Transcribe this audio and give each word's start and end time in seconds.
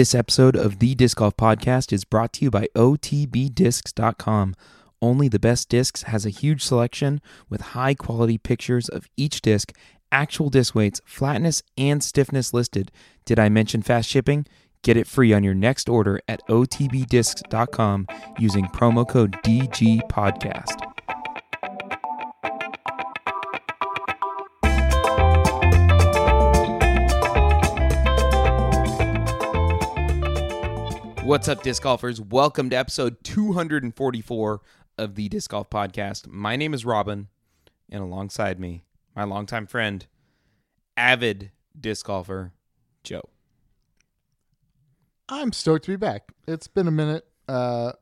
This 0.00 0.14
episode 0.14 0.56
of 0.56 0.78
the 0.78 0.94
Disc 0.94 1.18
Golf 1.18 1.36
Podcast 1.36 1.92
is 1.92 2.06
brought 2.06 2.32
to 2.32 2.46
you 2.46 2.50
by 2.50 2.68
OTBDiscs.com. 2.74 4.54
Only 5.02 5.28
the 5.28 5.38
Best 5.38 5.68
Discs 5.68 6.04
has 6.04 6.24
a 6.24 6.30
huge 6.30 6.64
selection 6.64 7.20
with 7.50 7.60
high 7.60 7.92
quality 7.92 8.38
pictures 8.38 8.88
of 8.88 9.06
each 9.18 9.42
disc, 9.42 9.76
actual 10.10 10.48
disc 10.48 10.74
weights, 10.74 11.02
flatness, 11.04 11.62
and 11.76 12.02
stiffness 12.02 12.54
listed. 12.54 12.90
Did 13.26 13.38
I 13.38 13.50
mention 13.50 13.82
fast 13.82 14.08
shipping? 14.08 14.46
Get 14.82 14.96
it 14.96 15.06
free 15.06 15.34
on 15.34 15.44
your 15.44 15.52
next 15.52 15.86
order 15.86 16.18
at 16.26 16.40
OTBDiscs.com 16.48 18.06
using 18.38 18.68
promo 18.68 19.06
code 19.06 19.32
DGPodcast. 19.44 20.89
What's 31.24 31.48
up, 31.48 31.62
disc 31.62 31.82
golfers? 31.82 32.18
Welcome 32.18 32.70
to 32.70 32.76
episode 32.76 33.22
244 33.24 34.60
of 34.96 35.14
the 35.14 35.28
Disc 35.28 35.50
Golf 35.50 35.68
Podcast. 35.68 36.26
My 36.26 36.56
name 36.56 36.72
is 36.72 36.84
Robin, 36.86 37.28
and 37.90 38.02
alongside 38.02 38.58
me, 38.58 38.84
my 39.14 39.24
longtime 39.24 39.66
friend, 39.66 40.06
avid 40.96 41.52
disc 41.78 42.06
golfer, 42.06 42.52
Joe. 43.04 43.28
I'm 45.28 45.52
stoked 45.52 45.84
to 45.84 45.90
be 45.90 45.96
back. 45.96 46.22
It's 46.48 46.66
been 46.66 46.88
a 46.88 46.92
minute. 46.92 47.26
Uh, 47.46 47.92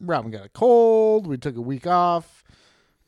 Robin 0.00 0.30
got 0.30 0.46
a 0.46 0.48
cold. 0.48 1.26
We 1.26 1.38
took 1.38 1.56
a 1.56 1.60
week 1.60 1.88
off. 1.88 2.44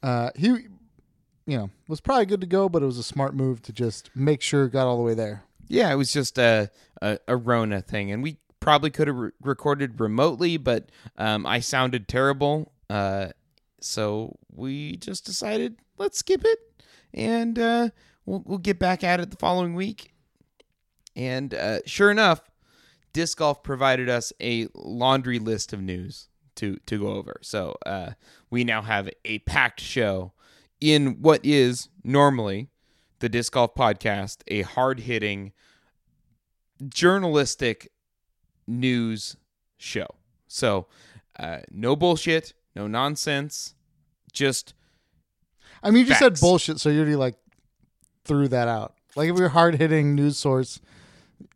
Uh, 0.02 0.30
he, 0.34 0.48
you 0.48 1.56
know, 1.56 1.70
was 1.86 2.00
probably 2.00 2.26
good 2.26 2.40
to 2.40 2.48
go, 2.48 2.68
but 2.68 2.82
it 2.82 2.86
was 2.86 2.98
a 2.98 3.04
smart 3.04 3.34
move 3.34 3.62
to 3.62 3.72
just 3.72 4.10
make 4.14 4.42
sure 4.42 4.64
it 4.64 4.72
got 4.72 4.88
all 4.88 4.96
the 4.96 5.04
way 5.04 5.14
there. 5.14 5.44
Yeah, 5.68 5.90
it 5.92 5.96
was 5.96 6.12
just 6.12 6.36
a 6.36 6.70
a, 7.00 7.18
a 7.28 7.36
Rona 7.36 7.80
thing, 7.80 8.10
and 8.10 8.24
we 8.24 8.38
probably 8.60 8.90
could 8.90 9.08
have 9.08 9.16
re- 9.16 9.30
recorded 9.42 10.00
remotely, 10.00 10.56
but 10.56 10.90
um, 11.16 11.46
I 11.46 11.60
sounded 11.60 12.08
terrible, 12.08 12.72
uh, 12.88 13.28
so 13.80 14.36
we 14.54 14.96
just 14.96 15.24
decided 15.24 15.76
let's 15.96 16.18
skip 16.18 16.44
it, 16.44 16.58
and 17.12 17.58
uh, 17.58 17.88
we'll 18.26 18.42
we'll 18.46 18.58
get 18.58 18.78
back 18.78 19.02
at 19.02 19.20
it 19.20 19.30
the 19.30 19.36
following 19.36 19.74
week. 19.74 20.12
And 21.16 21.52
uh, 21.54 21.80
sure 21.86 22.10
enough, 22.10 22.42
disc 23.12 23.38
golf 23.38 23.62
provided 23.62 24.08
us 24.08 24.32
a 24.40 24.68
laundry 24.74 25.38
list 25.38 25.72
of 25.72 25.80
news 25.80 26.28
to 26.56 26.76
to 26.86 26.98
go 26.98 27.08
over. 27.08 27.38
So 27.42 27.76
uh, 27.86 28.10
we 28.50 28.64
now 28.64 28.82
have 28.82 29.08
a 29.24 29.38
packed 29.40 29.80
show 29.80 30.32
in 30.80 31.20
what 31.20 31.40
is 31.44 31.88
normally 32.04 32.68
the 33.20 33.28
disc 33.28 33.52
golf 33.52 33.74
podcast, 33.74 34.42
a 34.48 34.62
hard 34.62 35.00
hitting 35.00 35.52
journalistic 36.88 37.90
news 38.70 39.36
show. 39.76 40.06
So, 40.46 40.86
uh, 41.38 41.58
no 41.70 41.96
bullshit, 41.96 42.54
no 42.74 42.86
nonsense, 42.86 43.74
just 44.32 44.74
I 45.82 45.90
mean, 45.90 46.00
you 46.00 46.06
just 46.06 46.20
said 46.20 46.38
bullshit, 46.40 46.78
so 46.80 46.88
you 46.90 46.98
already 47.00 47.16
like 47.16 47.36
threw 48.24 48.48
that 48.48 48.68
out. 48.68 48.94
Like 49.16 49.28
if 49.28 49.34
we 49.36 49.42
were 49.42 49.48
hard 49.48 49.74
hitting 49.76 50.14
news 50.14 50.36
source, 50.38 50.80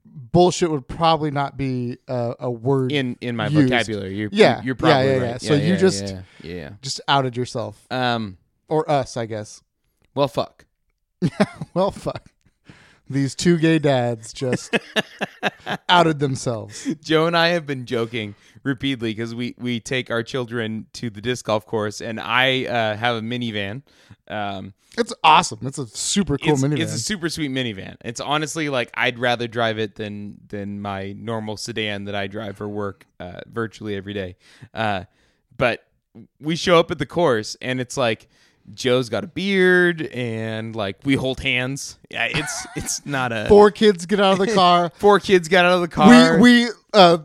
bullshit 0.04 0.70
would 0.70 0.88
probably 0.88 1.30
not 1.30 1.56
be 1.56 1.98
a, 2.08 2.34
a 2.40 2.50
word. 2.50 2.90
in 2.92 3.16
in 3.20 3.36
my 3.36 3.48
Used. 3.48 3.68
vocabulary. 3.70 4.16
You're, 4.16 4.30
Yeah, 4.32 4.62
you're 4.62 4.74
yeah, 4.74 4.78
probably 4.78 5.10
yeah, 5.12 5.16
right. 5.18 5.42
yeah. 5.42 5.48
So 5.48 5.54
you 5.54 5.76
just- 5.76 6.06
yeah, 6.08 6.22
yeah, 6.42 6.70
just 6.82 7.00
outed 7.08 7.36
yourself. 7.36 7.86
Um. 7.90 8.38
or 8.68 8.90
us, 8.90 9.16
I 9.16 9.26
guess. 9.26 9.62
Well, 10.14 10.28
fuck. 10.28 10.64
Well, 11.74 11.90
fuck. 11.90 12.30
These 13.08 13.34
two 13.34 13.58
gay 13.58 13.78
dads 13.78 14.32
just 14.32 14.76
outed 15.88 16.18
themselves. 16.20 16.88
Joe 17.02 17.26
and 17.26 17.36
I 17.36 17.48
have 17.48 17.66
been 17.66 17.84
joking 17.84 18.34
repeatedly 18.62 19.10
because 19.10 19.34
we 19.34 19.54
we 19.58 19.78
take 19.80 20.10
our 20.10 20.22
children 20.22 20.86
to 20.94 21.10
the 21.10 21.20
disc 21.20 21.44
golf 21.44 21.66
course, 21.66 22.00
and 22.00 22.18
I 22.18 22.64
uh, 22.64 22.96
have 22.96 23.16
a 23.16 23.20
minivan. 23.20 23.82
Um, 24.28 24.72
It's 24.96 25.12
awesome. 25.22 25.58
It's 25.62 25.78
a 25.78 25.86
super 25.86 26.38
cool 26.38 26.54
it's, 26.54 26.62
minivan. 26.62 26.78
it's 26.80 26.94
a 26.94 26.98
super 26.98 27.28
sweet 27.28 27.50
minivan. 27.50 27.96
It's 28.04 28.20
honestly 28.20 28.68
like 28.70 28.90
I'd 28.94 29.18
rather 29.18 29.46
drive 29.48 29.78
it 29.78 29.96
than 29.96 30.38
than 30.48 30.80
my 30.80 31.12
normal 31.12 31.56
sedan 31.58 32.04
that 32.04 32.14
I 32.14 32.26
drive 32.26 32.56
for 32.56 32.68
work 32.68 33.06
uh, 33.20 33.40
virtually 33.46 33.96
every 33.96 34.14
day. 34.14 34.36
Uh, 34.72 35.04
but 35.56 35.84
we 36.40 36.56
show 36.56 36.78
up 36.78 36.90
at 36.90 36.98
the 36.98 37.06
course 37.06 37.56
and 37.60 37.80
it's 37.80 37.96
like 37.96 38.28
Joe's 38.72 39.08
got 39.10 39.24
a 39.24 39.26
beard 39.26 40.02
and 40.02 40.74
like 40.74 40.96
we 41.04 41.14
hold 41.16 41.40
hands. 41.40 41.98
Yeah, 42.10 42.26
it's 42.30 42.66
it's 42.76 43.04
not 43.06 43.32
a 43.32 43.46
Four 43.48 43.70
kids 43.70 44.06
get 44.06 44.20
out 44.20 44.32
of 44.32 44.38
the 44.38 44.52
car. 44.54 44.90
four 44.96 45.20
kids 45.20 45.48
got 45.48 45.64
out 45.64 45.72
of 45.74 45.80
the 45.82 45.88
car. 45.88 46.38
we 46.38 46.64
we 46.64 46.70
uh 46.94 47.18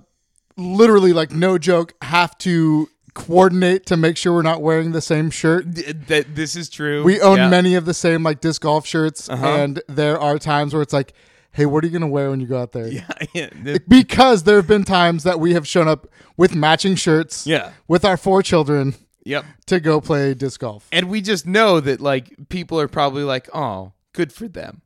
literally 0.58 1.14
like 1.14 1.32
no 1.32 1.58
joke 1.58 1.94
have 2.02 2.38
to 2.40 2.90
coordinate 3.14 3.86
to 3.88 3.98
make 3.98 4.18
sure 4.18 4.34
we're 4.34 4.42
not 4.42 4.62
wearing 4.62 4.92
the 4.92 5.02
same 5.02 5.30
shirt. 5.30 5.72
D- 5.74 5.92
that 5.92 6.36
this 6.36 6.56
is 6.56 6.70
true. 6.70 7.04
We 7.04 7.20
own 7.22 7.38
Yeah. 7.38 7.50
many 7.50 7.76
of 7.76 7.86
the 7.86 7.94
same 7.94 8.24
like 8.24 8.42
disc 8.42 8.62
golf 8.62 8.86
shirts, 8.86 9.30
Uh-huh. 9.30 9.46
and 9.48 9.82
there 9.88 10.20
are 10.20 10.38
times 10.38 10.74
where 10.74 10.82
it's 10.82 10.94
like, 10.94 11.14
"Hey, 11.52 11.66
what 11.66 11.84
are 11.84 11.88
you 11.88 11.94
gonna 11.94 12.08
wear 12.08 12.30
when 12.30 12.40
you 12.40 12.48
go 12.48 12.62
out 12.62 12.72
there?" 12.74 12.88
Yeah, 12.92 13.08
yeah, 13.34 13.50
the- 13.64 13.82
Because 13.88 14.44
there 14.44 14.58
have 14.58 14.68
been 14.68 14.84
times 14.84 15.24
that 15.24 15.40
we 15.40 15.54
have 15.54 15.68
shown 15.68 15.88
up 15.88 16.08
with 16.38 16.54
matching 16.56 16.96
shirts, 16.96 17.48
yeah. 17.48 17.72
with 17.88 18.06
our 18.06 18.16
four 18.18 18.42
children 18.44 18.96
Yep. 19.30 19.46
to 19.68 19.80
go 19.80 20.02
play 20.02 20.34
disc 20.34 20.60
golf. 20.60 20.88
And 20.92 21.10
we 21.10 21.22
just 21.22 21.46
know 21.46 21.80
that 21.80 22.02
like 22.02 22.50
people 22.50 22.80
are 22.80 22.88
probably 22.88 23.24
like, 23.24 23.48
"Oh, 23.54 23.94
good 24.14 24.34
for 24.34 24.48
them. 24.48 24.82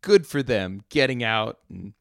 Good 0.00 0.26
for 0.26 0.42
them 0.42 0.82
getting 0.88 1.22
out 1.22 1.58
and 1.68 1.94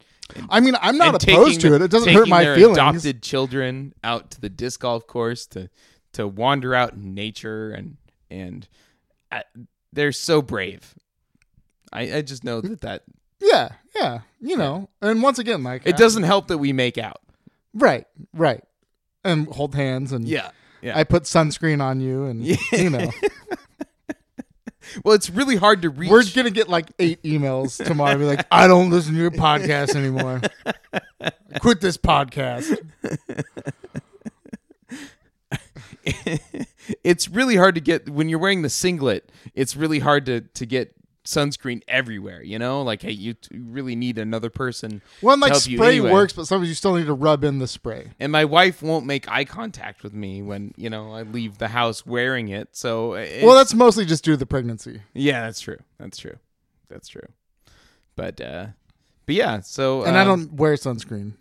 I 0.49 0.59
mean, 0.59 0.75
I'm 0.81 0.97
not 0.97 1.23
opposed 1.23 1.59
taking 1.61 1.72
to 1.72 1.75
it. 1.75 1.81
It 1.81 1.91
doesn't 1.91 2.13
hurt 2.13 2.27
my 2.27 2.44
their 2.44 2.55
feelings. 2.55 2.77
Adopted 2.77 3.22
children 3.22 3.94
out 4.03 4.31
to 4.31 4.41
the 4.41 4.49
disc 4.49 4.79
golf 4.79 5.05
course 5.07 5.45
to 5.47 5.69
to 6.13 6.27
wander 6.27 6.73
out 6.75 6.94
in 6.94 7.13
nature 7.13 7.72
and 7.72 7.97
and 8.29 8.67
I, 9.31 9.43
they're 9.93 10.11
so 10.11 10.41
brave. 10.41 10.95
I, 11.93 12.17
I 12.17 12.22
just 12.22 12.43
know 12.43 12.61
that 12.61 12.81
that 12.81 13.03
Yeah, 13.39 13.69
yeah, 13.95 14.22
you 14.39 14.57
know. 14.57 14.89
And 15.01 15.22
once 15.22 15.39
again, 15.39 15.63
like 15.63 15.83
it 15.85 15.97
doesn't 15.97 16.23
help 16.23 16.47
that 16.47 16.57
we 16.57 16.73
make 16.73 16.97
out. 16.97 17.22
Right, 17.73 18.05
right, 18.33 18.63
and 19.23 19.47
hold 19.47 19.75
hands 19.75 20.11
and 20.11 20.28
Yeah, 20.28 20.51
yeah. 20.81 20.97
I 20.97 21.03
put 21.03 21.23
sunscreen 21.23 21.81
on 21.81 22.01
you, 22.01 22.25
and 22.25 22.45
you 22.45 22.89
know, 22.89 23.11
well, 25.03 25.15
it's 25.15 25.29
really 25.29 25.55
hard 25.55 25.81
to 25.83 25.89
reach. 25.89 26.09
we're 26.09 26.23
gonna 26.35 26.49
get 26.49 26.69
like 26.69 26.91
eight 26.99 27.21
emails 27.23 27.83
tomorrow. 27.83 28.17
Be 28.17 28.25
like, 28.25 28.45
I 28.51 28.67
don't 28.67 28.89
listen 28.89 29.13
to 29.13 29.19
your 29.19 29.31
podcast 29.31 29.95
anymore. 29.95 30.41
Quit 31.59 31.81
this 31.81 31.97
podcast. 31.97 32.77
it's 37.03 37.27
really 37.29 37.55
hard 37.55 37.75
to 37.75 37.81
get 37.81 38.09
when 38.09 38.29
you're 38.29 38.39
wearing 38.39 38.61
the 38.61 38.69
singlet. 38.69 39.31
It's 39.53 39.75
really 39.75 39.99
hard 39.99 40.25
to 40.27 40.41
to 40.41 40.65
get 40.65 40.93
sunscreen 41.23 41.81
everywhere. 41.87 42.41
You 42.41 42.59
know, 42.59 42.81
like 42.81 43.01
hey, 43.01 43.11
you 43.11 43.33
t- 43.33 43.57
really 43.57 43.95
need 43.95 44.17
another 44.17 44.49
person. 44.49 45.01
Well, 45.21 45.37
like 45.37 45.55
spray 45.55 45.97
anyway. 45.97 46.11
works, 46.11 46.33
but 46.33 46.45
sometimes 46.47 46.69
you 46.69 46.75
still 46.75 46.95
need 46.95 47.05
to 47.05 47.13
rub 47.13 47.43
in 47.43 47.59
the 47.59 47.67
spray. 47.67 48.11
And 48.19 48.31
my 48.31 48.45
wife 48.45 48.81
won't 48.81 49.05
make 49.05 49.29
eye 49.29 49.45
contact 49.45 50.03
with 50.03 50.13
me 50.13 50.41
when 50.41 50.73
you 50.77 50.89
know 50.89 51.13
I 51.13 51.23
leave 51.23 51.57
the 51.57 51.69
house 51.69 52.05
wearing 52.05 52.49
it. 52.49 52.69
So 52.71 53.13
it's, 53.13 53.43
Well, 53.43 53.55
that's 53.55 53.73
mostly 53.73 54.05
just 54.05 54.23
due 54.23 54.31
to 54.31 54.37
the 54.37 54.45
pregnancy. 54.45 55.01
yeah, 55.13 55.41
that's 55.41 55.59
true. 55.61 55.77
That's 55.99 56.17
true. 56.17 56.37
That's 56.89 57.07
true. 57.07 57.27
But 58.15 58.41
uh, 58.41 58.67
but 59.25 59.35
yeah. 59.35 59.61
So 59.61 60.03
And 60.03 60.17
I 60.17 60.21
um, 60.21 60.27
don't 60.27 60.53
wear 60.53 60.73
sunscreen. 60.75 61.33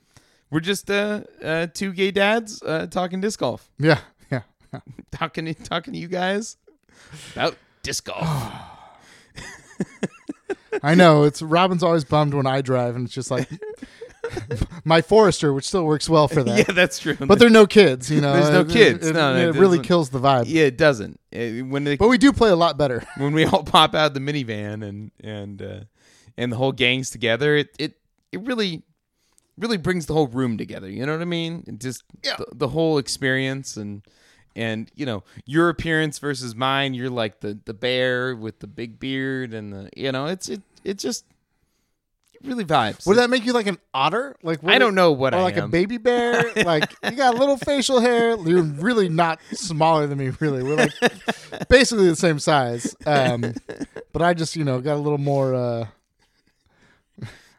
We're 0.51 0.61
just 0.61 0.91
uh, 0.91 1.23
uh 1.43 1.67
two 1.73 1.93
gay 1.93 2.11
dads 2.11 2.63
uh 2.63 2.87
talking 2.87 3.21
disc 3.21 3.39
golf. 3.41 3.71
Yeah, 3.79 4.01
yeah. 4.31 4.43
talking 5.13 5.53
talking 5.55 5.93
to 5.95 5.99
you 5.99 6.09
guys 6.09 6.57
about 7.33 7.57
disc 7.83 8.05
golf. 8.05 8.27
I 10.83 10.95
know. 10.95 11.25
It's 11.25 11.43
Robin's 11.43 11.83
always 11.83 12.05
bummed 12.05 12.35
when 12.35 12.47
I 12.47 12.61
drive, 12.61 12.97
and 12.97 13.05
it's 13.05 13.15
just 13.15 13.31
like 13.31 13.49
my 14.85 15.03
Forester, 15.03 15.53
which 15.53 15.67
still 15.67 15.85
works 15.85 16.09
well 16.09 16.29
for 16.29 16.43
that. 16.43 16.59
yeah, 16.59 16.75
that's 16.75 16.99
true. 16.99 17.17
But 17.19 17.39
there 17.39 17.49
are 17.49 17.51
no 17.51 17.67
kids, 17.67 18.11
you 18.11 18.21
know. 18.21 18.33
There's 18.33 18.51
no 18.51 18.61
It- 18.61 18.69
kids. 18.71 19.07
It, 19.09 19.15
No, 19.15 19.35
no, 19.35 19.49
it 19.51 19.57
it 19.57 19.61
really 19.61 19.79
kills 19.81 20.11
the 20.11 20.21
vibe. 20.21 20.45
yeah, 20.47 20.65
it 20.65 20.79
doesn't. 20.79 21.19
Uh, 21.35 21.65
when 21.67 21.85
they 21.85 21.97
But 21.97 22.09
we 22.09 22.19
do 22.19 22.33
play 22.33 22.51
a 22.51 22.57
lot 22.57 22.79
better. 22.79 23.03
when 23.17 23.33
we 23.35 23.45
all 23.45 23.63
pop 23.65 23.95
out 23.95 24.15
the 24.15 24.21
minivan 24.21 24.87
and 24.87 25.11
and 25.23 25.61
uh, 25.63 25.81
and 26.37 26.53
the 26.53 26.57
whole 26.57 26.73
gang's 26.73 27.11
together, 27.11 27.57
it 27.57 27.69
it 27.79 27.95
it 28.33 28.41
really 28.43 28.83
really 29.59 29.77
brings 29.77 30.07
the 30.07 30.15
whole 30.15 30.29
room 30.29 30.57
together. 30.57 30.89
You 30.89 31.05
know 31.05 31.13
what 31.13 31.21
I 31.21 31.27
mean? 31.27 31.65
It 31.67 31.81
just 31.81 32.03
Yeah. 32.25 32.37
the, 32.39 32.47
the 32.55 32.69
whole 32.69 32.97
experience 32.99 33.77
and 33.77 34.03
and 34.61 34.91
you 34.95 35.07
know 35.07 35.25
your 35.47 35.69
appearance 35.69 36.19
versus 36.19 36.55
mine. 36.55 36.95
You're 36.95 37.11
like 37.11 37.41
the 37.41 37.59
the 37.65 37.75
bear 37.75 38.37
with 38.37 38.61
the 38.61 38.67
big 38.67 39.01
beard 39.01 39.55
and 39.55 39.73
the 39.73 39.91
you 39.97 40.13
know 40.13 40.27
it's 40.27 40.49
it 40.49 40.63
it 40.85 40.99
just 40.99 41.25
it 42.35 42.47
really 42.47 42.65
vibes. 42.65 43.07
Would 43.07 43.17
that 43.17 43.31
make 43.31 43.45
you 43.45 43.53
like 43.53 43.67
an 43.67 43.79
otter? 43.95 44.37
Like 44.43 44.63
what 44.63 44.75
I 44.75 44.79
don't 44.79 44.95
know 44.95 45.13
what 45.13 45.35
or 45.35 45.39
I 45.39 45.43
like 45.43 45.57
a 45.57 45.67
baby 45.67 45.97
bear? 45.99 46.53
like 46.65 46.93
you 47.03 47.13
got 47.13 47.35
a 47.35 47.39
little 47.39 47.57
facial 47.57 48.01
hair. 48.01 48.37
You're 48.37 48.63
really 48.63 49.09
not 49.09 49.41
smaller 49.53 50.07
than 50.07 50.19
me. 50.19 50.31
Really, 50.41 50.63
we're 50.63 50.77
like 50.77 51.69
basically 51.69 52.09
the 52.09 52.17
same 52.17 52.39
size. 52.39 52.95
Um, 53.07 53.55
but 54.13 54.23
I 54.23 54.35
just 54.35 54.57
you 54.57 54.65
know 54.65 54.81
got 54.81 54.97
a 54.97 55.01
little 55.01 55.19
more. 55.19 55.55
Uh, 55.55 55.87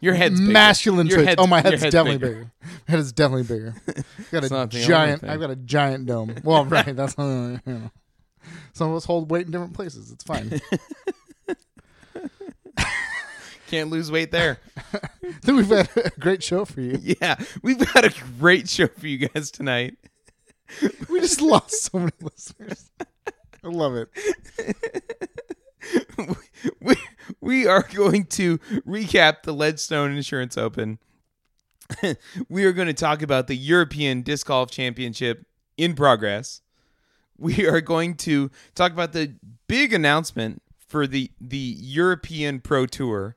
Your 0.01 0.15
head's 0.15 0.39
bigger. 0.39 0.51
masculine 0.51 1.07
Your 1.07 1.23
traits. 1.23 1.35
oh, 1.37 1.45
my 1.45 1.61
head's, 1.61 1.83
head's 1.83 1.93
definitely 1.93 2.17
bigger. 2.17 2.33
bigger. 2.33 2.51
My 2.87 2.91
head 2.91 2.99
is 2.99 3.11
definitely 3.13 3.43
bigger. 3.43 3.75
I've 3.87 4.31
got 4.31 4.43
a 4.43 4.49
not 4.49 4.71
the 4.71 4.77
only 4.77 4.87
giant. 4.87 5.23
I've 5.23 5.39
got 5.39 5.51
a 5.51 5.55
giant 5.55 6.07
dome. 6.07 6.35
Well, 6.43 6.65
right. 6.67 6.95
That's 6.95 7.15
you 7.17 7.59
know. 7.65 7.91
some 8.73 8.89
of 8.89 8.95
us 8.95 9.05
hold 9.05 9.29
weight 9.29 9.45
in 9.45 9.51
different 9.51 9.73
places. 9.73 10.11
It's 10.11 10.23
fine. 10.23 10.59
Can't 13.67 13.89
lose 13.89 14.11
weight 14.11 14.31
there. 14.31 14.59
I 14.93 15.31
think 15.43 15.57
we've 15.57 15.69
had 15.69 15.89
a 15.95 16.09
great 16.19 16.43
show 16.43 16.65
for 16.65 16.81
you. 16.81 16.99
yeah, 17.01 17.35
we've 17.61 17.77
got 17.93 18.03
a 18.03 18.13
great 18.39 18.67
show 18.67 18.87
for 18.87 19.07
you 19.07 19.29
guys 19.29 19.49
tonight. 19.49 19.95
We 21.09 21.21
just 21.21 21.41
lost 21.41 21.83
so 21.83 21.99
many 21.99 22.11
listeners. 22.21 22.89
I 23.63 23.67
love 23.67 23.95
it. 23.95 24.09
we, 26.17 26.25
we 26.81 26.95
are 27.67 27.87
going 27.93 28.25
to 28.25 28.57
recap 28.87 29.43
the 29.43 29.53
Ledgestone 29.53 30.11
Insurance 30.11 30.57
Open. 30.57 30.99
we 32.49 32.65
are 32.65 32.71
going 32.71 32.87
to 32.87 32.93
talk 32.93 33.21
about 33.21 33.47
the 33.47 33.55
European 33.55 34.21
Disc 34.21 34.47
Golf 34.47 34.71
Championship 34.71 35.45
in 35.77 35.93
progress. 35.93 36.61
We 37.37 37.67
are 37.67 37.81
going 37.81 38.15
to 38.17 38.51
talk 38.75 38.91
about 38.91 39.13
the 39.13 39.33
big 39.67 39.93
announcement 39.93 40.61
for 40.87 41.07
the 41.07 41.31
the 41.39 41.57
European 41.57 42.59
Pro 42.59 42.85
Tour, 42.85 43.35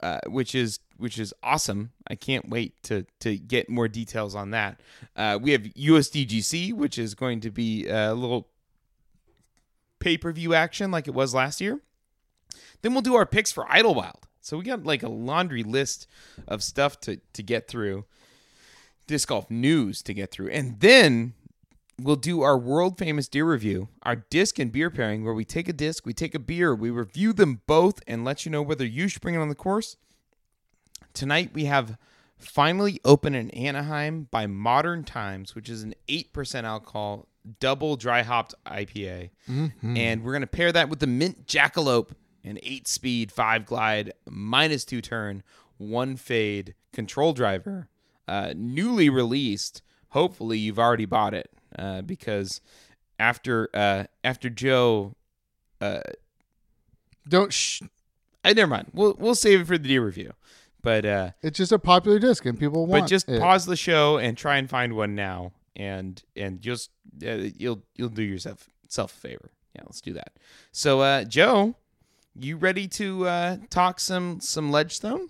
uh, 0.00 0.20
which 0.26 0.54
is 0.54 0.78
which 0.96 1.18
is 1.18 1.34
awesome. 1.42 1.92
I 2.08 2.14
can't 2.14 2.48
wait 2.48 2.82
to 2.84 3.04
to 3.20 3.36
get 3.36 3.68
more 3.68 3.88
details 3.88 4.34
on 4.34 4.50
that. 4.50 4.80
Uh, 5.14 5.38
we 5.40 5.52
have 5.52 5.62
USDGC, 5.62 6.72
which 6.72 6.98
is 6.98 7.14
going 7.14 7.40
to 7.40 7.50
be 7.50 7.86
a 7.86 8.14
little 8.14 8.48
pay 9.98 10.16
per 10.16 10.32
view 10.32 10.54
action 10.54 10.90
like 10.90 11.08
it 11.08 11.14
was 11.14 11.34
last 11.34 11.60
year. 11.60 11.80
Then 12.84 12.92
we'll 12.92 13.00
do 13.00 13.14
our 13.14 13.24
picks 13.24 13.50
for 13.50 13.66
Idlewild. 13.72 14.28
So 14.42 14.58
we 14.58 14.64
got 14.64 14.84
like 14.84 15.02
a 15.02 15.08
laundry 15.08 15.62
list 15.62 16.06
of 16.46 16.62
stuff 16.62 17.00
to 17.00 17.18
to 17.32 17.42
get 17.42 17.66
through, 17.66 18.04
disc 19.06 19.30
golf 19.30 19.50
news 19.50 20.02
to 20.02 20.12
get 20.12 20.30
through, 20.30 20.50
and 20.50 20.78
then 20.80 21.32
we'll 21.98 22.14
do 22.16 22.42
our 22.42 22.58
world 22.58 22.98
famous 22.98 23.26
deer 23.26 23.46
review, 23.46 23.88
our 24.02 24.16
disc 24.16 24.58
and 24.58 24.70
beer 24.70 24.90
pairing, 24.90 25.24
where 25.24 25.32
we 25.32 25.46
take 25.46 25.66
a 25.66 25.72
disc, 25.72 26.04
we 26.04 26.12
take 26.12 26.34
a 26.34 26.38
beer, 26.38 26.74
we 26.74 26.90
review 26.90 27.32
them 27.32 27.62
both, 27.66 28.02
and 28.06 28.22
let 28.22 28.44
you 28.44 28.52
know 28.52 28.60
whether 28.60 28.84
you 28.84 29.08
should 29.08 29.22
bring 29.22 29.34
it 29.34 29.38
on 29.38 29.48
the 29.48 29.54
course. 29.54 29.96
Tonight 31.14 31.52
we 31.54 31.64
have 31.64 31.96
finally 32.36 33.00
open 33.02 33.34
in 33.34 33.48
Anaheim 33.52 34.28
by 34.30 34.46
Modern 34.46 35.04
Times, 35.04 35.54
which 35.54 35.70
is 35.70 35.82
an 35.84 35.94
eight 36.06 36.34
percent 36.34 36.66
alcohol 36.66 37.28
double 37.60 37.96
dry 37.96 38.20
hopped 38.20 38.54
IPA, 38.66 39.30
mm-hmm. 39.48 39.96
and 39.96 40.22
we're 40.22 40.34
gonna 40.34 40.46
pair 40.46 40.70
that 40.70 40.90
with 40.90 40.98
the 40.98 41.06
Mint 41.06 41.46
Jackalope, 41.46 42.10
an 42.44 42.58
eight 42.62 42.86
speed 42.86 43.32
five 43.32 43.64
glide 43.66 44.12
minus 44.28 44.84
two 44.84 45.00
turn 45.00 45.42
one 45.78 46.16
fade 46.16 46.74
control 46.92 47.32
driver, 47.32 47.88
uh, 48.28 48.52
newly 48.56 49.08
released. 49.10 49.82
Hopefully 50.10 50.58
you've 50.58 50.78
already 50.78 51.06
bought 51.06 51.34
it 51.34 51.50
uh, 51.78 52.02
because 52.02 52.60
after 53.18 53.68
uh, 53.74 54.04
after 54.22 54.48
Joe, 54.50 55.14
Don't. 57.28 57.52
Sh- 57.52 57.82
I 58.44 58.52
never 58.52 58.70
mind. 58.70 58.88
We'll 58.92 59.16
we'll 59.18 59.34
save 59.34 59.62
it 59.62 59.66
for 59.66 59.78
the 59.78 59.88
deer 59.88 60.04
review, 60.04 60.32
but. 60.82 61.04
Uh, 61.04 61.30
it's 61.42 61.58
just 61.58 61.72
a 61.72 61.78
popular 61.78 62.18
disc, 62.18 62.44
and 62.44 62.58
people 62.58 62.86
want. 62.86 63.02
but 63.04 63.08
just 63.08 63.28
it. 63.28 63.40
pause 63.40 63.66
the 63.66 63.76
show 63.76 64.18
and 64.18 64.36
try 64.36 64.56
and 64.56 64.68
find 64.68 64.94
one 64.94 65.14
now 65.14 65.52
and 65.76 66.22
and 66.36 66.60
just 66.60 66.90
uh, 67.26 67.48
you'll 67.58 67.82
you'll 67.96 68.08
do 68.08 68.22
yourself 68.22 68.68
self 68.88 69.12
a 69.12 69.16
favor 69.16 69.50
yeah 69.74 69.82
let's 69.84 70.00
do 70.00 70.12
that 70.12 70.32
so 70.72 71.00
uh 71.00 71.24
joe 71.24 71.74
you 72.38 72.56
ready 72.56 72.88
to 72.88 73.26
uh 73.26 73.56
talk 73.70 74.00
some 74.00 74.40
some 74.40 74.70
ledgestone 74.70 75.28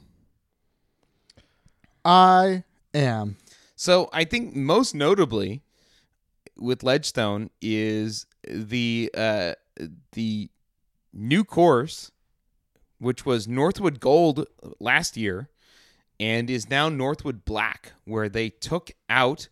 I 2.05 2.65
am. 2.93 3.37
so 3.77 4.09
i 4.13 4.25
think 4.25 4.55
most 4.55 4.95
notably 4.95 5.63
with 6.57 6.83
ledgestone 6.83 7.51
is 7.61 8.27
the 8.49 9.11
uh 9.17 9.55
the 10.13 10.51
new 11.13 11.45
course 11.45 12.11
which 12.99 13.27
was 13.27 13.47
northwood 13.47 14.01
gold 14.01 14.47
last 14.81 15.17
year 15.17 15.49
and 16.21 16.49
is 16.49 16.71
now 16.71 16.89
Northwood 16.89 17.45
Black, 17.45 17.93
where 18.05 18.29
they 18.29 18.49
took 18.51 18.91
out 19.09 19.49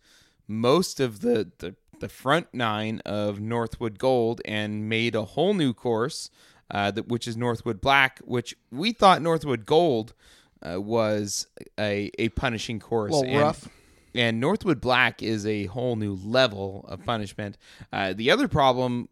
most 0.47 0.99
of 0.99 1.21
the, 1.21 1.51
the, 1.59 1.75
the 1.99 2.09
front 2.09 2.47
nine 2.53 3.01
of 3.05 3.39
Northwood 3.39 3.99
Gold 3.99 4.41
and 4.45 4.87
made 4.87 5.15
a 5.15 5.25
whole 5.25 5.53
new 5.53 5.73
course, 5.73 6.29
uh, 6.73 6.91
that, 6.91 7.07
which 7.07 7.27
is 7.27 7.37
Northwood 7.37 7.79
Black, 7.79 8.19
which 8.25 8.55
we 8.71 8.91
thought 8.91 9.21
Northwood 9.21 9.65
Gold 9.65 10.13
uh, 10.61 10.81
was 10.81 11.47
a, 11.79 12.11
a 12.17 12.29
punishing 12.29 12.79
course. 12.79 13.11
A 13.11 13.15
little 13.15 13.31
and, 13.31 13.39
rough. 13.39 13.69
And 14.15 14.39
Northwood 14.39 14.81
Black 14.81 15.23
is 15.23 15.45
a 15.45 15.65
whole 15.65 15.95
new 15.95 16.15
level 16.15 16.85
of 16.87 17.03
punishment. 17.05 17.57
Uh, 17.91 18.13
the 18.13 18.31
other 18.31 18.47
problem, 18.47 19.09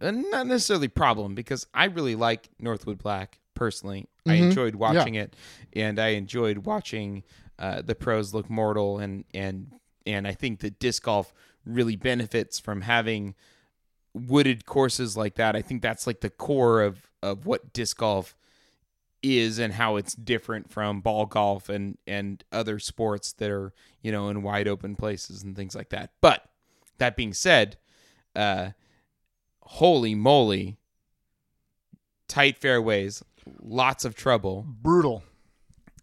uh, 0.00 0.10
not 0.10 0.46
necessarily 0.46 0.88
problem, 0.88 1.34
because 1.34 1.66
I 1.72 1.86
really 1.86 2.14
like 2.14 2.48
Northwood 2.58 2.98
Black 2.98 3.38
personally. 3.54 4.08
I 4.26 4.34
enjoyed 4.34 4.74
watching 4.74 5.16
it, 5.16 5.36
and 5.74 5.98
I 5.98 6.08
enjoyed 6.08 6.58
watching 6.58 7.24
uh, 7.58 7.82
the 7.82 7.94
pros 7.94 8.32
look 8.32 8.48
mortal, 8.48 8.98
and 8.98 9.24
and 9.34 9.70
and 10.06 10.26
I 10.26 10.32
think 10.32 10.60
that 10.60 10.78
disc 10.78 11.02
golf 11.02 11.34
really 11.66 11.96
benefits 11.96 12.58
from 12.58 12.80
having 12.80 13.34
wooded 14.14 14.64
courses 14.64 15.16
like 15.16 15.34
that. 15.34 15.56
I 15.56 15.62
think 15.62 15.82
that's 15.82 16.06
like 16.06 16.20
the 16.20 16.30
core 16.30 16.82
of 16.82 17.10
of 17.22 17.46
what 17.46 17.72
disc 17.72 17.98
golf 17.98 18.36
is 19.22 19.58
and 19.58 19.72
how 19.72 19.96
it's 19.96 20.14
different 20.14 20.70
from 20.70 21.00
ball 21.00 21.26
golf 21.26 21.68
and 21.68 21.98
and 22.06 22.44
other 22.52 22.78
sports 22.78 23.32
that 23.32 23.50
are 23.50 23.72
you 24.02 24.12
know 24.12 24.28
in 24.28 24.42
wide 24.42 24.68
open 24.68 24.94
places 24.94 25.42
and 25.42 25.56
things 25.56 25.74
like 25.74 25.88
that. 25.90 26.12
But 26.20 26.44
that 26.98 27.16
being 27.16 27.32
said, 27.34 27.76
uh, 28.36 28.70
holy 29.62 30.14
moly, 30.14 30.76
tight 32.28 32.58
fairways, 32.58 33.24
lots 33.60 34.04
of 34.04 34.14
trouble, 34.14 34.64
Brutal. 34.68 35.24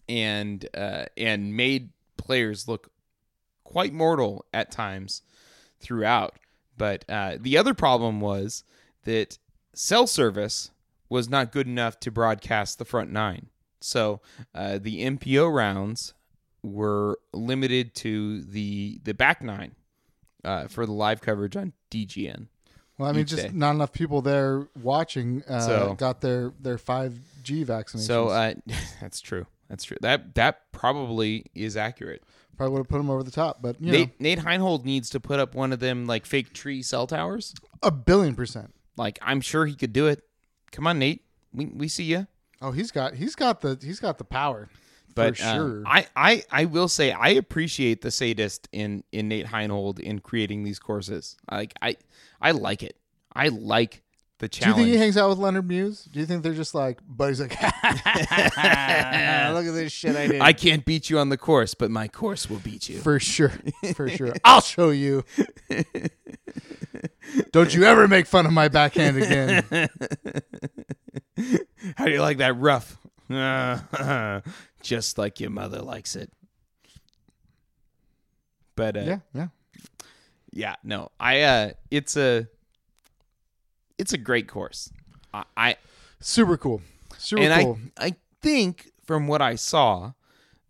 and 0.10 0.68
uh, 0.76 1.06
and 1.16 1.56
made 1.56 1.92
players 2.18 2.68
look 2.68 2.92
quite 3.64 3.94
mortal 3.94 4.46
at 4.54 4.72
times 4.72 5.22
throughout. 5.80 6.36
But 6.82 7.06
uh, 7.08 7.38
the 7.40 7.60
other 7.60 7.76
problem 7.76 8.20
was 8.22 8.64
that 9.04 9.38
cell 9.76 10.08
service 10.08 10.72
was 11.10 11.30
not 11.30 11.52
good 11.52 11.68
enough 11.68 12.00
to 12.00 12.10
broadcast 12.10 12.80
the 12.80 12.86
front 12.86 13.12
nine. 13.12 13.50
So 13.82 14.20
uh, 14.56 14.80
the 14.82 15.06
MPO 15.06 15.54
rounds 15.54 16.16
were 16.64 17.20
limited 17.34 17.94
to 17.96 18.42
the 18.42 19.00
the 19.04 19.14
back 19.14 19.44
nine 19.44 19.76
uh, 20.44 20.70
for 20.70 20.88
the 20.88 20.92
live 20.92 21.22
coverage 21.22 21.56
on 21.56 21.74
DGN. 21.92 22.48
Well, 22.98 23.10
I 23.10 23.12
mean, 23.12 23.26
just 23.28 23.44
day. 23.44 23.52
not 23.54 23.76
enough 23.76 23.92
people 23.92 24.24
there 24.24 24.68
watching 24.82 25.44
uh, 25.48 25.60
So- 25.60 25.96
got 26.00 26.22
their 26.22 26.52
their 26.60 26.80
five 26.80 27.14
G 27.44 27.64
vaccinations. 27.64 28.08
So 28.08 28.30
uh, 28.30 28.56
that's 29.02 29.22
true. 29.22 29.46
That's 29.70 29.84
true. 29.84 29.98
That 30.02 30.34
that 30.34 30.72
probably 30.72 31.46
is 31.54 31.78
accurate. 31.78 32.24
Probably 32.62 32.74
would 32.74 32.80
have 32.82 32.90
put 32.90 32.98
them 32.98 33.10
over 33.10 33.24
the 33.24 33.32
top, 33.32 33.60
but 33.60 33.82
you 33.82 33.92
know, 33.92 33.98
Nate 33.98 34.22
Nate 34.22 34.38
Heinold 34.38 34.86
needs 34.86 35.10
to 35.10 35.20
put 35.20 35.40
up 35.40 35.56
one 35.56 35.74
of 35.74 35.80
them 35.80 36.06
like 36.06 36.28
fake 36.28 36.54
tree 36.54 36.84
cell 36.84 37.08
towers. 37.08 37.56
a 37.82 37.90
billion 37.90 38.36
percent. 38.36 38.72
Like 38.96 39.18
I'm 39.20 39.42
sure 39.42 39.66
he 39.66 39.74
could 39.74 39.94
do 39.94 40.06
it. 40.06 40.22
Come 40.72 40.86
on, 40.86 41.00
Nate. 41.00 41.24
We 41.52 41.66
we 41.66 41.88
see 41.88 42.04
you. 42.04 42.28
Oh, 42.62 42.70
he's 42.70 42.92
got 42.92 43.16
he's 43.16 43.34
got 43.34 43.62
the 43.62 43.80
he's 43.82 44.00
got 44.00 44.20
the 44.20 44.24
power 44.24 44.70
But 45.16 45.38
for 45.38 45.44
uh, 45.44 45.54
sure. 45.56 45.84
I, 45.88 46.06
I 46.16 46.44
I 46.52 46.66
will 46.66 46.88
say 46.88 47.12
I 47.12 47.30
appreciate 47.30 48.02
the 48.02 48.12
sadist 48.12 48.70
in 48.72 49.04
in 49.12 49.28
Nate 49.28 49.48
Heinold 49.48 50.00
in 50.00 50.20
creating 50.20 50.64
these 50.64 50.78
courses. 50.78 51.38
Like 51.50 51.74
I 51.82 51.98
I 52.40 52.52
like 52.52 52.84
it. 52.84 52.96
I 53.34 53.48
like 53.48 54.04
the 54.42 54.48
Do 54.50 54.68
you 54.68 54.74
think 54.76 54.88
he 54.90 54.98
hangs 54.98 55.16
out 55.18 55.30
with 55.30 55.38
Leonard 55.38 55.68
Muse? 55.68 56.04
Do 56.12 56.20
you 56.20 56.26
think 56.26 56.44
they're 56.44 56.54
just 56.54 56.76
like 56.76 57.00
buddies? 57.08 57.40
Like, 57.40 57.52
look 57.62 57.62
at 57.84 59.72
this 59.74 59.92
shit 59.94 60.16
I 60.16 60.28
did. 60.28 60.42
I 60.42 60.52
can't 60.54 60.84
beat 60.84 61.10
you 61.10 61.20
on 61.20 61.30
the 61.30 61.38
course, 61.38 61.74
but 61.74 61.90
my 61.92 62.08
course 62.08 62.50
will 62.50 62.60
beat 62.60 62.90
you. 62.90 63.00
for 63.00 63.20
sure, 63.20 63.54
for 63.96 64.10
sure. 64.10 64.34
I'll 64.44 64.62
show 64.62 64.90
you. 64.90 65.24
Don't 67.52 67.74
you 67.74 67.84
ever 67.86 68.08
make 68.08 68.26
fun 68.26 68.46
of 68.46 68.52
my 68.54 68.68
backhand 68.68 69.18
again. 69.18 69.64
How 71.96 72.06
do 72.06 72.12
you 72.12 72.22
like 72.22 72.38
that 72.40 72.58
rough? 72.58 72.98
Just 74.82 75.18
like 75.18 75.40
your 75.40 75.50
mother 75.52 75.80
likes 75.82 76.16
it. 76.16 76.32
But 78.76 78.98
uh, 78.98 79.02
Yeah, 79.02 79.20
yeah. 79.34 79.48
yeah, 80.52 80.76
no, 80.84 81.10
I 81.20 81.42
uh, 81.42 81.72
it's 81.92 82.18
a 82.18 82.48
it's 84.02 84.14
a 84.14 84.18
great 84.18 84.48
course. 84.48 84.92
I, 85.34 85.44
I 85.56 85.76
Super 86.20 86.58
cool. 86.58 86.82
Super 87.18 87.44
and 87.44 87.64
cool. 87.64 87.80
I 87.98 88.08
I 88.08 88.16
think 88.42 88.92
from 89.06 89.28
what 89.28 89.42
I 89.42 89.56
saw, 89.56 90.14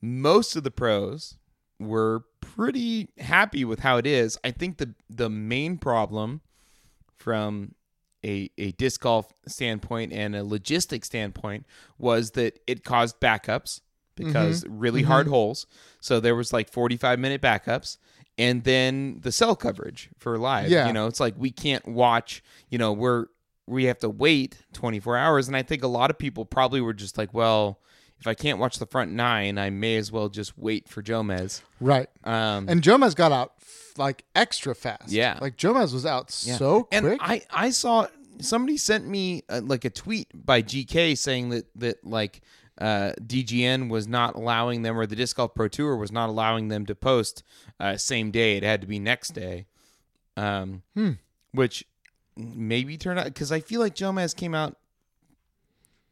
most 0.02 0.56
of 0.56 0.64
the 0.64 0.72
pros 0.72 1.38
were 1.80 2.26
pretty 2.42 3.10
happy 3.18 3.64
with 3.66 3.80
how 3.80 3.98
it 3.98 4.06
is. 4.06 4.38
I 4.44 4.52
think 4.52 4.78
the 4.78 4.94
the 5.10 5.30
main 5.30 5.78
problem 5.78 6.42
from 7.18 7.76
a 8.24 8.52
a 8.58 8.72
disc 8.74 9.02
golf 9.02 9.32
standpoint 9.48 10.12
and 10.12 10.36
a 10.36 10.42
logistic 10.42 11.06
standpoint 11.06 11.66
was 11.98 12.32
that 12.32 12.60
it 12.68 12.84
caused 12.84 13.20
backups 13.20 13.82
because 14.16 14.64
mm-hmm. 14.64 14.80
really 14.80 15.02
mm-hmm. 15.02 15.12
hard 15.12 15.28
holes. 15.28 15.66
So 16.02 16.20
there 16.20 16.36
was 16.36 16.52
like 16.52 16.70
45 16.70 17.20
minute 17.20 17.42
backups 17.42 17.98
and 18.38 18.64
then 18.64 19.20
the 19.22 19.32
cell 19.32 19.56
coverage 19.56 20.10
for 20.18 20.38
live. 20.38 20.70
Yeah. 20.70 20.88
You 20.88 20.94
know, 20.94 21.08
it's 21.08 21.20
like 21.20 21.36
we 21.38 21.52
can't 21.52 21.88
watch, 21.88 22.44
you 22.70 22.78
know, 22.78 22.94
we're 22.94 23.26
we 23.68 23.86
have 23.86 24.00
to 24.00 24.10
wait 24.10 24.58
24 24.74 25.18
hours 25.18 25.48
and 25.48 25.56
I 25.56 25.62
think 25.64 25.84
a 25.84 25.88
lot 25.88 26.10
of 26.10 26.18
people 26.18 26.46
probably 26.46 26.82
were 26.82 26.94
just 26.94 27.18
like, 27.18 27.34
well, 27.34 27.80
if 28.20 28.28
I 28.28 28.34
can't 28.34 28.60
watch 28.60 28.78
the 28.80 28.86
front 28.86 29.12
9, 29.12 29.58
I 29.58 29.70
may 29.70 29.96
as 29.98 30.12
well 30.12 30.30
just 30.30 30.58
wait 30.58 30.88
for 30.90 31.02
Jomez. 31.02 31.62
Right. 31.80 32.08
Um 32.24 32.68
And 32.70 32.82
Jomez 32.82 33.16
got 33.16 33.32
out 33.32 33.54
f- 33.62 33.94
like 33.98 34.24
extra 34.36 34.74
fast. 34.76 35.10
Yeah. 35.12 35.38
Like 35.42 35.58
Jomez 35.58 35.94
was 35.94 36.06
out 36.06 36.36
Yeah. 36.46 36.58
so 36.58 36.88
and 36.92 37.06
quick. 37.06 37.20
I 37.22 37.42
I 37.52 37.70
saw 37.70 38.08
somebody 38.40 38.78
sent 38.78 39.08
me 39.08 39.44
uh, 39.50 39.62
like 39.64 39.86
a 39.86 39.90
tweet 39.90 40.28
by 40.34 40.62
GK 40.64 41.18
saying 41.18 41.50
that 41.50 41.66
that 41.76 42.04
like 42.06 42.42
uh, 42.82 43.14
DGN 43.22 43.90
was 43.90 44.08
not 44.08 44.36
allowing 44.36 44.82
them 44.82 44.98
or 44.98 45.06
the 45.06 45.16
Disc 45.16 45.36
Golf 45.38 45.54
Pro 45.56 45.68
Tour 45.68 45.96
was 45.96 46.12
not 46.12 46.28
allowing 46.30 46.68
them 46.70 46.86
to 46.88 46.96
post 46.96 47.44
uh, 47.80 47.96
same 47.96 48.32
day. 48.32 48.58
It 48.58 48.64
had 48.64 48.82
to 48.82 48.88
be 48.88 49.00
next 49.00 49.30
day. 49.30 49.68
Um, 50.36 50.82
Hmm. 50.96 51.12
which 51.54 51.86
maybe 52.36 52.98
turned 52.98 53.20
out 53.20 53.26
because 53.26 53.52
I 53.52 53.60
feel 53.60 53.80
like 53.82 53.96
Jomez 53.96 54.36
came 54.36 54.56
out 54.56 54.78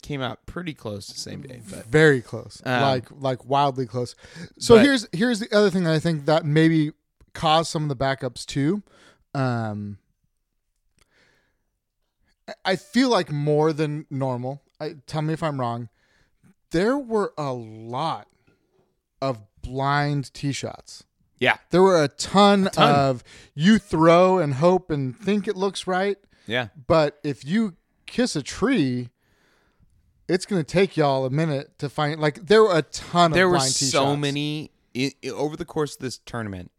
came 0.01 0.21
out 0.21 0.45
pretty 0.45 0.73
close 0.73 1.07
the 1.07 1.19
same 1.19 1.41
day, 1.41 1.61
but 1.69 1.85
very 1.85 2.21
close. 2.21 2.61
Um, 2.65 2.81
like 2.81 3.05
like 3.19 3.45
wildly 3.45 3.85
close. 3.85 4.15
So 4.59 4.75
but- 4.75 4.83
here's 4.85 5.07
here's 5.13 5.39
the 5.39 5.51
other 5.55 5.69
thing 5.69 5.83
that 5.85 5.93
I 5.93 5.99
think 5.99 6.25
that 6.25 6.45
maybe 6.45 6.91
caused 7.33 7.71
some 7.71 7.83
of 7.83 7.89
the 7.89 7.95
backups 7.95 8.45
too. 8.45 8.83
Um 9.33 9.97
I- 12.47 12.53
I 12.65 12.75
feel 12.75 13.09
like 13.09 13.31
more 13.31 13.73
than 13.73 14.05
normal. 14.09 14.61
I 14.79 14.95
tell 15.07 15.21
me 15.21 15.33
if 15.33 15.43
I'm 15.43 15.59
wrong. 15.59 15.89
There 16.71 16.97
were 16.97 17.33
a 17.37 17.51
lot 17.53 18.27
of 19.21 19.41
blind 19.61 20.33
tee 20.33 20.51
shots. 20.51 21.03
yeah, 21.39 21.57
There 21.71 21.81
were 21.81 22.03
a 22.03 22.07
ton, 22.07 22.65
ton. 22.71 22.95
of 22.95 23.23
you 23.53 23.77
throw 23.79 24.37
and 24.39 24.55
hope 24.55 24.89
and 24.91 25.17
think 25.17 25.47
it 25.47 25.55
looks 25.55 25.87
right, 25.87 26.17
yeah, 26.47 26.67
but 26.87 27.19
if 27.23 27.43
you 27.45 27.75
kiss 28.05 28.35
a 28.35 28.41
tree, 28.41 29.09
it's 30.27 30.45
going 30.45 30.63
to 30.63 30.69
take 30.69 30.95
y'all 30.97 31.25
a 31.25 31.29
minute 31.29 31.77
to 31.79 31.89
find. 31.89 32.19
Like 32.19 32.45
there 32.47 32.63
were 32.63 32.77
a 32.77 32.81
ton 32.83 33.31
of 33.31 33.35
there 33.35 33.47
were 33.49 33.57
blind 33.57 33.75
tee 33.75 33.85
so 33.85 34.05
shots. 34.05 34.19
many 34.19 34.71
i 34.95 35.11
i- 35.23 35.29
over 35.29 35.55
the 35.57 35.65
course 35.65 35.95
of 35.95 36.01
this 36.01 36.17
tournament 36.19 36.71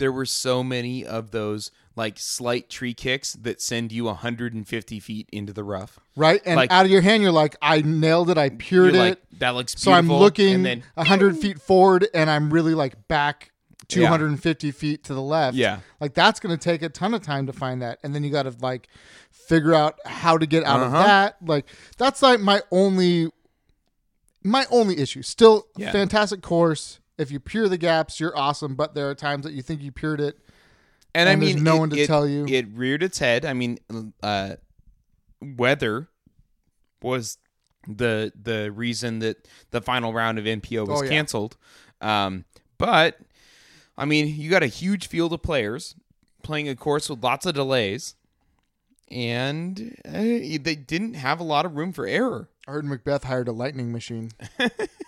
there 0.00 0.10
were 0.12 0.26
so 0.26 0.64
many 0.64 1.06
of 1.06 1.30
those 1.30 1.70
like 1.94 2.18
slight 2.18 2.68
tree 2.68 2.94
kicks 2.94 3.34
that 3.34 3.60
send 3.62 3.92
you 3.92 4.04
150 4.04 5.00
feet 5.00 5.28
into 5.32 5.52
the 5.52 5.62
rough 5.64 5.98
right? 6.16 6.40
And 6.44 6.56
like- 6.56 6.70
out 6.72 6.84
of 6.84 6.90
your 6.90 7.00
hand, 7.02 7.22
you're 7.22 7.32
like, 7.32 7.54
I 7.62 7.82
nailed 7.82 8.28
it, 8.30 8.36
I 8.38 8.48
pured 8.50 8.94
it. 8.94 8.98
like 8.98 9.18
that 9.38 9.50
looks 9.50 9.74
beautiful. 9.74 9.92
so 9.92 9.96
I'm 9.98 10.08
looking 10.12 10.54
and 10.54 10.66
then 10.66 10.82
hundred 10.98 11.38
feet 11.38 11.60
forward, 11.60 12.08
and 12.12 12.28
I'm 12.28 12.50
really 12.52 12.74
like 12.74 13.06
back. 13.08 13.52
Yeah. 13.88 14.06
250 14.06 14.70
feet 14.70 15.02
to 15.04 15.14
the 15.14 15.22
left. 15.22 15.56
Yeah. 15.56 15.80
Like 16.00 16.14
that's 16.14 16.38
going 16.38 16.56
to 16.56 16.62
take 16.62 16.82
a 16.82 16.88
ton 16.88 17.12
of 17.12 17.22
time 17.22 17.46
to 17.46 17.52
find 17.52 17.82
that. 17.82 17.98
And 18.04 18.14
then 18.14 18.22
you 18.22 18.30
got 18.30 18.44
to 18.44 18.54
like 18.60 18.86
figure 19.32 19.74
out 19.74 19.96
how 20.06 20.38
to 20.38 20.46
get 20.46 20.62
out 20.64 20.78
of 20.80 20.94
Uh-huh. 20.94 21.02
that. 21.06 21.36
Like 21.44 21.66
that's 21.98 22.22
like 22.22 22.38
my 22.38 22.62
only 22.70 23.30
my 24.44 24.64
only 24.70 24.98
issue. 24.98 25.22
Still 25.22 25.66
Yeah. 25.76 25.90
fantastic 25.90 26.40
course. 26.40 26.99
If 27.20 27.30
you 27.30 27.38
pure 27.40 27.68
the 27.68 27.78
gaps, 27.78 28.18
you're 28.18 28.36
awesome, 28.36 28.74
but 28.74 28.94
there 28.94 29.08
are 29.10 29.14
times 29.14 29.44
that 29.44 29.52
you 29.52 29.62
think 29.62 29.82
you 29.82 29.92
pured 29.92 30.20
it. 30.20 30.38
and, 31.14 31.28
I 31.28 31.32
and 31.32 31.42
there's 31.42 31.54
mean 31.56 31.64
no 31.64 31.76
it- 31.76 31.78
one 31.80 31.90
to 31.90 31.98
it- 32.00 32.06
tell 32.06 32.26
you. 32.26 32.46
it 32.46 32.66
reared 32.72 33.02
its 33.02 33.18
head 33.18 33.44
i 33.44 33.52
mean 33.52 33.78
uh 34.22 34.54
weather 35.42 36.08
was 37.02 37.38
the 37.88 38.32
the 38.40 38.70
reason 38.70 39.18
that 39.20 39.48
the 39.70 39.80
final 39.80 40.12
round 40.12 40.38
of 40.38 40.44
mpo 40.44 40.86
was 40.86 41.00
Oh, 41.00 41.04
yeah. 41.04 41.10
canceled 41.10 41.56
um 42.00 42.44
but 42.78 43.18
i 43.98 44.04
mean 44.04 44.28
you 44.40 44.50
got 44.50 44.62
a 44.62 44.66
huge 44.68 45.08
field 45.08 45.32
of 45.32 45.42
players 45.42 45.94
playing 46.42 46.68
a 46.68 46.76
course 46.76 47.08
with 47.10 47.24
lots 47.24 47.44
of 47.46 47.54
delays 47.54 48.14
and 49.10 49.96
uh, 50.06 50.12
they 50.12 50.76
didn't 50.76 51.14
have 51.14 51.40
a 51.40 51.44
lot 51.44 51.64
of 51.66 51.74
room 51.76 51.92
for 51.92 52.06
error 52.06 52.48
I 52.68 52.72
heard 52.72 52.84
McBeth 52.84 53.24
hired 53.24 53.48
a 53.48 53.52
lightning 53.52 53.90
machine. 53.90 54.30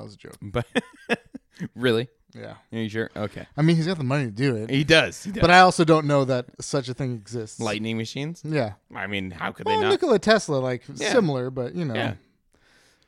that 0.00 0.04
was 0.04 0.14
a 0.14 0.18
joke. 0.18 0.36
but 0.42 0.66
really 1.74 2.08
Yeah. 2.34 2.54
are 2.72 2.78
you 2.78 2.88
sure 2.88 3.10
okay 3.14 3.46
I 3.56 3.62
mean, 3.62 3.76
he's 3.76 3.86
got 3.86 3.98
the 3.98 4.04
money 4.04 4.24
to 4.26 4.30
do 4.30 4.56
it. 4.56 4.70
he 4.70 4.84
does, 4.84 5.22
he 5.24 5.30
does. 5.32 5.40
But 5.40 5.50
I 5.50 5.60
also 5.60 5.84
don't 5.84 6.06
know 6.06 6.24
that 6.24 6.46
such 6.60 6.88
a 6.88 6.94
thing 6.94 7.12
exists. 7.14 7.60
lightning 7.60 7.96
machines 7.96 8.42
Yeah. 8.44 8.72
i 8.94 9.06
mean 9.06 9.30
how 9.30 9.52
could 9.52 9.66
Well, 9.66 9.76
they 9.76 9.82
not 9.84 9.90
Nikola 9.90 10.18
Tesla, 10.18 10.56
like 10.56 10.82
Yeah. 10.94 11.12
similar, 11.12 11.50
but 11.50 11.74
you 11.74 11.84
know. 11.84 11.94
Yeah. 11.94 12.14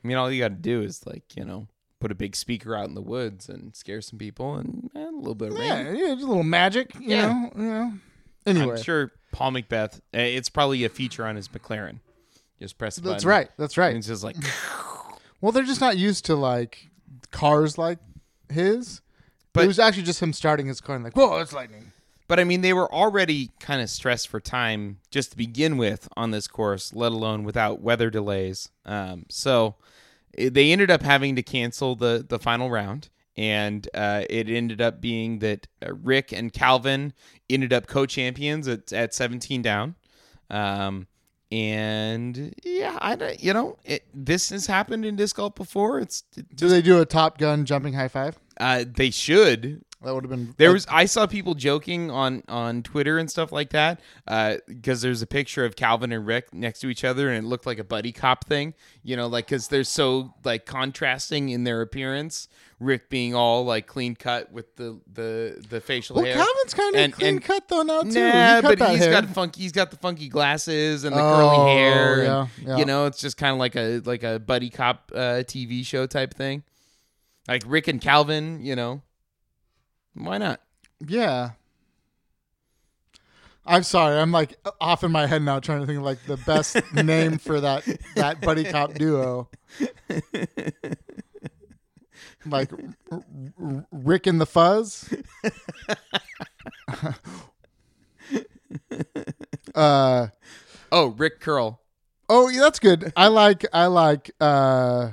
I 0.03 0.07
mean, 0.07 0.17
all 0.17 0.29
you 0.29 0.41
got 0.41 0.49
to 0.49 0.55
do 0.55 0.81
is 0.81 1.05
like 1.07 1.35
you 1.37 1.45
know 1.45 1.67
put 2.01 2.11
a 2.11 2.15
big 2.15 2.35
speaker 2.35 2.75
out 2.75 2.89
in 2.89 2.93
the 2.95 3.01
woods 3.01 3.47
and 3.47 3.73
scare 3.75 4.01
some 4.01 4.19
people 4.19 4.55
and 4.55 4.89
eh, 4.95 4.99
a 4.99 5.09
little 5.11 5.35
bit 5.35 5.53
of 5.53 5.57
rain. 5.57 5.67
Yeah, 5.69 5.91
yeah, 5.93 6.13
just 6.13 6.25
a 6.25 6.27
little 6.27 6.43
magic, 6.43 6.93
you 6.95 7.11
Yeah. 7.11 7.27
know. 7.27 7.51
You 7.55 7.63
know. 7.63 7.93
Anyway, 8.45 8.75
I'm 8.75 8.83
sure 8.83 9.13
Paul 9.31 9.51
McBeth. 9.53 10.01
eh, 10.13 10.35
It's 10.37 10.49
probably 10.49 10.83
a 10.83 10.89
feature 10.89 11.25
on 11.25 11.37
his 11.37 11.47
McLaren. 11.47 11.99
Just 12.59 12.77
press 12.77 12.97
the 12.97 13.01
button. 13.03 13.13
that's 13.13 13.23
right. 13.25 13.49
That's 13.57 13.77
And 13.77 13.81
right. 13.85 13.95
it's 13.95 14.07
just 14.07 14.21
like 14.25 14.35
Well, 15.43 15.51
they're 15.51 15.63
just 15.63 15.81
not 15.81 15.97
used 15.97 16.23
to 16.27 16.35
like 16.35 16.87
cars 17.31 17.77
like 17.77 17.99
his. 18.47 19.01
But- 19.51 19.65
it 19.65 19.67
was 19.67 19.77
actually 19.77 20.03
just 20.03 20.21
him 20.21 20.31
starting 20.31 20.67
his 20.67 20.79
car 20.79 20.95
and 20.95 21.03
like, 21.03 21.17
whoa, 21.17 21.37
it's 21.39 21.51
lightning. 21.51 21.91
But 22.29 22.39
I 22.39 22.45
mean, 22.45 22.61
they 22.61 22.71
were 22.71 22.91
already 22.91 23.51
kind 23.59 23.81
of 23.81 23.89
stressed 23.89 24.29
for 24.29 24.39
time 24.39 24.99
just 25.11 25.31
to 25.31 25.37
begin 25.37 25.75
with 25.75 26.07
on 26.15 26.31
this 26.31 26.47
course, 26.47 26.93
let 26.93 27.11
alone 27.11 27.43
without 27.43 27.81
weather 27.81 28.09
delays. 28.09 28.69
Um, 28.85 29.25
so 29.27 29.75
they 30.37 30.71
ended 30.71 30.89
up 30.89 31.01
having 31.01 31.35
to 31.35 31.43
cancel 31.43 31.97
the 31.97 32.25
the 32.25 32.39
final 32.39 32.71
round, 32.71 33.09
and 33.35 33.85
uh, 33.93 34.23
it 34.29 34.47
ended 34.49 34.79
up 34.79 35.01
being 35.01 35.39
that 35.39 35.67
uh, 35.85 35.93
Rick 35.93 36.31
and 36.31 36.53
Calvin 36.53 37.11
ended 37.49 37.73
up 37.73 37.87
co-champions 37.87 38.69
at 38.69 38.93
at 38.93 39.13
17 39.13 39.61
down. 39.61 39.95
Um, 40.49 41.07
and 41.53 42.51
yeah, 42.63 42.97
I 42.99 43.37
you 43.39 43.53
know 43.53 43.77
it, 43.85 44.03
this 44.11 44.49
has 44.49 44.65
happened 44.65 45.05
in 45.05 45.15
disc 45.15 45.35
golf 45.35 45.53
before. 45.53 45.99
It's 45.99 46.23
it 46.35 46.55
Do 46.55 46.67
they 46.67 46.81
do 46.81 46.99
a 46.99 47.05
Top 47.05 47.37
Gun 47.37 47.63
jumping 47.65 47.93
high 47.93 48.07
five? 48.07 48.39
uh, 48.59 48.85
they 48.87 49.11
should 49.11 49.83
That 50.03 50.13
would 50.13 50.23
have 50.23 50.31
been 50.31 50.53
there 50.57 50.71
was 50.73 50.85
I 50.89 51.05
saw 51.05 51.25
people 51.27 51.53
joking 51.55 52.11
on 52.11 52.43
on 52.47 52.83
Twitter 52.83 53.17
and 53.17 53.29
stuff 53.31 53.51
like 53.51 53.69
that 53.71 54.01
because 54.67 55.01
there's 55.01 55.21
a 55.21 55.27
picture 55.27 55.63
of 55.65 55.75
Calvin 55.75 56.11
and 56.11 56.25
Rick 56.27 56.53
next 56.53 56.79
to 56.81 56.89
each 56.89 57.03
other 57.03 57.29
and 57.29 57.45
it 57.45 57.47
looked 57.47 57.65
like 57.65 57.79
a 57.79 57.83
buddy 57.83 58.11
cop 58.11 58.45
thing, 58.45 58.73
you 59.03 59.15
know, 59.15 59.27
like 59.27 59.45
because 59.47 59.69
they're 59.69 59.83
so 59.83 60.33
like 60.43 60.65
contrasting 60.65 61.49
in 61.49 61.63
their 61.63 61.81
appearance. 61.81 62.47
Rick 62.79 63.09
being 63.09 63.33
all 63.33 63.63
like 63.63 63.87
clean 63.87 64.13
cut 64.13 64.51
with 64.51 64.75
the 64.75 64.99
the 65.13 65.63
the 65.69 65.79
facial 65.79 66.17
Well, 66.17 66.25
hair. 66.25 66.35
Calvin's 66.35 66.73
kind 66.73 66.95
of 66.97 67.11
clean 67.13 67.35
and- 67.35 67.41
cut 67.43 67.69
though 67.69 67.83
now 67.83 68.01
too. 68.01 68.09
Nah, 68.19 68.55
he 68.57 68.61
but 68.75 68.89
he's 68.89 68.99
hair. 68.99 69.11
got 69.11 69.29
funky. 69.29 69.61
He's 69.61 69.71
got 69.71 69.89
the 69.89 69.95
funky 69.97 70.27
glasses 70.27 71.05
and 71.05 71.15
the 71.15 71.21
Oh, 71.21 71.35
curly 71.55 71.71
hair. 71.71 72.13
and, 72.15 72.23
yeah, 72.25 72.47
yeah. 72.67 72.77
You 72.77 72.83
know, 72.83 73.05
it's 73.05 73.21
just 73.21 73.37
kind 73.37 73.53
of 73.53 73.59
like 73.59 73.77
a 73.77 73.99
like 74.03 74.23
a 74.23 74.37
buddy 74.37 74.69
cop 74.69 75.13
uh, 75.15 75.43
TV 75.47 75.85
show 75.85 76.05
type 76.07 76.33
thing, 76.33 76.63
like 77.47 77.63
Rick 77.65 77.87
and 77.87 78.01
Calvin. 78.01 78.59
You 78.61 78.75
know, 78.75 79.01
why 80.13 80.37
not? 80.37 80.61
Yeah. 81.05 81.51
I'm 83.65 83.83
sorry. 83.83 84.19
I'm 84.19 84.31
like 84.31 84.55
off 84.81 85.03
in 85.05 85.11
my 85.11 85.25
head 85.25 85.41
now, 85.41 85.59
trying 85.59 85.79
to 85.81 85.85
think 85.87 85.97
of 85.99 86.03
like 86.03 86.23
the 86.25 86.35
best 86.37 86.75
name 86.93 87.37
for 87.37 87.61
that 87.61 87.83
that 88.15 88.41
buddy 88.41 88.65
cop 88.65 88.93
duo. 88.95 89.47
Like 92.45 92.71
R- 93.09 93.23
R- 93.61 93.85
Rick 93.91 94.27
and 94.27 94.41
the 94.41 94.45
Fuzz. 94.45 95.13
uh 99.75 100.27
Oh, 100.91 101.07
Rick 101.07 101.39
Curl. 101.39 101.79
oh, 102.29 102.49
yeah, 102.49 102.61
that's 102.61 102.79
good. 102.79 103.11
I 103.15 103.27
like 103.27 103.65
I 103.73 103.87
like 103.87 104.31
uh 104.39 105.11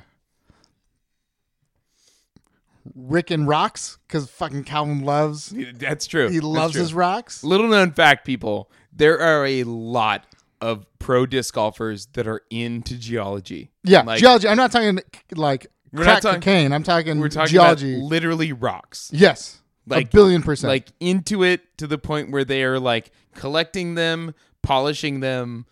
Rick 2.94 3.30
and 3.30 3.46
Rocks 3.46 3.98
because 4.06 4.28
fucking 4.30 4.64
Calvin 4.64 5.02
loves 5.04 5.54
That's 5.74 6.06
true. 6.06 6.28
he 6.28 6.40
loves 6.40 6.72
true. 6.72 6.82
his 6.82 6.94
rocks. 6.94 7.42
Little 7.44 7.68
known 7.68 7.92
fact, 7.92 8.24
people, 8.26 8.70
there 8.92 9.20
are 9.20 9.46
a 9.46 9.64
lot 9.64 10.26
of 10.60 10.84
pro 10.98 11.24
disc 11.26 11.54
golfers 11.54 12.06
that 12.14 12.26
are 12.26 12.42
into 12.50 12.96
geology. 12.98 13.70
Yeah, 13.84 14.02
Like- 14.02 14.20
geology. 14.20 14.48
I'm 14.48 14.56
not 14.56 14.72
talking 14.72 14.98
like 15.34 15.66
We're 15.92 16.04
crack 16.04 16.16
not 16.16 16.22
talking- 16.22 16.40
cocaine. 16.40 16.72
I'm 16.72 16.82
talking, 16.82 17.18
We're 17.20 17.28
talking 17.28 17.52
geology. 17.52 17.96
literally 17.96 18.52
rocks. 18.52 19.10
yes, 19.12 19.60
Like- 19.86 20.08
a 20.08 20.10
billion 20.10 20.42
percent. 20.42 20.68
Like 20.68 20.88
into 21.00 21.42
it 21.42 21.62
to 21.78 21.86
the 21.86 21.98
point 21.98 22.30
where 22.30 22.44
they 22.44 22.62
are 22.64 22.78
like 22.78 23.10
collecting 23.34 23.94
them, 23.94 24.34
polishing 24.62 25.20
them 25.20 25.64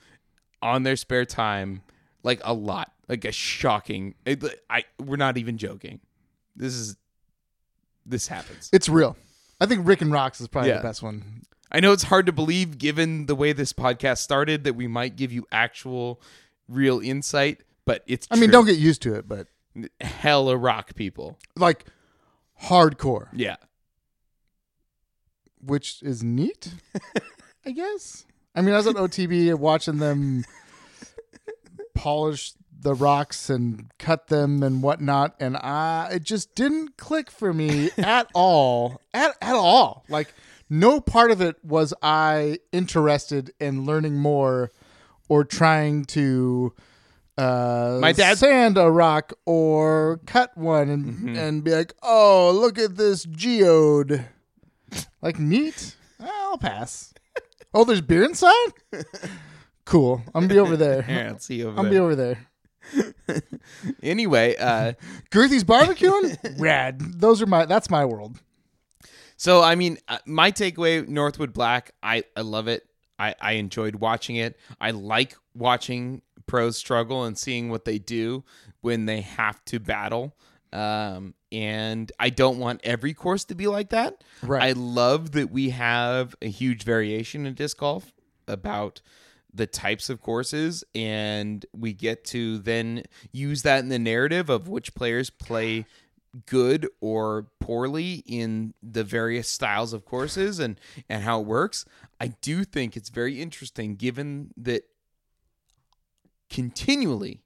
on 0.63 0.83
their 0.85 0.97
spare 0.97 1.25
time, 1.27 1.83
like 2.23 2.41
a 2.45 2.55
lot. 2.55 2.93
Like 3.09 3.25
a 3.25 3.33
shocking. 3.33 4.15
it- 4.25 4.43
I 4.71 4.85
we're 4.99 5.17
not 5.17 5.37
even 5.39 5.59
joking. 5.59 6.01
This 6.57 6.75
is 6.75 6.97
this 8.09 8.27
happens. 8.29 8.71
it's 8.73 8.88
real. 8.88 9.17
I 9.61 9.67
think 9.67 9.87
Rick 9.87 10.00
and 10.03 10.11
Rocks 10.12 10.41
is 10.41 10.49
probably 10.49 10.71
Yeah. 10.71 10.77
the 10.79 10.83
best 10.83 11.03
one. 11.03 11.43
I 11.71 11.81
know 11.81 11.93
it's 11.93 12.05
hard 12.05 12.27
to 12.27 12.33
believe 12.33 12.79
given 12.79 13.27
the 13.27 13.35
way 13.35 13.53
this 13.53 13.73
podcast 13.73 14.19
started 14.19 14.65
that 14.65 14.75
we 14.75 14.87
might 14.87 15.17
give 15.17 15.33
you 15.33 15.47
actual 15.53 16.21
real 16.69 17.00
insight, 17.00 17.62
but 17.85 18.03
it's 18.07 18.27
I 18.31 18.37
mean, 18.37 18.50
don't 18.50 18.65
get 18.67 18.79
used 18.79 19.03
to 19.03 19.15
it, 19.15 19.29
but 19.29 19.49
hella 20.00 20.57
rock 20.57 20.95
people. 20.95 21.38
like 21.57 21.85
hardcore, 22.65 23.29
Yeah. 23.33 23.57
which 25.61 26.03
is 26.03 26.23
neat. 26.23 26.73
I 27.67 27.73
guess. 27.73 28.25
I 28.55 28.62
mean, 28.62 28.75
I 28.75 28.79
was 28.79 28.87
at 28.87 28.97
OTB 28.97 29.55
watching 29.59 29.99
them 29.99 30.45
polish 31.95 32.53
the 32.81 32.95
rocks 32.95 33.51
and 33.51 33.91
cut 33.99 34.29
them 34.29 34.63
and 34.63 34.83
whatnot, 34.83 35.35
and 35.41 35.57
I 35.57 36.11
it 36.13 36.23
just 36.23 36.55
didn't 36.55 36.97
click 36.97 37.31
for 37.31 37.53
me 37.53 37.91
at 37.99 38.29
all. 38.35 39.01
At 39.13 39.37
at 39.43 39.55
all. 39.55 40.05
Like 40.09 40.33
no 40.71 41.01
part 41.01 41.31
of 41.31 41.41
it 41.41 41.57
was 41.65 41.93
I 42.03 42.59
interested 42.73 43.53
in 43.59 43.85
learning 43.87 44.17
more 44.19 44.71
or 45.29 45.45
trying 45.45 46.05
to 46.07 46.73
uh 47.37 47.99
My 48.01 48.13
dad- 48.13 48.39
sand 48.39 48.77
a 48.79 48.91
rock 48.91 49.33
or 49.47 50.21
cut 50.27 50.57
one 50.57 50.89
and 50.89 51.37
and 51.37 51.65
be 51.65 51.73
like, 51.73 51.95
"Oh, 52.03 52.51
look 52.55 52.79
at 52.79 52.97
this 52.97 53.25
geode." 53.25 54.25
Like 55.21 55.39
neat. 55.39 55.97
I'll 56.21 56.59
pass. 56.59 57.13
Oh, 57.75 57.85
there's 57.85 58.01
beer 58.01 58.25
inside? 58.25 58.71
Cool. 59.85 60.23
I'm 60.35 60.43
gonna 60.49 60.55
be 60.55 60.59
over 60.59 60.77
there. 60.77 61.05
Yeah, 61.07 61.33
let's 61.33 61.45
see 61.47 61.63
over 61.63 61.71
I'm 61.73 61.77
gonna 61.77 61.91
be 61.91 61.99
over 61.99 62.17
there. 62.17 62.48
Anyway, 64.02 64.57
uh, 64.59 64.92
Girthy's 65.30 65.64
barbecuing? 65.64 66.38
Rad. 66.59 67.00
Those 67.00 67.42
are 67.42 67.47
my 67.47 67.66
that's 67.66 67.90
my 67.90 68.04
world. 68.04 68.40
so 69.37 69.62
I 69.62 69.75
mean, 69.75 69.99
uh, 70.09 70.18
my 70.26 70.50
takeaway: 70.50 71.07
Northwood 71.07 71.52
Black. 71.52 71.92
I 72.02 72.25
I 72.37 72.40
love 72.40 72.68
it. 72.68 72.87
I 73.18 73.35
I 73.40 73.52
enjoyed 73.52 73.97
watching 73.97 74.37
it. 74.37 74.59
I 74.80 74.92
like 74.92 75.37
watching 75.54 76.23
pros 76.47 76.76
struggle 76.76 77.25
and 77.25 77.37
seeing 77.38 77.68
what 77.68 77.85
they 77.85 77.99
do 77.99 78.45
when 78.80 79.07
they 79.07 79.21
have 79.21 79.64
to 79.66 79.78
battle. 79.78 80.35
Um, 80.73 81.35
and 81.50 82.11
I 82.18 82.30
don't 82.30 82.59
want 82.59 82.80
every 82.85 83.14
course 83.14 83.45
to 83.45 83.54
be 83.54 83.66
like 83.66 83.90
that. 83.90 84.23
Right. 84.42 84.62
I 84.62 84.73
love 84.73 85.33
that 85.33 85.50
we 85.50 85.71
have 85.71 86.35
a 86.42 86.49
huge 86.49 86.83
variation 86.85 87.47
in 87.47 87.54
disc 87.54 87.78
golf 87.78 88.12
about 88.47 89.00
the 89.52 89.67
types 89.67 90.11
of 90.11 90.21
courses 90.21 90.85
and 90.95 91.64
we 91.73 91.93
get 91.93 92.25
to 92.25 92.59
then 92.59 93.02
use 93.33 93.62
that 93.62 93.81
in 93.81 93.88
the 93.88 93.99
narrative 93.99 94.50
of 94.50 94.69
which 94.69 94.95
players 94.95 95.31
play 95.31 95.87
good 96.47 96.87
or 97.00 97.47
poorly 97.59 98.23
in 98.26 98.75
the 98.83 99.02
various 99.02 99.49
styles 99.49 99.93
of 99.93 100.05
courses 100.05 100.59
and 100.59 100.78
and 101.09 101.23
how 101.23 101.40
it 101.40 101.47
works. 101.47 101.85
I 102.21 102.28
do 102.28 102.64
think 102.64 102.97
it's 102.97 103.09
very 103.09 103.40
interesting 103.40 103.97
given 103.97 104.52
that 104.57 104.83
continually 106.50 107.43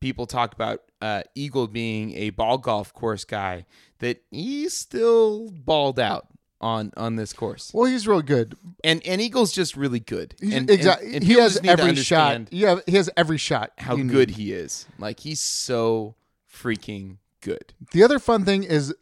people 0.00 0.26
talk 0.26 0.54
about 0.54 0.82
uh, 1.02 1.22
eagle 1.34 1.66
being 1.66 2.14
a 2.14 2.30
ball 2.30 2.58
golf 2.58 2.92
course 2.92 3.24
guy 3.24 3.66
that 3.98 4.22
he's 4.30 4.76
still 4.76 5.50
balled 5.50 5.98
out 5.98 6.26
on 6.60 6.92
on 6.96 7.16
this 7.16 7.32
course 7.32 7.70
Well, 7.72 7.86
he's 7.90 8.06
real 8.06 8.22
good. 8.22 8.54
and 8.84 9.04
and 9.06 9.20
eagle's 9.20 9.52
just 9.52 9.76
really 9.76 10.00
good 10.00 10.34
He's, 10.40 10.52
and 10.54 10.68
exactly. 10.70 11.06
and, 11.06 11.14
and 11.16 11.24
he 11.24 11.34
has 11.34 11.54
just 11.54 11.62
need 11.62 11.76
to 11.76 11.82
every 11.82 11.96
shot. 11.96 12.52
Yeah, 12.52 12.80
he 12.86 12.96
has 12.96 13.08
every 13.16 13.38
shot. 13.38 13.72
how 13.78 13.96
need. 13.96 14.08
good 14.10 14.30
he 14.32 14.52
is 14.52 14.86
like 14.98 15.20
he's 15.20 15.40
so 15.40 16.14
freaking 16.52 17.16
good 17.40 17.72
The 17.92 18.02
other 18.02 18.18
fun 18.18 18.44
thing 18.44 18.64
is 18.64 18.94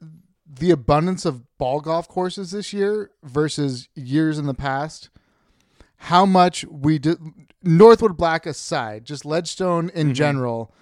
the 0.46 0.70
abundance 0.70 1.24
of 1.24 1.42
ball 1.58 1.80
golf 1.80 2.06
courses 2.08 2.52
this 2.52 2.72
year 2.72 3.10
versus 3.24 3.88
years 3.94 4.38
in 4.38 4.46
the 4.46 4.54
past. 4.54 5.10
How 6.02 6.24
much 6.24 6.64
we 6.70 6.98
did 7.00 7.18
Northwood 7.64 8.16
Black 8.16 8.46
aside, 8.46 9.04
just 9.04 9.24
Ledgestone 9.24 9.88
Mm-hmm. 9.88 9.98
in 9.98 10.14
general. 10.14 10.72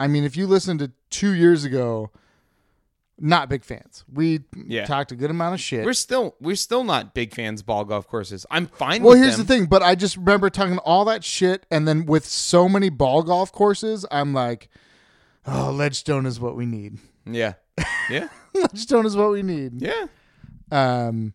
I 0.00 0.08
mean, 0.08 0.24
if 0.24 0.36
you 0.36 0.46
listen 0.46 0.78
to 0.78 0.90
two 1.10 1.32
years 1.34 1.62
ago, 1.64 2.10
not 3.24 3.48
big 3.48 3.64
fans. 3.64 4.04
We 4.12 4.40
Yeah. 4.66 4.84
talked 4.84 5.12
a 5.12 5.16
good 5.16 5.30
amount 5.30 5.54
of 5.54 5.60
shit. 5.60 5.84
we're 5.84 5.92
still 5.94 6.34
we're 6.40 6.56
still 6.56 6.82
not 6.82 7.14
big 7.14 7.32
fans 7.32 7.60
of 7.60 7.66
ball 7.66 7.84
golf 7.84 8.06
courses 8.08 8.44
i'm 8.50 8.66
fine 8.66 9.02
well, 9.02 9.16
here's 9.16 9.36
them. 9.36 9.46
the 9.46 9.54
thing, 9.54 9.66
but 9.66 9.80
I 9.82 9.94
just 9.94 10.16
remember 10.16 10.50
talking 10.50 10.78
all 10.78 11.04
that 11.04 11.22
shit, 11.22 11.64
and 11.70 11.86
then 11.86 12.04
with 12.04 12.26
so 12.26 12.68
many 12.68 12.90
ball 12.90 13.22
golf 13.22 13.52
courses, 13.52 14.04
I'm 14.10 14.34
like, 14.34 14.68
oh, 15.46 15.70
Ledgestone 15.72 16.26
is 16.26 16.40
what 16.40 16.56
we 16.56 16.66
need. 16.66 16.98
yeah 17.24 17.54
yeah 18.10 18.28
Ledgestone 18.54 19.06
is 19.06 19.16
what 19.16 19.30
we 19.30 19.42
need. 19.42 19.80
yeah 19.80 20.06
Um, 20.72 21.34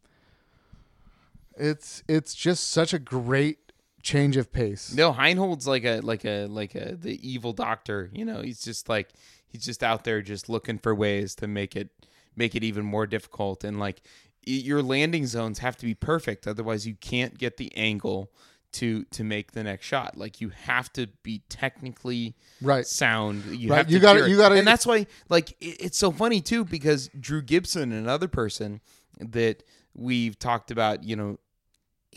it's 1.57 2.03
it's 2.07 2.35
just 2.35 2.69
such 2.69 2.93
a 2.93 2.99
great 2.99 3.59
change 4.03 4.37
of 4.37 4.51
pace. 4.51 4.93
No, 4.93 5.11
Heinold's 5.11 5.67
like 5.67 5.83
a 5.85 6.01
like 6.01 6.23
a 6.25 6.45
like 6.47 6.75
a 6.75 6.95
the 6.95 7.17
evil 7.27 7.53
doctor. 7.53 8.09
You 8.13 8.25
know, 8.25 8.41
he's 8.41 8.61
just 8.61 8.87
like 8.89 9.09
he's 9.47 9.65
just 9.65 9.83
out 9.83 10.03
there 10.03 10.21
just 10.21 10.49
looking 10.49 10.77
for 10.77 10.93
ways 10.93 11.35
to 11.35 11.47
make 11.47 11.75
it 11.75 11.89
make 12.35 12.55
it 12.55 12.63
even 12.63 12.85
more 12.85 13.07
difficult. 13.07 13.63
And 13.63 13.79
like 13.79 14.01
your 14.45 14.81
landing 14.81 15.25
zones 15.25 15.59
have 15.59 15.75
to 15.77 15.85
be 15.85 15.93
perfect, 15.95 16.47
otherwise 16.47 16.85
you 16.87 16.95
can't 16.95 17.37
get 17.37 17.57
the 17.57 17.75
angle 17.75 18.31
to 18.73 19.03
to 19.05 19.23
make 19.23 19.53
the 19.53 19.63
next 19.63 19.85
shot. 19.85 20.17
Like 20.17 20.39
you 20.41 20.49
have 20.49 20.91
to 20.93 21.07
be 21.23 21.41
technically 21.49 22.35
Right. 22.61 22.85
sound. 22.85 23.45
You 23.45 23.69
Right, 23.69 23.77
have 23.77 23.89
you 23.89 23.97
it. 23.97 24.29
you 24.29 24.37
gotta- 24.37 24.55
and 24.55 24.67
that's 24.67 24.85
why 24.85 25.07
like 25.29 25.51
it, 25.61 25.77
it's 25.81 25.97
so 25.97 26.11
funny 26.11 26.41
too 26.41 26.63
because 26.65 27.09
Drew 27.19 27.41
Gibson, 27.41 27.91
another 27.91 28.27
person 28.27 28.81
that 29.19 29.63
we've 29.95 30.37
talked 30.37 30.69
about, 30.69 31.03
you 31.03 31.15
know, 31.15 31.39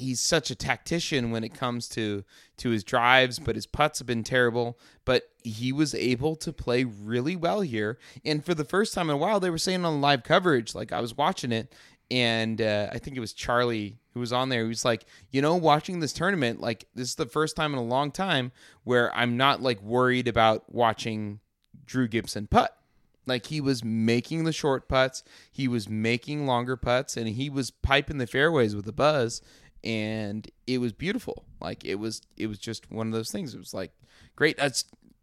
he's 0.00 0.20
such 0.20 0.50
a 0.50 0.54
tactician 0.54 1.30
when 1.30 1.44
it 1.44 1.54
comes 1.54 1.88
to 1.90 2.24
to 2.58 2.70
his 2.70 2.84
drives, 2.84 3.38
but 3.38 3.54
his 3.54 3.66
putts 3.66 4.00
have 4.00 4.06
been 4.06 4.24
terrible. 4.24 4.78
But 5.04 5.30
he 5.42 5.72
was 5.72 5.94
able 5.94 6.36
to 6.36 6.52
play 6.52 6.84
really 6.84 7.36
well 7.36 7.60
here, 7.60 7.98
and 8.24 8.44
for 8.44 8.54
the 8.54 8.64
first 8.64 8.94
time 8.94 9.08
in 9.08 9.14
a 9.14 9.18
while, 9.18 9.40
they 9.40 9.50
were 9.50 9.58
saying 9.58 9.84
on 9.84 10.00
live 10.00 10.22
coverage, 10.24 10.74
like 10.74 10.92
I 10.92 11.00
was 11.00 11.16
watching 11.16 11.52
it, 11.52 11.72
and 12.10 12.60
uh, 12.60 12.88
I 12.92 12.98
think 12.98 13.16
it 13.16 13.20
was 13.20 13.32
Charlie 13.32 13.98
who 14.12 14.20
was 14.20 14.32
on 14.32 14.48
there. 14.48 14.62
He 14.62 14.68
was 14.68 14.84
like, 14.84 15.04
you 15.30 15.40
know, 15.40 15.54
watching 15.54 16.00
this 16.00 16.12
tournament, 16.12 16.60
like 16.60 16.86
this 16.94 17.08
is 17.08 17.14
the 17.14 17.26
first 17.26 17.56
time 17.56 17.72
in 17.72 17.78
a 17.78 17.84
long 17.84 18.10
time 18.10 18.52
where 18.84 19.14
I'm 19.14 19.36
not 19.36 19.62
like 19.62 19.80
worried 19.82 20.26
about 20.26 20.72
watching 20.74 21.40
Drew 21.86 22.08
Gibson 22.08 22.46
putt. 22.46 22.76
Like 23.26 23.46
he 23.46 23.60
was 23.60 23.84
making 23.84 24.44
the 24.44 24.52
short 24.52 24.88
putts, 24.88 25.22
he 25.52 25.68
was 25.68 25.88
making 25.88 26.46
longer 26.46 26.76
putts, 26.76 27.16
and 27.16 27.28
he 27.28 27.48
was 27.48 27.70
piping 27.70 28.18
the 28.18 28.26
fairways 28.26 28.74
with 28.74 28.88
a 28.88 28.92
buzz, 28.92 29.40
and 29.84 30.48
it 30.66 30.78
was 30.78 30.92
beautiful. 30.92 31.44
Like 31.60 31.84
it 31.84 31.96
was, 31.96 32.22
it 32.36 32.46
was 32.46 32.58
just 32.58 32.90
one 32.90 33.06
of 33.06 33.12
those 33.12 33.30
things. 33.30 33.54
It 33.54 33.58
was 33.58 33.74
like 33.74 33.92
great. 34.36 34.60
I 34.60 34.70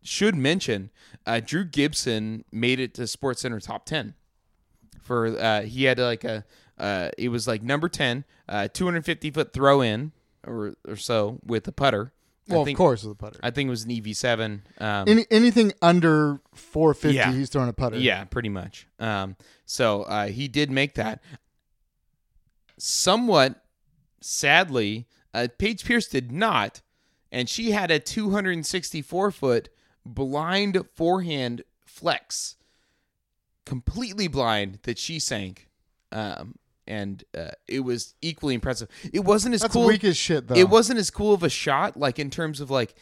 should 0.03 0.35
mention, 0.35 0.89
uh, 1.25 1.41
Drew 1.43 1.63
Gibson 1.65 2.45
made 2.51 2.79
it 2.79 2.93
to 2.95 3.07
Sports 3.07 3.41
Center 3.41 3.59
top 3.59 3.85
ten. 3.85 4.13
For 5.01 5.27
uh, 5.27 5.61
he 5.61 5.85
had 5.85 5.99
like 5.99 6.23
a, 6.23 6.43
uh, 6.77 7.09
it 7.17 7.29
was 7.29 7.47
like 7.47 7.63
number 7.63 7.87
ten, 7.89 8.25
uh, 8.49 8.67
250 8.67 9.31
foot 9.31 9.53
throw 9.53 9.81
in 9.81 10.11
or 10.45 10.75
or 10.87 10.95
so 10.95 11.39
with 11.45 11.63
the 11.63 11.71
putter. 11.71 12.11
Well, 12.49 12.61
I 12.61 12.63
think, 12.65 12.75
of 12.75 12.77
course, 12.77 13.03
with 13.03 13.11
a 13.11 13.15
putter. 13.15 13.39
I 13.43 13.51
think 13.51 13.67
it 13.67 13.71
was 13.71 13.83
an 13.83 13.91
EV7. 13.91 14.61
Um, 14.79 15.05
Any 15.07 15.25
anything 15.29 15.73
under 15.81 16.39
450, 16.53 17.15
Yeah. 17.15 17.33
he's 17.33 17.49
throwing 17.49 17.67
a 17.67 17.73
putter. 17.73 17.97
Yeah, 17.97 18.23
pretty 18.23 18.47
much. 18.47 18.87
Um, 18.99 19.35
so 19.65 20.03
uh, 20.03 20.27
he 20.27 20.47
did 20.47 20.71
make 20.71 20.95
that. 20.95 21.21
Somewhat 22.77 23.63
sadly, 24.21 25.07
uh, 25.33 25.47
Paige 25.57 25.85
Pierce 25.85 26.07
did 26.07 26.31
not, 26.31 26.81
and 27.31 27.49
she 27.49 27.71
had 27.71 27.91
a 27.91 27.99
264 27.99 29.31
foot 29.31 29.69
blind 30.05 30.83
forehand 30.95 31.63
flex, 31.85 32.55
completely 33.65 34.27
blind 34.27 34.79
that 34.83 34.97
she 34.97 35.19
sank. 35.19 35.67
Um, 36.11 36.55
and 36.87 37.23
uh, 37.37 37.51
it 37.67 37.81
was 37.81 38.15
equally 38.21 38.53
impressive. 38.53 38.87
It 39.11 39.19
wasn't 39.19 39.55
as 39.55 39.61
that's 39.61 39.73
cool. 39.73 39.87
weak 39.87 40.05
as 40.05 40.15
shit 40.15 40.47
though. 40.47 40.55
It 40.55 40.69
wasn't 40.69 40.99
as 40.99 41.09
cool 41.09 41.33
of 41.33 41.43
a 41.43 41.49
shot, 41.49 41.97
like 41.97 42.17
in 42.17 42.29
terms 42.29 42.61
of 42.61 42.71
like 42.71 42.95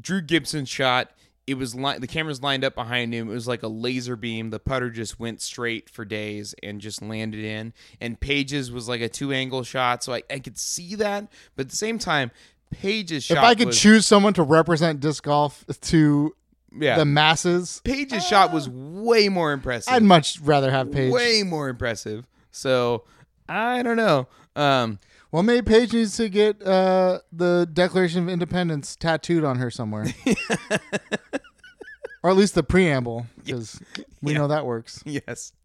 Drew 0.00 0.20
Gibson's 0.20 0.68
shot. 0.68 1.12
It 1.48 1.54
was 1.54 1.74
li- 1.74 1.98
the 1.98 2.06
cameras 2.06 2.42
lined 2.42 2.64
up 2.64 2.74
behind 2.74 3.14
him. 3.14 3.30
It 3.30 3.32
was 3.32 3.48
like 3.48 3.62
a 3.62 3.68
laser 3.68 4.16
beam. 4.16 4.50
The 4.50 4.58
putter 4.58 4.90
just 4.90 5.18
went 5.18 5.40
straight 5.40 5.88
for 5.88 6.04
days 6.04 6.54
and 6.62 6.80
just 6.80 7.00
landed 7.00 7.42
in. 7.42 7.72
And 8.00 8.20
Paige's 8.20 8.70
was 8.70 8.88
like 8.88 9.00
a 9.00 9.08
two 9.08 9.32
angle 9.32 9.62
shot, 9.62 10.04
so 10.04 10.12
I, 10.12 10.22
I 10.30 10.38
could 10.40 10.58
see 10.58 10.94
that. 10.96 11.26
But 11.56 11.66
at 11.66 11.70
the 11.70 11.76
same 11.76 11.98
time, 11.98 12.30
Paige's 12.70 13.24
shot. 13.24 13.38
If 13.38 13.44
I 13.44 13.54
could 13.54 13.68
was, 13.68 13.80
choose 13.80 14.06
someone 14.06 14.34
to 14.34 14.42
represent 14.42 15.00
disc 15.00 15.24
golf 15.24 15.64
to 15.80 16.34
yeah, 16.76 16.98
the 16.98 17.04
masses, 17.04 17.80
Paige's 17.84 18.26
shot 18.26 18.52
was 18.52 18.68
way 18.68 19.28
more 19.28 19.52
impressive. 19.52 19.92
I'd 19.92 20.02
much 20.02 20.38
rather 20.40 20.70
have 20.70 20.92
Paige. 20.92 21.12
way 21.12 21.42
more 21.42 21.68
impressive. 21.68 22.26
So 22.50 23.04
I 23.48 23.82
don't 23.82 23.96
know. 23.96 24.28
Um, 24.54 24.98
Well, 25.30 25.42
maybe 25.42 25.62
Paige 25.62 25.92
needs 25.92 26.16
to 26.16 26.28
get 26.28 26.62
uh, 26.66 27.18
the 27.30 27.68
Declaration 27.70 28.22
of 28.22 28.28
Independence 28.30 28.96
tattooed 28.96 29.44
on 29.44 29.58
her 29.58 29.70
somewhere, 29.70 30.06
or 32.22 32.30
at 32.30 32.36
least 32.36 32.54
the 32.54 32.62
preamble, 32.62 33.26
because 33.44 33.80
we 34.22 34.32
know 34.34 34.48
that 34.48 34.64
works. 34.66 35.02
yes. 35.04 35.52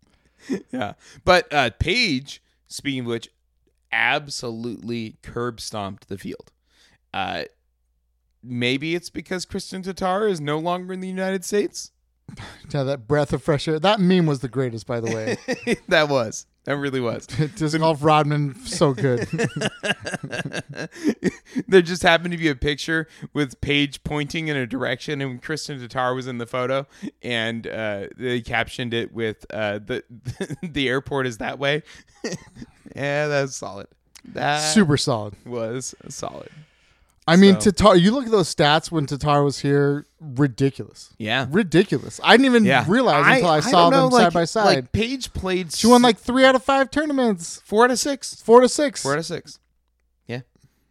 Yeah. 0.72 0.94
But 1.24 1.48
uh 1.54 1.70
Paige, 1.80 2.44
speaking 2.68 3.02
of 3.02 3.06
which, 3.06 3.30
absolutely 3.94 5.16
curb 5.22 5.62
stomped 5.62 6.10
the 6.10 6.18
field. 6.18 6.52
Uh 7.14 7.44
maybe 8.44 8.94
it's 8.94 9.10
because 9.10 9.46
Kristin 9.46 9.86
Tattar 9.86 10.30
is 10.30 10.42
no 10.42 10.60
longer 10.60 10.92
in 10.92 11.00
the 11.00 11.08
United 11.08 11.46
States. 11.46 11.92
to 12.72 12.84
that 12.84 13.08
breath 13.08 13.32
of 13.32 13.42
fresh 13.42 13.70
air. 13.70 13.80
That 13.80 14.02
meme 14.02 14.26
was 14.26 14.40
the 14.42 14.50
greatest, 14.50 14.86
by 14.86 15.00
the 15.00 15.16
way. 15.16 15.78
that 15.88 16.10
was. 16.10 16.46
That 16.66 16.78
really 16.78 17.02
was. 17.02 17.28
Disc 17.28 17.78
golf 17.78 18.04
Rodman, 18.04 18.56
so 18.66 18.94
good. 18.94 19.28
there 21.68 21.82
just 21.82 22.04
happened 22.04 22.32
to 22.32 22.38
be 22.38 22.48
a 22.48 22.56
picture 22.56 23.10
with 23.34 23.60
Paige 23.60 24.02
pointing 24.06 24.48
in 24.48 24.56
a 24.56 24.66
direction, 24.66 25.20
and 25.20 25.44
Kristin 25.44 25.86
Tattar 25.86 26.16
was 26.16 26.26
in 26.26 26.38
the 26.38 26.46
photo, 26.46 26.88
and 27.22 27.68
uh, 27.68 28.08
they 28.16 28.40
captioned 28.40 28.94
it 28.94 29.14
with 29.14 29.46
uh, 29.52 29.80
the 29.80 30.06
the 30.64 30.88
airport 30.88 31.28
is 31.28 31.40
that 31.40 31.60
way. 31.60 31.84
yeah, 32.96 33.28
that's 33.28 33.58
solid. 33.58 33.88
That 34.26 34.60
Super 34.60 34.96
solid. 34.96 35.36
was 35.46 35.94
solid. 36.08 36.48
I 37.28 37.36
mean, 37.38 37.60
So- 37.62 37.72
Tattar. 37.72 38.00
You 38.00 38.12
look 38.12 38.26
at 38.26 38.32
those 38.32 38.54
stats 38.54 38.92
when 38.92 39.06
Tattar 39.06 39.44
was 39.46 39.60
here. 39.60 40.06
Ridiculous. 40.20 41.10
Yeah. 41.18 41.48
Ridiculous. 41.50 42.20
I 42.24 42.34
didn't 42.36 42.48
even 42.48 42.66
Yeah. 42.66 42.86
realize 42.88 43.26
until 43.38 43.50
I, 43.50 43.60
saw 43.62 43.90
don't 43.90 43.92
know, 43.92 44.04
them 44.06 44.12
like- 44.14 44.24
side 44.24 44.34
by 44.34 44.46
side. 44.46 44.66
Like 44.66 44.92
Paige 44.92 45.32
played. 45.34 45.72
she 45.74 45.88
won 45.88 46.02
like 46.02 46.18
three 46.18 46.44
out 46.46 46.56
of 46.56 46.64
five 46.64 46.92
tournaments. 46.92 47.62
four 47.66 47.86
out 47.86 47.92
of 47.92 48.00
six. 48.00 48.36
Four 48.36 48.62
to 48.62 48.68
six. 48.70 49.02
Four 49.02 49.14
out 49.14 49.20
of 49.20 49.26
six. 49.26 49.60
Yeah. 50.28 50.42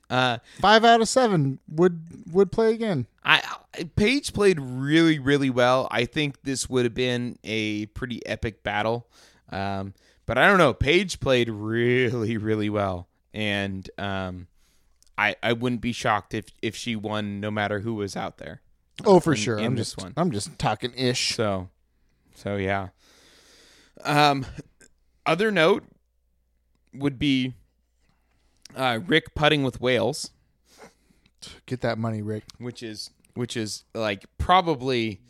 Uh, 0.09 0.39
Five 0.61 0.85
out 0.85 1.01
of 1.01 1.09
seven 1.09 1.59
would 1.69 2.01
would 2.33 2.51
play 2.53 2.73
again. 2.73 3.07
I 3.25 3.43
I- 3.79 3.85
Paige 3.97 4.33
played 4.35 4.59
really 4.61 5.19
really 5.19 5.51
well. 5.51 5.89
I 5.91 6.05
think 6.07 6.43
this 6.43 6.69
would 6.69 6.85
have 6.85 6.95
been 6.95 7.39
a 7.45 7.87
pretty 7.87 8.25
epic 8.27 8.63
battle. 8.63 9.07
Um, 9.51 9.95
but 10.27 10.37
I 10.39 10.47
don't 10.47 10.59
know. 10.59 10.73
Paige 10.75 11.21
played 11.21 11.49
really 11.51 12.37
really 12.37 12.69
well, 12.71 13.09
and 13.33 13.89
um, 13.99 14.47
I 15.19 15.37
I 15.43 15.53
wouldn't 15.53 15.81
be 15.81 15.93
shocked 15.93 16.35
if 16.35 16.47
if 16.63 16.75
she 16.77 16.97
won 16.97 17.41
no 17.41 17.51
matter 17.51 17.81
who 17.81 17.95
was 17.95 18.17
out 18.17 18.39
there. 18.39 18.61
Oh, 19.05 19.21
for 19.21 19.33
in- 19.33 19.39
sure. 19.39 19.59
in 19.59 19.65
I'm 19.67 19.77
just 19.77 20.01
one. 20.01 20.13
I'm 20.17 20.31
just 20.31 20.59
talking 20.59 20.93
ish. 20.97 21.35
So, 21.35 21.69
so 22.35 22.57
yeah. 22.57 22.89
Um, 24.05 24.47
other 25.27 25.51
note 25.51 25.85
would 26.95 27.19
be 27.19 27.55
uh, 28.77 29.01
Rick 29.07 29.35
putting 29.35 29.63
with 29.63 29.81
Whales. 29.81 30.31
Get 31.67 31.81
that 31.81 31.99
money, 31.99 32.23
Rick. 32.23 32.45
which 32.59 32.83
is 32.83 33.11
which 33.35 33.57
is 33.57 33.85
like 33.95 34.25
probably 34.39 35.21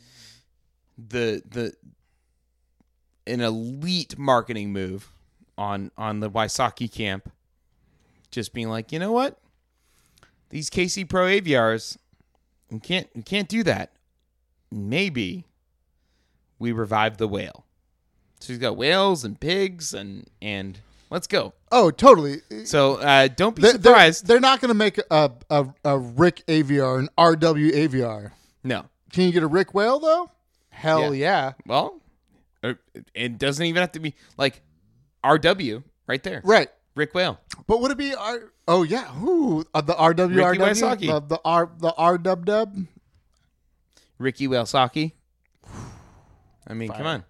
the 0.99 1.43
the 1.49 1.75
an 3.27 3.41
elite 3.41 4.19
marketing 4.19 4.73
move 4.73 5.11
on 5.57 5.91
on 5.97 6.21
the 6.21 6.31
Wysocki 6.31 6.93
camp. 6.93 7.31
Just 8.31 8.53
being 8.53 8.69
like, 8.69 8.93
you 8.93 8.99
know 8.99 9.13
what? 9.13 9.39
These 10.53 10.69
KC 10.69 11.09
Pro 11.09 11.25
Aviars, 11.25 11.97
we 12.71 12.79
can't 12.79 13.09
we 13.15 13.23
can't 13.23 13.49
do 13.49 13.63
that. 13.65 13.91
Maybe 14.71 15.47
we 16.59 16.73
revive 16.73 17.17
the 17.17 17.27
whale. 17.27 17.65
So 18.39 18.53
he's 18.53 18.59
got 18.59 18.77
whales 18.77 19.25
and 19.25 19.41
pigs 19.41 19.95
and 19.95 20.29
and 20.43 20.79
let's 21.09 21.27
go. 21.27 21.55
Oh, 21.73 21.91
totally. 21.91 22.43
So 22.65 22.97
uh, 22.97 23.29
don't 23.29 23.57
be 23.57 23.63
They're, 23.63 23.73
they're, 23.73 23.93
surprised. 23.93 24.27
they're 24.27 24.41
not 24.41 24.61
going 24.61 24.69
to 24.69 24.75
make 24.75 24.99
a, 25.11 25.33
a 25.49 25.69
a 25.87 25.99
Rick 25.99 26.45
Aviar 26.47 26.99
an 26.99 27.09
RW 27.17 27.73
Aviar. 27.73 28.33
no, 28.63 28.85
Can 29.11 29.25
you 29.25 29.33
get 29.33 29.43
a 29.43 29.47
Rick 29.49 29.73
Whale 29.73 30.01
though? 30.01 30.31
Hell 30.69 31.15
yeah. 31.15 31.53
Well, 31.67 31.99
uh, 32.63 32.75
it 33.15 33.39
doesn't 33.39 33.65
even 33.65 33.81
have 33.81 33.93
to 33.93 34.01
be 34.01 34.15
like 34.37 34.61
RW 35.25 35.83
right 36.07 36.23
there. 36.23 36.43
Right. 36.45 36.69
Rick 36.95 37.15
Whale. 37.15 37.41
But 37.67 37.81
would 37.81 37.91
it 37.91 37.99
be 37.99 38.15
R? 38.15 38.53
Oh 38.69 38.83
yeah. 38.83 39.07
who 39.07 39.65
uh, 39.75 39.81
the 39.81 39.95
RW 39.95 40.59
Ricky 40.89 41.07
the, 41.07 41.21
the 41.21 41.41
R 41.45 41.71
the 41.79 41.93
R 41.95 42.19
dub 42.19 42.45
dub. 42.47 42.77
Ricky 44.19 44.47
Wysocki. 44.47 45.13
I 46.67 46.75
mean, 46.75 46.91
come 46.91 47.07
on. 47.07 47.25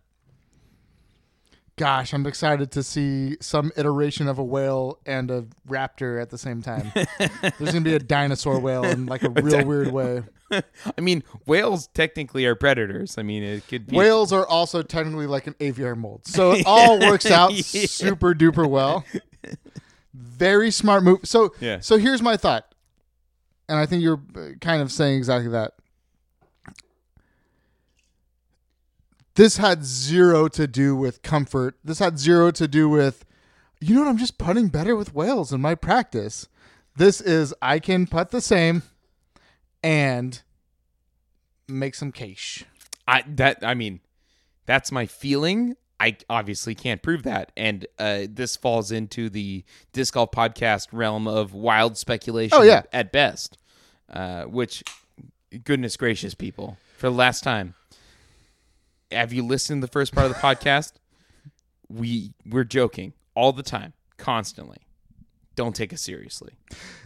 Gosh, 1.77 2.13
I'm 2.13 2.27
excited 2.27 2.71
to 2.73 2.83
see 2.83 3.39
some 3.41 3.73
iteration 3.77 4.29
of 4.29 4.39
a 4.39 4.45
whale 4.45 4.99
and 5.07 5.31
a 5.31 5.47
raptor 5.67 6.21
at 6.21 6.29
the 6.29 6.37
same 6.37 6.61
time. 6.61 6.93
There's 7.59 7.73
gonna 7.73 7.81
be 7.81 7.95
a 7.95 7.99
dinosaur 7.99 8.61
whale 8.61 8.85
in 8.85 9.07
like 9.07 9.23
a 9.23 9.31
real 9.43 9.65
weird 9.65 9.89
way. 9.89 10.23
I 10.51 11.01
mean, 11.01 11.25
whales 11.47 11.89
technically 11.89 12.45
are 12.45 12.55
predators. 12.55 13.17
I 13.17 13.23
mean, 13.23 13.43
it 13.43 13.67
could 13.69 13.87
be. 13.87 13.97
Whales 13.97 14.33
are 14.35 14.47
also 14.47 14.83
technically 14.83 15.27
like 15.27 15.47
an 15.47 15.55
Aviar 15.55 15.97
mold, 15.97 16.27
so 16.27 16.53
it 16.53 16.67
all 16.67 17.01
works 17.01 17.31
out 17.31 17.53
Yeah. 17.55 17.87
super 17.87 18.35
duper 18.35 18.69
well. 18.69 19.05
Very 20.15 20.71
smart 20.71 21.03
move. 21.03 21.21
So, 21.25 21.55
Yeah. 21.61 21.81
so 21.81 21.97
here's 21.99 22.21
my 22.23 22.37
thought, 22.37 22.75
and 23.69 23.79
I 23.79 23.87
think 23.87 24.03
you're 24.03 24.21
uh, 24.37 24.51
kind 24.61 24.83
of 24.83 24.93
saying 24.93 25.17
exactly 25.17 25.51
that. 25.51 25.73
This 29.35 29.57
had 29.57 29.85
zero 29.85 30.47
to 30.49 30.67
do 30.67 30.95
with 30.95 31.23
comfort. 31.23 31.77
This 31.83 31.99
had 31.99 32.19
zero 32.19 32.51
to 32.51 32.69
do 32.69 32.89
with, 32.89 33.25
you 33.81 33.95
know 33.95 34.03
what? 34.03 34.09
I'm 34.09 34.19
just 34.19 34.37
putting 34.37 34.69
better 34.69 34.95
with 34.95 35.15
whales 35.15 35.53
in 35.53 35.61
my 35.63 35.75
practice. 35.75 36.49
This 36.97 37.21
is 37.23 37.55
I 37.63 37.79
can 37.79 38.07
putt 38.07 38.31
the 38.31 38.43
same, 38.43 38.83
and 39.83 40.43
make 41.67 41.95
some 41.95 42.13
cash. 42.13 42.65
I 43.09 43.25
that 43.27 43.59
I 43.63 43.73
mean, 43.73 44.01
that's 44.67 44.93
my 44.93 45.07
feeling. 45.07 45.77
I 46.03 46.17
obviously 46.29 46.75
can't 46.75 47.01
prove 47.01 47.23
that, 47.23 47.53
and 47.57 47.87
uh, 47.99 48.23
this 48.29 48.57
falls 48.57 48.91
into 48.91 49.31
the 49.31 49.65
disc 49.93 50.15
golf 50.15 50.33
podcast 50.33 50.89
realm 50.91 51.29
of 51.29 51.55
wild 51.55 51.97
speculation. 51.97 52.59
Oh, 52.59 52.63
yeah. 52.63 52.83
at 52.93 53.13
best. 53.13 53.57
Uh, 54.13 54.43
which, 54.45 54.83
goodness 55.63 55.97
gracious, 55.97 56.35
people! 56.35 56.77
For 56.99 57.09
the 57.09 57.15
last 57.15 57.45
time, 57.45 57.75
have 59.13 59.33
you 59.33 59.45
listened 59.47 59.81
to 59.81 59.87
the 59.87 59.93
first 59.93 60.13
part 60.13 60.27
of 60.27 60.33
the 60.33 60.39
podcast? 60.41 60.95
We 61.89 62.33
we're 62.45 62.65
joking 62.65 63.13
all 63.37 63.53
the 63.53 63.63
time, 63.63 63.93
constantly. 64.17 64.79
Don't 65.55 65.77
take 65.77 65.93
us 65.93 66.01
seriously. 66.01 66.55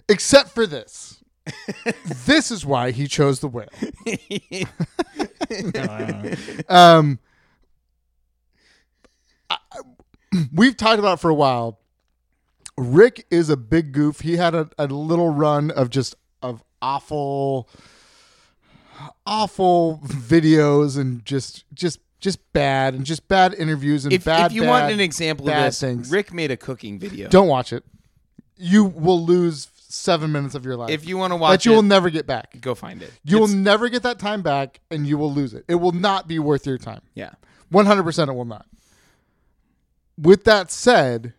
Except 0.09 0.51
for 0.51 0.67
this. 0.67 1.23
this 2.25 2.51
is 2.51 2.65
why 2.65 2.93
he 2.93 3.07
chose 3.09 3.41
the 3.41 3.49
whale. 3.49 3.69
Um, 6.69 7.19
I- 9.49 9.59
we've 10.53 10.77
talked 10.77 10.99
about 10.99 11.15
it 11.15 11.21
for 11.21 11.31
a 11.31 11.35
while. 11.35 11.79
Rick 12.77 13.27
is 13.31 13.49
a 13.49 13.57
big 13.57 13.93
goof. 13.93 14.21
He 14.21 14.37
had 14.37 14.55
a, 14.55 14.69
a 14.79 14.87
little 14.87 15.31
run 15.31 15.71
of 15.71 15.89
just 15.91 16.15
of 16.43 16.63
awful, 16.83 17.69
awful 19.25 20.01
videos 20.05 20.99
and 20.99 21.25
just 21.25 21.65
just 21.75 22.01
just 22.21 22.53
bad 22.53 22.95
and 22.95 23.05
just 23.05 23.29
bad 23.29 23.55
interviews 23.55 24.05
and 24.05 24.13
if, 24.13 24.25
bad. 24.25 24.51
if 24.51 24.57
you 24.57 24.65
want 24.65 24.93
an 24.93 25.01
example 25.01 25.47
of 25.47 25.53
bad 25.53 25.69
this, 25.69 25.81
things. 25.81 26.11
Rick 26.11 26.33
made 26.33 26.51
a 26.51 26.57
cooking 26.57 26.99
video. 26.99 27.29
don't 27.29 27.49
watch 27.49 27.73
it. 27.73 27.85
You 28.59 28.85
will 28.85 29.25
lose 29.25 29.69
seven 29.75 30.33
minutes 30.33 30.55
of 30.55 30.65
your 30.65 30.77
life. 30.77 30.91
if 30.91 31.07
you 31.07 31.17
want 31.17 31.33
to 31.33 31.37
watch 31.37 31.61
that 31.61 31.67
you 31.67 31.73
it, 31.73 31.77
will 31.77 31.83
never 31.83 32.11
get 32.11 32.27
back. 32.27 32.61
go 32.61 32.75
find 32.75 33.03
it. 33.03 33.13
You 33.25 33.39
will 33.39 33.49
never 33.49 33.89
get 33.89 34.03
that 34.03 34.19
time 34.19 34.43
back, 34.43 34.81
and 34.91 35.07
you 35.07 35.17
will 35.19 35.33
lose 35.33 35.55
it. 35.55 35.65
It 35.69 35.77
will 35.77 35.93
not 35.93 36.27
be 36.29 36.39
worth 36.39 36.67
your 36.67 36.79
time. 36.79 37.03
yeah. 37.15 37.31
One 37.69 37.85
hundred 37.87 38.05
percent, 38.05 38.31
it 38.31 38.35
will 38.35 38.45
not. 38.45 38.67
With 40.19 40.45
that 40.45 40.71
said, 40.71 41.35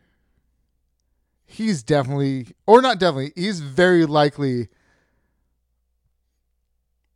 he's 1.45 1.81
definitely, 1.83 2.47
or 2.65 2.81
not 2.81 2.99
definitely, 2.99 3.33
he's 3.35 3.59
very 3.59 4.05
likely 4.05 4.69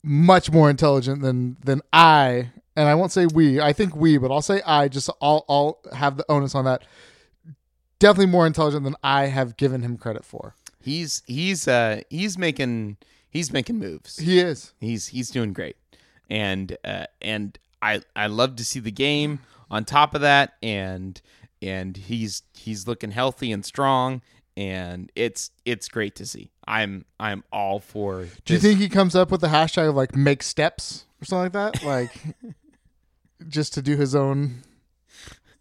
much 0.03 0.51
more 0.51 0.69
intelligent 0.69 1.21
than 1.21 1.57
than 1.63 1.81
I. 1.93 2.51
And 2.75 2.87
I 2.87 2.95
won't 2.95 3.11
say 3.11 3.25
we. 3.25 3.59
I 3.59 3.73
think 3.73 3.95
we, 3.95 4.17
but 4.17 4.31
I'll 4.31 4.41
say 4.41 4.61
I. 4.65 4.87
Just 4.87 5.09
I'll 5.21 5.45
I'll 5.47 5.79
have 5.93 6.17
the 6.17 6.25
onus 6.29 6.55
on 6.55 6.65
that. 6.65 6.83
Definitely 7.99 8.31
more 8.31 8.47
intelligent 8.47 8.83
than 8.83 8.95
I 9.03 9.27
have 9.27 9.57
given 9.57 9.81
him 9.81 9.97
credit 9.97 10.25
for. 10.25 10.55
He's 10.81 11.21
he's 11.27 11.67
uh 11.67 12.01
he's 12.09 12.37
making 12.37 12.97
he's 13.29 13.51
making 13.51 13.77
moves. 13.77 14.17
He 14.17 14.39
is. 14.39 14.73
He's 14.79 15.07
he's 15.07 15.29
doing 15.29 15.53
great, 15.53 15.75
and 16.29 16.75
uh, 16.83 17.05
and 17.21 17.57
I 17.81 18.01
I 18.15 18.27
love 18.27 18.55
to 18.55 18.65
see 18.65 18.79
the 18.79 18.91
game 18.91 19.39
on 19.69 19.85
top 19.85 20.15
of 20.15 20.21
that, 20.21 20.53
and 20.63 21.21
and 21.61 21.95
he's 21.95 22.43
he's 22.53 22.87
looking 22.87 23.11
healthy 23.11 23.51
and 23.51 23.63
strong, 23.65 24.21
and 24.57 25.11
it's 25.15 25.51
it's 25.65 25.87
great 25.87 26.15
to 26.15 26.25
see. 26.25 26.51
I'm 26.67 27.05
I'm 27.19 27.43
all 27.51 27.79
for. 27.79 28.25
Do 28.45 28.53
you 28.53 28.59
this. 28.59 28.61
think 28.63 28.79
he 28.79 28.89
comes 28.89 29.15
up 29.15 29.31
with 29.31 29.41
the 29.41 29.47
hashtag 29.47 29.89
of 29.89 29.95
like 29.95 30.15
make 30.15 30.43
steps 30.43 31.05
or 31.21 31.25
something 31.25 31.53
like 31.53 31.73
that? 31.73 31.83
Like 31.83 32.13
just 33.47 33.73
to 33.75 33.81
do 33.81 33.95
his 33.97 34.15
own 34.15 34.63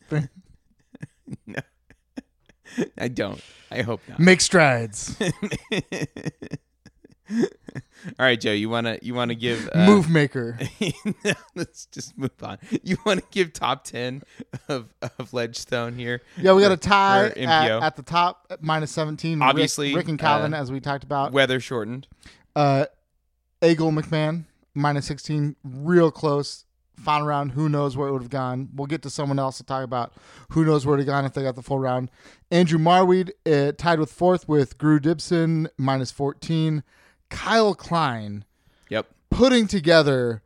thing? 0.08 0.28
No, 1.46 1.60
I 2.98 3.06
don't. 3.06 3.40
I 3.70 3.82
hope 3.82 4.00
not. 4.08 4.18
Make 4.18 4.40
strides. 4.40 5.16
All 7.30 7.44
right, 8.18 8.40
Joe. 8.40 8.52
You 8.52 8.68
wanna 8.68 8.98
you 9.02 9.14
wanna 9.14 9.34
give 9.34 9.68
uh, 9.72 9.86
Move 9.86 10.10
maker. 10.10 10.58
Let's 11.54 11.86
just 11.86 12.16
move 12.18 12.30
on. 12.42 12.58
You 12.82 12.96
want 13.04 13.20
to 13.20 13.26
give 13.30 13.52
top 13.52 13.84
ten 13.84 14.22
of 14.68 14.92
of 15.18 15.32
Ledgestone 15.32 15.94
here? 15.94 16.22
Yeah, 16.36 16.52
we 16.54 16.62
got 16.62 16.72
a 16.72 16.76
tie 16.76 17.26
at, 17.28 17.36
at 17.82 17.96
the 17.96 18.02
top, 18.02 18.46
at 18.50 18.62
minus 18.62 18.90
17. 18.92 19.38
Rick- 19.38 19.48
Obviously, 19.48 19.94
Rick, 19.94 20.08
and 20.08 20.18
Calvin, 20.18 20.54
uh, 20.54 20.58
as 20.58 20.72
we 20.72 20.80
talked 20.80 21.04
about. 21.04 21.32
Weather 21.32 21.60
shortened. 21.60 22.06
Uh, 22.56 22.86
Eagle 23.62 23.92
McMahon, 23.92 24.44
minus 24.74 25.06
16. 25.06 25.56
Real 25.62 26.10
close. 26.10 26.64
final 26.96 27.26
round. 27.26 27.52
Who 27.52 27.68
knows 27.68 27.96
where 27.96 28.08
it 28.08 28.12
would 28.12 28.22
have 28.22 28.30
gone? 28.30 28.70
We'll 28.74 28.86
get 28.86 29.02
to 29.02 29.10
someone 29.10 29.38
else 29.38 29.58
to 29.58 29.64
talk 29.64 29.84
about 29.84 30.12
who 30.50 30.64
knows 30.64 30.84
where 30.84 30.94
it 30.94 30.98
would 30.98 31.06
have 31.06 31.14
gone 31.14 31.24
if 31.24 31.34
they 31.34 31.42
got 31.42 31.54
the 31.56 31.62
full 31.62 31.78
round. 31.78 32.10
Andrew 32.50 32.78
Marwede 32.78 33.30
uh, 33.46 33.72
tied 33.72 33.98
with 34.00 34.10
fourth 34.12 34.48
with 34.48 34.78
Gru 34.78 34.98
Dibson 34.98 35.68
minus 35.78 36.10
14. 36.10 36.82
Kyle 37.30 37.74
Klein 37.74 38.44
Yep. 38.90 39.06
putting 39.30 39.66
together 39.66 40.42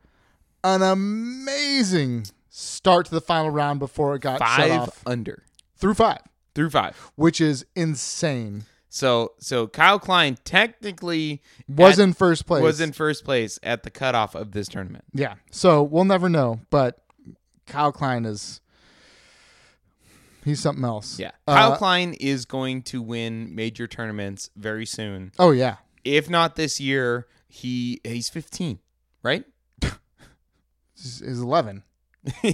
an 0.63 0.81
amazing 0.81 2.25
start 2.49 3.05
to 3.07 3.11
the 3.11 3.21
final 3.21 3.49
round 3.49 3.79
before 3.79 4.15
it 4.15 4.21
got 4.21 4.39
shut 4.39 4.71
off 4.71 5.01
under 5.05 5.43
through 5.77 5.93
five, 5.95 6.19
through 6.53 6.69
five. 6.69 7.11
which 7.15 7.41
is 7.41 7.65
insane. 7.75 8.63
So 8.89 9.33
so 9.39 9.67
Kyle 9.67 9.99
Klein 9.99 10.37
technically 10.45 11.41
Was 11.67 11.99
at- 11.99 12.03
in 12.03 12.13
first 12.13 12.45
place. 12.45 12.63
was 12.63 12.79
in 12.79 12.93
first 12.93 13.25
place 13.25 13.59
at 13.61 13.83
the 13.83 13.89
cutoff 13.91 14.35
of 14.35 14.51
this 14.53 14.67
tournament. 14.69 15.03
Yeah. 15.13 15.33
So 15.51 15.83
we'll 15.83 16.05
never 16.05 16.29
know, 16.29 16.61
but 16.69 17.03
Kyle 17.67 17.91
Klein 17.91 18.25
is 18.25 18.61
he's 20.45 20.61
something 20.61 20.85
else. 20.85 21.19
Yeah. 21.19 21.31
Kyle 21.47 21.73
Uh, 21.73 21.77
Klein 21.77 22.13
is 22.13 22.45
going 22.45 22.83
to 22.83 23.01
win 23.01 23.53
major 23.53 23.87
tournaments 23.87 24.49
very 24.55 24.85
soon. 24.85 25.31
Oh 25.37 25.51
yeah. 25.51 25.77
If 26.05 26.29
not 26.29 26.55
this 26.55 26.79
year, 26.79 27.27
he 27.49 27.99
he's 28.03 28.29
15, 28.29 28.79
right? 29.23 29.43
He's, 30.95 31.19
he's 31.19 31.39
11. 31.41 31.83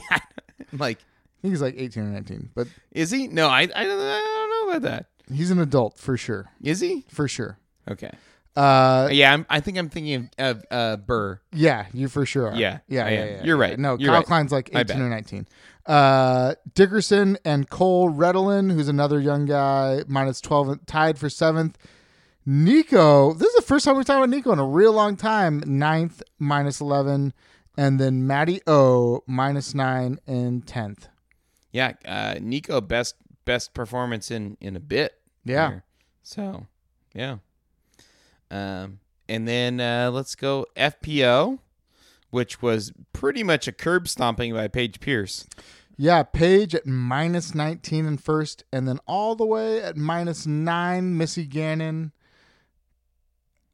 like 0.74 0.98
he's 1.42 1.62
like 1.62 1.76
18 1.78 2.04
or 2.04 2.08
19, 2.08 2.50
but 2.56 2.68
is 2.92 3.12
he? 3.12 3.28
No, 3.28 3.48
I 3.48 3.62
I 3.62 3.66
don't, 3.66 3.76
I 3.78 4.20
don't 4.20 4.50
know 4.68 4.72
about 4.72 4.82
that. 4.90 5.06
he's 5.34 5.52
an 5.52 5.60
adult 5.60 5.98
for 5.98 6.18
sure. 6.18 6.50
Is 6.62 6.80
he? 6.80 7.06
For 7.10 7.28
sure. 7.28 7.58
Okay. 7.90 8.10
Uh 8.56 9.08
Yeah, 9.12 9.32
I'm, 9.34 9.46
I 9.50 9.60
think 9.62 9.78
I'm 9.78 9.90
thinking 9.90 10.30
of, 10.38 10.58
of 10.60 10.64
uh, 10.72 10.98
Buhr. 10.98 11.40
yeah, 11.54 11.86
you 11.94 12.08
for 12.10 12.26
sure 12.26 12.50
are. 12.52 12.56
Yeah, 12.56 12.80
Yeah, 12.88 13.08
yeah, 13.10 13.26
yeah, 13.26 13.44
You're 13.44 13.58
right. 13.58 13.80
No, 13.80 13.98
You're 13.98 14.10
Kyle 14.10 14.18
right. 14.20 14.26
Klein's 14.26 14.52
like 14.52 14.70
18 14.76 15.02
or 15.02 15.10
19. 15.10 15.48
Uh 15.86 16.56
Dickerson 16.74 17.38
and 17.46 17.70
Cole 17.70 18.10
Redalen, 18.12 18.72
who's 18.74 18.88
another 18.90 19.20
young 19.20 19.46
guy, 19.46 20.04
minus 20.08 20.42
12 20.42 20.86
tied 20.86 21.18
for 21.18 21.28
7th. 21.28 21.76
Nico, 22.46 23.34
this 23.34 23.48
is 23.50 23.56
the 23.56 23.62
first 23.62 23.86
time 23.86 23.96
we're 23.96 24.04
talking 24.04 24.24
about 24.24 24.30
Nico 24.30 24.52
in 24.52 24.60
a 24.60 24.66
real 24.66 24.94
long 24.94 25.16
time. 25.16 25.64
Ninth, 25.66 26.24
minus 26.40 26.82
11. 26.82 27.34
And 27.78 28.00
then 28.00 28.26
Matty 28.26 28.62
O, 28.68 29.24
minus 29.28 29.74
9 29.74 30.20
and 30.28 30.66
10th. 30.66 31.08
Yeah, 31.72 31.94
uh, 32.06 32.36
Nico 32.42 32.82
best 32.82 33.16
best 33.46 33.74
performance 33.74 34.30
in 34.30 34.58
in 34.60 34.76
a 34.76 34.80
bit. 34.80 35.14
Yeah. 35.46 35.70
here. 35.70 35.84
So, 36.24 36.68
yeah. 37.14 37.38
Um, 38.50 39.00
and 39.30 39.48
then 39.48 39.80
uh, 39.80 40.12
let's 40.12 40.36
go 40.36 40.66
FPO, 40.76 41.60
which 42.30 42.62
was 42.62 42.92
pretty 43.14 43.44
much 43.44 43.68
a 43.68 43.72
curb 43.72 44.08
stomping 44.10 44.54
by 44.54 44.68
Paige 44.68 45.00
Pierce. 45.00 45.48
Yeah, 45.96 46.24
Paige 46.24 46.76
at 46.76 46.86
minus 46.86 47.56
19 47.56 48.06
in 48.06 48.18
first, 48.18 48.64
and 48.74 48.88
then 48.88 49.00
all 49.08 49.36
the 49.36 49.46
way 49.46 49.82
at 49.82 49.96
minus 49.96 50.46
9, 50.46 51.18
Missy 51.18 51.46
Gannon. 51.46 52.12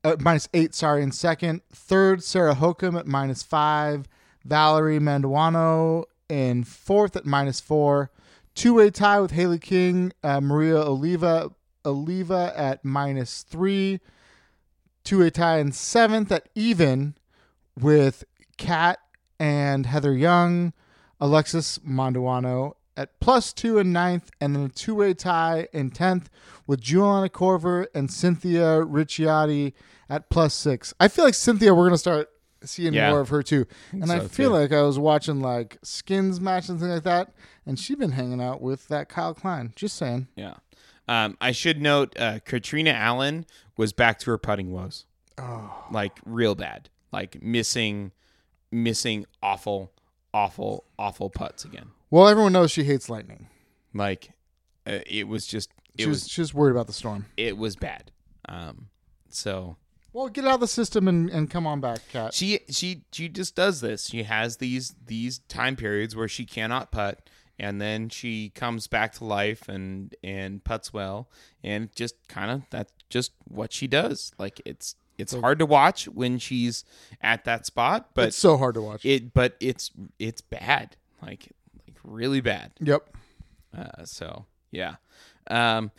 Uh, 0.08 0.16
minus 0.22 0.48
8, 0.54 0.74
sorry, 0.74 1.04
in 1.04 1.12
second. 1.12 1.64
Third, 1.70 2.24
Sarah 2.24 2.56
Hokom 2.56 2.98
at 2.98 3.08
minus 3.08 3.44
5. 3.44 4.08
Valerie 4.46 5.00
Mandujano 5.00 6.06
in 6.30 6.64
fourth 6.64 7.18
at 7.18 7.26
minus 7.26 7.60
4. 7.60 8.10
Two 8.56 8.76
way 8.76 8.90
tie 8.90 9.20
with 9.20 9.32
Haley 9.32 9.60
King. 9.60 10.14
Uh, 10.24 10.40
Maria 10.40 10.78
Oliva, 10.78 11.52
Oliva 11.86 12.54
at 12.56 12.86
minus 12.86 13.44
3. 13.44 14.00
Two 15.04 15.20
way 15.20 15.30
tie 15.30 15.58
in 15.58 15.74
seventh 15.74 16.32
at 16.32 16.48
even 16.56 17.16
with 17.78 18.24
Kat 18.56 19.00
and 19.38 19.86
Heather 19.86 20.14
Young. 20.14 20.72
Alexis 21.20 21.80
Mandujano 21.80 22.77
at 22.98 23.18
plus 23.22 23.54
two 23.54 23.78
in 23.78 23.94
ninth, 23.94 24.30
and 24.42 24.54
then 24.56 24.64
a 24.66 24.70
two 24.70 24.96
way 24.96 25.14
tie 25.14 25.68
in 25.72 25.92
10th 25.92 26.26
with 26.66 26.82
Juliana 26.82 27.30
Korver 27.30 27.86
and 27.96 28.12
Cynthia 28.12 28.82
Ricciardi 28.84 29.72
at 30.10 30.30
plus 30.30 30.54
six. 30.54 30.94
I 31.00 31.08
feel 31.08 31.24
like 31.24 31.34
Cynthia, 31.36 31.74
we're 31.74 31.84
going 31.84 31.92
to 31.94 31.98
start 31.98 32.30
seeing 32.64 32.94
Yeah. 32.94 33.12
more 33.12 33.20
of 33.22 33.30
her 33.30 33.44
too. 33.44 33.66
And 33.92 34.12
I 34.12 34.20
so, 34.20 34.28
feel 34.28 34.50
too. 34.50 34.56
like 34.56 34.74
I 34.74 34.82
was 34.82 34.98
watching 34.98 35.40
like 35.42 35.78
skins 35.84 36.42
match 36.42 36.68
and 36.70 36.80
things 36.80 36.92
like 36.92 37.04
that, 37.04 37.32
and 37.66 37.80
she's 37.80 37.96
been 37.98 38.12
hanging 38.14 38.42
out 38.42 38.62
with 38.62 38.88
that 38.90 39.08
Kyle 39.10 39.34
Klein. 39.34 39.72
Just 39.76 39.96
saying. 39.96 40.28
Yeah. 40.36 40.56
Um, 41.08 41.38
I 41.40 41.52
should 41.54 41.82
note 41.82 42.20
uh, 42.20 42.40
Catrina 42.44 42.90
Allen 42.92 43.46
was 43.78 43.94
back 43.94 44.20
to 44.20 44.32
her 44.32 44.38
putting 44.38 44.72
woes. 44.74 45.06
Oh. 45.38 45.86
Like 45.92 46.20
real 46.26 46.56
bad. 46.56 46.90
Like 47.14 47.42
missing, 47.42 48.12
missing 48.72 49.26
awful, 49.42 49.94
awful, 50.34 50.84
awful 51.00 51.30
putts 51.30 51.64
again. 51.64 51.92
Well, 52.10 52.28
everyone 52.28 52.54
knows 52.54 52.72
she 52.72 52.84
hates 52.84 53.10
lightning. 53.10 53.48
Like 53.94 54.32
uh, 54.86 55.00
it 55.08 55.28
was 55.28 55.46
just 55.48 55.70
it 55.98 56.02
She's, 56.04 56.08
was 56.08 56.28
she's 56.30 56.54
worried 56.54 56.72
about 56.72 56.88
the 56.88 56.94
storm. 56.94 57.26
it 57.38 57.58
was 57.58 57.76
bad. 57.76 58.12
Um, 58.48 58.88
so 59.30 59.76
Well, 60.14 60.30
get 60.30 60.46
out 60.46 60.56
of 60.56 60.60
the 60.62 60.68
system 60.68 61.08
and, 61.08 61.30
and 61.30 61.50
come 61.50 61.66
on 61.68 61.82
back, 61.82 62.00
Kat. 62.12 62.34
she 62.34 62.60
she 62.70 63.04
she 63.12 63.28
just 63.30 63.56
does 63.56 63.82
this. 63.82 64.08
She 64.08 64.24
has 64.24 64.58
these 64.58 64.96
these 65.06 65.40
time 65.50 65.76
periods 65.76 66.16
where 66.16 66.28
she 66.28 66.46
cannot 66.46 66.92
putt, 66.92 67.30
and 67.60 67.82
then 67.82 68.10
she 68.10 68.50
comes 68.50 68.88
back 68.88 69.14
to 69.14 69.26
life 69.26 69.68
and 69.68 70.16
and 70.24 70.64
puts 70.64 70.94
well, 70.94 71.30
and 71.64 71.94
just 71.96 72.16
kind 72.28 72.52
of 72.52 72.62
that's 72.70 72.94
just 73.10 73.32
what 73.46 73.74
she 73.74 73.88
does. 73.88 74.32
Like 74.38 74.62
it's 74.66 74.96
it's 75.18 75.34
hard 75.34 75.58
to 75.60 75.66
watch 75.66 76.08
when 76.08 76.38
she's 76.38 76.84
at 77.22 77.44
that 77.46 77.66
spot, 77.66 78.12
but 78.14 78.28
it's 78.30 78.38
so 78.38 78.56
hard 78.58 78.76
to 78.76 78.82
watch. 78.82 79.04
it 79.04 79.34
but 79.34 79.56
it's 79.60 79.92
it's 80.20 80.42
bad, 80.42 80.96
like 81.22 81.50
really 82.08 82.42
bad. 82.42 82.72
yep. 82.80 83.08
Uh, 83.78 84.06
so 84.06 84.46
yeah. 84.72 84.96
Um, 85.50 85.92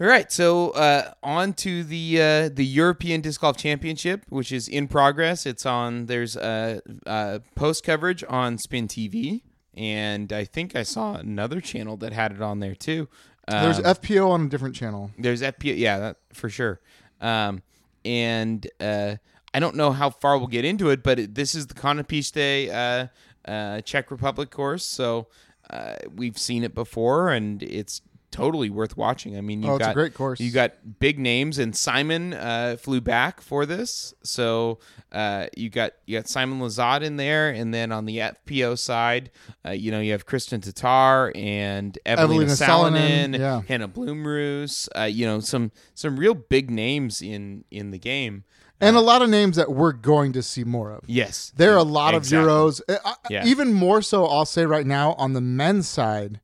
all 0.00 0.06
right, 0.06 0.30
so 0.30 0.70
uh, 0.70 1.12
on 1.24 1.54
to 1.54 1.82
the 1.82 2.22
uh, 2.22 2.48
the 2.50 2.64
European 2.64 3.20
Disc 3.20 3.40
Golf 3.40 3.56
Championship, 3.56 4.24
which 4.28 4.52
is 4.52 4.68
in 4.68 4.86
progress. 4.86 5.44
It's 5.44 5.66
on. 5.66 6.06
There's 6.06 6.36
a, 6.36 6.80
uh, 7.04 7.40
post 7.56 7.82
coverage 7.82 8.22
on 8.28 8.58
Spin 8.58 8.86
TV, 8.86 9.42
and 9.74 10.32
I 10.32 10.44
think 10.44 10.76
I 10.76 10.84
saw 10.84 11.14
another 11.14 11.60
channel 11.60 11.96
that 11.96 12.12
had 12.12 12.30
it 12.30 12.40
on 12.40 12.60
there 12.60 12.76
too. 12.76 13.08
Um, 13.48 13.64
There's 13.64 13.80
FPO 13.80 14.30
on 14.30 14.44
a 14.44 14.48
different 14.48 14.76
channel. 14.76 15.10
there's 15.18 15.40
FP, 15.40 15.76
yeah, 15.78 15.98
that, 15.98 16.16
for 16.34 16.50
sure. 16.50 16.80
Um, 17.20 17.62
and 18.04 18.66
uh, 18.78 19.16
I 19.54 19.58
don't 19.60 19.74
know 19.74 19.90
how 19.90 20.10
far 20.10 20.36
we'll 20.36 20.48
get 20.48 20.66
into 20.66 20.90
it, 20.90 21.02
but 21.02 21.18
it, 21.18 21.34
this 21.34 21.54
is 21.54 21.66
the 21.66 21.74
Konopiste 21.74 23.08
uh, 23.48 23.80
Czech 23.80 24.10
Republic 24.10 24.50
course, 24.50 24.84
so 24.84 25.26
uh, 25.70 25.94
we've 26.14 26.38
seen 26.38 26.62
it 26.64 26.74
before, 26.74 27.30
and 27.30 27.62
it's 27.62 28.02
totally 28.30 28.68
worth 28.68 28.94
watching. 28.96 29.38
I 29.38 29.40
mean, 29.40 29.62
you 29.62 29.70
Oh, 29.70 29.78
got 29.78 29.94
great 29.94 30.12
course. 30.12 30.38
You 30.38 30.50
got 30.50 30.98
big 30.98 31.18
names, 31.18 31.58
and 31.58 31.74
Simon 31.74 32.34
uh, 32.34 32.76
flew 32.78 33.00
back 33.00 33.40
for 33.40 33.64
this, 33.64 34.12
so 34.22 34.78
uh, 35.12 35.46
you 35.56 35.70
got 35.70 35.92
you 36.06 36.18
got 36.18 36.28
Simon 36.28 36.60
Lizotte 36.60 37.02
in 37.02 37.16
there, 37.16 37.48
and 37.48 37.72
then 37.72 37.90
on 37.90 38.04
the 38.04 38.18
FPO 38.18 38.78
side, 38.78 39.30
uh, 39.66 39.70
you 39.70 39.90
know 39.90 40.00
you 40.00 40.12
have 40.12 40.26
Kristin 40.26 40.60
Tattar 40.60 41.32
and 41.36 41.98
Evelina, 42.04 42.44
Evelina 42.44 42.52
Salonen, 42.52 43.28
Salonen, 43.34 43.38
yeah. 43.38 43.62
Hannah 43.66 43.88
Blomroos, 43.88 44.88
uh, 44.94 45.04
you 45.04 45.24
know 45.24 45.40
some 45.40 45.72
some 45.94 46.18
real 46.18 46.34
big 46.34 46.70
names 46.70 47.22
in 47.22 47.64
in 47.70 47.90
the 47.92 47.98
game. 47.98 48.44
And 48.80 48.96
a 48.96 49.00
lot 49.00 49.22
of 49.22 49.28
names 49.28 49.56
that 49.56 49.72
we're 49.72 49.92
going 49.92 50.32
to 50.34 50.42
see 50.42 50.62
more 50.64 50.92
of. 50.92 51.00
Yes, 51.06 51.52
There 51.56 51.72
are 51.74 51.78
a 51.78 51.82
lot 51.82 52.14
Exactly. 52.14 52.38
of 52.38 52.44
Euros. 52.44 52.80
Uh, 52.88 52.96
uh, 53.04 53.14
Yeah. 53.28 53.44
Even 53.44 53.72
more 53.72 54.00
so, 54.02 54.24
I'll 54.26 54.44
say 54.46 54.66
right 54.66 54.86
now 54.86 55.14
on 55.14 55.32
the 55.32 55.40
men's 55.40 55.88
side 55.88 56.40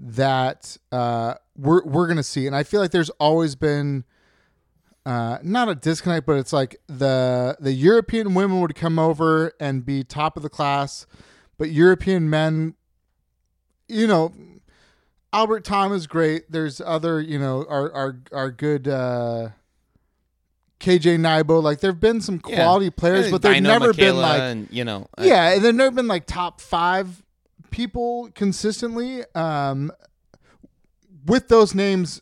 that 0.00 0.76
uh, 0.92 1.34
we're 1.56 1.82
we're 1.84 2.06
gonna 2.06 2.22
see, 2.22 2.46
and 2.46 2.54
I 2.56 2.62
feel 2.62 2.80
like 2.80 2.90
there's 2.90 3.10
always 3.10 3.54
been 3.56 4.04
uh, 5.06 5.38
not 5.42 5.68
a 5.68 5.74
disconnect, 5.74 6.26
but 6.26 6.36
it's 6.38 6.52
like 6.52 6.76
the 6.86 7.56
the 7.60 7.72
European 7.72 8.34
women 8.34 8.60
would 8.60 8.74
come 8.74 8.98
over 8.98 9.52
and 9.60 9.84
be 9.86 10.02
top 10.04 10.36
of 10.36 10.42
the 10.42 10.50
class, 10.50 11.06
but 11.58 11.70
European 11.70 12.28
men, 12.30 12.74
you 13.88 14.06
know. 14.06 14.32
Albert 15.32 15.64
Tamm 15.64 15.92
is 15.92 16.06
great. 16.06 16.50
There's 16.50 16.80
other, 16.80 17.20
you 17.20 17.38
know, 17.38 17.66
our 17.68 17.92
our 17.92 18.20
our 18.32 18.50
good 18.50 18.88
uh, 18.88 19.50
KJ 20.80 21.18
Nybo. 21.18 21.62
Like 21.62 21.80
there've 21.80 21.98
been 22.00 22.20
some 22.20 22.40
Yeah. 22.46 22.56
quality 22.56 22.90
players, 22.90 23.26
Uh, 23.28 23.30
but 23.32 23.42
they've 23.42 23.62
never 23.62 23.92
been 23.92 24.16
like 24.16 24.40
and, 24.40 24.68
you 24.70 24.84
know 24.84 25.08
uh, 25.18 25.22
yeah, 25.24 25.52
and 25.54 25.64
they've 25.64 25.74
never 25.74 25.90
been 25.94 26.08
like 26.08 26.26
top 26.26 26.60
five 26.60 27.22
people 27.70 28.30
consistently. 28.34 29.22
Um, 29.34 29.90
with 31.24 31.48
those 31.48 31.74
names 31.74 32.20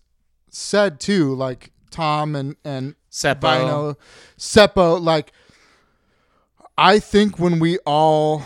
said 0.51 1.01
too, 1.01 1.35
like 1.35 1.73
Tamm 1.91 2.35
and 2.39 2.57
and 2.65 2.95
Seppo. 3.11 3.41
Vino, 3.41 3.97
Seppo, 4.39 5.01
like 5.01 5.33
I 6.77 6.99
think 6.99 7.39
when 7.39 7.59
we 7.61 7.79
all 7.87 8.43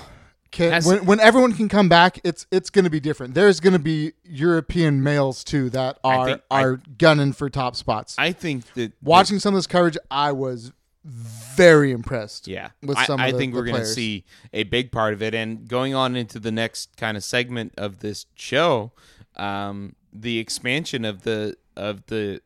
can, 0.58 0.72
Has- 0.72 0.86
when 0.86 1.04
when 1.06 1.20
everyone 1.20 1.52
can 1.54 1.68
come 1.68 1.88
back, 1.88 2.20
it's 2.24 2.46
it's 2.50 2.68
going 2.70 2.84
to 2.84 2.90
be 2.90 3.00
different. 3.00 3.34
There's 3.34 3.60
going 3.60 3.72
to 3.74 3.78
be 3.78 4.12
European 4.24 5.02
males 5.02 5.42
too 5.44 5.70
that 5.70 5.98
are 6.04 6.26
think- 6.26 6.40
I- 6.50 6.62
are 6.64 6.80
gunning 6.98 7.32
for 7.32 7.48
top 7.48 7.76
spots. 7.76 8.14
I 8.18 8.32
think 8.32 8.72
that 8.74 8.92
Watching 9.02 9.38
some 9.38 9.54
of 9.54 9.58
this 9.58 9.66
coverage, 9.66 9.96
I 10.10 10.32
was 10.32 10.72
very 11.04 11.92
impressed. 11.92 12.48
Yeah, 12.48 12.70
with 12.82 12.98
I- 12.98 13.06
some 13.06 13.20
I, 13.20 13.26
of 13.28 13.32
the- 13.32 13.38
think 13.38 13.54
we're 13.54 13.64
going 13.64 13.76
to 13.80 13.86
see 13.86 14.24
a 14.52 14.64
big 14.64 14.92
part 14.92 15.14
of 15.14 15.22
it. 15.22 15.34
And 15.34 15.66
going 15.68 15.94
on 15.94 16.16
into 16.16 16.38
the 16.38 16.52
next 16.52 16.96
kind 16.96 17.16
of 17.16 17.24
segment 17.24 17.72
of 17.78 18.00
this 18.00 18.26
show, 18.34 18.92
um, 19.36 19.94
the 20.12 20.38
expansion 20.38 21.04
of 21.04 21.22
the 21.22 21.56
of 21.76 22.04
the 22.06 22.40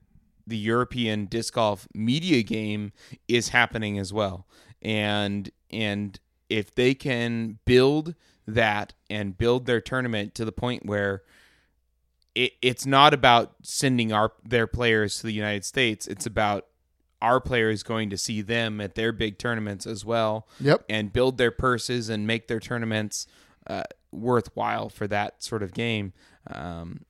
the 0.47 0.57
European 0.59 1.27
disc 1.27 1.55
golf 1.55 1.89
media 1.95 2.43
game 2.43 2.93
is 3.29 3.49
happening 3.51 3.99
as 3.99 4.13
well. 4.13 4.47
And 4.83 5.51
and 5.71 6.19
if 6.53 6.75
they 6.75 6.95
can 6.95 7.59
build 7.65 8.15
that 8.47 8.93
and 9.09 9.37
build 9.39 9.67
their 9.67 9.81
tournament 9.81 10.35
to 10.35 10.45
the 10.45 10.53
point 10.53 10.85
where 10.87 11.23
it, 12.35 12.53
it's 12.61 12.85
not 12.87 13.15
about 13.15 13.55
sending 13.63 14.13
our 14.13 14.33
their 14.45 14.67
players 14.67 15.19
to 15.21 15.27
the 15.27 15.33
United 15.33 15.65
States. 15.65 16.07
It's 16.07 16.27
about 16.27 16.67
our 17.21 17.41
players 17.41 17.83
going 17.83 18.11
to 18.11 18.19
see 18.19 18.43
them 18.43 18.81
at 18.81 18.95
their 18.97 19.13
big 19.13 19.39
tournaments 19.39 19.87
as 19.87 20.05
well 20.05 20.47
Yep. 20.61 20.85
and 20.89 21.13
build 21.13 21.39
their 21.39 21.53
purses 21.53 22.09
and 22.09 22.27
make 22.27 22.49
their 22.49 22.59
tournaments 22.61 23.27
uh, 23.69 23.85
worthwhile 24.11 24.89
for 24.89 25.07
that 25.07 25.43
sort 25.43 25.63
of 25.63 25.73
game. 25.73 26.13
Um, 26.49 27.05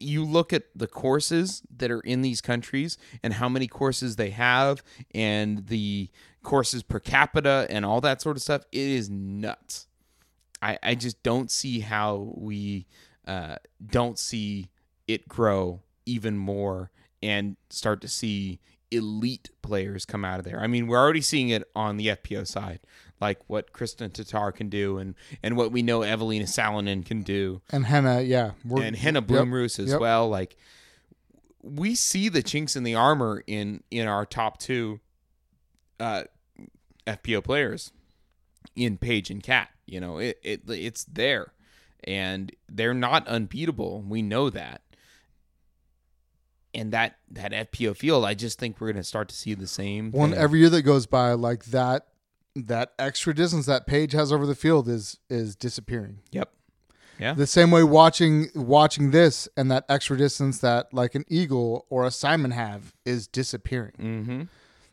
you 0.00 0.24
look 0.24 0.52
at 0.52 0.62
the 0.76 0.86
courses 0.86 1.62
that 1.76 1.90
are 1.90 2.00
in 2.00 2.22
these 2.22 2.40
countries 2.40 2.96
and 3.22 3.34
how 3.34 3.48
many 3.48 3.66
courses 3.66 4.14
they 4.16 4.30
have 4.30 4.82
and 5.12 5.66
the 5.66 6.08
courses 6.42 6.82
per 6.82 7.00
capita 7.00 7.66
and 7.70 7.84
all 7.84 8.00
that 8.00 8.22
sort 8.22 8.36
of 8.36 8.42
stuff. 8.42 8.62
It 8.72 8.88
is 8.88 9.10
nuts. 9.10 9.86
I, 10.60 10.78
I 10.82 10.94
just 10.94 11.22
don't 11.22 11.50
see 11.50 11.80
how 11.80 12.32
we 12.36 12.86
uh, 13.26 13.56
don't 13.84 14.18
see 14.18 14.70
it 15.06 15.28
grow 15.28 15.82
even 16.06 16.36
more 16.36 16.90
and 17.22 17.56
start 17.70 18.00
to 18.00 18.08
see 18.08 18.60
elite 18.90 19.50
players 19.62 20.04
come 20.04 20.24
out 20.24 20.38
of 20.38 20.44
there. 20.44 20.60
I 20.60 20.66
mean, 20.66 20.86
we're 20.86 20.98
already 20.98 21.20
seeing 21.20 21.50
it 21.50 21.64
on 21.76 21.96
the 21.96 22.08
FPO 22.08 22.46
side, 22.46 22.80
like 23.20 23.38
what 23.46 23.72
Kristin 23.72 24.10
Tattar 24.10 24.54
can 24.54 24.68
do 24.68 24.98
and, 24.98 25.14
and 25.42 25.56
what 25.56 25.72
we 25.72 25.82
know 25.82 26.02
Evelina 26.02 26.46
Salonen 26.46 27.04
can 27.04 27.22
do 27.22 27.60
And 27.70 27.84
Henna, 27.84 28.22
yeah. 28.22 28.52
and 28.64 28.96
Henna 28.96 29.20
yep, 29.20 29.28
Blomroos 29.28 29.78
as 29.78 29.90
yep. 29.90 30.00
well. 30.00 30.28
Like 30.28 30.56
we 31.62 31.94
see 31.94 32.28
the 32.28 32.42
chinks 32.42 32.76
in 32.76 32.82
the 32.82 32.94
armor 32.94 33.42
in 33.46 33.82
in 33.90 34.06
our 34.06 34.24
top 34.24 34.58
two 34.58 35.00
uh, 36.00 36.24
FPO 37.06 37.42
players 37.44 37.92
in 38.76 38.98
Paige 38.98 39.30
and 39.30 39.42
Cat. 39.42 39.70
You 39.86 40.00
know, 40.00 40.18
it, 40.18 40.38
it 40.42 40.62
it's 40.68 41.04
there, 41.04 41.52
and 42.04 42.52
they're 42.68 42.94
not 42.94 43.26
unbeatable. 43.26 44.04
We 44.06 44.22
know 44.22 44.50
that. 44.50 44.82
And 46.74 46.92
that 46.92 47.16
that 47.30 47.52
FPO 47.72 47.96
field, 47.96 48.24
I 48.24 48.34
just 48.34 48.58
think 48.58 48.80
we're 48.80 48.92
going 48.92 49.02
to 49.02 49.08
start 49.08 49.28
to 49.30 49.34
see 49.34 49.54
the 49.54 49.66
same. 49.66 50.12
One 50.12 50.30
thing. 50.30 50.38
every 50.38 50.60
year 50.60 50.68
that 50.68 50.82
goes 50.82 51.06
by, 51.06 51.32
like 51.32 51.64
that, 51.66 52.08
that 52.54 52.92
extra 52.98 53.34
distance 53.34 53.66
that 53.66 53.86
Paige 53.86 54.12
has 54.12 54.30
over 54.32 54.46
the 54.46 54.54
field 54.54 54.86
is 54.88 55.18
is 55.30 55.56
disappearing. 55.56 56.20
Yep. 56.30 56.52
Yeah. 57.18 57.34
The 57.34 57.46
same 57.46 57.70
way 57.70 57.82
watching 57.82 58.48
watching 58.54 59.10
this 59.10 59.48
and 59.56 59.70
that 59.70 59.84
extra 59.88 60.16
distance 60.16 60.58
that 60.58 60.92
like 60.92 61.14
an 61.14 61.24
Eagle 61.28 61.86
or 61.90 62.04
a 62.04 62.10
Simon 62.10 62.52
have 62.52 62.94
is 63.04 63.26
disappearing. 63.26 63.92
Mm-hmm. 63.98 64.42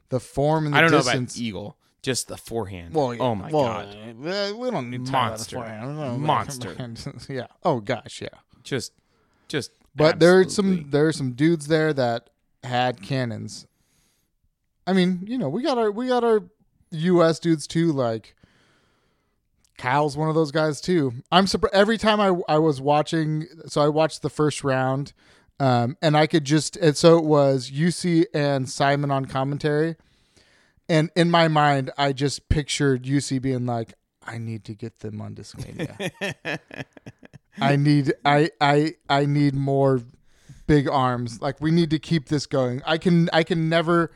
The 0.09 0.19
form 0.19 0.65
and 0.65 0.73
the 0.73 0.77
I 0.77 0.81
don't 0.81 0.91
distance. 0.91 1.35
know 1.37 1.41
about 1.41 1.47
Eagle, 1.47 1.77
just 2.01 2.27
the 2.27 2.37
forehand. 2.37 2.93
Well, 2.93 3.13
yeah, 3.13 3.21
oh 3.21 3.35
my 3.35 3.49
well, 3.49 3.63
god, 3.63 3.97
uh, 4.25 4.53
we 4.55 4.69
don't 4.71 4.89
need 4.89 5.05
to 5.05 5.11
Monster. 5.11 5.55
talk 5.57 5.65
about 5.65 5.79
the 5.79 5.93
forehand. 5.95 6.21
Monster. 6.21 7.13
yeah. 7.33 7.47
Oh 7.63 7.79
gosh, 7.79 8.21
yeah. 8.21 8.29
just 8.63 8.93
just. 9.47 9.71
But 9.95 10.19
there's 10.19 10.53
some 10.53 10.65
absolutely- 10.67 10.91
there 10.91 11.07
are 11.07 11.13
some 11.13 11.31
dudes 11.33 11.67
there 11.67 11.93
that 11.93 12.29
had 12.63 13.01
cannons. 13.01 13.65
I 14.87 14.93
mean, 14.93 15.23
you 15.25 15.37
know, 15.37 15.49
we 15.49 15.63
got 15.63 15.77
our 15.77 15.89
we 15.89 16.07
got 16.07 16.23
our 16.23 16.43
U.S. 16.91 17.39
dudes 17.39 17.65
too. 17.65 17.91
Like 17.91 18.35
Kyle's 19.77 20.15
one 20.15 20.29
of 20.29 20.35
those 20.35 20.51
guys 20.51 20.79
too. 20.81 21.13
I'm 21.31 21.47
surprised 21.47 21.73
every 21.75 21.97
time 21.97 22.19
I 22.21 22.33
I 22.47 22.57
was 22.59 22.79
watching. 22.79 23.45
So 23.67 23.81
I 23.81 23.87
watched 23.87 24.21
the 24.21 24.29
first 24.29 24.63
round, 24.63 25.13
um, 25.59 25.97
and 26.01 26.17
I 26.17 26.27
could 26.27 26.45
just 26.45 26.75
and 26.77 26.95
so 26.95 27.17
it 27.17 27.25
was 27.25 27.71
Jussi 27.71 28.25
and 28.33 28.69
Simon 28.69 29.11
on 29.11 29.25
commentary, 29.25 29.95
and 30.89 31.09
in 31.15 31.31
my 31.31 31.47
mind 31.47 31.91
I 31.97 32.13
just 32.13 32.49
pictured 32.49 33.03
Jussi 33.03 33.41
being 33.41 33.65
like, 33.65 33.93
I 34.21 34.37
need 34.37 34.65
to 34.65 34.73
get 34.73 34.99
them 34.99 35.21
on 35.21 35.35
Discmania. 35.35 36.59
I 37.59 37.75
need 37.75 38.13
I 38.25 38.49
I 38.59 38.95
I 39.09 39.25
need 39.25 39.55
more 39.55 40.01
big 40.67 40.89
arms. 40.89 41.41
Like 41.41 41.61
we 41.61 41.71
need 41.71 41.89
to 41.91 41.99
keep 41.99 42.27
this 42.27 42.45
going. 42.45 42.81
I 42.85 42.97
can 42.97 43.29
I 43.31 43.43
can 43.43 43.69
never 43.69 44.11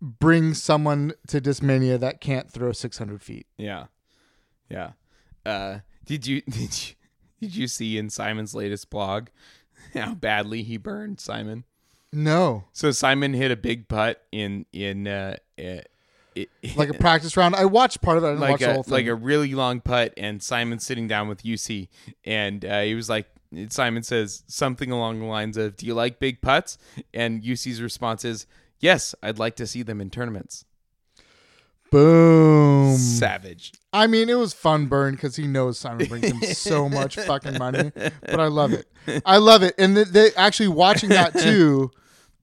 bring 0.00 0.54
someone 0.54 1.12
to 1.28 1.40
Discmania 1.40 1.98
that 2.00 2.20
can't 2.20 2.50
throw 2.50 2.72
600 2.72 3.22
feet. 3.22 3.46
Yeah, 3.56 3.86
yeah. 4.68 4.92
Uh, 5.44 5.78
did 6.04 6.26
you 6.26 6.40
did 6.48 6.88
you 6.88 6.94
did 7.40 7.56
you 7.56 7.68
see 7.68 7.98
in 7.98 8.10
Simon's 8.10 8.54
latest 8.54 8.90
blog 8.90 9.28
how 9.94 10.14
badly 10.14 10.62
he 10.62 10.76
burned 10.76 11.20
Simon? 11.20 11.64
No, 12.12 12.64
So 12.72 12.90
Simon 12.90 13.34
hit 13.34 13.52
a 13.52 13.56
big 13.56 13.86
putt 13.86 14.22
in 14.32 14.66
in 14.72 15.06
uh, 15.06 15.36
uh 15.58 15.80
it, 16.34 16.48
like 16.76 16.88
a 16.88 16.94
practice 16.94 17.36
round. 17.36 17.54
I 17.54 17.64
watched 17.64 18.00
part 18.02 18.18
of 18.18 18.24
it. 18.24 18.28
I 18.28 18.30
didn't 18.30 18.40
like 18.40 18.50
watch 18.50 18.60
the 18.60 18.70
a 18.70 18.74
whole 18.74 18.82
thing. 18.82 18.92
like 18.92 19.06
a 19.06 19.14
really 19.14 19.54
long 19.54 19.80
putt, 19.80 20.14
and 20.16 20.42
Simon 20.42 20.78
sitting 20.78 21.06
down 21.06 21.28
with 21.28 21.42
Jussi, 21.42 21.88
and 22.24 22.64
uh, 22.64 22.80
he 22.80 22.94
was 22.94 23.08
like, 23.08 23.26
Simon 23.68 24.02
says 24.02 24.44
something 24.46 24.90
along 24.90 25.20
the 25.20 25.26
lines 25.26 25.56
of, 25.56 25.76
"Do 25.76 25.86
you 25.86 25.94
like 25.94 26.18
big 26.18 26.40
putts?" 26.40 26.78
And 27.12 27.42
Jussi's 27.42 27.82
response 27.82 28.24
is, 28.24 28.46
"Yes, 28.78 29.14
I'd 29.22 29.38
like 29.38 29.56
to 29.56 29.66
see 29.66 29.82
them 29.82 30.00
in 30.00 30.10
tournaments." 30.10 30.64
Boom. 31.90 32.96
Savage. 32.96 33.72
I 33.92 34.06
mean, 34.06 34.28
it 34.28 34.38
was 34.38 34.52
fun 34.52 34.86
burn 34.86 35.14
because 35.14 35.36
he 35.36 35.46
knows 35.46 35.78
Simon 35.78 36.06
brings 36.06 36.26
him 36.30 36.40
so 36.54 36.88
much 36.88 37.16
fucking 37.16 37.58
money, 37.58 37.90
but 37.94 38.38
I 38.40 38.46
love 38.46 38.72
it. 38.72 38.86
I 39.26 39.38
love 39.38 39.62
it, 39.62 39.74
and 39.78 39.96
they, 39.96 40.04
they 40.04 40.30
actually 40.36 40.68
watching 40.68 41.08
that 41.10 41.32
too. 41.38 41.90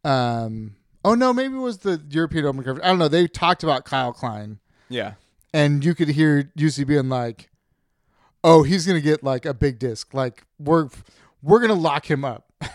Um, 0.03 0.75
oh 1.05 1.13
no, 1.15 1.31
maybe 1.33 1.55
it 1.55 1.59
was 1.59 1.79
the 1.79 2.01
European 2.09 2.45
Open 2.45 2.63
coverage. 2.63 2.83
I 2.83 2.89
don't 2.89 2.99
know. 2.99 3.07
They 3.07 3.27
talked 3.27 3.63
about 3.63 3.85
Kyle 3.85 4.11
Klein, 4.13 4.59
Yeah. 4.89 5.13
and 5.53 5.83
you 5.83 5.95
could 5.95 6.09
hear 6.09 6.51
Jussi 6.57 6.85
being 6.85 7.07
like, 7.09 7.49
"Oh, 8.43 8.63
he's 8.63 8.85
gonna 8.85 9.01
get 9.01 9.23
like 9.23 9.45
a 9.45 9.53
big 9.53 9.79
disc. 9.79 10.13
Like 10.13 10.43
we're 10.59 10.89
we're 11.41 11.59
gonna 11.61 11.73
lock 11.73 12.09
him 12.09 12.23
up. 12.25 12.51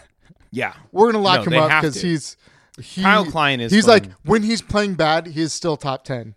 Yeah. 0.54 0.74
We're 0.92 1.10
gonna 1.10 1.24
lock 1.24 1.38
No, 1.38 1.42
him 1.44 1.50
they 1.52 1.58
up 1.58 1.70
have 1.70 1.82
because 1.82 2.00
to. 2.02 2.06
he's 2.06 2.36
he, 2.78 3.00
Kyle 3.02 3.24
Klein 3.24 3.58
is 3.58 3.72
He's 3.72 3.86
like 3.86 4.04
when 4.22 4.42
he's 4.42 4.60
playing 4.60 4.96
bad, 4.96 5.28
he 5.28 5.40
is 5.40 5.50
still 5.54 5.78
top 5.78 6.04
ten. 6.04 6.34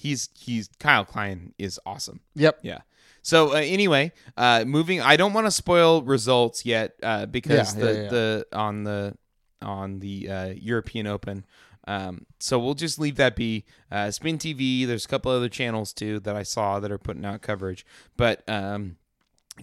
He's 0.00 0.30
he's 0.38 0.70
Kyle 0.78 1.04
Klein 1.04 1.52
is 1.58 1.78
awesome. 1.84 2.20
Yep. 2.34 2.60
Yeah. 2.62 2.78
So 3.20 3.50
uh, 3.52 3.56
anyway, 3.56 4.12
uh, 4.38 4.64
moving. 4.66 5.02
I 5.02 5.16
don't 5.16 5.34
want 5.34 5.46
to 5.46 5.50
spoil 5.50 6.00
results 6.02 6.64
yet 6.64 6.94
uh, 7.02 7.26
because 7.26 7.76
Yeah, 7.76 7.80
the 7.84 7.92
yeah, 7.92 8.02
yeah. 8.02 8.08
the 8.08 8.46
on 8.54 8.84
the 8.84 9.14
on 9.60 9.98
the 9.98 10.28
uh, 10.30 10.54
European 10.56 11.06
Open. 11.06 11.44
Um, 11.86 12.24
so 12.38 12.58
we'll 12.58 12.74
just 12.74 12.98
leave 12.98 13.16
that 13.16 13.36
be. 13.36 13.66
Uh, 13.90 14.10
Spin 14.10 14.38
TV. 14.38 14.86
There's 14.86 15.04
a 15.04 15.08
couple 15.08 15.30
other 15.32 15.50
channels 15.50 15.92
too 15.92 16.18
that 16.20 16.34
I 16.34 16.44
saw 16.44 16.80
that 16.80 16.90
are 16.90 16.98
putting 16.98 17.26
out 17.26 17.42
coverage. 17.42 17.84
But 18.16 18.42
um, 18.48 18.96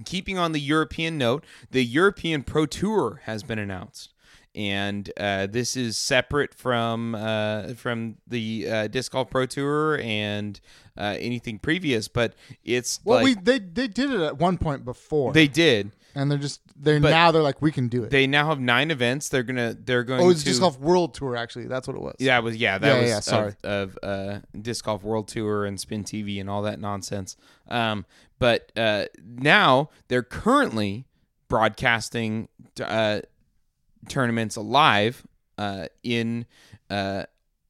keeping 0.06 0.38
on 0.38 0.52
the 0.52 0.60
European 0.60 1.18
note, 1.18 1.44
the 1.72 1.84
European 1.84 2.44
Pro 2.44 2.68
Tour 2.68 3.22
has 3.24 3.42
been 3.42 3.58
announced. 3.60 4.14
And 4.58 5.12
uh, 5.18 5.46
this 5.46 5.78
is 5.78 5.98
separate 5.98 6.52
from 6.56 7.14
uh, 7.14 7.76
from 7.76 8.18
the 8.28 8.68
uh, 8.68 8.88
disc 8.88 9.12
golf 9.12 9.30
pro 9.30 9.46
tour 9.46 10.00
and 10.02 10.60
uh, 10.98 11.16
anything 11.20 11.60
previous, 11.60 12.08
but 12.08 12.34
it's 12.66 13.00
Well, 13.06 13.20
like, 13.20 13.24
we 13.24 13.34
they 13.36 13.60
they 13.60 13.88
did 13.88 14.12
it 14.12 14.20
at 14.20 14.40
one 14.40 14.58
point 14.58 14.84
before. 14.84 15.32
they 15.32 15.48
did. 15.48 15.92
and 16.16 16.32
they're 16.32 16.40
just 16.40 16.62
they're 16.76 17.00
now 17.00 17.30
they're 17.32 17.44
like 17.44 17.62
we 17.62 17.72
can 17.72 17.88
do 17.88 18.04
it. 18.04 18.10
They 18.10 18.26
now 18.26 18.48
have 18.50 18.60
nine 18.60 18.90
events. 18.90 19.30
They're 19.30 19.44
gonna 19.44 19.76
they're 19.80 20.04
going 20.04 20.22
oh, 20.22 20.30
it's 20.32 20.40
to 20.42 20.46
disc 20.50 20.60
golf 20.62 20.80
world 20.80 21.14
tour 21.14 21.36
actually. 21.36 21.68
That's 21.68 21.88
what 21.88 21.96
it 21.96 22.02
was. 22.02 22.16
Yeah, 22.18 22.40
it 22.40 22.44
was 22.44 22.56
yeah, 22.58 22.80
that 22.80 22.88
Yeah, 22.96 23.02
was 23.02 23.10
yeah, 23.12 23.20
sorry. 23.20 23.54
of, 23.64 23.96
of 23.98 24.00
uh, 24.02 24.40
disc 24.60 24.86
golf 24.86 25.04
world 25.04 25.28
tour 25.28 25.66
and 25.66 25.80
spin 25.80 26.04
TV 26.04 26.42
and 26.42 26.50
all 26.50 26.64
that 26.64 26.80
nonsense. 26.80 27.38
Um, 27.68 28.08
but 28.40 28.72
uh, 28.76 29.06
now 29.24 29.92
they're 30.08 30.24
currently 30.24 31.06
broadcasting 31.48 32.48
uh, 32.84 33.22
tournaments 34.08 34.56
alive 34.56 35.26
uh, 35.58 35.88
in 36.04 36.46
uh, 36.90 37.24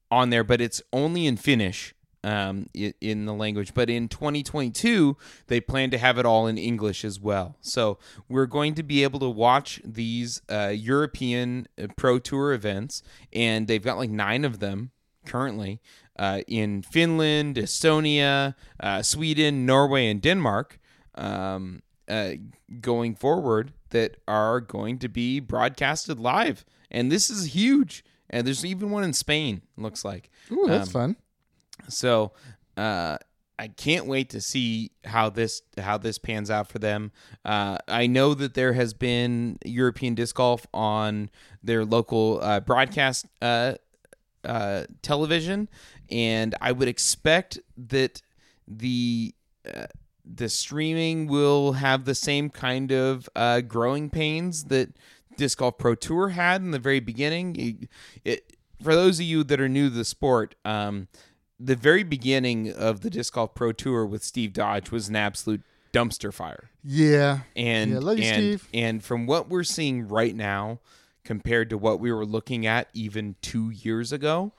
on 0.09 0.29
there, 0.29 0.43
but 0.43 0.61
it's 0.61 0.81
only 0.93 1.25
in 1.25 1.37
Finnish 1.37 1.93
um, 2.23 2.67
in 2.73 3.25
the 3.25 3.33
language. 3.33 3.73
But 3.73 3.89
in 3.89 4.07
2022, 4.07 5.17
they 5.47 5.59
plan 5.59 5.89
to 5.91 5.97
have 5.97 6.17
it 6.17 6.25
all 6.25 6.47
in 6.47 6.57
English 6.57 7.05
as 7.05 7.19
well. 7.19 7.55
So 7.61 7.97
we're 8.27 8.45
going 8.45 8.75
to 8.75 8.83
be 8.83 9.03
able 9.03 9.19
to 9.19 9.29
watch 9.29 9.81
these 9.83 10.41
uh, 10.49 10.73
European 10.75 11.67
uh, 11.81 11.87
Pro 11.95 12.19
Tour 12.19 12.53
events, 12.53 13.03
and 13.33 13.67
they've 13.67 13.83
got 13.83 13.97
like 13.97 14.09
nine 14.09 14.45
of 14.45 14.59
them 14.59 14.91
currently 15.25 15.81
uh, 16.17 16.41
in 16.47 16.81
Finland, 16.81 17.55
Estonia, 17.55 18.55
uh, 18.79 19.01
Sweden, 19.01 19.65
Norway, 19.65 20.07
and 20.07 20.21
Denmark. 20.21 20.79
Um, 21.15 21.81
uh, 22.07 22.31
going 22.81 23.15
forward, 23.15 23.73
that 23.89 24.17
are 24.27 24.59
going 24.59 24.99
to 24.99 25.07
be 25.09 25.39
broadcasted 25.39 26.19
live, 26.19 26.65
and 26.91 27.11
this 27.11 27.29
is 27.29 27.55
huge. 27.55 28.03
and 28.29 28.45
there's 28.45 28.65
even 28.65 28.91
one 28.91 29.05
in 29.05 29.13
Spain. 29.13 29.61
Looks 29.77 30.03
like. 30.03 30.29
Ooh, 30.51 30.65
that's 30.67 30.89
Um, 30.89 30.93
fun. 30.93 31.15
So 31.87 32.33
uh, 32.75 33.17
I 33.57 33.69
can't 33.69 34.05
wait 34.05 34.29
to 34.31 34.41
see 34.41 34.91
how 35.05 35.29
this 35.29 35.61
how 35.77 35.97
this 35.97 36.17
pans 36.17 36.51
out 36.51 36.67
for 36.67 36.79
them. 36.79 37.11
Uh, 37.45 37.77
I 37.87 38.05
know 38.07 38.33
that 38.33 38.53
there 38.53 38.73
has 38.73 38.93
been 38.93 39.57
European 39.63 40.13
disc 40.15 40.35
golf 40.35 40.67
on 40.73 41.29
their 41.63 41.85
local 41.85 42.39
uh, 42.41 42.59
broadcast 42.59 43.25
uh, 43.41 43.75
uh, 44.43 44.83
television, 45.01 45.69
and 46.11 46.53
I 46.59 46.73
would 46.73 46.87
expect 46.89 47.59
that 47.77 48.21
the 48.67 49.33
uh, 49.73 49.85
the 50.35 50.49
streaming 50.49 51.27
will 51.27 51.73
have 51.73 52.05
the 52.05 52.15
same 52.15 52.49
kind 52.49 52.91
of 52.91 53.29
uh, 53.35 53.61
growing 53.61 54.09
pains 54.09 54.65
that 54.65 54.89
Disc 55.37 55.57
Golf 55.59 55.77
Pro 55.77 55.95
Tour 55.95 56.29
had 56.29 56.61
in 56.61 56.71
the 56.71 56.79
very 56.79 56.99
beginning. 56.99 57.55
It, 57.55 57.89
it, 58.25 58.57
for 58.81 58.93
those 58.95 59.19
of 59.19 59.25
you 59.25 59.43
that 59.45 59.59
are 59.61 59.69
new 59.69 59.89
to 59.89 59.95
the 59.95 60.05
sport, 60.05 60.55
um, 60.65 61.07
the 61.59 61.75
very 61.75 62.03
beginning 62.03 62.71
of 62.71 63.01
the 63.01 63.09
Disc 63.09 63.33
Golf 63.33 63.53
Pro 63.55 63.71
Tour 63.71 64.05
with 64.05 64.23
Steve 64.23 64.53
Dodge 64.53 64.91
was 64.91 65.09
an 65.09 65.15
absolute 65.15 65.61
dumpster 65.93 66.33
fire. 66.33 66.69
Yeah. 66.83 67.39
And 67.55 67.91
Yeah, 67.91 67.99
love 67.99 68.17
you, 68.19 68.25
and, 68.25 68.35
Steve. 68.35 68.67
and 68.73 69.03
from 69.03 69.25
what 69.25 69.49
we're 69.49 69.63
seeing 69.63 70.07
right 70.07 70.35
now, 70.35 70.79
compared 71.23 71.69
to 71.71 71.77
what 71.77 71.99
we 71.99 72.11
were 72.11 72.25
looking 72.25 72.65
at 72.65 72.89
even 72.93 73.35
two 73.41 73.69
years 73.71 74.11
ago, 74.11 74.53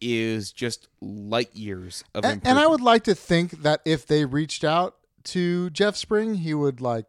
is 0.00 0.52
just 0.52 0.88
light 1.00 1.54
years 1.54 2.04
of 2.14 2.24
And, 2.24 2.34
improvement. 2.34 2.46
and 2.46 2.58
I 2.58 2.66
would 2.66 2.80
like 2.80 3.04
to 3.04 3.14
think 3.14 3.62
that 3.62 3.80
if 3.84 4.06
they 4.06 4.24
reached 4.24 4.62
out 4.64 4.96
to 5.24 5.70
Jeff 5.70 5.96
Spring, 5.96 6.36
he 6.36 6.54
would 6.54 6.80
like 6.80 7.06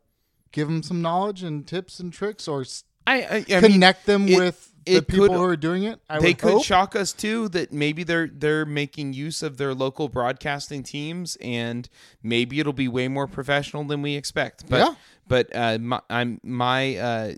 give 0.51 0.69
him 0.69 0.81
some 0.83 1.01
knowledge 1.01 1.43
and 1.43 1.67
tips 1.67 1.99
and 1.99 2.11
tricks, 2.13 2.47
or 2.47 2.65
I, 3.07 3.21
I, 3.21 3.45
I 3.57 3.59
mean, 3.61 3.73
connect 3.73 4.05
them 4.05 4.27
it- 4.27 4.37
with 4.37 4.71
the 4.85 5.01
people 5.01 5.27
could- 5.27 5.35
who 5.35 5.43
are 5.43 5.57
doing 5.57 5.83
it. 5.83 5.99
I 6.09 6.19
they 6.19 6.27
would 6.29 6.37
could 6.37 6.53
hope. 6.53 6.63
shock 6.65 6.95
us 6.95 7.11
too 7.11 7.49
that 7.49 7.73
maybe 7.73 8.03
they're 8.03 8.27
they're 8.27 8.65
making 8.65 9.13
use 9.13 9.41
of 9.41 9.57
their 9.57 9.73
local 9.73 10.09
broadcasting 10.09 10.83
teams 10.83 11.37
and 11.41 11.89
maybe 12.21 12.59
it'll 12.59 12.71
be 12.73 12.87
way 12.87 13.07
more 13.07 13.25
professional 13.27 13.83
than 13.83 14.01
we 14.03 14.15
expect 14.15 14.69
but 14.69 14.77
Yeah. 14.79 14.95
but 15.27 15.55
uh, 15.55 15.79
my 15.79 16.01
I'm, 16.09 16.39
my 16.43 16.97
uh, 16.97 17.33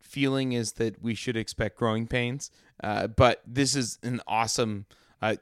feeling 0.00 0.52
is 0.52 0.74
that 0.74 1.02
we 1.02 1.16
should 1.16 1.36
expect 1.36 1.76
growing 1.76 2.06
pains 2.06 2.52
uh, 2.82 3.08
but 3.08 3.42
this 3.44 3.74
is 3.74 3.98
an 4.04 4.20
awesome 4.28 4.86
uh, 5.20 5.34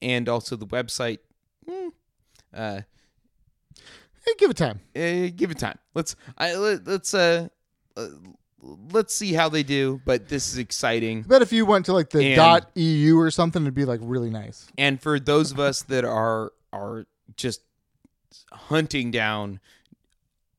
and 0.00 0.28
also 0.30 0.56
the 0.56 0.66
website 0.66 1.18
hmm, 1.68 1.88
uh, 2.54 2.80
Hey, 4.26 4.32
give 4.38 4.50
it 4.50 4.56
time. 4.56 4.80
eh, 4.94 5.28
give 5.28 5.50
it 5.50 5.58
time 5.58 5.78
let's 5.94 6.16
I, 6.36 6.54
let, 6.56 6.86
let's 6.86 7.14
uh, 7.14 7.48
uh 7.96 8.08
let's 8.60 9.14
see 9.14 9.32
how 9.32 9.48
they 9.48 9.62
do 9.62 10.00
but 10.04 10.28
this 10.28 10.48
is 10.52 10.58
exciting 10.58 11.20
I 11.24 11.28
bet 11.28 11.42
if 11.42 11.52
you 11.52 11.64
went 11.64 11.86
to 11.86 11.92
like 11.92 12.10
the 12.10 12.24
And- 12.24 12.36
dot 12.36 12.70
EU 12.74 13.16
or 13.18 13.30
something, 13.30 13.62
it'd 13.62 13.74
be 13.74 13.84
like 13.84 14.00
really 14.02 14.30
nice. 14.30 14.66
and 14.76 15.00
for 15.00 15.20
those 15.20 15.52
of 15.52 15.60
us 15.60 15.82
that 15.84 16.04
are 16.04 16.52
are 16.72 17.06
just 17.36 17.60
hunting 18.52 19.10
down 19.12 19.60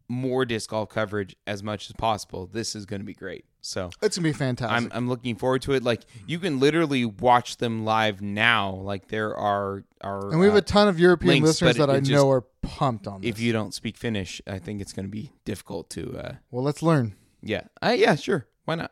more 0.07 0.45
disc 0.45 0.69
golf 0.69 0.89
coverage 0.89 1.35
as 1.45 1.61
much 1.61 1.89
as 1.89 1.93
possible 1.97 2.47
this 2.47 2.75
is 2.75 2.85
going 2.85 3.01
to 3.01 3.05
be 3.05 3.13
great 3.13 3.43
so 3.67 3.89
It's 4.01 4.17
gonna 4.17 4.27
be 4.29 4.33
fantastic. 4.33 4.75
I'm, 4.75 4.89
I'm 4.95 5.09
looking 5.09 5.35
forward 5.35 5.61
to 5.63 5.73
it. 5.73 5.83
Like 5.83 6.03
you 6.25 6.39
can 6.39 6.59
literally 6.59 7.05
watch 7.05 7.57
them 7.57 7.83
live 7.85 8.21
now. 8.21 8.71
Like 8.75 9.07
there 9.09 9.35
are 9.35 9.83
are 10.01 10.29
and 10.31 10.39
we 10.39 10.45
have 10.45 10.55
uh, 10.55 10.59
a 10.59 10.61
ton 10.61 10.87
of 10.87 10.99
European 10.99 11.29
links, 11.43 11.47
listeners 11.47 11.75
that 11.77 11.89
it 11.89 11.93
I 11.93 11.99
just- 11.99 12.11
know 12.11 12.29
are 12.31 12.41
pumped 12.61 13.07
on 13.07 13.21
this. 13.21 13.29
if 13.29 13.39
you 13.39 13.53
don't 13.53 13.73
speak 13.73 13.95
finnish 13.95 14.41
i 14.45 14.59
think 14.59 14.81
it's 14.81 14.91
going 14.91 15.05
to 15.05 15.09
be 15.09 15.31
difficult 15.45 15.89
to 15.91 16.17
uh 16.17 16.33
well, 16.51 16.63
let's 16.63 16.81
learn. 16.83 17.15
yeah. 17.41 17.61
Uh, 17.81 17.95
yeah 17.97 18.15
sure. 18.15 18.45
Why 18.65 18.75
not? 18.75 18.91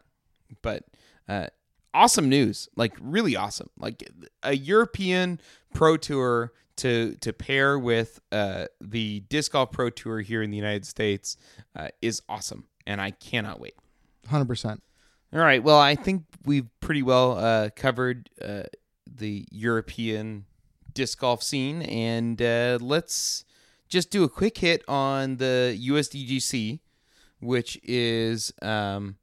But 0.62 0.84
uh 1.28 1.48
awesome 1.94 2.30
news. 2.30 2.70
Like 2.76 2.94
really 3.02 3.36
awesome. 3.36 3.70
Like 3.78 4.04
a 4.44 4.56
european 4.56 5.40
pro 5.74 5.98
tour 5.98 6.54
to 6.78 7.16
to 7.22 7.32
pair 7.34 7.78
with 7.80 8.20
uh 8.32 8.66
the 8.82 9.22
disc 9.30 9.52
golf 9.54 9.72
pro 9.72 9.90
tour 9.90 10.20
here 10.22 10.42
in 10.42 10.52
the 10.52 10.58
united 10.58 10.86
states 10.86 11.38
uh, 11.76 11.88
is 12.02 12.22
awesome. 12.30 12.66
And 12.88 13.00
i 13.02 13.12
cannot 13.12 13.60
wait 13.60 13.76
Hundred 14.28 14.48
percent. 14.48 14.82
all 15.34 15.40
right 15.40 15.62
well 15.64 15.80
i 15.80 15.96
think 15.96 16.24
we've 16.46 16.68
pretty 16.80 17.04
well 17.04 17.38
uh 17.38 17.70
covered 17.76 18.30
uh 18.42 18.64
the 19.06 19.46
european 19.52 20.46
disc 20.94 21.20
golf 21.20 21.44
scene 21.44 21.82
and 21.84 22.42
uh 22.42 22.78
let's 22.82 23.46
just 23.88 24.10
do 24.10 24.24
a 24.24 24.30
quick 24.30 24.58
hit 24.58 24.84
on 24.88 25.38
the 25.38 25.78
usdgc 25.90 26.80
which 27.40 27.78
is 27.84 28.52
um 28.62 29.18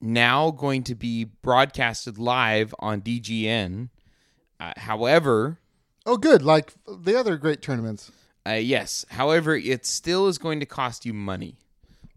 now 0.00 0.50
going 0.50 0.84
to 0.84 0.94
be 0.94 1.24
broadcasted 1.24 2.18
live 2.18 2.74
on 2.78 3.00
DGN. 3.00 3.88
Uh, 4.60 4.72
however, 4.76 5.58
Oh, 6.06 6.16
good. 6.16 6.42
Like 6.42 6.72
the 6.86 7.18
other 7.18 7.36
great 7.36 7.60
tournaments. 7.62 8.10
uh, 8.46 8.52
yes, 8.52 9.04
however, 9.10 9.56
it 9.56 9.84
still 9.84 10.26
is 10.28 10.38
going 10.38 10.60
to 10.60 10.66
cost 10.66 11.04
you 11.04 11.12
money. 11.12 11.56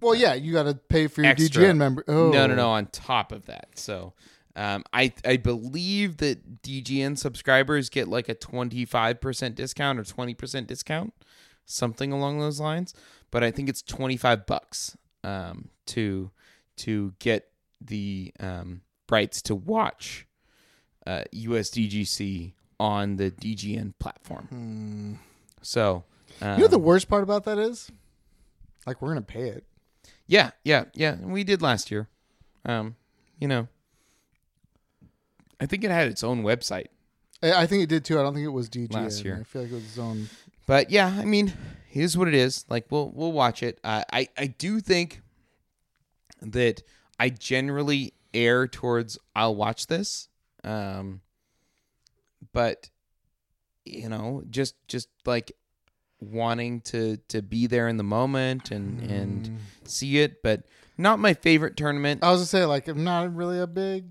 Well, 0.01 0.15
yeah, 0.15 0.33
you 0.33 0.51
got 0.53 0.63
to 0.63 0.73
pay 0.73 1.07
for 1.07 1.21
your 1.21 1.31
Extra. 1.31 1.63
DGN 1.63 1.77
member. 1.77 2.03
Oh, 2.07 2.31
No, 2.31 2.47
no, 2.47 2.55
no. 2.55 2.69
On 2.71 2.87
top 2.87 3.31
of 3.31 3.45
that, 3.45 3.67
so 3.75 4.13
um, 4.55 4.83
I 4.91 5.13
I 5.25 5.37
believe 5.37 6.17
that 6.17 6.61
DGN 6.63 7.17
subscribers 7.17 7.89
get 7.89 8.07
like 8.07 8.27
a 8.27 8.33
twenty 8.33 8.83
five 8.85 9.21
percent 9.21 9.55
discount 9.55 9.99
or 9.99 10.03
twenty 10.03 10.33
percent 10.33 10.67
discount, 10.67 11.13
something 11.65 12.11
along 12.11 12.39
those 12.39 12.59
lines. 12.59 12.93
But 13.29 13.43
I 13.43 13.51
think 13.51 13.69
it's 13.69 13.81
twenty 13.81 14.17
five 14.17 14.45
bucks 14.45 14.97
um, 15.23 15.69
to 15.87 16.31
to 16.77 17.13
get 17.19 17.47
the 17.79 18.33
um, 18.39 18.81
rights 19.09 19.41
to 19.43 19.55
watch 19.55 20.25
uh, 21.05 21.23
USDGC 21.33 22.53
on 22.79 23.17
the 23.17 23.29
DGN 23.31 23.93
platform. 23.99 25.19
So. 25.61 25.95
Um, 25.95 26.03
Hmm. 26.39 26.55
You 26.55 26.61
know 26.61 26.67
the 26.69 26.79
worst 26.79 27.07
part 27.09 27.23
about 27.23 27.43
that 27.43 27.59
is, 27.59 27.91
like, 28.87 29.01
we're 29.01 29.09
gonna 29.09 29.21
pay 29.21 29.49
it. 29.49 29.65
Yeah, 30.31 30.51
yeah, 30.63 30.85
yeah. 30.93 31.17
We 31.21 31.43
did 31.43 31.61
last 31.61 31.91
year. 31.91 32.07
Um, 32.63 32.95
you 33.37 33.49
know, 33.49 33.67
I 35.59 35.65
think 35.65 35.83
it 35.83 35.91
had 35.91 36.07
its 36.07 36.23
own 36.23 36.41
website. 36.41 36.85
I 37.43 37.63
I 37.63 37.65
think 37.65 37.83
it 37.83 37.89
did 37.89 38.05
too. 38.05 38.17
I 38.17 38.23
don't 38.23 38.33
think 38.33 38.45
it 38.45 38.49
was 38.49 38.69
DGN. 38.69 38.93
Last 38.93 39.25
year. 39.25 39.39
I 39.41 39.43
feel 39.43 39.63
like 39.63 39.71
it 39.71 39.75
was 39.75 39.83
its 39.83 39.97
own. 39.97 40.29
But 40.67 40.89
yeah, 40.89 41.07
I 41.07 41.25
mean, 41.25 41.51
here's 41.85 42.17
what 42.17 42.29
it 42.29 42.33
is. 42.33 42.63
Like 42.69 42.85
we'll 42.89 43.11
we'll 43.13 43.33
watch 43.33 43.61
it. 43.61 43.81
Uh, 43.83 44.05
I 44.13 44.29
I 44.37 44.47
do 44.47 44.79
think 44.79 45.21
that 46.41 46.81
I 47.19 47.27
generally 47.27 48.13
err 48.33 48.69
towards 48.69 49.17
I'll 49.35 49.55
watch 49.55 49.87
this. 49.87 50.29
Um, 50.63 51.19
but 52.53 52.89
you 53.83 54.07
know, 54.07 54.43
just 54.49 54.75
just 54.87 55.09
like 55.25 55.51
wanting 56.21 56.81
to 56.81 57.17
to 57.27 57.41
be 57.41 57.67
there 57.67 57.87
in 57.89 57.97
the 57.97 58.03
moment 58.03 58.71
and 58.71 59.01
and 59.11 59.57
see 59.83 60.19
it, 60.19 60.41
but 60.43 60.63
not 60.97 61.19
my 61.19 61.33
favorite 61.33 61.75
tournament. 61.75 62.23
I 62.23 62.31
was 62.31 62.39
gonna 62.39 62.45
say 62.47 62.65
like 62.65 62.87
I'm 62.87 63.03
not 63.03 63.35
really 63.35 63.59
a 63.59 63.67
big 63.67 64.05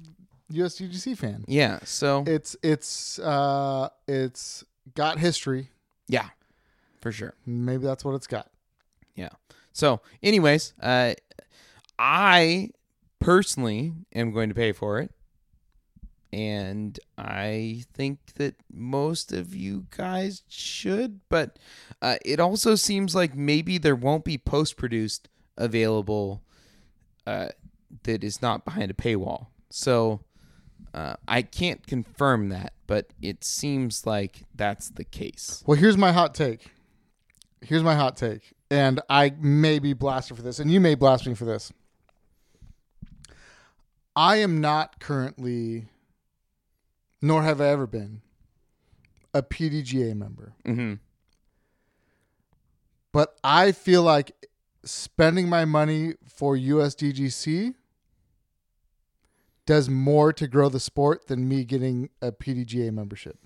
USDGC 0.53 1.17
fan. 1.17 1.45
Yeah, 1.47 1.79
so 1.85 2.25
It's 2.27 2.57
it's 2.63 3.19
uh 3.21 3.89
it's 4.09 4.65
got 4.95 5.19
history. 5.19 5.71
yeah, 6.09 6.31
for 7.01 7.13
sure. 7.13 7.35
Maybe 7.47 7.85
that's 7.85 8.05
what 8.05 8.15
it's 8.17 8.27
got. 8.27 8.51
Yeah. 9.15 9.29
So, 9.73 10.01
anyways, 10.23 10.73
uh, 10.83 11.15
I 11.99 12.71
personally 13.21 13.93
am 14.15 14.33
going 14.33 14.49
to 14.49 14.55
pay 14.55 14.73
for 14.73 14.99
it, 14.99 15.13
and 16.33 16.99
I 17.19 17.85
think 17.93 18.19
that 18.35 18.55
most 18.73 19.33
of 19.33 19.55
you 19.55 19.87
guys 19.97 20.43
should. 20.49 21.21
But 21.29 21.59
uh, 22.01 22.17
it 22.25 22.41
also 22.41 22.75
seems 22.75 23.15
like 23.15 23.35
maybe 23.35 23.79
there 23.79 23.97
won't 23.97 24.25
be 24.25 24.39
post-produced 24.39 25.29
available 25.57 26.43
uh, 27.27 27.49
that 28.05 28.25
is 28.25 28.41
not 28.41 28.65
behind 28.65 28.91
a 28.91 28.95
paywall. 28.95 29.47
So. 29.71 30.21
Uh, 30.93 31.15
I 31.29 31.43
can't 31.43 31.87
confirm 31.87 32.49
that, 32.49 32.73
but 32.89 33.13
it 33.23 33.45
seems 33.45 34.07
like 34.07 34.43
that's 34.57 34.91
the 34.91 35.05
case. 35.05 35.63
Well, 35.65 35.79
here's 35.79 35.97
my 35.97 36.11
hot 36.11 36.35
take. 36.35 36.67
Here's 37.61 37.85
my 37.85 37.95
hot 37.95 38.17
take, 38.17 38.55
and 38.73 39.01
I 39.09 39.35
may 39.39 39.79
be 39.79 39.93
blasted 39.93 40.37
for 40.37 40.43
this, 40.43 40.59
and 40.59 40.69
you 40.69 40.81
may 40.81 40.97
blast 40.97 41.29
me 41.29 41.35
for 41.35 41.45
this. 41.45 41.73
I 44.17 44.37
am 44.37 44.61
not 44.61 44.99
currently, 44.99 45.87
nor 47.23 47.43
have 47.43 47.61
I 47.61 47.69
ever 47.69 47.87
been, 47.87 48.23
a 49.35 49.43
PDGA 49.43 50.15
member. 50.15 50.55
hmm 50.65 50.95
but 53.13 53.37
I 53.43 53.73
feel 53.73 54.03
like 54.03 54.33
spending 54.85 55.49
my 55.49 55.65
money 55.65 56.15
for 56.25 56.57
USDGC 56.57 57.75
does 59.67 59.89
more 59.89 60.33
to 60.33 60.47
grow 60.47 60.69
the 60.69 60.81
sport 60.81 61.27
than 61.27 61.49
me 61.49 61.65
getting 61.65 62.11
a 62.23 62.33
PDGA 62.33 62.93
membership. 62.93 63.39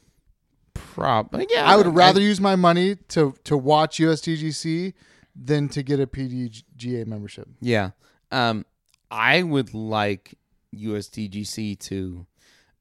Probably, 0.75 1.47
yeah. 1.51 1.65
I 1.65 1.77
would 1.77 1.95
rather 1.95 2.21
use 2.21 2.41
my 2.41 2.57
money 2.57 2.97
to 3.09 3.35
to 3.45 3.57
watch 3.57 3.99
USDGC 3.99 4.95
than 5.35 5.69
to 5.71 5.83
get 5.83 5.99
a 5.99 6.07
PDGA 6.07 7.07
membership. 7.07 7.49
Yeah. 7.61 7.91
Um, 8.31 8.65
I 9.11 9.43
would 9.43 9.75
like 9.75 10.35
USDGC 10.75 11.79
to, 11.81 12.27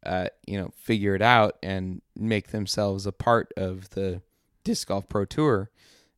uh, 0.05 0.27
you 0.45 0.59
know, 0.59 0.71
figure 0.75 1.15
it 1.15 1.21
out 1.21 1.57
and 1.63 2.01
make 2.15 2.47
themselves 2.49 3.05
a 3.05 3.11
part 3.11 3.51
of 3.57 3.89
the 3.91 4.21
disc 4.63 4.87
golf 4.87 5.07
pro 5.09 5.25
tour, 5.25 5.69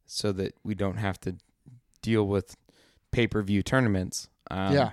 so 0.06 0.32
that 0.32 0.54
we 0.64 0.76
don't 0.76 0.98
have 0.98 1.20
to 1.22 1.36
deal 2.02 2.28
with 2.28 2.56
pay 3.12 3.28
per 3.28 3.42
view 3.42 3.64
tournaments. 3.64 4.30
Um, 4.52 4.74
yeah. 4.74 4.92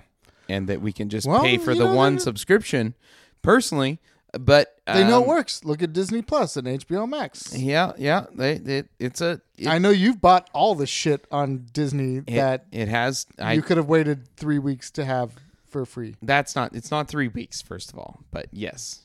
and 0.49 0.67
that 0.67 0.81
we 0.81 0.91
can 0.91 1.09
just 1.09 1.27
Well, 1.27 1.43
pay 1.43 1.57
for 1.57 1.75
the 1.75 1.85
know, 1.85 1.93
one 1.93 2.17
subscription 2.17 2.95
personally. 3.43 3.99
But 4.39 4.79
They 4.87 5.03
know 5.03 5.17
um, 5.17 5.23
it 5.23 5.27
works. 5.27 5.63
Look 5.63 5.83
at 5.83 5.93
Disney 5.93 6.23
Plus 6.23 6.57
and 6.57 6.65
HBO 6.65 7.07
Max. 7.07 7.55
Yeah, 7.55 7.91
yeah. 7.99 8.25
They, 8.33 8.57
they 8.57 8.83
it's 8.97 9.21
a 9.21 9.41
it, 9.59 9.67
I 9.67 9.77
know 9.77 9.91
you've 9.91 10.19
bought 10.19 10.49
all 10.53 10.73
the 10.73 10.87
shit 10.87 11.27
on 11.31 11.67
Disney 11.71 12.17
it, 12.17 12.25
that 12.27 12.65
it 12.71 12.87
has. 12.87 13.27
I 13.37 13.53
you 13.53 13.61
could 13.61 13.77
have 13.77 13.87
waited 13.87 14.35
three 14.35 14.57
weeks 14.57 14.89
to 14.91 15.05
have 15.05 15.35
for 15.73 15.85
free. 15.85 16.15
that's 16.21 16.55
not 16.55 16.73
it's 16.73 16.89
not 16.91 17.07
three 17.09 17.27
weeks 17.27 17.61
first 17.61 17.91
of 17.91 17.99
all, 17.99 18.21
but 18.31 18.45
yes, 18.51 19.01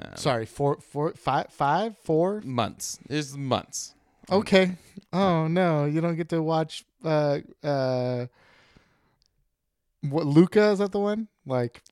um, 0.00 0.16
Sorry, 0.16 0.46
four, 0.46 0.80
four, 0.80 1.12
five, 1.12 1.48
five, 1.50 1.98
four. 1.98 2.40
months. 2.44 2.98
There's 3.06 3.36
months. 3.36 3.94
Okay. 4.30 4.76
Oh 5.12 5.48
no, 5.48 5.84
you 5.84 6.00
don't 6.00 6.16
get 6.16 6.30
to 6.30 6.42
watch. 6.42 6.84
Uh, 7.04 7.40
uh, 7.62 8.26
what 10.00 10.24
Luca 10.26 10.70
is 10.70 10.78
that 10.78 10.92
the 10.92 10.98
one? 11.00 11.28
Like 11.44 11.82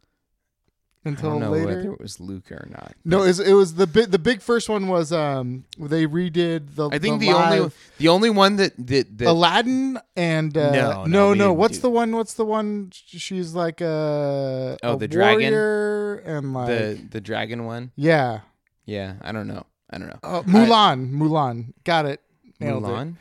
I 1.04 1.08
until 1.08 1.30
don't 1.30 1.40
know 1.40 1.50
later. 1.52 1.66
whether 1.66 1.92
it 1.92 2.00
was 2.00 2.20
Luca 2.20 2.54
or 2.54 2.68
not. 2.70 2.92
No, 3.06 3.22
it 3.22 3.28
was, 3.28 3.40
it 3.40 3.52
was 3.54 3.74
the 3.74 3.86
big. 3.86 4.10
The 4.10 4.18
big 4.18 4.42
first 4.42 4.68
one 4.68 4.86
was 4.88 5.12
um 5.12 5.64
they 5.78 6.06
redid 6.06 6.74
the. 6.74 6.90
I 6.90 6.98
think 6.98 7.20
the, 7.20 7.32
only 7.32 7.60
live 7.60 7.74
the 7.96 8.08
only 8.08 8.28
one 8.28 8.56
that 8.56 8.74
that, 8.76 9.16
that 9.18 9.26
Aladdin 9.28 9.98
and 10.14 10.54
uh, 10.56 10.70
No, 10.72 10.90
no, 11.04 11.04
no, 11.04 11.34
no, 11.34 11.52
What's 11.54 11.76
do- 11.78 11.82
the 11.82 11.90
one? 11.90 12.14
What's 12.14 12.34
the 12.34 12.44
one? 12.44 12.90
She's 12.92 13.54
like 13.54 13.80
a 13.80 14.76
Oh, 14.82 14.92
a 14.92 14.96
the 14.98 15.08
dragon? 15.08 15.54
and 15.54 16.52
like 16.52 16.66
the 16.68 17.00
the 17.10 17.20
dragon 17.22 17.64
one. 17.64 17.92
yeah, 17.96 18.40
Yeah, 18.84 19.14
I 19.22 19.32
don't 19.32 19.48
know. 19.48 19.64
I 19.88 19.98
don't 19.98 20.08
know. 20.08 20.18
uh, 20.22 20.42
Mulan. 20.42 21.10
Mulan. 21.12 21.72
Got 21.82 22.06
it. 22.06 22.20
Nailed 22.60 22.84
it. 22.84 22.86
Mulan. 22.86 23.16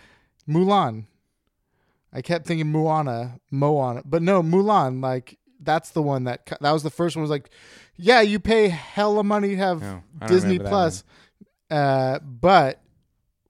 Mulan. 0.48 1.06
I 2.12 2.22
kept 2.22 2.46
thinking 2.46 2.72
Moana, 2.72 3.40
Moana, 3.52 4.02
but 4.06 4.22
no, 4.22 4.44
Mulan. 4.44 5.02
Like 5.02 5.39
that's 5.60 5.92
the 5.92 6.02
one 6.02 6.24
that 6.26 6.46
that 6.62 6.72
was 6.72 6.84
the 6.84 6.90
first 6.90 7.16
one. 7.16 7.22
Was 7.22 7.30
like, 7.32 7.50
yeah, 7.98 8.22
you 8.22 8.40
pay 8.40 8.70
hella 8.70 9.24
money 9.24 9.50
to 9.50 9.56
have 9.58 9.82
No, 9.82 10.04
Disney 10.28 10.58
Plus, 10.60 11.04
uh, 11.72 12.20
but 12.20 12.82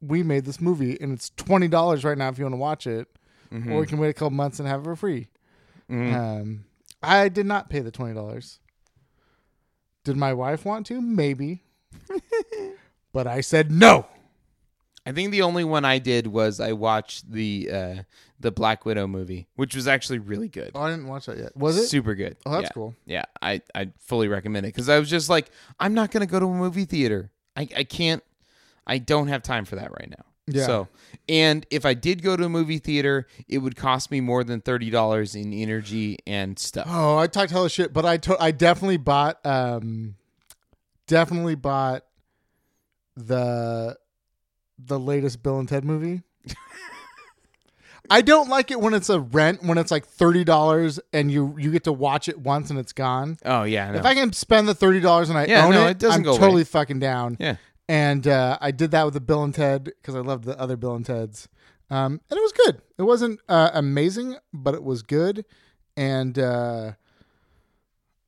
we 0.02 0.24
made 0.24 0.46
this 0.46 0.60
movie 0.62 0.98
and 1.02 1.12
it's 1.14 1.30
twenty 1.32 1.68
dollars 1.68 2.04
right 2.04 2.18
now 2.18 2.30
if 2.30 2.38
you 2.40 2.46
want 2.46 2.54
to 2.54 2.58
watch 2.58 2.88
it, 2.88 3.08
Mhm. 3.52 3.72
or 3.72 3.80
we 3.82 3.86
can 3.86 3.98
wait 4.00 4.10
a 4.10 4.14
couple 4.14 4.32
months 4.32 4.60
and 4.60 4.68
have 4.68 4.82
it 4.82 4.84
for 4.86 4.96
free. 4.96 5.28
Mhm. 5.90 6.14
Um, 6.14 6.66
I 7.04 7.30
did 7.30 7.46
not 7.46 7.70
pay 7.70 7.80
the 7.82 7.92
twenty 7.92 8.14
dollars. 8.14 8.60
Did 10.06 10.16
my 10.18 10.34
wife 10.34 10.66
want 10.66 10.86
to? 10.88 11.02
Maybe, 11.02 11.64
but 13.14 13.28
I 13.28 13.42
said 13.42 13.72
no. 13.72 14.06
I 15.10 15.12
think 15.12 15.32
the 15.32 15.42
only 15.42 15.64
one 15.64 15.86
I 15.86 15.98
did 15.98 16.28
was 16.28 16.60
I 16.60 16.74
watched 16.74 17.32
the 17.32 17.70
uh, 17.74 17.96
the 18.40 18.52
Black 18.52 18.86
Widow 18.86 19.08
movie, 19.08 19.48
which 19.56 19.74
was 19.74 19.88
actually 19.88 20.20
really 20.20 20.50
good. 20.50 20.70
Oh, 20.76 20.82
I 20.82 20.92
didn't 20.92 21.08
watch 21.08 21.26
that 21.26 21.40
yet. 21.40 21.58
Was 21.58 21.78
it? 21.78 21.88
super 21.88 22.14
good? 22.14 22.38
Oh, 22.46 22.52
that's 22.52 22.66
yeah. 22.66 22.70
cool. 22.70 22.96
Yeah, 23.08 23.24
I 23.42 23.64
I 23.74 23.90
fully 23.98 24.28
recommend 24.28 24.68
it 24.68 24.70
because 24.70 24.88
I 24.88 25.00
was 25.00 25.10
just 25.10 25.28
like, 25.28 25.50
I'm 25.80 25.96
not 25.96 26.12
gonna 26.12 26.28
go 26.28 26.40
to 26.40 26.46
a 26.46 26.54
movie 26.54 26.86
theater. 26.86 27.32
I 27.58 27.68
I 27.76 27.84
can't. 27.86 28.24
I 28.86 29.00
don't 29.00 29.30
have 29.30 29.42
time 29.42 29.66
for 29.66 29.78
that 29.78 29.90
right 29.90 30.12
now. 30.12 30.26
Yeah. 30.46 30.68
So, 30.68 30.88
and 31.28 31.66
if 31.72 31.88
I 31.88 31.96
did 31.96 32.22
go 32.22 32.38
to 32.38 32.44
a 32.44 32.50
movie 32.50 32.78
theater, 32.78 33.26
it 33.48 33.60
would 33.60 33.76
cost 33.76 34.12
me 34.12 34.22
more 34.22 34.44
than 34.44 34.62
thirty 34.62 34.92
dollars 34.92 35.34
in 35.34 35.54
energy 35.54 36.20
and 36.28 36.60
stuff. 36.60 36.86
Oh, 36.88 37.18
I 37.18 37.26
talked 37.26 37.52
hella 37.52 37.72
shit, 37.72 37.94
but 37.94 38.06
I 38.06 38.18
to- 38.18 38.40
I 38.40 38.52
definitely 38.52 38.98
bought 38.98 39.44
um 39.44 40.18
definitely 41.08 41.56
bought 41.56 42.06
the 43.16 43.98
the 44.84 45.00
latest 45.00 45.44
Bill 45.44 45.60
and 45.60 45.68
Ted 45.68 45.84
movie. 45.86 46.22
I 48.12 48.22
don't 48.22 48.50
like 48.50 48.72
it 48.72 48.80
when 48.80 48.94
it's 48.96 49.10
a 49.10 49.20
rent 49.20 49.62
when 49.62 49.78
it's 49.78 49.92
like 49.92 50.06
thirty 50.08 50.44
dollars 50.44 51.00
and 51.14 51.30
you 51.32 51.56
you 51.60 51.72
get 51.72 51.84
to 51.84 51.94
watch 51.94 52.28
it 52.28 52.40
once 52.40 52.70
and 52.72 52.80
it's 52.80 52.94
gone. 52.94 53.38
Oh 53.46 53.64
yeah, 53.64 53.92
no. 53.92 54.00
If 54.00 54.06
I 54.06 54.16
can 54.16 54.34
spend 54.34 54.68
the 54.68 54.74
thirty 54.74 55.00
dollars 55.00 55.30
and 55.30 55.38
I 55.38 55.46
Yeah, 55.46 55.66
own 55.66 55.74
no, 55.74 55.86
it, 55.88 55.92
it 55.92 56.00
doesn't 56.00 56.22
I'm 56.22 56.24
go 56.24 56.32
away. 56.32 56.40
totally 56.40 56.64
fucking 56.64 57.00
down. 57.00 57.38
yeah. 57.40 57.58
And 57.88 58.28
uh, 58.28 58.58
I 58.62 58.72
did 58.72 58.92
that 58.92 59.04
with 59.06 59.16
the 59.16 59.20
Bill 59.20 59.44
and 59.44 59.54
Ted 59.54 59.86
because 59.86 60.16
I 60.16 60.20
loved 60.20 60.44
the 60.46 60.60
other 60.60 60.76
Bill 60.78 60.94
and 60.96 61.04
Teds, 61.06 61.48
um, 61.90 62.22
and 62.30 62.38
it 62.38 62.42
was 62.42 62.52
good. 62.52 62.82
It 63.00 63.02
wasn't 63.04 63.40
uh, 63.50 63.72
amazing, 63.74 64.38
but 64.54 64.76
it 64.76 64.84
was 64.84 65.02
good, 65.02 65.44
and 65.98 66.38
uh, 66.38 66.92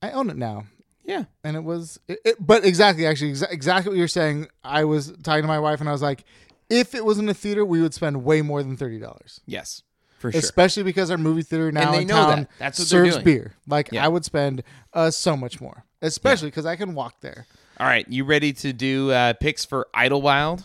I 0.02 0.10
own 0.10 0.30
it 0.30 0.36
now. 0.36 0.64
Yeah. 1.04 1.24
And 1.44 1.56
it 1.56 1.64
was, 1.64 1.98
it, 2.08 2.18
it- 2.24 2.36
but 2.38 2.64
exactly, 2.64 3.06
actually, 3.06 3.32
exa- 3.32 3.50
exactly 3.52 3.90
what 3.90 3.98
you're 3.98 4.08
saying. 4.08 4.48
I 4.62 4.84
was 4.84 5.12
talking 5.22 5.42
to 5.42 5.48
my 5.48 5.58
wife, 5.58 5.80
and 5.80 5.88
I 5.88 5.92
was 5.92 6.02
like, 6.02 6.24
if 6.70 6.94
it 6.94 7.04
was 7.04 7.18
in 7.18 7.28
a 7.28 7.34
theater, 7.34 7.64
we 7.64 7.82
would 7.82 7.92
spend 7.94 8.24
way 8.24 8.40
more 8.42 8.62
than 8.62 8.76
thirty 8.76 8.98
dollars, 8.98 9.40
Yes. 9.46 9.82
For 10.20 10.30
sure. 10.30 10.38
especially 10.38 10.84
because 10.84 11.10
our 11.10 11.18
movie 11.18 11.42
theater 11.42 11.72
now 11.72 11.90
they 11.90 12.02
in 12.02 12.06
know 12.06 12.14
town 12.14 12.38
that. 12.42 12.50
That's 12.60 12.78
what 12.78 12.86
serves 12.86 13.18
beer. 13.18 13.54
Like 13.66 13.88
Yeah. 13.90 14.04
I 14.04 14.08
would 14.08 14.24
spend 14.24 14.62
uh, 14.94 15.10
so 15.10 15.36
much 15.36 15.60
more, 15.60 15.84
especially 16.00 16.48
because 16.48 16.64
I 16.64 16.76
can 16.76 16.94
walk 16.94 17.20
there. 17.20 17.46
All 17.80 17.86
right, 17.88 18.06
you 18.08 18.22
ready 18.24 18.52
to 18.52 18.72
do 18.72 19.10
uh, 19.10 19.32
picks 19.32 19.64
for 19.64 19.88
Idlewild? 19.92 20.64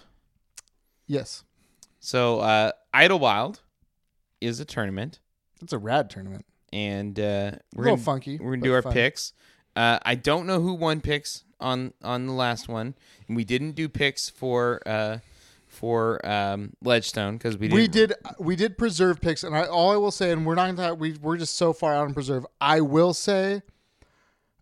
Yes, 1.07 1.43
So 1.99 2.39
uh, 2.41 2.71
Idlewild 2.93 3.61
is 4.41 4.59
a 4.59 4.65
tournament, 4.65 5.19
it's 5.61 5.73
a 5.73 5.77
rad 5.77 6.09
tournament. 6.09 6.45
and 6.71 7.17
uh, 7.19 7.51
we're 7.73 7.85
little 7.85 7.95
gonna, 7.95 8.03
funky. 8.05 8.37
We're 8.37 8.51
gonna 8.51 8.61
do 8.63 8.73
our 8.73 8.81
fun. 8.81 8.93
picks. 8.93 9.33
Uh, 9.77 9.99
I 10.03 10.15
don't 10.15 10.47
know 10.47 10.59
who 10.59 10.73
won 10.73 11.01
picks 11.01 11.43
on 11.59 11.93
on 12.03 12.25
the 12.25 12.33
last 12.33 12.67
one, 12.67 12.95
and 13.27 13.37
we 13.37 13.43
didn't 13.43 13.73
do 13.73 13.87
picks 13.87 14.27
for 14.27 14.81
uh, 14.87 15.19
for 15.67 16.25
um, 16.27 16.73
Ledgestone 16.83 17.37
because 17.37 17.59
we 17.59 17.67
didn't. 17.67 17.79
We 17.79 17.87
did 17.87 18.13
we 18.39 18.55
did 18.55 18.77
preserve 18.79 19.21
picks, 19.21 19.43
and 19.43 19.55
I 19.55 19.65
all 19.65 19.91
I 19.91 19.97
will 19.97 20.09
say, 20.09 20.31
and 20.31 20.47
we're 20.47 20.55
not 20.55 20.75
gonna 20.75 20.95
we 20.95 21.13
we're 21.21 21.37
just 21.37 21.55
so 21.55 21.73
far 21.73 21.93
out 21.93 22.07
on 22.07 22.15
preserve. 22.15 22.43
I 22.59 22.81
will 22.81 23.13
say, 23.13 23.61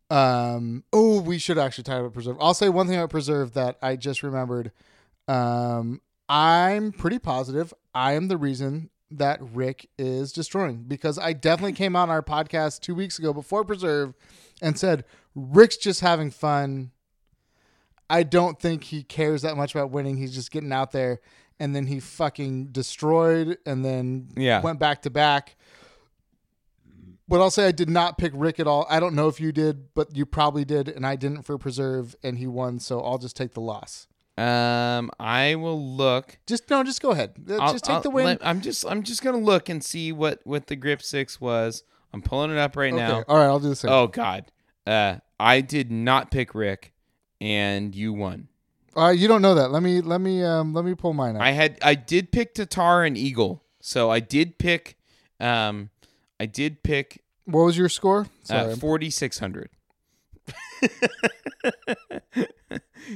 um, 0.10 0.84
oh, 0.92 1.22
we 1.22 1.38
should 1.38 1.58
actually 1.58 1.86
talk 1.86 2.02
about 2.02 2.14
preserve. 2.14 2.36
I'll 2.42 2.54
say 2.54 2.68
one 2.68 2.88
thing 2.88 2.98
about 2.98 3.10
preserve 3.10 3.54
that 3.54 3.78
I 3.82 3.96
just 3.96 4.22
remembered. 4.22 4.74
Um, 5.30 6.02
I'm 6.28 6.92
pretty 6.92 7.20
positive 7.20 7.74
I 7.94 8.14
am 8.14 8.28
the 8.28 8.38
reason 8.38 8.90
that 9.12 9.40
Rick 9.42 9.88
is 9.98 10.34
destroying 10.34 10.84
because 10.88 11.18
I 11.18 11.32
definitely 11.32 11.74
came 11.74 11.96
out 11.96 12.04
on 12.04 12.10
our 12.10 12.22
podcast 12.22 12.82
two 12.82 12.94
weeks 12.94 13.18
ago 13.18 13.32
before 13.32 13.64
preserve 13.64 14.14
and 14.62 14.78
said 14.80 15.06
Rick's 15.36 15.78
just 15.78 16.02
having 16.02 16.32
fun. 16.32 16.92
I 18.10 18.24
don't 18.24 18.60
think 18.60 18.84
he 18.86 19.04
cares 19.04 19.42
that 19.42 19.58
much 19.58 19.74
about 19.74 19.90
winning. 19.92 20.18
He's 20.18 20.34
just 20.34 20.52
getting 20.52 20.72
out 20.72 20.92
there, 20.92 21.20
and 21.60 21.76
then 21.76 21.88
he 21.88 22.00
fucking 22.00 22.68
destroyed, 22.68 23.58
and 23.66 23.84
then 23.84 24.30
Yeah. 24.36 24.62
went 24.62 24.80
back 24.80 25.02
to 25.04 25.10
back. 25.10 25.56
But 27.28 27.42
I'll 27.42 27.50
say 27.50 27.68
I 27.68 27.72
did 27.72 27.90
not 27.90 28.20
pick 28.20 28.32
Rick 28.36 28.60
at 28.60 28.68
all. 28.68 28.86
I 28.88 29.00
don't 29.00 29.16
know 29.16 29.28
if 29.28 29.40
you 29.42 29.52
did, 29.52 29.94
but 29.96 30.16
you 30.16 30.28
probably 30.28 30.64
did, 30.64 30.88
and 30.88 31.06
I 31.08 31.16
didn't 31.16 31.42
for 31.42 31.58
preserve, 31.58 32.16
and 32.22 32.38
he 32.38 32.46
won. 32.46 32.80
So 32.80 33.02
I'll 33.02 33.18
just 33.18 33.36
take 33.36 33.54
the 33.56 33.62
loss. 33.62 34.08
Um, 34.38 35.10
I 35.20 35.56
will 35.56 35.82
look. 35.96 36.38
Just 36.46 36.70
no, 36.70 36.84
just 36.84 37.02
go 37.02 37.12
ahead. 37.12 37.34
Uh, 37.50 37.56
I'll- 37.56 37.72
just 37.72 37.86
take 37.86 37.96
I'll 37.96 38.02
the 38.02 38.10
win. 38.12 38.26
let- 38.26 38.46
I'm 38.46 38.62
just 38.62 38.86
I'm 38.86 39.02
just 39.02 39.24
gonna 39.24 39.38
look 39.40 39.70
and 39.70 39.84
see 39.84 40.12
what 40.12 40.42
what 40.44 40.68
the 40.68 40.76
grip 40.76 41.02
six 41.02 41.42
was. 41.42 41.84
I'm 42.16 42.22
pulling 42.22 42.50
it 42.50 42.58
up 42.58 42.78
right 42.78 42.94
okay. 42.94 43.02
now. 43.02 43.26
All 43.28 43.36
right, 43.38 43.44
I'll 43.44 43.60
do 43.60 43.68
the 43.68 43.76
same. 43.76 43.92
Oh 43.92 44.08
God, 44.08 44.46
uh, 44.88 45.18
I 45.38 45.60
did 45.60 45.92
not 45.92 46.32
pick 46.32 46.56
Rick, 46.56 46.94
and 47.42 47.94
you 47.94 48.14
won. 48.14 48.48
Right, 48.96 49.20
you 49.20 49.28
don't 49.28 49.42
know 49.42 49.56
that. 49.56 49.70
Let 49.72 49.84
me 49.84 50.00
let 50.00 50.22
me 50.22 50.42
um 50.42 50.74
let 50.74 50.86
me 50.86 50.96
pull 50.96 51.12
mine 51.12 51.36
up. 51.36 51.42
I 51.42 51.52
had 51.52 51.78
I 51.82 51.96
did 51.96 52.32
pick 52.32 52.56
Tattar 52.56 53.06
and 53.06 53.18
Eagle, 53.18 53.66
so 53.82 54.10
I 54.10 54.22
did 54.22 54.58
pick 54.58 54.98
um 55.42 55.90
I 56.40 56.46
did 56.46 56.84
pick 56.84 57.22
what 57.44 57.64
was 57.64 57.78
your 57.78 57.90
score? 57.90 58.28
Sorry. 58.44 58.72
uh, 58.72 58.76
forty 58.78 59.10
six 59.10 59.38
hundred. 59.40 59.72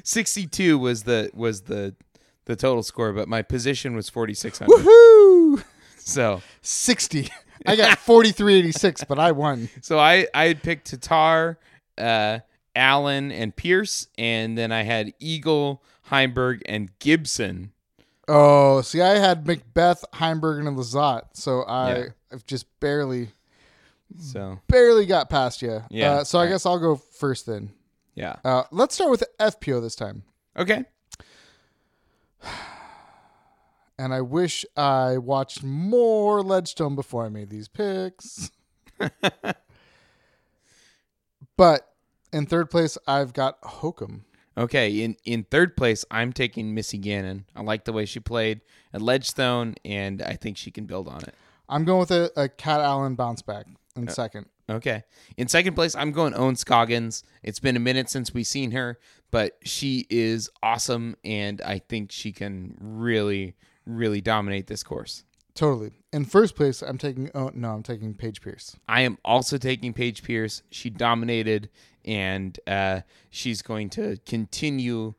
Sixty 0.04 0.46
two 0.46 0.78
was 0.78 1.04
the 1.04 1.32
was 1.34 1.62
the 1.62 1.96
the 2.44 2.58
total 2.58 2.84
score, 2.84 3.14
but 3.14 3.30
my 3.30 3.44
position 3.44 3.96
was 3.96 4.10
forty 4.10 4.34
six 4.34 4.60
hundred. 4.60 4.76
Woohoo! 4.76 5.64
So 5.98 6.42
Sixty. 6.62 7.30
I 7.66 7.76
got 7.76 7.98
forty 8.00 8.32
three 8.32 8.56
eighty 8.56 8.72
six, 8.72 9.04
but 9.04 9.20
I 9.20 9.32
won. 9.32 9.70
so 9.82 10.00
I 10.00 10.28
I 10.34 10.46
had 10.46 10.64
picked 10.64 10.92
Tattar, 10.92 11.58
uh, 11.98 12.40
Allen, 12.76 13.32
and 13.32 13.56
Pierce, 13.56 14.08
and 14.18 14.58
then 14.58 14.72
I 14.72 14.84
had 14.84 15.14
Eagle, 15.20 15.84
Heimberg, 16.10 16.62
and 16.66 16.98
Gibson. 17.00 17.72
Oh, 18.28 18.82
see, 18.82 19.02
I 19.02 19.18
had 19.18 19.46
McBeth, 19.46 20.04
Heimberg, 20.14 20.66
and 20.68 20.78
Lizotte, 20.78 21.26
so 21.34 21.64
I 21.64 21.96
Yeah. 21.98 22.06
I've 22.32 22.46
just 22.46 22.68
barely 22.80 23.30
So 24.20 24.60
barely 24.68 25.06
got 25.08 25.30
past 25.30 25.62
you. 25.64 25.84
Yeah. 25.90 26.12
Uh, 26.12 26.24
so 26.24 26.38
I 26.40 26.44
right. 26.44 26.50
guess 26.52 26.66
I'll 26.66 26.80
go 26.80 26.96
first 26.96 27.46
then. 27.48 27.72
yeah, 28.16 28.36
Uh, 28.46 28.64
let's 28.72 28.94
start 28.96 29.10
with 29.12 29.24
FPO 29.40 29.82
this 29.82 29.96
time. 29.96 30.24
okay. 30.56 30.86
And 34.00 34.14
I 34.14 34.22
wish 34.22 34.66
I 34.78 35.18
watched 35.18 35.62
more 35.62 36.42
Ledgestone 36.42 36.96
before 36.96 37.26
I 37.26 37.30
made 37.30 37.50
these 37.50 37.68
picks. 37.68 38.50
but 41.58 41.94
In 42.32 42.46
third 42.46 42.70
place, 42.70 42.98
I've 43.08 43.34
got 43.34 43.62
Hokom. 43.62 44.22
Okay, 44.58 45.02
in 45.04 45.16
in 45.26 45.44
third 45.44 45.76
place, 45.78 46.04
I'm 46.12 46.34
taking 46.34 46.74
Missy 46.74 46.98
Gannon. 46.98 47.46
I 47.56 47.62
like 47.62 47.86
the 47.86 47.94
way 47.94 48.06
she 48.06 48.20
played 48.20 48.62
at 48.94 49.02
Ledgestone, 49.02 49.76
and 49.86 50.22
I 50.22 50.34
think 50.36 50.58
she 50.58 50.70
can 50.72 50.86
build 50.86 51.08
on 51.08 51.22
it. 51.24 51.34
I'm 51.68 51.86
going 51.86 52.00
with 52.00 52.12
a, 52.12 52.32
a 52.36 52.50
Cat 52.50 52.82
Allen 52.82 53.16
bounce 53.16 53.42
back 53.42 53.68
in 53.96 54.08
Uh, 54.08 54.12
second. 54.12 54.48
Okay. 54.70 55.04
In 55.38 55.48
second 55.48 55.74
place, 55.76 55.96
I'm 55.96 56.12
going 56.12 56.34
Ohn 56.36 56.56
Scoggins. 56.56 57.24
It's 57.42 57.60
been 57.60 57.76
a 57.76 57.80
minute 57.80 58.10
since 58.10 58.34
we've 58.34 58.46
seen 58.48 58.72
her, 58.72 59.00
but 59.32 59.58
she 59.64 60.06
is 60.10 60.50
awesome, 60.62 61.16
and 61.24 61.62
I 61.62 61.80
think 61.80 62.12
she 62.12 62.32
can 62.32 62.76
really, 62.80 63.56
really 63.90 64.22
dominate 64.22 64.68
this 64.68 64.84
course. 64.84 65.24
Totally. 65.56 65.92
In 66.14 66.26
first 66.26 66.56
place, 66.56 66.82
I'm 66.82 66.98
taking. 66.98 67.30
Oh 67.36 67.52
no, 67.54 67.72
I'm 67.72 67.84
taking 67.84 68.14
Paige 68.14 68.42
Pierce. 68.42 68.78
I 68.88 69.02
am 69.02 69.18
also 69.26 69.58
taking 69.58 69.94
Paige 69.94 70.24
Pierce. 70.24 70.64
She 70.72 70.90
dominated, 70.90 71.70
and 72.06 72.58
uh, 72.66 73.02
she's 73.30 73.62
going 73.62 73.90
to 73.92 74.18
continue 74.26 75.16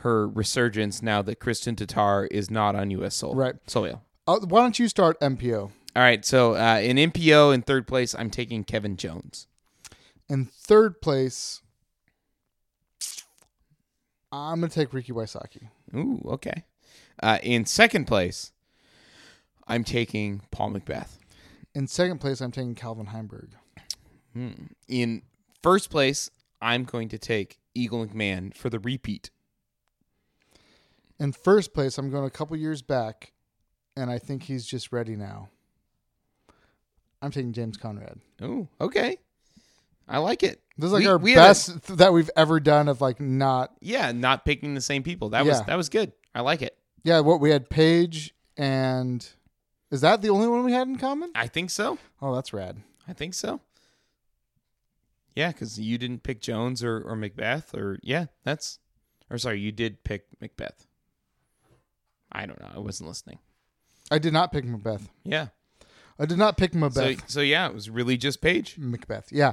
her 0.00 0.28
resurgence 0.28 1.02
now 1.02 1.22
that 1.22 1.40
Kristin 1.40 1.74
Tattar 1.74 2.28
is 2.30 2.50
not 2.50 2.76
on 2.76 2.90
U.S. 2.90 3.16
soil. 3.16 3.34
Right. 3.34 3.54
Soil. 3.66 4.02
Uh, 4.26 4.40
why 4.40 4.60
don't 4.60 4.78
you 4.78 4.88
start 4.88 5.18
MPO? 5.20 5.56
All 5.58 5.72
right. 5.96 6.24
So 6.24 6.54
uh, 6.54 6.80
in 6.80 6.96
MPO 6.96 7.54
in 7.54 7.62
third 7.62 7.86
place, 7.86 8.14
I'm 8.14 8.30
taking 8.30 8.64
Kevin 8.64 8.96
Jones. 8.96 9.46
In 10.28 10.44
third 10.44 11.00
place, 11.00 11.62
I'm 14.30 14.60
gonna 14.60 14.68
take 14.68 14.92
Ricky 14.92 15.12
Wysocki. 15.12 15.68
Ooh, 15.96 16.20
okay. 16.32 16.64
Uh, 17.22 17.38
in 17.42 17.64
second 17.66 18.06
place, 18.06 18.52
I'm 19.66 19.84
taking 19.84 20.42
Paul 20.50 20.70
McBeth. 20.72 21.18
In 21.74 21.86
second 21.86 22.18
place, 22.20 22.40
I'm 22.40 22.50
taking 22.52 22.74
Calvin 22.74 23.06
Heimberg. 23.06 23.50
In 24.88 25.22
first 25.62 25.90
place, 25.90 26.30
I'm 26.62 26.84
going 26.84 27.08
to 27.08 27.18
take 27.18 27.58
Eagle 27.74 28.06
McMahon 28.06 28.54
for 28.56 28.70
the 28.70 28.78
repeat. 28.78 29.30
In 31.18 31.32
first 31.32 31.74
place, 31.74 31.98
I'm 31.98 32.10
going 32.10 32.24
a 32.24 32.30
couple 32.30 32.56
years 32.56 32.80
back, 32.80 33.32
and 33.96 34.08
I 34.10 34.18
think 34.18 34.44
he's 34.44 34.64
just 34.64 34.92
ready 34.92 35.16
now. 35.16 35.48
I'm 37.20 37.32
taking 37.32 37.52
James 37.52 37.76
Conrad. 37.76 38.20
Oh, 38.40 38.68
okay. 38.80 39.18
I 40.06 40.18
like 40.18 40.44
it. 40.44 40.62
This 40.76 40.86
is 40.86 40.92
like 40.92 41.00
We- 41.02 41.06
our 41.08 41.18
we 41.18 41.32
a- 41.32 41.36
best 41.36 41.66
th- 41.84 41.98
that 41.98 42.12
we've 42.12 42.30
ever 42.36 42.60
done 42.60 42.86
of 42.88 43.00
like 43.00 43.20
not. 43.20 43.72
yeah, 43.80 44.12
not 44.12 44.44
picking 44.44 44.74
the 44.74 44.80
same 44.80 45.02
people. 45.02 45.30
That 45.30 45.44
was 45.44 45.60
that 45.64 45.76
was 45.76 45.88
good. 45.88 46.12
I 46.32 46.42
like 46.42 46.62
it. 46.62 46.77
Yeah, 47.02 47.20
what 47.20 47.40
we 47.40 47.50
had 47.50 47.70
Paige 47.70 48.34
and 48.56 49.26
is 49.90 50.00
that 50.02 50.20
the 50.22 50.30
only 50.30 50.48
one 50.48 50.64
we 50.64 50.72
had 50.72 50.88
in 50.88 50.96
common? 50.98 51.30
I 51.34 51.46
think 51.46 51.70
so. 51.70 51.98
Oh, 52.20 52.34
that's 52.34 52.52
rad. 52.52 52.78
I 53.06 53.12
think 53.12 53.34
so. 53.34 53.60
Yeah, 55.34 55.52
because 55.52 55.78
you 55.78 55.98
didn't 55.98 56.24
pick 56.24 56.40
Jones 56.40 56.82
or, 56.82 57.00
or 57.00 57.16
McBeth 57.16 57.72
or 57.74 57.98
yeah, 58.02 58.26
that's 58.44 58.78
or 59.30 59.38
sorry, 59.38 59.60
you 59.60 59.72
did 59.72 60.02
pick 60.04 60.26
McBeth. 60.42 60.86
I 62.32 62.44
don't 62.46 62.60
know. 62.60 62.70
I 62.74 62.78
wasn't 62.78 63.08
listening. 63.08 63.38
I 64.10 64.18
did 64.18 64.32
not 64.32 64.52
pick 64.52 64.64
McBeth. 64.64 65.08
Yeah. 65.24 65.48
I 66.18 66.26
did 66.26 66.38
not 66.38 66.56
pick 66.56 66.72
McBeth. 66.72 67.22
so 67.30 67.40
yeah, 67.40 67.68
it 67.68 67.74
was 67.74 67.88
really 67.88 68.16
just 68.16 68.40
Paige. 68.40 68.76
McBeth. 68.76 69.26
Yeah, 69.30 69.52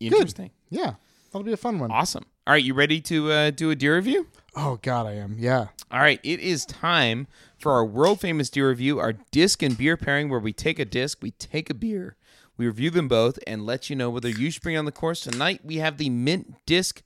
Interesting. 0.00 0.50
yeah, 0.70 0.94
that'll 1.32 1.44
be 1.44 1.52
a 1.52 1.56
fun 1.56 1.78
one. 1.78 1.90
Awesome. 1.90 2.24
All 2.46 2.52
right, 2.52 2.62
you 2.62 2.74
ready 2.74 3.00
to 3.02 3.30
uh, 3.30 3.50
do 3.50 3.70
a 3.70 3.74
deer 3.74 3.96
review? 3.96 4.26
Oh 4.54 4.78
God, 4.82 5.06
I 5.06 5.12
am. 5.14 5.36
Yeah. 5.38 5.68
All 5.90 6.00
right, 6.00 6.20
it 6.22 6.40
is 6.40 6.66
time 6.66 7.26
for 7.58 7.72
our 7.72 7.84
world 7.84 8.20
famous 8.20 8.50
deer 8.50 8.68
review, 8.68 8.98
our 8.98 9.12
disc 9.12 9.62
and 9.62 9.76
beer 9.76 9.96
pairing, 9.96 10.28
where 10.28 10.40
we 10.40 10.52
take 10.52 10.78
a 10.78 10.84
disc, 10.84 11.18
we 11.22 11.30
take 11.32 11.70
a 11.70 11.74
beer, 11.74 12.16
we 12.56 12.66
review 12.66 12.90
them 12.90 13.08
both, 13.08 13.38
and 13.46 13.64
let 13.64 13.88
you 13.88 13.96
know 13.96 14.10
whether 14.10 14.28
you 14.28 14.50
should 14.50 14.62
bring 14.62 14.76
on 14.76 14.84
the 14.84 14.92
course. 14.92 15.20
Tonight 15.20 15.60
we 15.64 15.76
have 15.76 15.96
the 15.96 16.10
Mint 16.10 16.54
Disc 16.66 17.02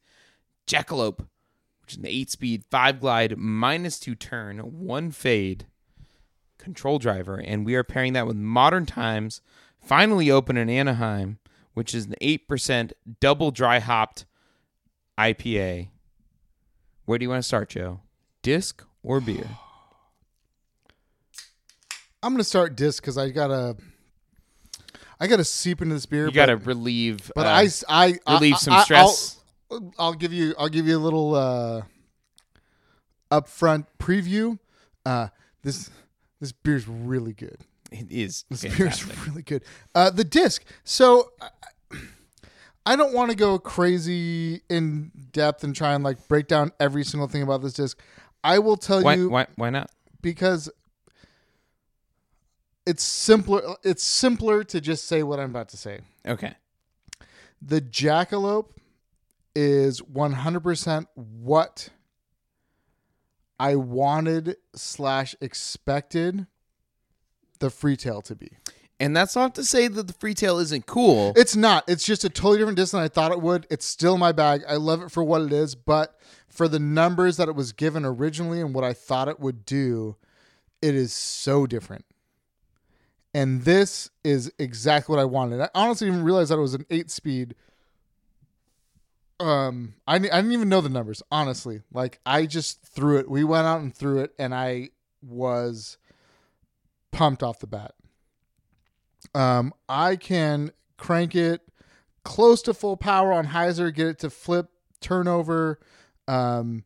Jackalope, 0.66 1.26
which 1.82 1.92
is 1.92 1.98
an 1.98 2.06
eight 2.06 2.30
speed, 2.30 2.64
five 2.70 3.00
glide, 3.00 3.36
minus 3.36 3.98
two 4.00 4.14
turn, 4.14 4.58
one 4.58 5.10
fade 5.10 5.66
control 6.58 6.98
driver, 6.98 7.36
and 7.36 7.64
we 7.64 7.76
are 7.76 7.84
pairing 7.84 8.12
that 8.14 8.26
with 8.26 8.36
Modern 8.36 8.86
Times, 8.86 9.40
finally 9.80 10.30
open 10.30 10.56
in 10.56 10.68
Anaheim, 10.68 11.38
which 11.76 11.94
is 11.94 12.06
an 12.06 12.14
eight 12.22 12.48
percent 12.48 12.94
double 13.20 13.50
dry 13.50 13.80
hopped 13.80 14.24
IPA. 15.18 15.90
Where 17.04 17.18
do 17.18 17.24
you 17.24 17.28
want 17.28 17.40
to 17.40 17.46
start, 17.46 17.68
Joe? 17.68 18.00
Disc 18.40 18.82
or 19.02 19.20
beer? 19.20 19.44
I'm 22.22 22.32
gonna 22.32 22.44
start 22.44 22.76
disc 22.76 23.02
because 23.02 23.18
I 23.18 23.28
gotta. 23.28 23.76
I 25.20 25.26
gotta 25.26 25.44
seep 25.44 25.82
into 25.82 25.94
this 25.94 26.06
beer. 26.06 26.24
You 26.24 26.32
got 26.32 26.46
to 26.46 26.56
but, 26.56 26.66
relieve. 26.66 27.30
But 27.34 27.46
uh, 27.46 27.50
I, 27.50 27.68
I- 27.88 28.18
relieve 28.26 28.54
I- 28.54 28.56
some 28.56 28.72
I- 28.72 28.84
stress. 28.84 29.38
I'll, 29.70 29.92
I'll 29.98 30.14
give 30.14 30.32
you. 30.32 30.54
I'll 30.58 30.70
give 30.70 30.86
you 30.86 30.96
a 30.96 30.98
little 30.98 31.34
uh, 31.34 31.82
upfront 33.30 33.84
preview. 33.98 34.58
Uh, 35.04 35.28
this 35.62 35.90
this 36.40 36.52
beer's 36.52 36.88
really 36.88 37.34
good. 37.34 37.66
It 37.98 38.10
is 38.10 38.44
This 38.50 38.62
beer's 38.76 39.04
really 39.26 39.42
good. 39.42 39.64
Uh, 39.94 40.10
the 40.10 40.24
disc. 40.24 40.64
So 40.84 41.32
I- 41.40 41.50
I 42.88 42.94
don't 42.94 43.12
want 43.12 43.32
to 43.32 43.36
go 43.36 43.58
crazy 43.58 44.62
in 44.70 45.10
depth 45.32 45.64
and 45.64 45.74
try 45.74 45.94
and 45.94 46.04
like 46.04 46.28
break 46.28 46.46
down 46.46 46.70
every 46.78 47.04
single 47.04 47.26
thing 47.26 47.42
about 47.42 47.60
this 47.60 47.72
disc. 47.72 47.98
I 48.44 48.60
will 48.60 48.76
tell 48.76 49.02
Why, 49.02 49.14
you 49.14 49.28
why? 49.28 49.46
Why 49.56 49.70
not? 49.70 49.90
because 50.22 50.70
it's 52.86 53.02
simpler. 53.02 53.60
It's 53.82 54.04
simpler 54.04 54.62
to 54.64 54.80
just 54.80 55.06
say 55.06 55.24
what 55.24 55.40
I'm 55.40 55.50
about 55.50 55.68
to 55.70 55.76
say. 55.76 56.00
Okay. 56.24 56.54
The 57.60 57.80
jackalope 57.80 58.70
is 59.56 60.00
100% 60.00 61.06
what 61.14 61.88
I 63.58 63.74
wanted 63.74 64.56
slash 64.74 65.34
expected 65.40 66.46
the 67.56 67.68
freetail 67.68 68.22
to 68.24 68.34
be. 68.34 68.50
And 68.98 69.14
that's 69.14 69.36
not 69.36 69.54
to 69.56 69.64
say 69.64 69.88
that 69.88 70.06
the 70.06 70.12
freetail 70.14 70.60
isn't 70.62 70.86
cool. 70.86 71.34
It's 71.36 71.54
not. 71.54 71.84
It's 71.86 72.04
just 72.04 72.24
a 72.24 72.30
totally 72.30 72.58
different 72.58 72.78
disc 72.78 72.92
than 72.92 73.02
I 73.02 73.08
thought 73.08 73.30
it 73.30 73.42
would. 73.42 73.66
It's 73.68 73.84
still 73.84 74.16
my 74.16 74.32
bag. 74.32 74.62
I 74.66 74.76
love 74.76 75.02
it 75.02 75.10
for 75.10 75.22
what 75.22 75.42
it 75.42 75.52
is, 75.52 75.74
but 75.74 76.18
for 76.48 76.66
the 76.66 76.78
numbers 76.78 77.36
that 77.36 77.48
it 77.48 77.54
was 77.54 77.72
given 77.72 78.06
originally 78.06 78.60
and 78.60 78.74
what 78.74 78.84
I 78.84 78.94
thought 78.94 79.28
it 79.28 79.38
would 79.38 79.66
do, 79.66 80.16
it 80.80 80.94
is 80.94 81.12
so 81.12 81.66
different. 81.66 82.06
And 83.34 83.64
this 83.64 84.08
is 84.24 84.50
exactly 84.58 85.14
what 85.14 85.20
I 85.20 85.26
wanted. 85.26 85.60
I 85.60 85.68
honestly 85.74 86.06
didn't 86.06 86.24
realize 86.24 86.48
that 86.48 86.56
it 86.56 86.62
was 86.62 86.72
an 86.72 86.86
eight 86.88 87.10
speed. 87.10 87.54
Um, 89.38 89.92
I, 90.06 90.14
I 90.14 90.18
didn't 90.18 90.52
even 90.52 90.70
know 90.70 90.80
the 90.80 90.88
numbers, 90.88 91.22
honestly. 91.30 91.82
Like, 91.92 92.18
I 92.24 92.46
just 92.46 92.82
threw 92.82 93.18
it. 93.18 93.28
We 93.28 93.44
went 93.44 93.66
out 93.66 93.82
and 93.82 93.94
threw 93.94 94.20
it, 94.20 94.32
and 94.38 94.54
I 94.54 94.88
was 95.20 95.98
pumped 97.16 97.42
off 97.42 97.58
the 97.60 97.66
bat. 97.66 97.94
Um, 99.34 99.72
I 99.88 100.16
can 100.16 100.70
crank 100.98 101.34
it 101.34 101.62
close 102.24 102.60
to 102.62 102.74
full 102.74 102.98
power 102.98 103.32
on 103.32 103.46
hyzer, 103.46 103.92
get 103.94 104.06
it 104.06 104.18
to 104.18 104.28
flip, 104.28 104.68
turnover, 105.00 105.78
um, 106.28 106.84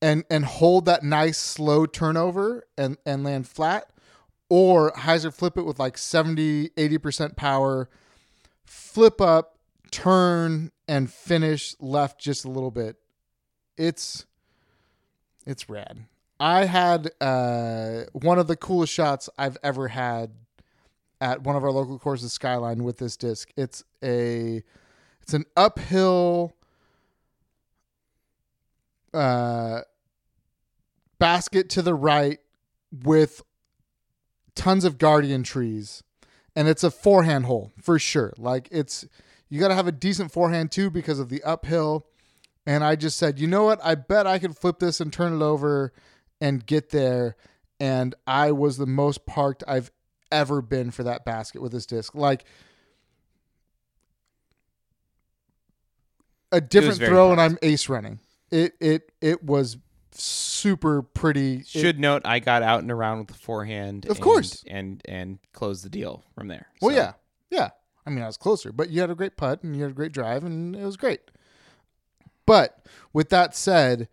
and 0.00 0.24
and 0.30 0.44
hold 0.44 0.84
that 0.84 1.02
nice 1.02 1.38
slow 1.38 1.86
turnover 1.86 2.64
and 2.76 2.96
and 3.04 3.24
land 3.24 3.48
flat, 3.48 3.90
or 4.48 4.92
hyzer 4.92 5.34
flip 5.34 5.58
it 5.58 5.66
with 5.66 5.80
like 5.80 5.98
70, 5.98 6.68
80% 6.70 7.34
power, 7.34 7.88
flip 8.64 9.20
up, 9.20 9.58
turn, 9.90 10.70
and 10.86 11.12
finish 11.12 11.74
left 11.80 12.20
just 12.20 12.44
a 12.44 12.50
little 12.50 12.70
bit. 12.70 12.96
It's 13.76 14.24
it's 15.44 15.68
rad. 15.68 16.06
I 16.40 16.66
had 16.66 17.10
uh, 17.20 18.04
one 18.12 18.38
of 18.38 18.46
the 18.46 18.56
coolest 18.56 18.92
shots 18.92 19.28
I've 19.36 19.56
ever 19.62 19.88
had 19.88 20.30
at 21.20 21.42
one 21.42 21.56
of 21.56 21.64
our 21.64 21.72
local 21.72 21.98
courses, 21.98 22.32
Skyline, 22.32 22.84
with 22.84 22.98
this 22.98 23.16
disc. 23.16 23.50
It's 23.56 23.82
a 24.02 24.62
it's 25.20 25.34
an 25.34 25.44
uphill 25.56 26.54
uh, 29.12 29.80
basket 31.18 31.68
to 31.70 31.82
the 31.82 31.94
right 31.94 32.38
with 33.04 33.42
tons 34.54 34.84
of 34.84 34.96
guardian 34.96 35.42
trees, 35.42 36.04
and 36.54 36.68
it's 36.68 36.84
a 36.84 36.90
forehand 36.90 37.46
hole 37.46 37.72
for 37.82 37.98
sure. 37.98 38.32
Like 38.38 38.68
it's 38.70 39.06
you 39.48 39.58
got 39.58 39.68
to 39.68 39.74
have 39.74 39.88
a 39.88 39.92
decent 39.92 40.30
forehand 40.30 40.70
too 40.70 40.88
because 40.90 41.18
of 41.18 41.30
the 41.30 41.42
uphill. 41.42 42.06
And 42.66 42.84
I 42.84 42.96
just 42.96 43.16
said, 43.16 43.38
you 43.38 43.46
know 43.46 43.64
what? 43.64 43.80
I 43.82 43.94
bet 43.94 44.26
I 44.26 44.38
could 44.38 44.54
flip 44.54 44.78
this 44.78 45.00
and 45.00 45.10
turn 45.10 45.32
it 45.32 45.42
over 45.42 45.90
and 46.40 46.64
get 46.66 46.90
there. 46.90 47.36
And 47.80 48.14
I 48.26 48.52
was 48.52 48.76
the 48.76 48.86
most 48.86 49.24
parked 49.26 49.62
I've 49.68 49.90
ever 50.32 50.60
been 50.60 50.90
for 50.90 51.02
that 51.04 51.24
basket 51.24 51.62
with 51.62 51.72
this 51.72 51.86
disc. 51.86 52.14
Like 52.14 52.44
a 56.52 56.60
different 56.60 56.98
throw, 56.98 57.32
and. 57.32 57.40
I'm 57.40 57.58
ace 57.62 57.88
running. 57.88 58.20
It 58.50 58.74
it 58.80 59.12
it 59.20 59.44
was 59.44 59.76
super 60.12 61.02
pretty. 61.02 61.56
It- 61.58 61.66
Should 61.66 61.98
note 62.00 62.22
I 62.24 62.38
got 62.38 62.62
out 62.62 62.80
and 62.80 62.90
around 62.90 63.18
with 63.18 63.28
the 63.28 63.34
forehand. 63.34 64.06
Of 64.06 64.12
and- 64.12 64.20
course. 64.20 64.64
And 64.66 65.02
and 65.06 65.38
closed 65.52 65.84
the 65.84 65.90
deal 65.90 66.24
from 66.34 66.48
there. 66.48 66.66
well, 66.80 66.94
So, 66.94 66.96
yeah, 66.96 67.12
yeah. 67.50 67.70
I 68.06 68.10
mean, 68.10 68.22
I 68.22 68.26
was 68.26 68.38
closer, 68.38 68.72
but 68.72 68.88
you 68.88 69.02
had 69.02 69.10
a 69.10 69.14
great 69.14 69.36
putt 69.36 69.62
and 69.62 69.76
you 69.76 69.82
had 69.82 69.90
a 69.90 69.94
great 69.94 70.12
drive, 70.12 70.42
and 70.44 70.74
it 70.74 70.84
was 70.84 70.96
great. 70.96 71.20
But 72.46 72.86
with 73.12 73.28
that 73.28 73.54
said, 73.54 74.08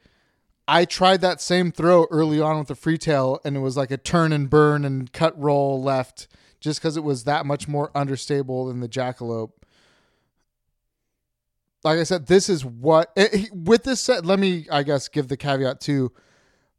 I 0.68 0.86
tried 0.86 1.22
that 1.22 1.42
same 1.42 1.72
throw 1.72 2.08
early 2.10 2.42
on 2.42 2.58
with 2.58 2.68
the 2.68 2.76
free 2.76 2.98
tail, 2.98 3.40
and 3.46 3.56
it 3.56 3.60
was 3.60 3.78
like 3.78 3.92
a 3.92 3.98
turn 3.98 4.32
and 4.34 4.50
burn 4.50 4.84
and 4.84 5.12
cut 5.14 5.40
roll 5.40 5.82
left, 5.82 6.28
just 6.60 6.80
because 6.80 6.98
it 6.98 7.04
was 7.04 7.26
that 7.26 7.46
much 7.46 7.68
more 7.68 7.92
understable 7.94 8.66
than 8.66 8.80
the 8.80 8.90
jackalope. 8.90 9.52
Like 11.84 12.00
I 12.00 12.04
said, 12.04 12.26
this 12.26 12.50
is 12.50 12.66
what 12.66 13.12
eh, 13.16 13.46
with 13.54 13.84
this 13.84 14.02
set. 14.02 14.26
Let 14.26 14.40
me, 14.40 14.66
I 14.72 14.82
guess, 14.82 15.08
give 15.08 15.28
the 15.28 15.38
caveat 15.38 15.80
too. 15.82 16.12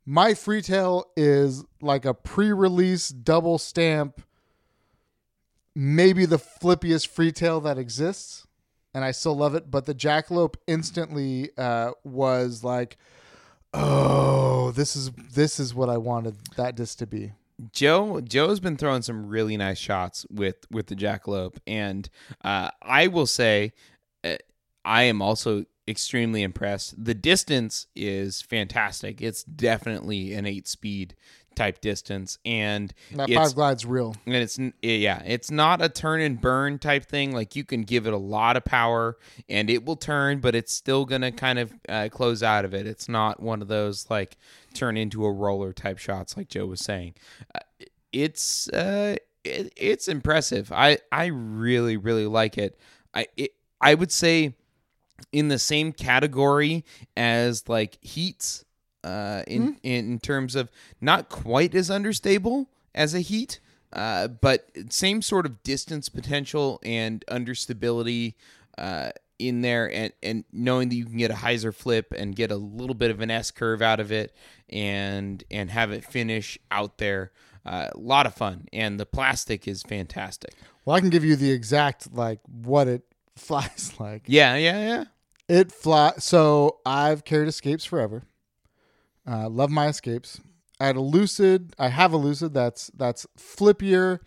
My 0.04 0.34
free 0.34 0.62
tail 0.62 1.04
is 1.16 1.64
like 1.80 2.04
a 2.04 2.14
pre-release 2.14 3.08
double 3.10 3.58
stamp, 3.58 4.20
maybe 5.76 6.26
the 6.26 6.38
flippiest 6.38 7.06
free 7.06 7.30
tail 7.30 7.60
that 7.60 7.78
exists, 7.78 8.48
and 8.92 9.04
I 9.04 9.12
still 9.12 9.36
love 9.36 9.54
it. 9.54 9.70
But 9.70 9.86
the 9.86 9.94
jackalope 9.94 10.56
instantly 10.66 11.50
uh, 11.56 11.92
was 12.02 12.64
like, 12.64 12.96
oh, 13.76 14.72
this 14.72 14.96
is 14.96 15.10
this 15.34 15.60
is 15.60 15.74
what 15.74 15.88
I 15.88 15.96
wanted 15.96 16.36
that 16.56 16.74
disc 16.74 16.98
to 16.98 17.06
be. 17.06 17.32
Joe 17.72 18.20
Joe's 18.20 18.60
been 18.60 18.76
throwing 18.76 19.02
some 19.02 19.28
really 19.28 19.56
nice 19.56 19.78
shots 19.78 20.26
with 20.30 20.56
with 20.70 20.86
the 20.86 20.96
jackalope, 20.96 21.56
and 21.66 22.08
uh, 22.44 22.70
I 22.82 23.06
will 23.06 23.26
say, 23.26 23.72
uh, 24.24 24.36
I 24.84 25.04
am 25.04 25.22
also 25.22 25.64
extremely 25.88 26.42
impressed. 26.42 27.02
The 27.02 27.14
distance 27.14 27.86
is 27.94 28.42
fantastic. 28.42 29.22
It's 29.22 29.44
definitely 29.44 30.34
an 30.34 30.46
eight 30.46 30.68
speed 30.68 31.14
type 31.56 31.80
distance, 31.80 32.38
and 32.44 32.92
That 33.12 33.30
five 33.30 33.54
glide's 33.54 33.84
real. 33.84 34.14
and 34.26 34.34
it's 34.36 34.58
yeah, 34.82 35.22
it's 35.26 35.50
not 35.50 35.82
a 35.82 35.88
turn 35.88 36.20
and 36.20 36.40
burn 36.40 36.78
type 36.78 37.06
thing. 37.06 37.32
Like 37.32 37.56
you 37.56 37.64
can 37.64 37.82
give 37.82 38.06
it 38.06 38.12
a 38.12 38.18
lot 38.18 38.56
of 38.56 38.64
power 38.64 39.16
and 39.48 39.68
it 39.68 39.84
will 39.84 39.96
turn, 39.96 40.38
but 40.40 40.54
it's 40.54 40.72
still 40.72 41.04
gonna 41.04 41.32
kind 41.32 41.58
of 41.58 41.72
uh, 41.88 42.08
close 42.12 42.42
out 42.42 42.64
of 42.64 42.74
it. 42.74 42.86
It's 42.86 43.08
not 43.08 43.40
one 43.40 43.62
of 43.62 43.68
those 43.68 44.08
like 44.08 44.36
turn 44.74 44.96
into 44.96 45.24
a 45.24 45.32
roller 45.32 45.72
type 45.72 45.98
shots 45.98 46.36
like 46.36 46.48
Joe 46.48 46.66
was 46.66 46.80
saying. 46.80 47.14
Uh, 47.54 47.58
it's 48.12 48.68
uh, 48.68 49.16
it, 49.42 49.72
it's 49.76 50.06
impressive. 50.08 50.70
I 50.70 50.98
I 51.10 51.26
really 51.26 51.96
really 51.96 52.26
like 52.26 52.58
it. 52.58 52.78
I 53.14 53.26
it, 53.36 53.50
I 53.80 53.94
would 53.94 54.12
say 54.12 54.54
in 55.32 55.48
the 55.48 55.58
same 55.58 55.92
category 55.92 56.84
as 57.16 57.68
like 57.68 57.98
heats 58.02 58.64
uh, 59.06 59.42
in 59.46 59.76
in 59.84 60.18
terms 60.18 60.56
of 60.56 60.68
not 61.00 61.28
quite 61.28 61.74
as 61.74 61.90
understable 61.90 62.68
as 62.94 63.14
a 63.14 63.20
heat, 63.20 63.60
uh, 63.92 64.26
but 64.26 64.68
same 64.88 65.22
sort 65.22 65.46
of 65.46 65.62
distance 65.62 66.08
potential 66.08 66.80
and 66.82 67.24
understability 67.30 68.34
uh, 68.78 69.10
in 69.38 69.60
there, 69.60 69.90
and 69.92 70.12
and 70.24 70.44
knowing 70.52 70.88
that 70.88 70.96
you 70.96 71.04
can 71.04 71.18
get 71.18 71.30
a 71.30 71.34
hyzer 71.34 71.72
flip 71.72 72.12
and 72.16 72.34
get 72.34 72.50
a 72.50 72.56
little 72.56 72.94
bit 72.96 73.12
of 73.12 73.20
an 73.20 73.30
S 73.30 73.52
curve 73.52 73.80
out 73.80 74.00
of 74.00 74.10
it, 74.10 74.34
and 74.68 75.44
and 75.52 75.70
have 75.70 75.92
it 75.92 76.04
finish 76.04 76.58
out 76.72 76.98
there. 76.98 77.30
Uh, 77.64 77.88
a 77.92 77.98
lot 77.98 78.26
of 78.26 78.34
fun, 78.34 78.66
and 78.72 78.98
the 78.98 79.06
plastic 79.06 79.68
is 79.68 79.82
fantastic. 79.82 80.54
Well, 80.84 80.96
I 80.96 81.00
can 81.00 81.10
give 81.10 81.24
you 81.24 81.36
the 81.36 81.50
exact 81.52 82.12
like 82.12 82.40
what 82.44 82.88
it 82.88 83.02
flies 83.36 83.92
like. 84.00 84.24
Yeah, 84.26 84.56
yeah, 84.56 84.80
yeah. 84.80 85.04
It 85.48 85.70
fly. 85.70 86.14
So 86.18 86.78
I've 86.84 87.24
carried 87.24 87.46
escapes 87.46 87.84
forever. 87.84 88.24
Uh, 89.26 89.48
love 89.48 89.70
my 89.70 89.88
escapes. 89.88 90.40
I 90.78 90.86
had 90.86 90.96
a 90.96 91.00
lucid. 91.00 91.74
I 91.78 91.88
have 91.88 92.12
a 92.12 92.16
lucid 92.16 92.54
that's 92.54 92.90
that's 92.94 93.26
flippier. 93.38 94.20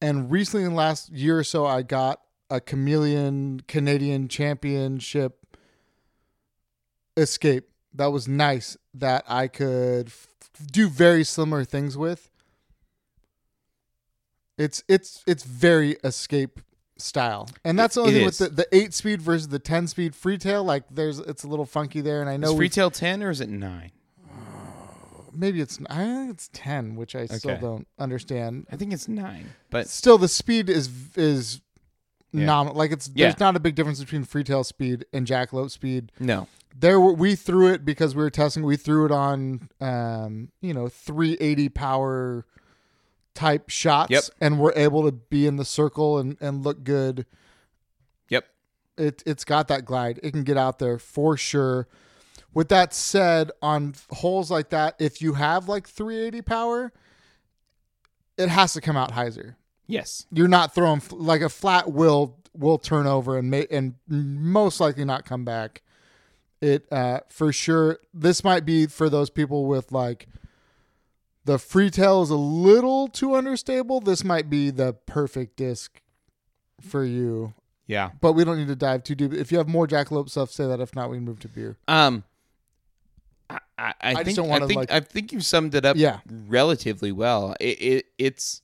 And 0.00 0.30
recently, 0.30 0.64
in 0.64 0.72
the 0.72 0.76
last 0.76 1.10
year 1.10 1.38
or 1.38 1.44
so, 1.44 1.66
I 1.66 1.82
got 1.82 2.20
a 2.50 2.60
chameleon 2.60 3.60
Canadian 3.66 4.28
Championship 4.28 5.56
escape 7.16 7.68
that 7.94 8.06
was 8.06 8.28
nice 8.28 8.76
that 8.92 9.24
I 9.28 9.48
could 9.48 10.08
f- 10.08 10.28
do 10.70 10.88
very 10.88 11.24
similar 11.24 11.64
things 11.64 11.96
with. 11.96 12.30
It's 14.56 14.84
it's 14.88 15.24
it's 15.26 15.42
very 15.42 15.96
escape 16.04 16.60
style, 16.96 17.48
and 17.64 17.78
that's 17.78 17.96
the 17.96 18.02
only 18.02 18.12
thing 18.14 18.24
with 18.24 18.38
the, 18.38 18.48
the 18.48 18.68
eight 18.72 18.94
speed 18.94 19.20
versus 19.20 19.48
the 19.48 19.58
ten 19.58 19.88
speed 19.88 20.12
freetail. 20.12 20.64
Like 20.64 20.84
there's 20.90 21.18
it's 21.18 21.42
a 21.42 21.48
little 21.48 21.66
funky 21.66 22.00
there, 22.00 22.20
and 22.20 22.30
I 22.30 22.36
know 22.36 22.52
Is 22.52 22.58
Freetail 22.58 22.92
ten 22.92 23.22
or 23.22 23.30
is 23.30 23.40
it 23.40 23.48
nine? 23.48 23.90
Maybe 25.34 25.60
it's 25.60 25.78
I 25.90 26.04
think 26.04 26.30
it's 26.30 26.48
ten, 26.52 26.96
which 26.96 27.14
I 27.14 27.26
still 27.26 27.52
Okay. 27.52 27.60
don't 27.60 27.86
understand. 27.98 28.66
I 28.70 28.76
think 28.76 28.92
it's 28.92 29.08
nine, 29.08 29.50
but 29.70 29.88
Still, 29.88 30.18
the 30.18 30.28
speed 30.28 30.68
is 30.70 30.88
is 31.16 31.60
Yeah. 32.32 32.46
nominal. 32.46 32.76
Like 32.76 32.90
it's 32.92 33.10
Yeah. 33.14 33.26
there's 33.28 33.40
not 33.40 33.56
a 33.56 33.60
big 33.60 33.74
difference 33.74 34.00
between 34.00 34.24
freetail 34.24 34.64
speed 34.64 35.04
and 35.12 35.26
jackalope 35.26 35.70
speed. 35.70 36.12
no. 36.18 36.48
There 36.76 36.98
were, 36.98 37.12
we 37.12 37.36
threw 37.36 37.68
it 37.72 37.84
because 37.84 38.16
we 38.16 38.22
were 38.24 38.30
testing. 38.30 38.64
We 38.64 38.76
threw 38.76 39.04
it 39.04 39.12
on 39.12 39.68
um 39.80 40.50
you 40.60 40.74
know 40.74 40.88
380 40.88 41.68
power 41.68 42.44
type 43.34 43.68
shots, 43.70 44.10
Yep. 44.10 44.22
and 44.40 44.58
we're 44.58 44.72
able 44.74 45.04
to 45.04 45.12
be 45.12 45.46
in 45.46 45.56
the 45.56 45.64
circle 45.64 46.18
and 46.18 46.36
and 46.40 46.64
look 46.64 46.82
good. 46.84 47.26
Yep. 48.28 48.44
it 48.98 49.22
it's 49.26 49.44
got 49.44 49.68
that 49.68 49.84
glide. 49.84 50.18
It 50.22 50.32
can 50.32 50.42
get 50.44 50.56
out 50.56 50.78
there 50.80 50.98
for 50.98 51.36
sure. 51.36 51.86
With 52.54 52.68
that 52.68 52.94
said, 52.94 53.50
on 53.60 53.94
holes 54.10 54.50
like 54.50 54.70
that, 54.70 54.94
if 54.98 55.20
you 55.20 55.34
have 55.34 55.68
like 55.68 55.88
380 55.88 56.40
power, 56.42 56.92
it 58.38 58.48
has 58.48 58.72
to 58.74 58.80
come 58.80 58.96
out 58.96 59.12
hyzer. 59.12 59.56
Yes. 59.86 60.26
You're 60.32 60.48
not 60.48 60.74
throwing 60.74 61.02
like 61.10 61.40
a 61.42 61.48
flat 61.48 61.92
will 61.92 62.38
will 62.56 62.78
turn 62.78 63.06
over 63.06 63.36
and 63.36 63.50
may, 63.50 63.66
and 63.70 63.94
most 64.08 64.80
likely 64.80 65.04
not 65.04 65.24
come 65.24 65.44
back. 65.44 65.82
It 66.60 66.86
uh, 66.92 67.20
for 67.28 67.52
sure. 67.52 67.98
This 68.14 68.42
might 68.44 68.64
be 68.64 68.86
for 68.86 69.10
those 69.10 69.28
people 69.30 69.66
with 69.66 69.92
like 69.92 70.28
the 71.44 71.58
free 71.58 71.90
tail 71.90 72.22
is 72.22 72.30
a 72.30 72.36
little 72.36 73.08
too 73.08 73.34
understable. 73.34 74.00
This 74.00 74.24
might 74.24 74.48
be 74.48 74.70
the 74.70 74.94
perfect 74.94 75.56
disc 75.56 76.00
for 76.80 77.04
you 77.04 77.52
Yeah. 77.86 78.10
but 78.20 78.32
we 78.32 78.44
don't 78.44 78.58
need 78.58 78.68
to 78.68 78.76
dive 78.76 79.02
too 79.04 79.14
deep. 79.14 79.32
If 79.34 79.52
you 79.52 79.58
have 79.58 79.68
more 79.68 79.86
jackalope 79.86 80.28
stuff, 80.30 80.50
say 80.50 80.66
that. 80.66 80.80
If 80.80 80.94
not, 80.96 81.10
we 81.10 81.18
move 81.18 81.40
to 81.40 81.48
beer. 81.48 81.76
Um, 81.86 82.24
I, 83.50 83.58
I, 83.78 83.94
I 84.02 84.12
just 84.14 84.24
think 84.26 84.36
don't 84.36 84.46
I 84.46 84.50
wanna, 84.50 84.66
think 84.66 84.78
like- 84.78 84.90
I 84.92 85.00
think 85.00 85.32
you 85.32 85.40
summed 85.40 85.74
it 85.74 85.84
up 85.84 85.96
Yeah. 85.96 86.20
relatively 86.48 87.12
well. 87.12 87.54
It, 87.60 87.82
it 87.82 88.06
it's 88.18 88.62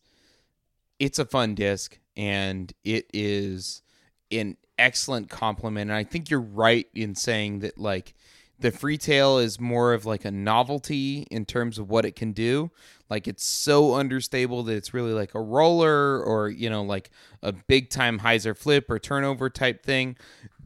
it's 0.98 1.18
a 1.18 1.24
fun 1.24 1.54
disc 1.54 1.98
and 2.16 2.72
it 2.84 3.06
is 3.12 3.82
an 4.30 4.56
excellent 4.78 5.28
compliment. 5.30 5.90
And 5.90 5.96
I 5.96 6.04
think 6.04 6.30
you're 6.30 6.40
right 6.40 6.86
in 6.94 7.14
saying 7.14 7.60
that 7.60 7.78
like 7.78 8.14
the 8.58 8.70
freetail 8.70 9.42
is 9.42 9.58
more 9.58 9.94
of 9.94 10.04
like 10.04 10.24
a 10.26 10.30
novelty 10.30 11.26
in 11.30 11.46
terms 11.46 11.78
of 11.78 11.88
what 11.88 12.04
it 12.04 12.14
can 12.14 12.32
do. 12.32 12.70
Like 13.08 13.26
it's 13.26 13.44
so 13.44 13.94
understable 13.94 14.62
that 14.64 14.74
it's 14.76 14.92
really 14.94 15.12
like 15.12 15.34
a 15.34 15.40
roller 15.40 16.22
or 16.22 16.48
you 16.50 16.68
know 16.70 16.82
like 16.82 17.10
a 17.42 17.52
big 17.52 17.90
time 17.90 18.20
hyzer 18.20 18.56
flip 18.56 18.90
or 18.90 18.98
turnover 18.98 19.48
type 19.50 19.82
thing. 19.84 20.16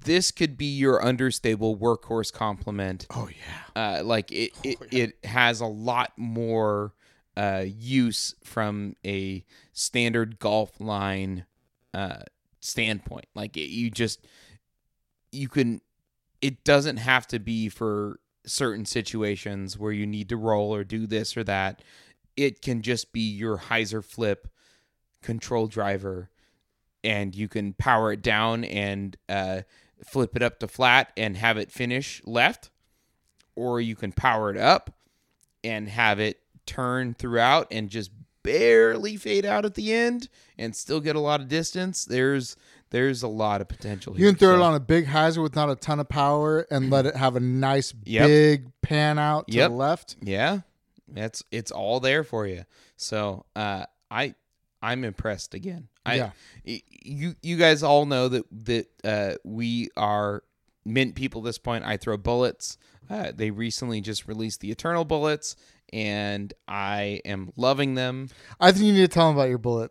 This 0.04 0.30
could 0.30 0.56
be 0.56 0.66
your 0.66 1.02
understable 1.04 1.76
workhorse 1.76 2.32
complement 2.32 3.06
Oh 3.10 3.28
yeah. 3.28 3.98
uh, 3.98 4.04
like 4.04 4.30
it, 4.30 4.52
it, 4.62 4.78
it 4.90 5.24
has 5.24 5.60
a 5.60 5.66
lot 5.66 6.12
more 6.16 6.94
uh, 7.36 7.64
use 7.66 8.34
from 8.44 8.94
a 9.04 9.44
standard 9.72 10.38
golf 10.38 10.80
line 10.80 11.46
uh, 11.92 12.22
standpoint. 12.60 13.26
Like 13.34 13.56
it, 13.56 13.70
you 13.70 13.90
just 13.90 14.26
you 15.32 15.48
can. 15.48 15.80
It 16.40 16.62
doesn't 16.64 16.98
have 16.98 17.26
to 17.28 17.38
be 17.38 17.68
for 17.70 18.20
certain 18.46 18.84
situations 18.84 19.78
where 19.78 19.92
you 19.92 20.06
need 20.06 20.28
to 20.28 20.36
roll 20.36 20.74
or 20.74 20.84
do 20.84 21.06
this 21.06 21.36
or 21.36 21.44
that. 21.44 21.82
It 22.36 22.60
can 22.60 22.82
just 22.82 23.12
be 23.12 23.20
your 23.20 23.56
hyzer 23.56 24.04
flip 24.04 24.48
control 25.22 25.66
driver, 25.66 26.30
and 27.02 27.34
you 27.34 27.48
can 27.48 27.72
power 27.72 28.12
it 28.12 28.22
down 28.22 28.64
and 28.64 29.16
uh, 29.28 29.62
flip 30.04 30.36
it 30.36 30.42
up 30.42 30.58
to 30.60 30.68
flat 30.68 31.12
and 31.16 31.36
have 31.36 31.56
it 31.56 31.70
finish 31.72 32.20
left 32.24 32.70
or 33.56 33.80
you 33.80 33.94
can 33.96 34.12
power 34.12 34.50
it 34.50 34.56
up 34.56 34.94
and 35.62 35.88
have 35.88 36.18
it 36.20 36.40
turn 36.66 37.14
throughout 37.14 37.66
and 37.70 37.88
just 37.90 38.10
barely 38.42 39.16
fade 39.16 39.46
out 39.46 39.64
at 39.64 39.74
the 39.74 39.92
end 39.92 40.28
and 40.58 40.76
still 40.76 41.00
get 41.00 41.16
a 41.16 41.20
lot 41.20 41.40
of 41.40 41.48
distance. 41.48 42.04
There's 42.04 42.56
there's 42.90 43.22
a 43.22 43.28
lot 43.28 43.60
of 43.60 43.68
potential 43.68 44.18
You 44.18 44.26
can 44.28 44.36
throw 44.36 44.54
it 44.54 44.60
on 44.60 44.74
a 44.74 44.80
big 44.80 45.06
hyzer 45.06 45.42
with 45.42 45.56
not 45.56 45.68
a 45.70 45.74
ton 45.74 45.98
of 45.98 46.08
power 46.08 46.66
and 46.70 46.90
let 46.90 47.06
it 47.06 47.16
have 47.16 47.34
a 47.36 47.40
nice 47.40 47.92
Yep. 48.04 48.26
big 48.28 48.72
pan 48.82 49.18
out 49.18 49.48
to 49.48 49.54
Yep. 49.54 49.70
the 49.70 49.74
left. 49.76 50.16
Yeah. 50.22 50.60
That's 51.08 51.42
it's 51.50 51.70
all 51.70 52.00
there 52.00 52.22
for 52.24 52.46
you. 52.46 52.64
So, 52.96 53.46
uh 53.56 53.86
I 54.10 54.34
I'm 54.84 55.04
impressed 55.04 55.54
again. 55.54 55.88
I 56.04 56.16
Yeah. 56.16 56.30
you 56.64 57.34
you 57.42 57.56
guys 57.56 57.82
all 57.82 58.06
know 58.06 58.28
that 58.28 58.44
that 58.66 58.86
uh 59.04 59.36
we 59.44 59.88
are 59.96 60.42
mint 60.84 61.14
people 61.14 61.40
at 61.40 61.46
this 61.46 61.58
point. 61.58 61.84
I 61.84 61.96
throw 61.96 62.16
bullets. 62.16 62.78
Uh, 63.08 63.32
they 63.34 63.50
recently 63.50 64.00
just 64.00 64.26
released 64.26 64.60
the 64.60 64.70
Eternal 64.70 65.04
bullets 65.04 65.56
and 65.92 66.54
I 66.66 67.20
am 67.24 67.52
loving 67.56 67.94
them. 67.94 68.28
I 68.60 68.72
think 68.72 68.86
you 68.86 68.92
need 68.92 69.00
to 69.00 69.08
tell 69.08 69.28
them 69.28 69.36
about 69.36 69.48
your 69.48 69.58
bullet. 69.58 69.90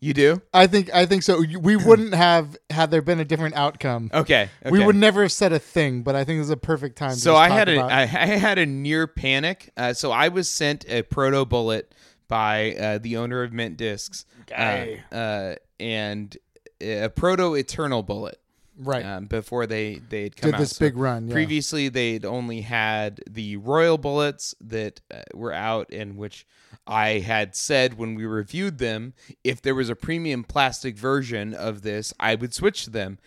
You 0.00 0.12
do? 0.12 0.42
I 0.52 0.66
think 0.66 0.92
I 0.92 1.06
think 1.06 1.22
so. 1.22 1.42
We 1.58 1.76
wouldn't 1.76 2.12
have 2.12 2.58
had 2.68 2.90
there 2.90 3.00
been 3.00 3.20
a 3.20 3.24
different 3.24 3.54
outcome. 3.54 4.10
Okay. 4.12 4.50
We 4.70 4.84
would 4.84 4.96
never 4.96 5.22
have 5.22 5.32
said 5.32 5.54
a 5.54 5.58
thing, 5.58 6.02
but 6.02 6.14
I 6.14 6.24
think 6.24 6.40
this 6.40 6.44
is 6.46 6.50
a 6.50 6.58
perfect 6.58 6.98
time. 6.98 7.12
To 7.12 7.16
So 7.16 7.36
I 7.36 7.48
had 7.48 7.70
a 7.70 7.78
I, 7.80 8.02
I 8.02 8.04
had 8.04 8.58
a 8.58 8.66
near 8.66 9.06
panic. 9.06 9.70
Uh, 9.78 9.94
so 9.94 10.10
I 10.10 10.28
was 10.28 10.50
sent 10.50 10.84
a 10.90 11.02
proto 11.02 11.46
bullet 11.46 11.94
by 12.28 12.74
uh, 12.74 12.98
the 12.98 13.16
owner 13.16 13.42
of 13.42 13.52
Mint 13.52 13.76
Discs, 13.76 14.24
Guy. 14.46 15.02
uh, 15.12 15.14
uh, 15.14 15.54
and 15.80 16.36
a 16.80 17.08
proto 17.08 17.54
Eternal 17.54 18.02
bullet. 18.02 18.38
right. 18.78 19.04
Um, 19.04 19.26
before 19.26 19.66
they 19.66 20.00
they 20.08 20.24
had 20.24 20.36
come 20.36 20.50
Did 20.50 20.54
out. 20.56 20.60
this 20.60 20.70
So 20.76 20.84
big 20.84 20.96
run. 20.96 21.28
Yeah. 21.28 21.32
Previously, 21.34 21.88
they'd 21.88 22.24
only 22.24 22.62
had 22.62 23.20
the 23.30 23.56
Royal 23.58 23.98
bullets 23.98 24.54
that 24.60 25.00
uh, 25.12 25.22
were 25.34 25.52
out, 25.52 25.90
in 25.90 26.16
which 26.16 26.46
I 26.86 27.20
had 27.20 27.54
said 27.54 27.96
when 27.98 28.14
we 28.14 28.24
reviewed 28.26 28.78
them, 28.78 29.14
if 29.44 29.62
there 29.62 29.74
was 29.74 29.88
a 29.88 29.96
premium 29.96 30.44
plastic 30.44 30.96
version 30.98 31.54
of 31.54 31.82
this, 31.82 32.12
I 32.18 32.34
would 32.34 32.52
switch 32.52 32.84
to 32.84 32.90
them. 32.90 33.18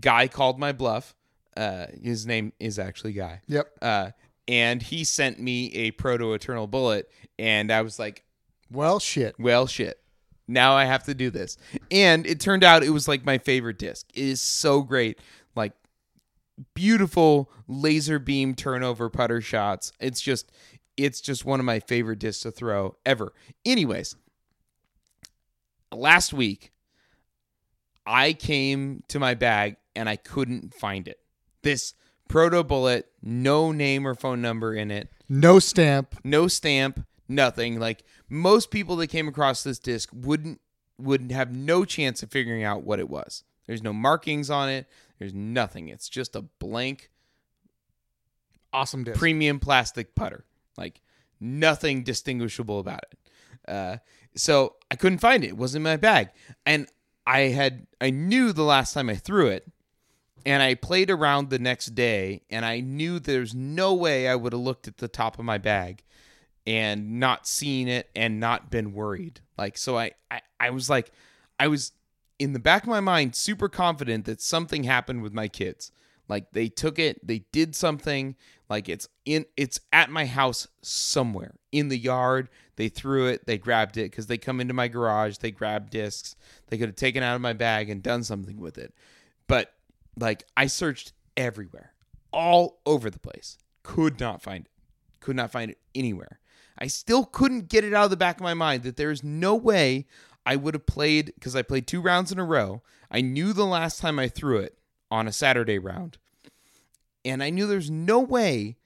Guy 0.00 0.28
called 0.28 0.58
my 0.58 0.72
bluff. 0.72 1.14
Uh, 1.56 1.86
his 2.02 2.26
name 2.26 2.52
is 2.60 2.78
actually 2.78 3.12
Guy. 3.14 3.40
Yep. 3.48 3.66
Uh, 3.80 4.10
and 4.46 4.82
he 4.82 5.04
sent 5.04 5.40
me 5.40 5.72
a 5.72 5.92
Proto 5.92 6.34
Eternal 6.34 6.66
bullet, 6.66 7.10
and 7.38 7.70
I 7.72 7.82
was 7.82 7.98
like, 7.98 8.24
Well, 8.70 8.98
shit. 9.00 9.34
well, 9.38 9.66
shit. 9.66 9.98
Now 10.46 10.74
I 10.74 10.84
have 10.84 11.04
to 11.04 11.14
do 11.14 11.30
this. 11.30 11.56
And 11.90 12.26
it 12.26 12.38
turned 12.40 12.62
out 12.64 12.82
it 12.82 12.90
was 12.90 13.08
like 13.08 13.24
my 13.24 13.38
favorite 13.38 13.78
disc. 13.78 14.06
It 14.14 14.24
is 14.24 14.40
so 14.42 14.82
great. 14.82 15.18
Like 15.56 15.72
beautiful 16.74 17.50
laser 17.66 18.18
beam 18.18 18.54
turnover 18.54 19.08
putter 19.08 19.40
shots. 19.40 19.92
It's 20.00 20.20
just 20.20 20.52
it's 20.96 21.20
just 21.20 21.44
one 21.44 21.60
of 21.60 21.66
my 21.66 21.80
favorite 21.80 22.18
discs 22.18 22.42
to 22.42 22.50
throw 22.50 22.96
ever. 23.06 23.32
Anyways, 23.64 24.16
last 25.92 26.32
week 26.32 26.72
I 28.06 28.32
came 28.34 29.02
to 29.08 29.18
my 29.18 29.34
bag 29.34 29.76
and 29.96 30.08
I 30.08 30.16
couldn't 30.16 30.74
find 30.74 31.08
it. 31.08 31.18
This 31.62 31.94
proto 32.28 32.62
bullet, 32.62 33.06
no 33.22 33.72
name 33.72 34.06
or 34.06 34.14
phone 34.14 34.42
number 34.42 34.74
in 34.74 34.90
it 34.90 35.08
No 35.28 35.58
stamp. 35.58 36.14
no 36.22 36.48
stamp, 36.48 37.04
nothing. 37.28 37.78
Like 37.78 38.04
most 38.28 38.70
people 38.70 38.96
that 38.96 39.08
came 39.08 39.28
across 39.28 39.62
this 39.62 39.78
disc 39.78 40.10
wouldn't 40.12 40.60
would 40.98 41.32
have 41.32 41.52
no 41.52 41.84
chance 41.84 42.22
of 42.22 42.30
figuring 42.30 42.62
out 42.62 42.84
what 42.84 43.00
it 43.00 43.08
was. 43.08 43.42
There's 43.66 43.82
no 43.82 43.92
markings 43.92 44.50
on 44.50 44.68
it. 44.68 44.86
There's 45.18 45.34
nothing. 45.34 45.88
It's 45.88 46.08
just 46.08 46.36
a 46.36 46.42
blank 46.42 47.10
Awesome 48.72 49.04
disc. 49.04 49.18
premium 49.18 49.60
plastic 49.60 50.14
putter. 50.14 50.44
Like 50.76 51.00
nothing 51.40 52.02
distinguishable 52.02 52.80
about 52.80 53.04
it. 53.10 53.18
Uh, 53.70 53.96
so 54.36 54.74
I 54.90 54.96
couldn't 54.96 55.18
find 55.18 55.44
it. 55.44 55.48
It 55.48 55.56
wasn't 55.56 55.86
in 55.86 55.92
my 55.92 55.96
bag, 55.96 56.30
and 56.66 56.88
I 57.26 57.40
had 57.40 57.86
I 58.00 58.10
knew 58.10 58.52
the 58.52 58.64
last 58.64 58.92
time 58.92 59.08
I 59.08 59.14
threw 59.14 59.46
it, 59.46 59.66
and 60.44 60.62
I 60.62 60.74
played 60.74 61.10
around 61.10 61.48
the 61.48 61.58
next 61.58 61.94
day, 61.94 62.42
and 62.50 62.64
I 62.64 62.80
knew 62.80 63.18
there's 63.18 63.54
no 63.54 63.94
way 63.94 64.28
I 64.28 64.34
would 64.34 64.52
have 64.52 64.60
looked 64.60 64.86
at 64.88 64.98
the 64.98 65.08
top 65.08 65.38
of 65.38 65.44
my 65.44 65.56
bag 65.56 66.02
and 66.66 67.20
not 67.20 67.46
seeing 67.46 67.88
it 67.88 68.10
and 68.14 68.40
not 68.40 68.70
been 68.70 68.92
worried. 68.92 69.40
Like 69.58 69.76
so, 69.76 69.98
I 69.98 70.12
I, 70.30 70.40
I 70.58 70.70
was 70.70 70.88
like, 70.88 71.12
I 71.58 71.68
was 71.68 71.92
in 72.38 72.52
the 72.52 72.58
back 72.58 72.82
of 72.82 72.88
my 72.88 73.00
mind 73.00 73.34
super 73.34 73.68
confident 73.68 74.24
that 74.24 74.40
something 74.40 74.84
happened 74.84 75.22
with 75.22 75.32
my 75.32 75.48
kids. 75.48 75.92
Like 76.28 76.52
they 76.52 76.68
took 76.68 76.98
it, 76.98 77.24
they 77.26 77.40
did 77.52 77.74
something. 77.74 78.34
Like 78.68 78.88
it's 78.88 79.08
in, 79.24 79.44
it's 79.56 79.80
at 79.92 80.10
my 80.10 80.26
house 80.26 80.66
somewhere 80.82 81.54
in 81.70 81.88
the 81.88 81.98
yard. 81.98 82.48
They 82.76 82.88
threw 82.88 83.26
it, 83.28 83.46
they 83.46 83.58
grabbed 83.58 83.96
it 83.96 84.10
because 84.10 84.26
they 84.26 84.38
come 84.38 84.60
into 84.60 84.74
my 84.74 84.88
garage. 84.88 85.38
They 85.38 85.50
grab 85.50 85.90
discs. 85.90 86.34
They 86.68 86.78
could 86.78 86.88
have 86.88 86.96
taken 86.96 87.22
out 87.22 87.36
of 87.36 87.42
my 87.42 87.52
bag 87.52 87.90
and 87.90 88.02
done 88.02 88.24
something 88.24 88.58
with 88.58 88.78
it. 88.78 88.94
But 89.46 89.72
like 90.18 90.44
I 90.56 90.66
searched 90.66 91.12
everywhere, 91.36 91.92
all 92.32 92.80
over 92.86 93.10
the 93.10 93.18
place, 93.18 93.58
could 93.82 94.18
not 94.18 94.42
find 94.42 94.64
it. 94.64 94.70
Could 95.20 95.36
not 95.36 95.52
find 95.52 95.70
it 95.70 95.78
anywhere. 95.94 96.38
I 96.78 96.86
still 96.88 97.24
couldn't 97.24 97.68
get 97.68 97.84
it 97.84 97.94
out 97.94 98.04
of 98.04 98.10
the 98.10 98.16
back 98.16 98.36
of 98.36 98.42
my 98.42 98.54
mind 98.54 98.82
that 98.82 98.96
there's 98.96 99.22
no 99.22 99.54
way 99.54 100.06
I 100.44 100.56
would 100.56 100.74
have 100.74 100.86
played 100.86 101.32
because 101.34 101.54
I 101.56 101.62
played 101.62 101.86
two 101.86 102.00
rounds 102.00 102.32
in 102.32 102.38
a 102.38 102.44
row. 102.44 102.82
I 103.10 103.20
knew 103.20 103.52
the 103.52 103.66
last 103.66 104.00
time 104.00 104.18
I 104.18 104.28
threw 104.28 104.58
it 104.58 104.76
on 105.10 105.28
a 105.28 105.32
Saturday 105.32 105.78
round. 105.78 106.18
And 107.24 107.42
I 107.42 107.50
knew 107.50 107.66
there's 107.66 107.90
no 107.90 108.20
way 108.20 108.76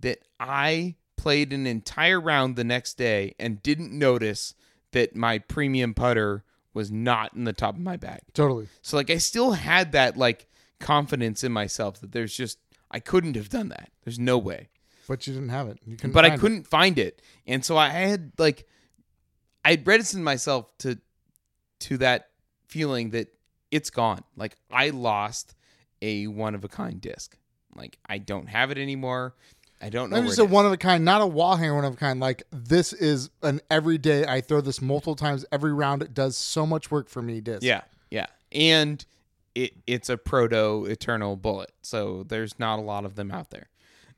that 0.00 0.20
I 0.38 0.96
played 1.16 1.52
an 1.52 1.66
entire 1.66 2.20
round 2.20 2.54
the 2.54 2.64
next 2.64 2.94
day 2.94 3.34
and 3.38 3.62
didn't 3.62 3.92
notice 3.92 4.54
that 4.92 5.16
my 5.16 5.38
premium 5.38 5.94
putter 5.94 6.44
was 6.72 6.92
not 6.92 7.34
in 7.34 7.44
the 7.44 7.52
top 7.52 7.74
of 7.74 7.80
my 7.80 7.96
bag. 7.96 8.20
Totally. 8.34 8.68
So 8.82 8.96
like 8.96 9.10
I 9.10 9.18
still 9.18 9.52
had 9.52 9.92
that 9.92 10.16
like 10.16 10.46
confidence 10.78 11.42
in 11.42 11.50
myself 11.50 12.00
that 12.00 12.12
there's 12.12 12.36
just 12.36 12.58
I 12.90 13.00
couldn't 13.00 13.34
have 13.36 13.48
done 13.48 13.68
that. 13.70 13.90
There's 14.04 14.18
no 14.18 14.38
way 14.38 14.68
But 15.08 15.26
you 15.26 15.32
didn't 15.32 15.48
have 15.48 15.68
it. 15.68 15.78
You 15.86 15.96
couldn't 15.96 16.12
but 16.12 16.24
I 16.24 16.36
couldn't 16.36 16.66
find 16.66 16.98
it, 16.98 17.22
and 17.46 17.64
so 17.64 17.76
I 17.76 17.88
had 17.88 18.32
like 18.38 18.66
I 19.64 19.70
had 19.70 19.86
reticent 19.86 20.22
myself 20.22 20.70
to 20.78 20.98
to 21.80 21.96
that 21.98 22.28
feeling 22.68 23.10
that 23.10 23.28
it's 23.70 23.90
gone. 23.90 24.22
Like 24.36 24.56
I 24.70 24.90
lost 24.90 25.54
a 26.02 26.26
one 26.26 26.54
of 26.54 26.62
a 26.62 26.68
kind 26.68 27.00
disc. 27.00 27.36
Like 27.74 27.98
I 28.06 28.18
don't 28.18 28.48
have 28.48 28.70
it 28.70 28.78
anymore. 28.78 29.34
I 29.80 29.90
don't 29.90 30.10
know. 30.10 30.16
Where 30.16 30.26
just 30.26 30.38
it 30.38 30.42
a 30.42 30.44
one 30.44 30.66
of 30.66 30.72
a 30.72 30.76
kind, 30.76 31.04
not 31.04 31.22
a 31.22 31.26
wall 31.26 31.56
hanger 31.56 31.74
one 31.74 31.84
of 31.84 31.94
a 31.94 31.96
kind. 31.96 32.20
Like 32.20 32.42
this 32.50 32.92
is 32.92 33.30
an 33.42 33.60
everyday. 33.70 34.26
I 34.26 34.40
throw 34.40 34.60
this 34.60 34.82
multiple 34.82 35.14
times 35.16 35.44
every 35.52 35.72
round. 35.72 36.02
It 36.02 36.14
does 36.14 36.36
so 36.36 36.66
much 36.66 36.90
work 36.90 37.08
for 37.08 37.22
me. 37.22 37.40
Disc. 37.40 37.62
Yeah, 37.62 37.82
yeah, 38.10 38.26
and 38.52 39.04
it 39.54 39.72
it's 39.86 40.08
a 40.08 40.16
proto 40.16 40.84
eternal 40.86 41.36
bullet, 41.36 41.72
so 41.82 42.24
there's 42.24 42.58
not 42.58 42.78
a 42.78 42.82
lot 42.82 43.04
of 43.04 43.14
them 43.14 43.30
out 43.30 43.50
there. 43.50 43.68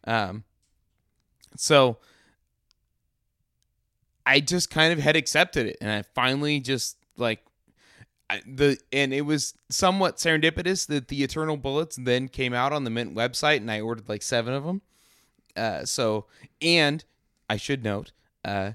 Um, 0.05 0.45
so 1.57 1.98
I 4.26 4.40
just 4.40 4.70
kind 4.70 4.92
of 4.92 4.98
had 4.98 5.16
accepted 5.16 5.66
it, 5.66 5.76
and 5.80 5.90
I 5.90 6.03
finally 6.14 6.61
just 6.61 6.96
like 7.16 7.44
I, 8.28 8.42
the 8.46 8.78
and 8.92 9.12
it 9.12 9.22
was 9.22 9.55
somewhat 9.68 10.18
serendipitous 10.18 10.86
that 10.86 11.09
the 11.09 11.24
eternal 11.24 11.57
bullets 11.57 11.96
then 11.96 12.28
came 12.28 12.55
out 12.55 12.72
on 12.72 12.84
the 12.84 12.90
Mint 12.90 13.14
website, 13.14 13.57
and 13.57 13.70
I 13.70 13.80
ordered 13.80 14.09
like 14.09 14.22
seven 14.22 14.55
of 14.55 14.64
them. 14.64 14.82
Uh, 15.57 15.84
so 15.84 16.26
and 16.62 17.05
I 17.48 17.57
should 17.57 17.82
note, 17.82 18.12
uh, 18.44 18.72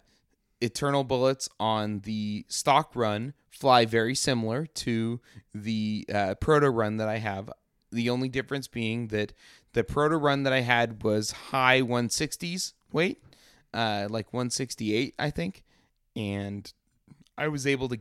eternal 0.59 1.05
bullets 1.05 1.47
on 1.59 2.01
the 2.01 2.45
stock 2.49 2.91
run 2.95 3.33
fly 3.49 3.85
very 3.85 4.13
similar 4.13 4.65
to 4.65 5.21
the 5.53 6.05
uh, 6.13 6.35
proto 6.35 6.69
run 6.69 6.97
that 6.97 7.07
I 7.07 7.19
have. 7.19 7.49
The 7.91 8.09
only 8.09 8.27
difference 8.27 8.67
being 8.67 9.07
that 9.07 9.31
the 9.75 9.83
proto 9.83 10.15
run 10.15 10.43
that 10.43 10.53
I 10.53 10.61
had 10.61 11.03
was 11.03 11.31
high 11.31 11.81
160s 11.81 12.71
weight, 12.93 13.21
uh, 13.73 14.07
like 14.09 14.31
168, 14.31 15.13
I 15.19 15.29
think, 15.29 15.63
and 16.15 16.71
I 17.37 17.49
was 17.49 17.67
able 17.67 17.89
to, 17.89 17.99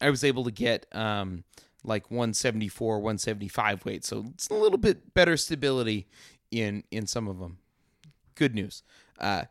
I 0.00 0.08
was 0.08 0.24
able 0.24 0.44
to 0.44 0.50
get 0.50 0.86
um, 0.92 1.44
like 1.84 2.10
174, 2.10 3.00
175 3.00 3.84
weight, 3.84 4.02
so 4.02 4.24
it's 4.32 4.48
a 4.48 4.54
little 4.54 4.78
bit 4.78 5.12
better 5.12 5.36
stability 5.36 6.06
in 6.50 6.84
in 6.90 7.06
some 7.06 7.28
of 7.28 7.38
them. 7.38 7.58
Good 8.34 8.54
news. 8.54 8.82
Uh, 9.20 9.44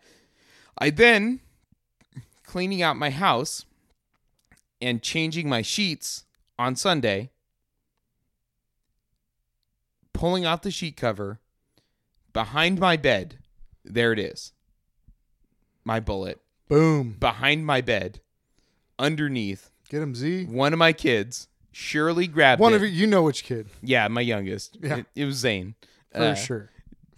I 0.80 0.90
then 0.90 1.40
cleaning 2.44 2.82
out 2.82 2.98
my 2.98 3.12
house 3.12 3.64
and 4.82 5.04
changing 5.04 5.48
my 5.48 5.62
sheets 5.62 6.26
on 6.58 6.76
Sunday, 6.76 7.30
pulling 10.14 10.46
out 10.46 10.64
the 10.64 10.72
sheet 10.72 10.98
cover 10.98 11.40
behind 12.34 12.80
my 12.80 12.98
bed. 12.98 13.38
There 13.86 14.12
it 14.14 14.20
is. 14.20 14.52
My 15.86 16.00
bullet 16.00 16.40
Boom. 16.70 17.16
behind 17.20 17.66
my 17.66 17.82
bed, 17.82 18.22
underneath. 18.98 19.70
Get 19.90 20.02
him 20.02 20.16
Z. 20.16 20.46
One 20.46 20.74
of 20.74 20.80
my 20.80 20.94
kids 20.94 21.48
surely 21.72 22.28
grabbed 22.28 22.62
One 22.62 22.74
it. 22.74 22.78
of 22.78 22.82
you. 22.84 22.88
You 22.90 23.08
know 23.08 23.24
which 23.24 23.44
kid 23.44 23.68
Yeah, 23.82 24.08
my 24.08 24.22
youngest. 24.22 24.78
Yeah. 24.82 24.98
It, 24.98 25.06
it 25.16 25.26
was 25.26 25.36
Zane. 25.38 25.76
for 26.12 26.20
Uh, 26.22 26.36
sure. 26.36 26.70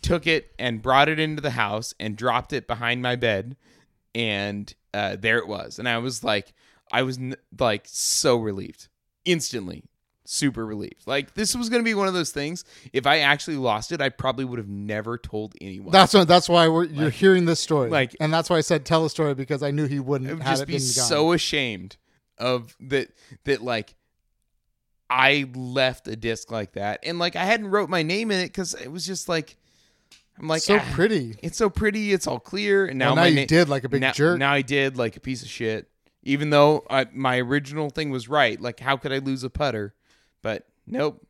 took 0.02 0.26
it 0.28 0.52
and 0.58 0.82
brought 0.82 1.10
it 1.10 1.20
into 1.20 1.42
the 1.42 1.52
house 1.52 1.94
and 2.00 2.16
dropped 2.18 2.54
it 2.54 2.66
behind 2.68 3.02
my 3.02 3.16
bed 3.16 3.56
and 4.14 4.74
uh, 4.94 5.16
there 5.20 5.38
it 5.40 5.48
was 5.48 5.78
and 5.78 5.90
i 5.90 5.98
was 5.98 6.24
like 6.24 6.54
i 6.94 7.02
was 7.02 7.18
n- 7.18 7.36
like 7.60 7.84
so 7.86 8.38
relieved 8.38 8.88
instantly 9.26 9.84
super 10.28 10.66
relieved 10.66 11.06
like 11.06 11.34
this 11.36 11.56
was 11.56 11.70
going 11.70 11.80
to 11.82 11.86
be 11.86 11.94
one 11.94 12.08
of 12.08 12.14
those 12.16 12.32
things 12.32 12.66
if 12.94 13.06
i 13.06 13.20
actually 13.20 13.58
lost 13.58 13.92
it 13.92 14.02
i 14.02 14.10
probably 14.10 14.44
would 14.44 14.58
have 14.58 14.68
never 14.68 15.18
told 15.20 15.54
anyone 15.62 15.92
That's 15.92 16.14
what. 16.16 16.28
That's 16.28 16.50
why 16.50 16.68
we're, 16.68 16.86
you're 16.86 17.12
hearing 17.12 17.46
this 17.46 17.60
story. 17.60 17.90
like- 17.92 18.16
and 18.20 18.34
that's 18.34 18.50
why 18.50 18.58
I 18.58 18.62
said 18.62 18.86
tell 18.86 19.06
a 19.06 19.10
story 19.10 19.36
because 19.36 19.62
I 19.62 19.70
knew 19.72 19.86
he 19.86 20.00
wouldn't 20.00 20.30
would 20.32 20.42
just 20.44 20.64
it 20.64 20.66
be 20.66 20.74
been 20.74 20.82
gone. 20.82 20.88
so 21.08 21.32
ashamed 21.32 21.98
of 22.40 22.76
that 22.80 23.10
that 23.44 23.62
like 23.62 23.94
i 25.10 25.46
left 25.56 26.08
a 26.08 26.16
disc 26.16 26.52
like 26.52 26.74
that 26.74 27.00
and 27.04 27.20
like 27.20 27.36
i 27.36 27.44
hadn't 27.46 27.68
wrote 27.68 27.90
my 27.90 28.02
name 28.02 28.32
in 28.32 28.40
it 28.40 28.48
because 28.48 28.74
it 28.74 28.92
was 28.92 29.06
just 29.06 29.30
like 29.30 29.56
i'm 30.40 30.48
like 30.48 30.62
so 30.64 30.78
ah, 30.78 30.92
pretty. 30.94 31.36
it's 31.44 31.58
so 31.58 31.70
pretty 31.70 32.12
it's 32.12 32.26
all 32.26 32.40
clear 32.40 32.88
and 32.88 32.98
now 32.98 33.10
Well, 33.10 33.18
now 33.18 33.24
you 33.26 33.42
na- 33.42 33.46
did 33.46 33.70
like 33.70 33.84
a 33.84 33.90
big 33.90 34.02
now, 34.02 34.12
jerk. 34.12 34.40
Now 34.40 34.52
I 34.52 34.64
did 34.64 34.98
like 34.98 35.16
a 35.16 35.20
piece 35.20 35.44
of 35.44 35.50
shit. 35.50 35.88
Even 36.24 36.50
though 36.50 36.84
I, 36.90 37.06
my 37.14 37.38
original 37.38 37.92
thing 37.92 38.10
was 38.10 38.28
right, 38.28 38.60
like 38.60 38.80
how 38.80 38.98
could 38.98 39.12
I 39.14 39.20
lose 39.20 39.44
a 39.44 39.50
putter? 39.52 39.94
But 40.46 40.68
nope, 40.86 41.26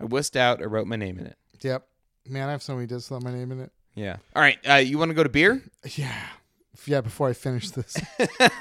I 0.00 0.04
wussed 0.04 0.34
out. 0.34 0.62
I 0.62 0.64
wrote 0.64 0.86
my 0.86 0.96
name 0.96 1.18
in 1.18 1.26
it. 1.26 1.36
Yep. 1.60 1.86
Man, 2.26 2.48
I 2.48 2.52
have 2.52 2.62
so 2.62 2.74
many 2.74 2.86
discs 2.86 3.10
my 3.10 3.30
name 3.30 3.52
in 3.52 3.60
it. 3.60 3.70
Yeah. 3.94 4.16
All 4.34 4.40
right. 4.40 4.56
Uh, 4.66 4.76
you 4.76 4.96
want 4.96 5.10
to 5.10 5.14
go 5.14 5.22
to 5.22 5.28
beer? 5.28 5.62
Yeah. 5.94 6.26
Yeah, 6.86 7.02
before 7.02 7.28
I 7.28 7.34
finish 7.34 7.68
this. 7.68 7.98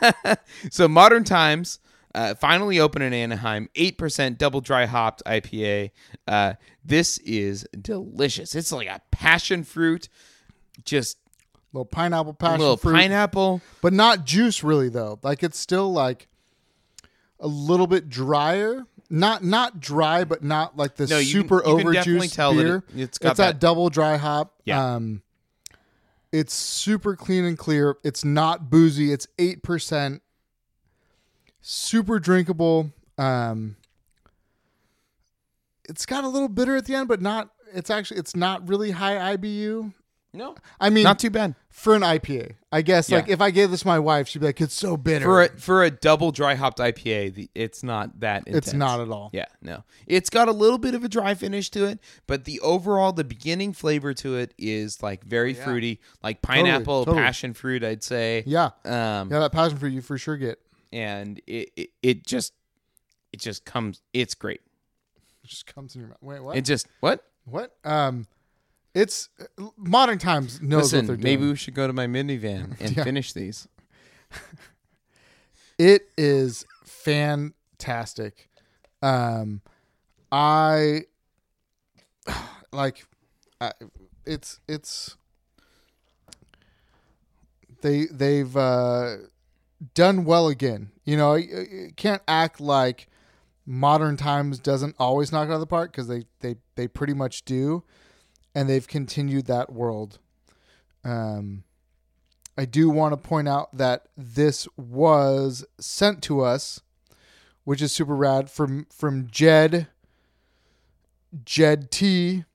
so 0.69 0.89
modern 0.89 1.23
times 1.23 1.79
uh, 2.13 2.35
finally 2.35 2.77
open 2.77 3.01
in 3.01 3.13
anaheim 3.13 3.69
8% 3.75 4.37
double 4.37 4.61
dry 4.61 4.85
hopped 4.85 5.21
ipa 5.25 5.91
uh, 6.27 6.53
this 6.83 7.17
is 7.19 7.67
delicious 7.79 8.55
it's 8.55 8.71
like 8.71 8.87
a 8.87 9.01
passion 9.11 9.65
fruit 9.65 10.07
just 10.85 11.17
little 11.73 11.85
pineapple 11.85 12.33
passion 12.33 12.59
little 12.59 12.77
fruit. 12.77 12.93
pineapple 12.93 13.61
but 13.81 13.91
not 13.91 14.25
juice 14.25 14.63
really 14.63 14.89
though. 14.89 15.19
Like 15.23 15.43
it's 15.43 15.59
still 15.59 15.91
like 15.91 16.27
a 17.39 17.47
little 17.47 17.87
bit 17.87 18.09
drier. 18.09 18.85
Not 19.09 19.43
not 19.43 19.79
dry, 19.79 20.23
but 20.23 20.43
not 20.43 20.75
like 20.77 20.95
the 20.95 21.05
No, 21.07 21.17
can- 21.19 21.25
super 21.27 21.61
can 21.61 21.71
over 21.71 21.93
definitely 21.93 22.27
tell 22.27 22.53
that 22.55 22.63
beer. 22.63 22.83
it- 22.95 22.99
it's 23.01 23.17
got 23.17 23.31
it's 23.31 23.37
that, 23.37 23.45
that- 23.53 23.59
double 23.59 23.89
dry 23.89 24.17
hop. 24.17 24.53
Yeah. 24.65 24.95
Um 24.95 25.21
it's 26.31 26.53
super 26.53 27.15
clean 27.15 27.45
and 27.45 27.57
clear. 27.57 27.95
It's 28.03 28.25
not 28.25 28.69
boozy. 28.69 29.11
It's 29.13 29.27
eight 29.39 29.61
percent. 29.63 30.21
Super 31.61 32.19
drinkable. 32.19 32.91
Um 33.17 33.75
it's 35.87 36.05
got 36.05 36.23
a 36.23 36.27
little 36.27 36.49
bitter 36.49 36.75
at 36.75 36.85
the 36.85 36.95
end, 36.95 37.07
but 37.07 37.21
not 37.21 37.51
it's 37.73 37.89
actually 37.89 38.19
it's 38.19 38.35
not 38.35 38.67
really 38.67 38.91
high 38.91 39.35
IBU. 39.37 39.93
No 40.35 40.55
I 40.79 40.89
mean 40.89 41.03
not 41.03 41.19
too 41.19 41.29
bad 41.29 41.55
for 41.69 41.93
an 41.95 42.01
IPA. 42.03 42.53
I 42.71 42.81
guess 42.81 43.11
like 43.11 43.27
if 43.29 43.41
I 43.41 43.51
gave 43.51 43.69
this 43.71 43.81
to 43.81 43.87
my 43.87 43.99
wife, 43.99 44.27
she'd 44.29 44.39
be 44.39 44.45
like, 44.45 44.61
"It's 44.61 44.73
so 44.73 44.95
bitter." 44.97 45.25
for 45.25 45.41
a 45.43 45.49
for 45.49 45.83
a 45.83 45.89
double 45.91 46.31
dry 46.31 46.55
hopped 46.55 46.79
ipa 46.79 47.33
the, 47.33 47.49
it's 47.55 47.83
not 47.83 48.19
that 48.21 48.47
intense. 48.47 48.67
it's 48.67 48.73
not 48.73 48.99
at 49.01 49.09
all. 49.09 49.29
yeah 49.33 49.45
no 49.61 49.83
it's 50.07 50.29
got 50.29 50.47
a 50.47 50.51
little 50.51 50.77
bit 50.77 50.93
of 50.95 51.03
a 51.03 51.09
dry 51.09 51.33
finish 51.33 51.69
to 51.71 51.85
it 51.85 51.99
but 52.27 52.45
the 52.45 52.59
overall 52.61 53.11
the 53.13 53.23
beginning 53.23 53.73
flavor 53.73 54.13
to 54.13 54.35
it 54.37 54.53
is 54.57 55.01
like 55.03 55.23
very 55.23 55.53
fruity 55.53 55.99
like 56.23 56.41
pineapple 56.41 57.05
totally. 57.05 57.23
passion 57.23 57.53
fruit 57.53 57.83
i'd 57.83 58.03
say 58.03 58.43
Yeah, 58.45 58.71
um 58.85 59.29
yeah, 59.31 59.39
that 59.39 59.51
passion 59.51 59.77
fruit 59.77 59.93
you 59.93 60.01
for 60.01 60.17
sure 60.17 60.37
get. 60.37 60.59
and 60.93 61.41
it, 61.47 61.69
it 61.75 61.89
it 62.01 62.25
just 62.25 62.53
it 63.33 63.39
just 63.41 63.65
comes 63.65 64.01
it's 64.13 64.33
great 64.35 64.61
It 65.43 65.47
just 65.49 65.65
comes 65.65 65.93
in 65.95 66.01
your 66.01 66.09
mouth. 66.09 66.17
Wait, 66.21 66.41
what? 66.41 66.55
it 66.57 66.61
just 66.65 66.87
what 67.01 67.21
what? 67.47 67.75
Um, 67.83 68.25
it's 68.95 69.29
modern 69.77 70.17
times 70.17 70.59
knows 70.61 70.83
listen 70.93 70.99
what 70.99 71.07
they're 71.07 71.15
doing. 71.17 71.23
maybe 71.39 71.47
we 71.51 71.55
should 71.55 71.75
go 71.75 71.85
to 71.85 71.93
my 71.93 72.07
minivan 72.07 72.79
and 72.81 72.95
Yeah. 72.97 73.03
finish 73.03 73.33
these 73.33 73.67
It 75.77 76.07
is 76.17 76.65
fantastic. 76.85 78.49
Um, 79.01 79.61
I 80.31 81.01
like. 82.71 83.05
I, 83.61 83.71
it's 84.25 84.59
it's. 84.67 85.17
They 87.81 88.05
they've 88.05 88.55
uh, 88.55 89.17
done 89.93 90.23
well 90.25 90.47
again. 90.47 90.91
You 91.03 91.17
know, 91.17 91.35
you- 91.35 91.91
can't 91.95 92.21
act 92.27 92.59
like 92.61 93.07
modern 93.65 94.15
times 94.17 94.59
doesn't 94.59 94.95
always 94.97 95.31
knock 95.31 95.47
it 95.49 95.51
out 95.51 95.55
of 95.55 95.59
the 95.59 95.67
park 95.67 95.91
because 95.91 96.07
they 96.07 96.23
they 96.39 96.55
they 96.75 96.87
pretty 96.87 97.13
much 97.13 97.43
do, 97.45 97.83
and 98.55 98.69
they've 98.69 98.87
continued 98.87 99.45
that 99.47 99.71
world. 99.71 100.17
Um, 101.03 101.65
I 102.57 102.65
do 102.65 102.89
want 102.89 103.11
to 103.11 103.17
point 103.17 103.49
out 103.49 103.75
that 103.77 104.07
this 104.15 104.67
was 104.77 105.65
sent 105.79 106.23
to 106.23 106.41
us, 106.41 106.81
which 107.65 107.81
is 107.81 107.91
super 107.91 108.15
rad 108.15 108.49
from 108.49 108.87
from 108.89 109.27
Jed 109.29 109.87
Jed 111.43 111.91
T, 111.91 112.45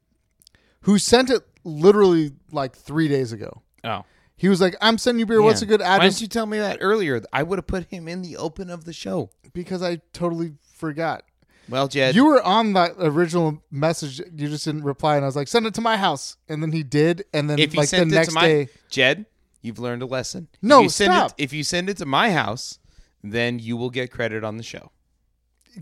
who 0.82 0.98
sent 0.98 1.28
it 1.28 1.42
literally 1.64 2.32
like 2.50 2.74
three 2.74 3.06
days 3.06 3.32
ago. 3.32 3.62
oh 3.84 4.04
He 4.36 4.48
was 4.48 4.60
like, 4.60 4.74
"I'm 4.80 4.96
sending 4.96 5.20
you 5.20 5.26
beer. 5.26 5.42
What's 5.42 5.60
a 5.60 5.66
Man, 5.66 5.78
good 5.78 5.80
why 5.82 5.98
didn't 5.98 6.22
you 6.22 6.28
tell 6.28 6.46
me 6.46 6.58
that 6.58 6.78
earlier 6.80 7.22
i 7.32 7.42
would 7.42 7.58
have 7.58 7.66
put 7.66 7.84
him 7.90 8.08
in 8.08 8.22
the 8.22 8.38
open 8.38 8.70
of 8.70 8.84
the 8.84 8.94
show 8.94 9.30
because 9.52 9.82
I 9.82 10.00
totally 10.12 10.54
forgot. 10.74 11.24
Well 11.68 11.86
jed 11.88 12.14
You 12.14 12.24
were 12.26 12.42
on 12.42 12.72
that 12.74 12.92
original 12.98 13.62
message. 13.70 14.18
You 14.20 14.48
just 14.48 14.64
didn't 14.64 14.84
reply, 14.84 15.16
and 15.16 15.24
I 15.24 15.28
was 15.28 15.36
like, 15.36 15.48
"Send 15.48 15.66
it 15.66 15.74
to 15.74 15.80
my 15.80 15.96
house," 15.96 16.36
and 16.48 16.62
then 16.62 16.72
he 16.72 16.82
did, 16.82 17.24
and 17.32 17.48
then 17.50 17.58
if 17.58 17.74
you 17.74 17.80
like 17.80 17.90
the 17.90 18.02
it 18.02 18.08
next 18.08 18.28
to 18.28 18.34
my 18.34 18.40
day, 18.46 18.68
Jed, 18.88 19.26
you've 19.62 19.78
learned 19.78 20.02
a 20.02 20.06
lesson. 20.06 20.48
No, 20.62 20.78
if 20.78 20.82
you 20.84 20.88
send 20.88 21.12
stop. 21.12 21.30
It, 21.38 21.42
if 21.44 21.52
you 21.52 21.62
send 21.64 21.88
it 21.90 21.96
to 21.98 22.06
my 22.06 22.30
house, 22.32 22.78
then 23.22 23.58
you 23.58 23.76
will 23.76 23.90
get 23.90 24.10
credit 24.10 24.42
on 24.44 24.56
the 24.56 24.62
show. 24.62 24.90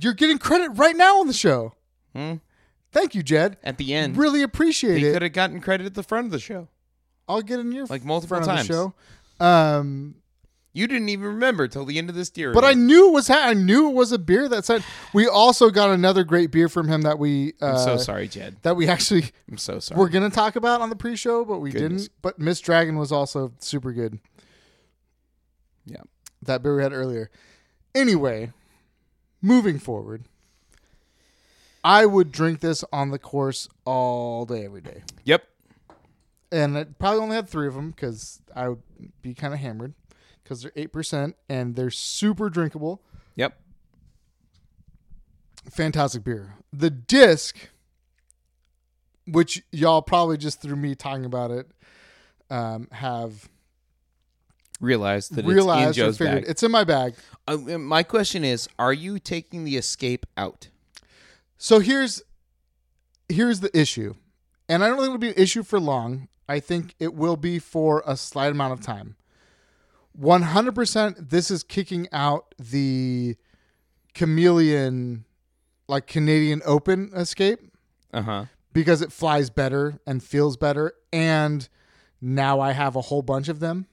you're 0.00 0.12
getting 0.14 0.38
credit 0.38 0.70
right 0.70 0.96
now 0.96 1.20
on 1.20 1.26
the 1.26 1.32
show. 1.32 1.74
Hmm? 2.14 2.34
Thank 2.92 3.14
you, 3.14 3.22
Jed. 3.22 3.56
At 3.62 3.76
the 3.78 3.94
end, 3.94 4.16
Really 4.16 4.42
appreciate 4.42 5.02
it. 5.02 5.12
could 5.12 5.22
have 5.22 5.32
gotten 5.32 5.60
credit 5.60 5.86
at 5.86 5.94
the 5.94 6.02
front 6.02 6.26
of 6.26 6.30
the 6.30 6.38
show. 6.40 6.68
I'll 7.28 7.42
get 7.42 7.60
in 7.60 7.70
your 7.72 7.86
Like 7.86 8.04
multiple 8.04 8.36
front 8.38 8.50
of 8.50 8.56
times. 8.56 8.68
the 8.68 8.74
show. 8.74 9.44
Um, 9.44 10.14
You 10.74 10.86
didn't 10.86 11.08
even 11.08 11.26
remember 11.26 11.66
till 11.66 11.84
the 11.84 11.98
end 11.98 12.08
of 12.10 12.14
this 12.14 12.30
deer. 12.30 12.52
but 12.52 12.64
I 12.64 12.74
knew 12.74 13.08
it 13.08 13.12
was 13.12 13.26
ha- 13.28 13.46
I 13.48 13.54
knew 13.54 13.88
it 13.88 13.94
was 13.94 14.12
a 14.12 14.18
beer 14.18 14.48
that 14.48 14.64
said. 14.64 14.84
We 15.12 15.26
also 15.26 15.70
got 15.70 15.90
another 15.90 16.22
great 16.24 16.50
beer 16.52 16.68
from 16.68 16.86
him 16.88 17.02
that 17.02 17.18
we 17.18 17.54
uh, 17.60 17.72
I'm 17.72 17.78
so 17.78 17.96
sorry, 17.96 18.28
Jed. 18.28 18.56
that 18.62 18.76
we 18.76 18.86
actually 18.86 19.24
I'm 19.50 19.58
so 19.58 19.78
sorry. 19.80 19.98
We're 19.98 20.08
gonna 20.10 20.30
talk 20.30 20.56
about 20.56 20.80
on 20.80 20.90
the 20.90 20.96
pre-show, 20.96 21.44
but 21.44 21.58
we 21.58 21.70
Goodness. 21.72 22.02
didn't. 22.02 22.12
But 22.22 22.38
Miss 22.38 22.60
Dragon 22.60 22.96
was 22.96 23.10
also 23.10 23.52
super 23.58 23.92
good. 23.92 24.20
Yeah. 25.86 26.02
that 26.42 26.62
beer 26.62 26.76
we 26.76 26.82
had 26.82 26.92
earlier. 26.92 27.30
Anyway, 27.94 28.52
moving 29.40 29.78
forward, 29.78 30.24
I 31.82 32.04
would 32.06 32.30
drink 32.30 32.60
this 32.60 32.84
on 32.92 33.10
the 33.10 33.18
course 33.18 33.68
all 33.84 34.44
day, 34.44 34.64
every 34.66 34.82
day, 34.82 35.02
Yep. 35.24 35.44
and 36.52 36.76
I 36.76 36.84
probably 36.84 37.20
only 37.20 37.36
had 37.36 37.48
three 37.48 37.66
of 37.66 37.74
them 37.74 37.90
because 37.90 38.40
I 38.54 38.68
would 38.68 38.82
be 39.22 39.32
kind 39.34 39.54
of 39.54 39.60
hammered 39.60 39.94
because 40.48 40.62
they're 40.62 40.72
eight 40.76 40.92
percent 40.92 41.36
and 41.48 41.76
they're 41.76 41.90
super 41.90 42.48
drinkable. 42.48 43.02
Yep. 43.36 43.58
Fantastic 45.70 46.24
beer. 46.24 46.54
The 46.72 46.88
disc, 46.88 47.56
which 49.26 49.62
y'all 49.70 50.00
probably 50.00 50.38
just 50.38 50.62
through 50.62 50.76
me 50.76 50.94
talking 50.94 51.26
about 51.26 51.50
it, 51.50 51.70
um, 52.48 52.88
have 52.92 53.48
Realized 54.80 55.34
that 55.34 55.44
realized 55.44 55.90
it's 55.90 55.98
in 55.98 56.04
Joe's 56.04 56.18
figured 56.18 56.42
bag. 56.42 56.50
it's 56.50 56.62
in 56.62 56.70
my 56.70 56.84
bag. 56.84 57.14
Uh, 57.48 57.56
my 57.56 58.04
question 58.04 58.44
is: 58.44 58.68
Are 58.78 58.92
you 58.92 59.18
taking 59.18 59.64
the 59.64 59.76
escape 59.76 60.24
out? 60.36 60.68
So 61.56 61.80
here's 61.80 62.22
here's 63.28 63.58
the 63.58 63.76
issue, 63.76 64.14
and 64.68 64.84
I 64.84 64.86
don't 64.86 64.98
think 64.98 65.06
it'll 65.06 65.18
be 65.18 65.28
an 65.30 65.34
issue 65.36 65.64
for 65.64 65.80
long. 65.80 66.28
I 66.48 66.60
think 66.60 66.94
it 67.00 67.12
will 67.12 67.36
be 67.36 67.58
for 67.58 68.04
a 68.06 68.16
slight 68.16 68.52
amount 68.52 68.72
of 68.72 68.80
time. 68.80 69.16
One 70.20 70.42
hundred 70.42 70.74
percent, 70.74 71.30
this 71.30 71.48
is 71.48 71.62
kicking 71.62 72.08
out 72.10 72.52
the 72.58 73.36
chameleon, 74.14 75.24
like 75.86 76.06
Canadian 76.08 76.60
Open 76.66 77.10
escape 77.14 77.60
Uh 78.12 78.22
huh. 78.22 78.44
because 78.72 79.00
it 79.00 79.12
flies 79.12 79.48
better 79.48 80.00
and 80.06 80.22
feels 80.22 80.56
better, 80.56 80.92
and 81.12 81.68
now 82.20 82.58
I 82.58 82.72
have 82.72 82.96
a 82.96 83.00
whole 83.02 83.22
bunch 83.22 83.48
of 83.48 83.60
them. 83.60 83.86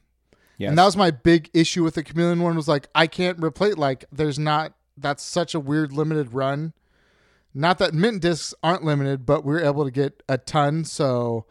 Yes. 0.58 0.70
And 0.70 0.78
that 0.80 0.86
was 0.86 0.98
my 0.98 1.12
big 1.12 1.50
issue 1.54 1.84
with 1.84 1.94
the 1.96 2.04
chameleon 2.04 2.42
one 2.42 2.56
was 2.56 2.68
like 2.68 2.88
I 2.96 3.08
can't 3.08 3.44
replace 3.44 3.76
like 3.76 4.06
there's 4.12 4.40
not 4.40 4.74
that's 4.98 5.22
such 5.22 5.54
a 5.54 5.60
weird 5.60 5.92
limited 5.92 6.34
run. 6.34 6.74
Not 7.54 7.78
that 7.78 7.94
mint 7.94 8.22
discs 8.22 8.54
aren't 8.64 8.84
limited, 8.84 9.26
but 9.26 9.46
we 9.46 9.54
are 9.56 9.64
able 9.64 9.86
to 9.86 9.92
get 9.92 10.24
a 10.28 10.38
ton, 10.38 10.86
so 10.86 11.46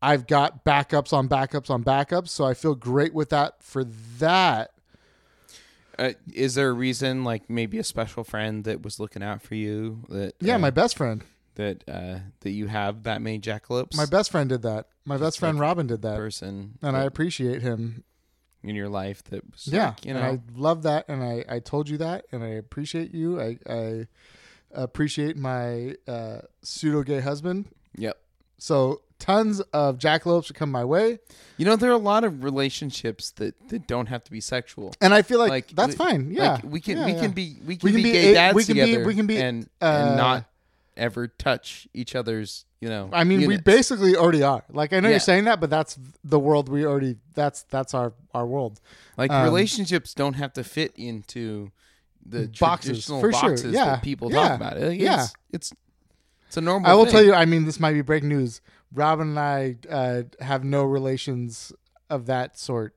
I've 0.00 0.26
got 0.26 0.64
backups 0.64 1.12
on 1.12 1.28
backups 1.28 1.70
on 1.70 1.82
backups, 1.84 2.28
so 2.28 2.44
I 2.44 2.54
feel 2.54 2.74
great 2.74 3.12
with 3.14 3.30
that 3.30 3.62
for 3.62 3.84
that. 3.84 4.70
Uh, 5.98 6.12
is 6.32 6.54
there 6.54 6.68
a 6.70 6.72
reason, 6.72 7.24
like 7.24 7.50
maybe 7.50 7.78
a 7.78 7.84
special 7.84 8.22
friend 8.22 8.62
that 8.64 8.82
was 8.82 9.00
looking 9.00 9.22
out 9.22 9.42
for 9.42 9.56
you? 9.56 10.04
That 10.08 10.34
Yeah, 10.40 10.54
uh, 10.54 10.58
my 10.60 10.70
best 10.70 10.96
friend. 10.96 11.24
that 11.56 11.82
uh, 11.88 12.20
that 12.40 12.50
you 12.50 12.68
have 12.68 13.02
that 13.02 13.20
many 13.20 13.40
jackalopes. 13.40 13.96
My 13.96 14.06
best 14.06 14.30
friend 14.30 14.48
did 14.48 14.62
that. 14.62 14.86
My 15.04 15.16
best 15.16 15.40
friend 15.40 15.56
like 15.58 15.62
Robin 15.62 15.86
did 15.88 16.02
that. 16.02 16.16
person 16.16 16.78
And 16.82 16.96
I 16.96 17.02
appreciate 17.02 17.62
him. 17.62 18.04
in 18.62 18.76
your 18.76 18.88
life 18.88 19.24
that 19.24 19.42
was 19.50 19.66
Yeah. 19.66 19.88
like, 19.88 20.04
you 20.04 20.12
and 20.12 20.20
know 20.20 20.24
I 20.26 20.40
love 20.54 20.82
that 20.84 21.06
and 21.08 21.22
I, 21.24 21.44
I 21.48 21.58
told 21.58 21.88
you 21.88 21.96
that 21.98 22.26
and 22.30 22.44
I 22.44 22.48
appreciate 22.50 23.12
you. 23.12 23.40
I, 23.40 23.58
I 23.68 24.06
appreciate 24.72 25.36
my 25.36 25.96
uh, 26.06 26.42
pseudo 26.62 27.02
gay 27.02 27.20
husband. 27.20 27.66
yep. 27.96 28.18
So 28.58 29.00
tons 29.18 29.60
of 29.72 29.98
jackalopes 29.98 30.48
would 30.48 30.54
come 30.56 30.70
my 30.70 30.84
way, 30.84 31.18
You 31.56 31.66
know 31.66 31.76
there 31.76 31.90
are 31.90 31.94
a 31.94 31.96
lot 31.98 32.24
of 32.24 32.44
relationships 32.44 33.32
that, 33.32 33.54
that 33.68 33.86
don't 33.86 34.06
have 34.06 34.22
to 34.24 34.30
be 34.30 34.40
sexual. 34.40 34.94
and 35.00 35.12
I 35.12 35.22
feel 35.22 35.38
like, 35.38 35.50
Like, 35.50 35.68
that's 35.74 35.90
we- 35.90 35.96
fine. 35.96 36.30
Yeah, 36.30 36.52
Like 36.54 36.64
we 36.64 36.80
can 36.80 36.98
Yeah, 36.98 37.06
we 37.06 37.12
yeah. 37.12 37.20
can 37.20 37.30
be 37.32 37.56
we 37.66 37.76
can, 37.76 37.88
can 37.88 37.96
be, 37.96 38.02
be 38.02 38.12
gay 38.12 38.30
a- 38.30 38.34
dads 38.34 38.54
we 38.56 38.64
can 38.64 38.74
be- 38.74 38.80
together. 38.80 39.04
we 39.06 39.14
can 39.14 39.26
be, 39.26 39.38
and 39.40 39.68
uh, 39.82 39.84
and 40.06 40.16
not 40.16 40.44
ever 40.96 41.28
touch 41.28 41.86
each 41.94 42.14
other's. 42.14 42.64
You 42.80 42.88
know, 42.88 43.10
I 43.12 43.24
mean, 43.24 43.44
we 43.48 43.56
basically 43.56 44.14
already 44.14 44.44
are. 44.44 44.62
Like 44.70 44.92
I 44.92 45.00
know 45.00 45.08
Yeah. 45.08 45.14
you're 45.14 45.20
saying 45.20 45.44
that, 45.46 45.58
but 45.60 45.68
that's 45.68 45.98
the 46.22 46.38
world 46.38 46.68
we 46.68 46.86
already. 46.86 47.16
That's 47.34 47.64
that's 47.64 47.92
our 47.92 48.12
our 48.32 48.46
world. 48.46 48.80
like 49.16 49.32
um, 49.32 49.42
relationships 49.44 50.14
don't 50.14 50.34
have 50.34 50.52
to 50.52 50.62
fit 50.62 50.92
into 50.96 51.72
the 52.24 52.46
Boxes, 52.60 52.88
traditional 52.88 53.20
for 53.20 53.32
sure. 53.32 53.50
boxes 53.50 53.72
Yeah. 53.74 53.84
that 53.86 54.02
people 54.04 54.30
Yeah. 54.32 54.48
talk 54.48 54.56
about. 54.60 54.76
It. 54.76 55.00
Yeah. 55.00 55.22
It's, 55.24 55.32
it's 55.52 55.72
it's 56.46 56.56
a 56.56 56.60
normal. 56.60 56.88
I 56.88 56.94
will 56.94 57.04
thing. 57.04 57.12
tell 57.14 57.24
you. 57.24 57.34
I 57.34 57.46
mean, 57.46 57.64
this 57.64 57.80
might 57.80 57.94
be 57.94 58.00
breaking 58.02 58.28
news. 58.28 58.60
Robin 58.94 59.28
and 59.30 59.38
I 59.38 59.76
uh, 59.90 60.22
have 60.40 60.64
no 60.64 60.84
relations 60.84 61.72
of 62.10 62.26
that 62.26 62.58
sort. 62.58 62.94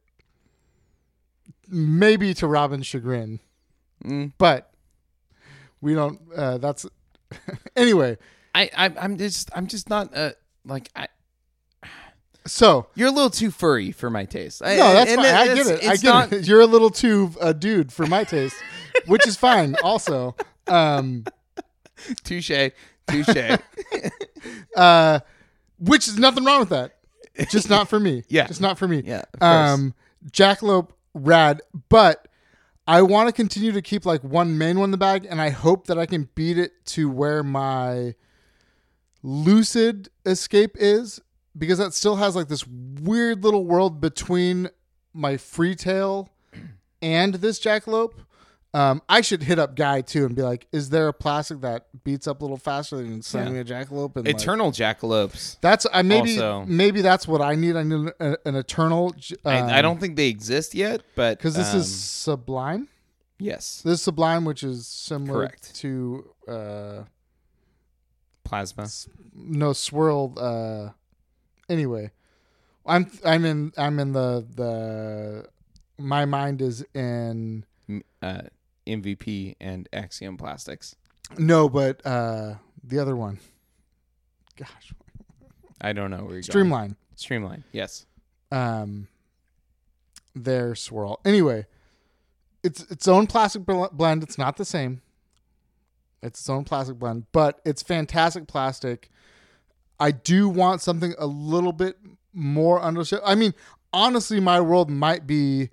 Maybe 1.68 2.34
to 2.36 2.48
Robin's 2.48 2.86
chagrin, 2.88 3.40
Mm. 4.04 4.34
but 4.38 4.72
we 5.80 5.94
don't. 5.94 6.20
Uh, 6.36 6.58
that's 6.58 6.86
anyway. 7.76 8.18
I, 8.54 8.70
I 8.76 8.92
I'm 9.00 9.18
just 9.18 9.50
I'm 9.56 9.68
just 9.68 9.90
not 9.90 10.16
uh 10.16 10.32
like 10.66 10.90
I. 10.96 11.08
So 12.48 12.88
You're 12.96 13.08
a 13.10 13.12
little 13.12 13.30
too 13.30 13.52
furry 13.52 13.92
for 13.92 14.10
my 14.10 14.26
taste. 14.26 14.62
I, 14.66 14.76
no, 14.76 14.94
that's 14.94 15.14
fine. 15.14 15.26
I 15.26 15.46
get 15.54 15.68
it. 15.68 15.84
I 15.88 15.96
get 15.96 16.04
not- 16.04 16.34
it. 16.34 16.48
You're 16.48 16.62
a 16.62 16.66
little 16.66 16.90
too 16.90 17.32
a 17.40 17.54
dude 17.54 17.94
for 17.94 18.06
my 18.08 18.24
taste, 18.24 18.56
which 19.06 19.26
is 19.28 19.38
fine. 19.38 19.76
Also, 19.84 20.36
um, 20.68 21.24
Touche, 22.24 22.72
touche. 23.08 23.58
uh, 24.76 25.20
which 25.82 26.08
is 26.08 26.18
nothing 26.18 26.46
wrong 26.46 26.62
with 26.62 26.70
that. 26.70 26.96
Just 27.50 27.70
not 27.70 27.90
for 27.90 28.00
me. 28.00 28.24
Yeah. 28.30 28.48
just 28.48 28.62
not 28.62 28.78
for 28.78 28.88
me. 28.88 29.02
yeah. 29.06 29.24
Um, 29.42 29.94
Jackalope, 30.32 30.92
rad, 31.14 31.62
but 31.90 32.28
I 32.88 33.02
want 33.02 33.28
to 33.30 33.34
continue 33.34 33.72
to 33.74 33.82
keep 33.82 34.06
like 34.06 34.24
one 34.24 34.58
main 34.58 34.78
one 34.80 34.86
in 34.86 34.92
the 34.92 34.98
bag, 34.98 35.26
and 35.30 35.42
I 35.42 35.50
hope 35.50 35.88
that 35.88 35.98
I 35.98 36.06
can 36.06 36.30
beat 36.36 36.58
it 36.58 36.86
to 36.88 37.10
where 37.10 37.44
my 37.44 38.16
Lucid 39.24 40.10
Escape 40.26 40.76
is, 40.80 41.22
because 41.58 41.78
that 41.78 41.94
still 41.94 42.16
has 42.18 42.36
like 42.36 42.48
this 42.48 42.66
weird 42.68 43.44
little 43.44 43.66
world 43.66 44.02
between 44.02 44.70
my 45.14 45.34
Freetail 45.36 46.28
and 47.02 47.36
this 47.36 47.60
Jackalope. 47.60 48.14
Um, 48.74 49.02
I 49.10 49.20
should 49.20 49.44
hit 49.44 49.60
up 49.60 49.76
Guy 49.76 50.00
too 50.00 50.26
and 50.26 50.34
be 50.34 50.44
like, 50.44 50.66
"Is 50.72 50.90
there 50.92 51.10
a 51.10 51.14
plastic 51.14 51.60
that 51.60 51.88
beats 52.06 52.26
up 52.26 52.40
a 52.40 52.44
little 52.46 52.56
faster 52.56 52.96
than 52.96 53.22
sending 53.22 53.54
Yeah. 53.56 53.64
me 53.64 53.70
a 53.70 53.74
Jackalope?" 53.86 54.16
And 54.16 54.26
like, 54.26 54.36
Eternal 54.36 54.72
jackalopes. 54.72 55.58
that's 55.60 55.86
I 55.92 56.04
maybe 56.04 56.40
Also- 56.40 56.64
maybe 56.66 57.02
that's 57.02 57.28
what 57.28 57.42
I 57.42 57.56
need. 57.56 57.76
I 57.76 57.84
need 57.84 58.14
an, 58.22 58.38
an 58.46 58.56
eternal. 58.56 59.10
j- 59.18 59.36
I, 59.44 59.58
I 59.60 59.76
um, 59.80 59.82
don't 59.82 60.00
think 60.00 60.16
they 60.16 60.30
exist 60.30 60.74
yet, 60.74 61.02
but 61.16 61.38
because 61.38 61.56
this 61.56 61.74
um, 61.74 61.80
is 61.82 61.94
Sublime. 61.94 62.88
yes, 63.40 63.82
This 63.84 63.96
is 63.96 64.02
Sublime, 64.04 64.46
which 64.46 64.64
is 64.64 64.88
similar 64.88 65.48
Correct. 65.48 65.76
to 65.76 66.30
uh, 66.48 67.04
plasma. 68.46 68.88
no 69.36 69.74
Swirl. 69.74 70.34
Uh, 70.38 70.92
anyway, 71.70 72.12
I'm 72.86 73.12
I'm 73.26 73.44
in 73.44 73.74
I'm 73.78 74.00
in 74.00 74.14
the 74.14 74.46
the 74.56 75.46
my 75.98 76.24
mind 76.24 76.62
is 76.62 76.86
in 76.94 77.66
Uh, 78.22 78.44
MVP 78.88 79.56
and 79.60 79.88
Axiom 79.94 80.38
Plastics. 80.38 80.96
no, 81.38 81.70
but 81.70 82.06
uh, 82.06 82.56
the 82.84 83.00
other 83.00 83.16
one. 83.16 83.40
Gosh, 84.58 84.94
I 85.80 85.94
don't 85.94 86.12
know 86.12 86.18
where 86.18 86.26
you're 86.26 86.30
going. 86.34 86.44
Streamline. 86.44 86.96
Streamline. 87.16 87.64
Yes. 87.72 88.06
um 88.52 89.08
their 90.34 90.76
swirl. 90.76 91.20
Anyway, 91.26 91.66
it's 92.64 92.84
its 92.92 93.08
own 93.08 93.28
plastic 93.28 93.66
bl- 93.66 93.86
blend. 93.92 94.24
It's 94.24 94.38
not 94.38 94.58
the 94.58 94.66
same. 94.66 95.02
It's 96.22 96.40
its 96.40 96.50
own 96.50 96.64
plastic 96.64 96.98
blend, 97.00 97.26
but 97.32 97.60
it's 97.66 97.82
fantastic 97.84 98.48
plastic. 98.48 99.10
I 100.00 100.12
do 100.12 100.48
want 100.48 100.82
something 100.82 101.14
a 101.18 101.26
little 101.28 101.74
bit 101.74 101.98
more 102.34 102.82
under. 102.82 103.04
I 103.26 103.36
mean, 103.36 103.54
honestly, 103.92 104.40
my 104.40 104.62
world 104.62 104.90
might 104.90 105.28
be 105.28 105.70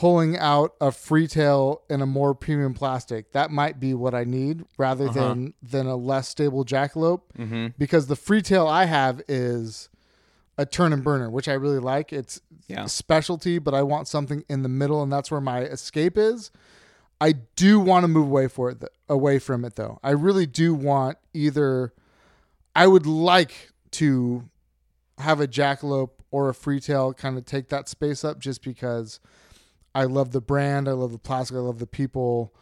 pulling 0.00 0.34
out 0.38 0.74
a 0.80 0.86
freetail 0.88 1.80
in 1.90 2.00
a 2.00 2.06
more 2.06 2.34
premium 2.34 2.72
plastic. 2.72 3.32
That 3.32 3.50
might 3.50 3.78
be 3.78 3.92
what 3.92 4.14
I 4.14 4.24
need 4.24 4.64
rather 4.78 5.08
Uh-huh. 5.08 5.28
than 5.28 5.54
than 5.62 5.86
a 5.86 5.94
less 5.96 6.26
stable 6.26 6.64
jackalope 6.64 7.20
Mm-hmm. 7.38 7.66
because 7.76 8.06
the 8.06 8.14
freetail 8.14 8.66
I 8.66 8.86
have 8.86 9.20
is 9.28 9.90
a 10.56 10.64
turn 10.64 10.94
and 10.94 11.04
burner, 11.04 11.28
which 11.28 11.48
I 11.48 11.52
really 11.52 11.78
like. 11.78 12.12
It's 12.14 12.40
Yeah. 12.66 12.84
a 12.84 12.88
specialty, 12.88 13.58
but 13.58 13.74
I 13.74 13.82
want 13.82 14.08
something 14.08 14.42
in 14.48 14.62
the 14.62 14.68
middle, 14.70 15.02
and 15.02 15.12
that's 15.12 15.30
where 15.30 15.40
my 15.40 15.60
escape 15.64 16.16
is. 16.16 16.50
I 17.20 17.32
do 17.54 17.78
want 17.78 18.04
to 18.04 18.08
move 18.08 18.26
away 18.28 18.48
for 18.48 18.70
it, 18.70 18.80
th- 18.80 18.92
away 19.06 19.38
from 19.38 19.66
it 19.66 19.76
though. 19.76 19.98
I 20.02 20.12
really 20.12 20.46
do 20.46 20.72
want 20.74 21.18
either. 21.34 21.92
I 22.74 22.86
would 22.86 23.04
like 23.04 23.72
to 23.92 24.48
have 25.18 25.40
a 25.40 25.46
jackalope 25.46 26.12
or 26.30 26.48
a 26.48 26.54
freetail 26.54 27.14
kind 27.14 27.36
of 27.36 27.44
take 27.44 27.68
that 27.68 27.86
space 27.90 28.24
up, 28.24 28.38
just 28.38 28.62
because 28.62 29.20
I 29.94 30.04
love 30.04 30.30
the 30.32 30.40
brand, 30.40 30.88
I 30.88 30.92
love 30.92 31.12
the 31.12 31.18
plastic, 31.18 31.56
I 31.56 31.60
love 31.60 31.78
the 31.78 31.86
people, 31.86 32.54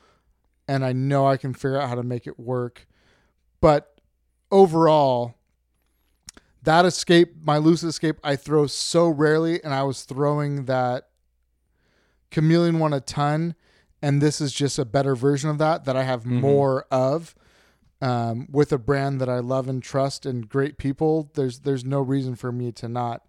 and 0.66 0.84
I 0.84 0.92
know 0.92 1.26
I 1.26 1.36
can 1.36 1.52
figure 1.54 1.78
out 1.80 1.88
how 1.88 1.94
to 1.94 2.02
make 2.02 2.26
it 2.26 2.38
work. 2.40 2.86
But 3.60 4.00
overall, 4.50 5.34
that 6.62 6.84
escape, 6.84 7.34
my 7.42 7.58
lucid 7.58 7.88
escape, 7.90 8.18
I 8.24 8.36
throw 8.36 8.66
so 8.66 9.08
rarely, 9.08 9.62
and 9.62 9.74
I 9.74 9.82
was 9.82 10.02
throwing 10.04 10.64
that 10.66 11.08
chameleon 12.30 12.78
one 12.78 12.92
a 12.92 13.00
ton, 13.00 13.54
and 14.02 14.20
this 14.22 14.40
is 14.40 14.52
just 14.52 14.78
a 14.78 14.84
better 14.84 15.14
version 15.14 15.50
of 15.50 15.58
that 15.58 15.84
that 15.84 15.96
I 15.96 16.04
have 16.04 16.24
Mhm. 16.24 16.40
more 16.40 16.86
of. 16.90 17.34
Um, 18.00 18.46
with 18.52 18.72
a 18.72 18.78
brand 18.78 19.20
that 19.20 19.28
I 19.28 19.40
love 19.40 19.68
and 19.68 19.82
trust 19.82 20.24
and 20.24 20.48
great 20.48 20.78
people, 20.78 21.30
there's 21.34 21.60
there's 21.60 21.84
no 21.84 22.00
reason 22.00 22.36
for 22.36 22.52
me 22.52 22.70
to 22.72 22.88
not 22.88 23.26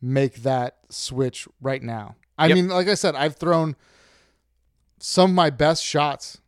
make 0.00 0.42
that 0.44 0.78
switch 0.90 1.48
right 1.60 1.82
now. 1.82 2.14
I 2.38 2.46
Yep. 2.46 2.54
mean, 2.54 2.68
like 2.68 2.88
I 2.88 2.94
said, 2.94 3.14
I've 3.14 3.36
thrown 3.36 3.76
some 4.98 5.30
of 5.30 5.34
my 5.36 5.50
best 5.50 5.84
shots 5.84 6.38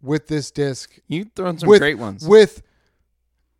with 0.00 0.26
this 0.26 0.50
disc 0.50 0.98
You've 1.06 1.32
thrown 1.34 1.58
some 1.58 1.68
With- 1.68 1.80
great 1.80 1.98
ones. 1.98 2.26
with 2.26 2.62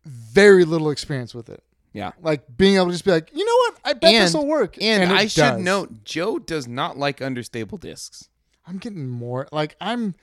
very 0.05 0.65
little 0.65 0.89
experience 0.89 1.33
with 1.33 1.49
it. 1.49 1.63
yeah. 1.93 2.11
Like 2.21 2.43
being 2.57 2.75
able 2.75 2.87
to 2.87 2.91
just 2.91 3.05
be 3.05 3.11
like, 3.11 3.29
you 3.33 3.45
know 3.45 3.55
what, 3.55 3.79
I 3.85 3.93
bet 3.93 4.11
this 4.11 4.33
will 4.33 4.47
work. 4.47 4.81
And, 4.81 5.03
it 5.03 5.09
I 5.11 5.27
should 5.27 5.41
does. 5.41 5.61
note, 5.61 6.03
Joe 6.03 6.39
does 6.39 6.67
not 6.67 6.97
like 6.97 7.21
understable 7.21 7.77
discs. 7.77 8.29
I'm 8.67 8.77
getting 8.77 9.07
more 9.09 9.47
like 9.51 9.75
I'm 9.81 10.15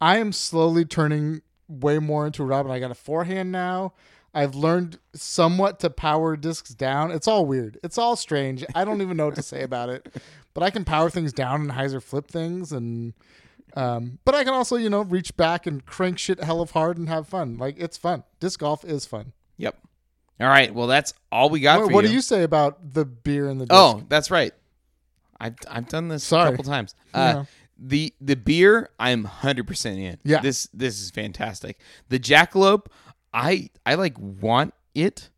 I 0.00 0.18
am 0.18 0.32
slowly 0.32 0.84
turning 0.84 1.42
way 1.68 1.98
more 1.98 2.26
into 2.26 2.42
a 2.42 2.46
Robin. 2.46 2.70
I 2.72 2.78
got 2.78 2.90
a 2.90 2.94
forehand 2.94 3.50
now. 3.52 3.92
I've 4.34 4.54
learned 4.54 4.98
somewhat 5.14 5.80
to 5.80 5.90
power 5.90 6.36
discs 6.36 6.70
down. 6.70 7.10
It's 7.10 7.26
all 7.26 7.46
weird. 7.46 7.78
It's 7.82 7.98
all 7.98 8.14
strange. 8.14 8.64
I 8.74 8.84
don't 8.84 9.00
even 9.02 9.16
know 9.16 9.26
what 9.26 9.34
to 9.36 9.42
say 9.42 9.62
about 9.62 9.88
it. 9.88 10.14
But 10.54 10.64
I 10.64 10.70
can 10.70 10.84
power 10.84 11.08
things 11.08 11.32
down 11.32 11.60
and 11.60 11.70
hyzer 11.70 12.02
flip 12.02 12.26
things 12.26 12.72
and 12.72 13.12
um, 13.76 14.18
but 14.24 14.34
I 14.34 14.42
can 14.42 14.54
also, 14.54 14.74
you 14.74 14.90
know, 14.90 15.02
reach 15.02 15.36
back 15.36 15.66
and 15.68 15.84
crank 15.86 16.18
shit 16.18 16.42
hell 16.42 16.60
of 16.60 16.72
hard 16.72 16.98
and 16.98 17.08
have 17.08 17.28
fun. 17.28 17.58
Like 17.58 17.76
it's 17.78 17.96
fun. 17.96 18.24
Disc 18.40 18.58
golf 18.58 18.84
is 18.84 19.06
fun. 19.06 19.34
Yep. 19.58 19.76
All 20.40 20.48
right. 20.48 20.74
Well, 20.74 20.88
that's 20.88 21.14
all 21.30 21.48
we 21.48 21.60
got 21.60 21.78
What, 21.80 21.88
for 21.88 21.94
what 21.94 22.04
you. 22.04 22.08
do 22.08 22.14
you 22.14 22.20
say 22.22 22.42
about 22.42 22.92
the 22.92 23.04
beer 23.04 23.48
and 23.48 23.60
the 23.60 23.66
disc? 23.66 23.76
Oh, 23.78 24.02
that's 24.08 24.32
right. 24.32 24.52
I've 25.38 25.54
I've 25.70 25.86
done 25.88 26.08
this 26.08 26.24
Sorry. 26.24 26.48
a 26.48 26.50
couple 26.52 26.64
times. 26.64 26.94
Uh, 27.14 27.32
know. 27.32 27.46
The 27.78 28.12
the 28.20 28.34
beer, 28.34 28.90
I'm 28.98 29.22
hundred 29.24 29.68
percent 29.68 30.00
in. 30.00 30.18
Yeah. 30.24 30.40
This 30.40 30.68
this 30.74 31.00
is 31.00 31.12
fantastic. 31.12 31.78
The 32.08 32.18
jackalope, 32.18 32.86
I 33.32 33.70
I 33.86 33.94
like 33.94 34.16
want 34.18 34.74
it. 34.94 35.30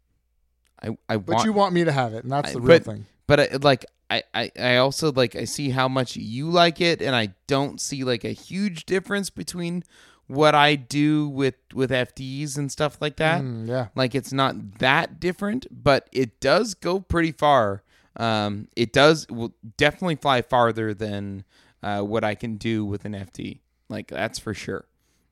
I 0.83 0.97
I 1.09 1.17
But 1.17 1.35
want, 1.37 1.45
you 1.47 1.53
want 1.53 1.75
me 1.75 1.85
to 1.85 1.93
have 1.93 2.15
it, 2.15 2.23
and 2.25 2.33
that's 2.33 2.51
I- 2.51 2.53
the 2.55 2.61
real 2.61 2.79
but- 2.79 2.85
thing. 2.85 3.07
but 3.27 3.41
I, 3.41 3.49
like 3.61 3.87
I, 4.11 4.23
I 4.35 4.51
I 4.59 4.77
also 4.77 5.13
like 5.13 5.37
I 5.37 5.45
see 5.45 5.71
how 5.71 5.89
much 5.89 6.17
you 6.17 6.49
like 6.51 6.81
it, 6.81 7.01
and 7.03 7.15
I 7.15 7.35
don't 7.47 7.81
see 7.81 8.03
like 8.05 8.25
a 8.25 8.33
huge 8.33 8.85
difference 8.87 9.31
between 9.31 9.85
what 10.27 10.55
I 10.55 10.75
do 10.77 11.29
with 11.29 11.55
with 11.75 11.91
FDs 11.91 12.57
and 12.57 12.71
stuff 12.73 12.99
like 13.01 13.17
that. 13.17 13.43
Mm, 13.43 13.69
yeah. 13.69 13.89
Like 13.95 14.15
it's 14.15 14.33
not 14.33 14.79
that 14.79 15.21
different, 15.21 15.67
but 15.71 16.09
it 16.13 16.41
does 16.41 16.75
go 16.75 17.01
pretty 17.01 17.33
far. 17.33 17.83
Um, 18.17 18.69
it 18.77 18.93
does 18.93 19.27
will 19.31 19.55
definitely 19.77 20.17
fly 20.17 20.43
farther 20.43 20.93
than 20.93 21.45
uh, 21.83 22.01
what 22.03 22.25
I 22.25 22.35
can 22.35 22.57
do 22.57 22.85
with 22.85 23.05
an 23.05 23.13
FD. 23.13 23.61
Like 23.89 24.09
that's 24.09 24.39
for 24.39 24.55
sure. 24.55 24.87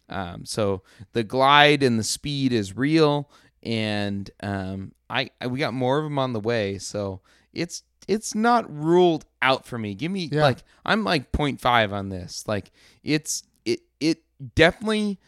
Um, 0.08 0.44
so 0.44 0.82
the 1.12 1.22
glide 1.24 1.82
and 1.82 1.98
the 1.98 2.04
speed 2.04 2.52
is 2.52 2.76
real, 2.76 3.30
and 3.62 4.30
um, 4.42 4.92
I, 5.10 5.30
I 5.40 5.46
we 5.48 5.58
got 5.58 5.74
more 5.74 5.98
of 5.98 6.04
them 6.04 6.18
on 6.18 6.32
the 6.32 6.40
way. 6.40 6.78
So 6.78 7.20
it's 7.52 7.82
it's 8.06 8.34
not 8.34 8.72
ruled 8.74 9.26
out 9.42 9.66
for 9.66 9.76
me. 9.78 9.94
Give 9.94 10.10
me 10.10 10.28
Yeah. 10.32 10.42
like 10.42 10.58
I'm 10.84 11.04
like 11.04 11.30
0.5 11.32 11.92
on 11.92 12.08
this. 12.08 12.44
Like 12.48 12.70
it's 13.02 13.42
it 13.64 13.80
it 14.00 14.22
definitely 14.54 15.18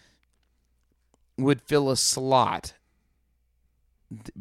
would 1.36 1.60
fill 1.62 1.90
a 1.90 1.96
slot 1.96 2.74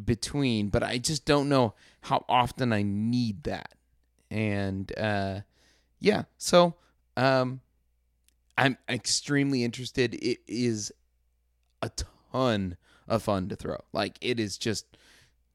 between, 0.06 0.70
but 0.70 0.84
I 0.84 0.98
just 0.98 1.26
don't 1.26 1.50
know 1.50 1.74
how 2.02 2.26
often 2.28 2.74
I 2.74 2.82
need 2.82 3.44
that. 3.44 3.74
And 4.32 4.92
uh, 4.98 5.42
yeah, 6.00 6.24
so 6.38 6.76
um, 7.18 7.62
I'm 8.60 8.78
extremely 8.90 9.64
interested. 9.64 10.16
It 10.16 10.40
is 10.48 10.92
a 11.82 11.90
ton 12.32 12.76
of 13.08 13.24
fun 13.24 13.48
to 13.50 13.56
throw. 13.56 13.78
Like 13.94 14.18
it 14.22 14.40
is 14.40 14.58
just 14.58 14.86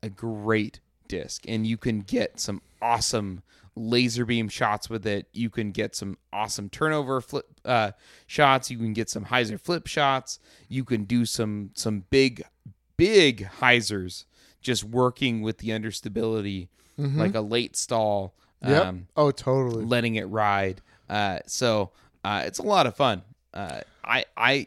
a 0.02 0.08
great 0.08 0.80
disc, 1.06 1.44
and 1.46 1.66
you 1.66 1.76
can 1.76 2.00
get 2.00 2.40
some 2.40 2.62
awesome 2.80 3.42
laser 3.76 4.24
beam 4.24 4.48
shots 4.48 4.88
with 4.88 5.06
it. 5.06 5.26
You 5.32 5.50
can 5.50 5.70
get 5.70 5.94
some 5.94 6.16
awesome 6.32 6.70
turnover 6.70 7.20
flip 7.20 7.46
uh, 7.64 7.92
shots. 8.26 8.70
You 8.70 8.78
can 8.78 8.94
get 8.94 9.10
some 9.10 9.26
hyzer 9.26 9.60
flip 9.60 9.86
shots. 9.86 10.38
You 10.68 10.84
can 10.84 11.04
do 11.04 11.26
some 11.26 11.70
some 11.74 12.04
big 12.08 12.42
big 12.96 13.48
hyzers 13.60 14.24
just 14.62 14.82
working 14.82 15.42
with 15.42 15.58
the 15.58 15.68
understability 15.68 16.68
like 16.96 17.34
a 17.34 17.40
late 17.40 17.76
stall. 17.76 18.34
Yep. 18.66 18.86
Um, 18.86 19.08
oh, 19.16 19.30
totally. 19.30 19.84
letting 19.84 20.14
it 20.14 20.24
ride. 20.24 20.80
Uh, 21.08 21.40
so 21.46 21.90
uh, 22.24 22.42
it's 22.46 22.58
a 22.58 22.62
lot 22.62 22.86
of 22.86 22.96
fun. 22.96 23.22
Uh, 23.52 23.80
I 24.04 24.24
I 24.36 24.66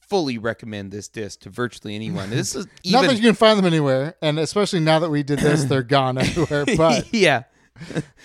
fully 0.00 0.38
recommend 0.38 0.92
this 0.92 1.08
disc 1.08 1.40
to 1.40 1.50
virtually 1.50 1.94
anyone. 1.94 2.30
This 2.30 2.54
is 2.54 2.66
Not 2.86 3.02
that 3.02 3.12
even 3.12 3.16
you 3.16 3.22
can 3.30 3.34
find 3.34 3.58
them 3.58 3.66
anywhere, 3.66 4.14
and 4.22 4.38
especially 4.38 4.80
now 4.80 4.98
that 5.00 5.10
we 5.10 5.22
did 5.22 5.40
this, 5.40 5.64
they're 5.64 5.82
gone 5.82 6.18
everywhere. 6.18 6.64
But 6.76 7.06
yeah. 7.12 7.42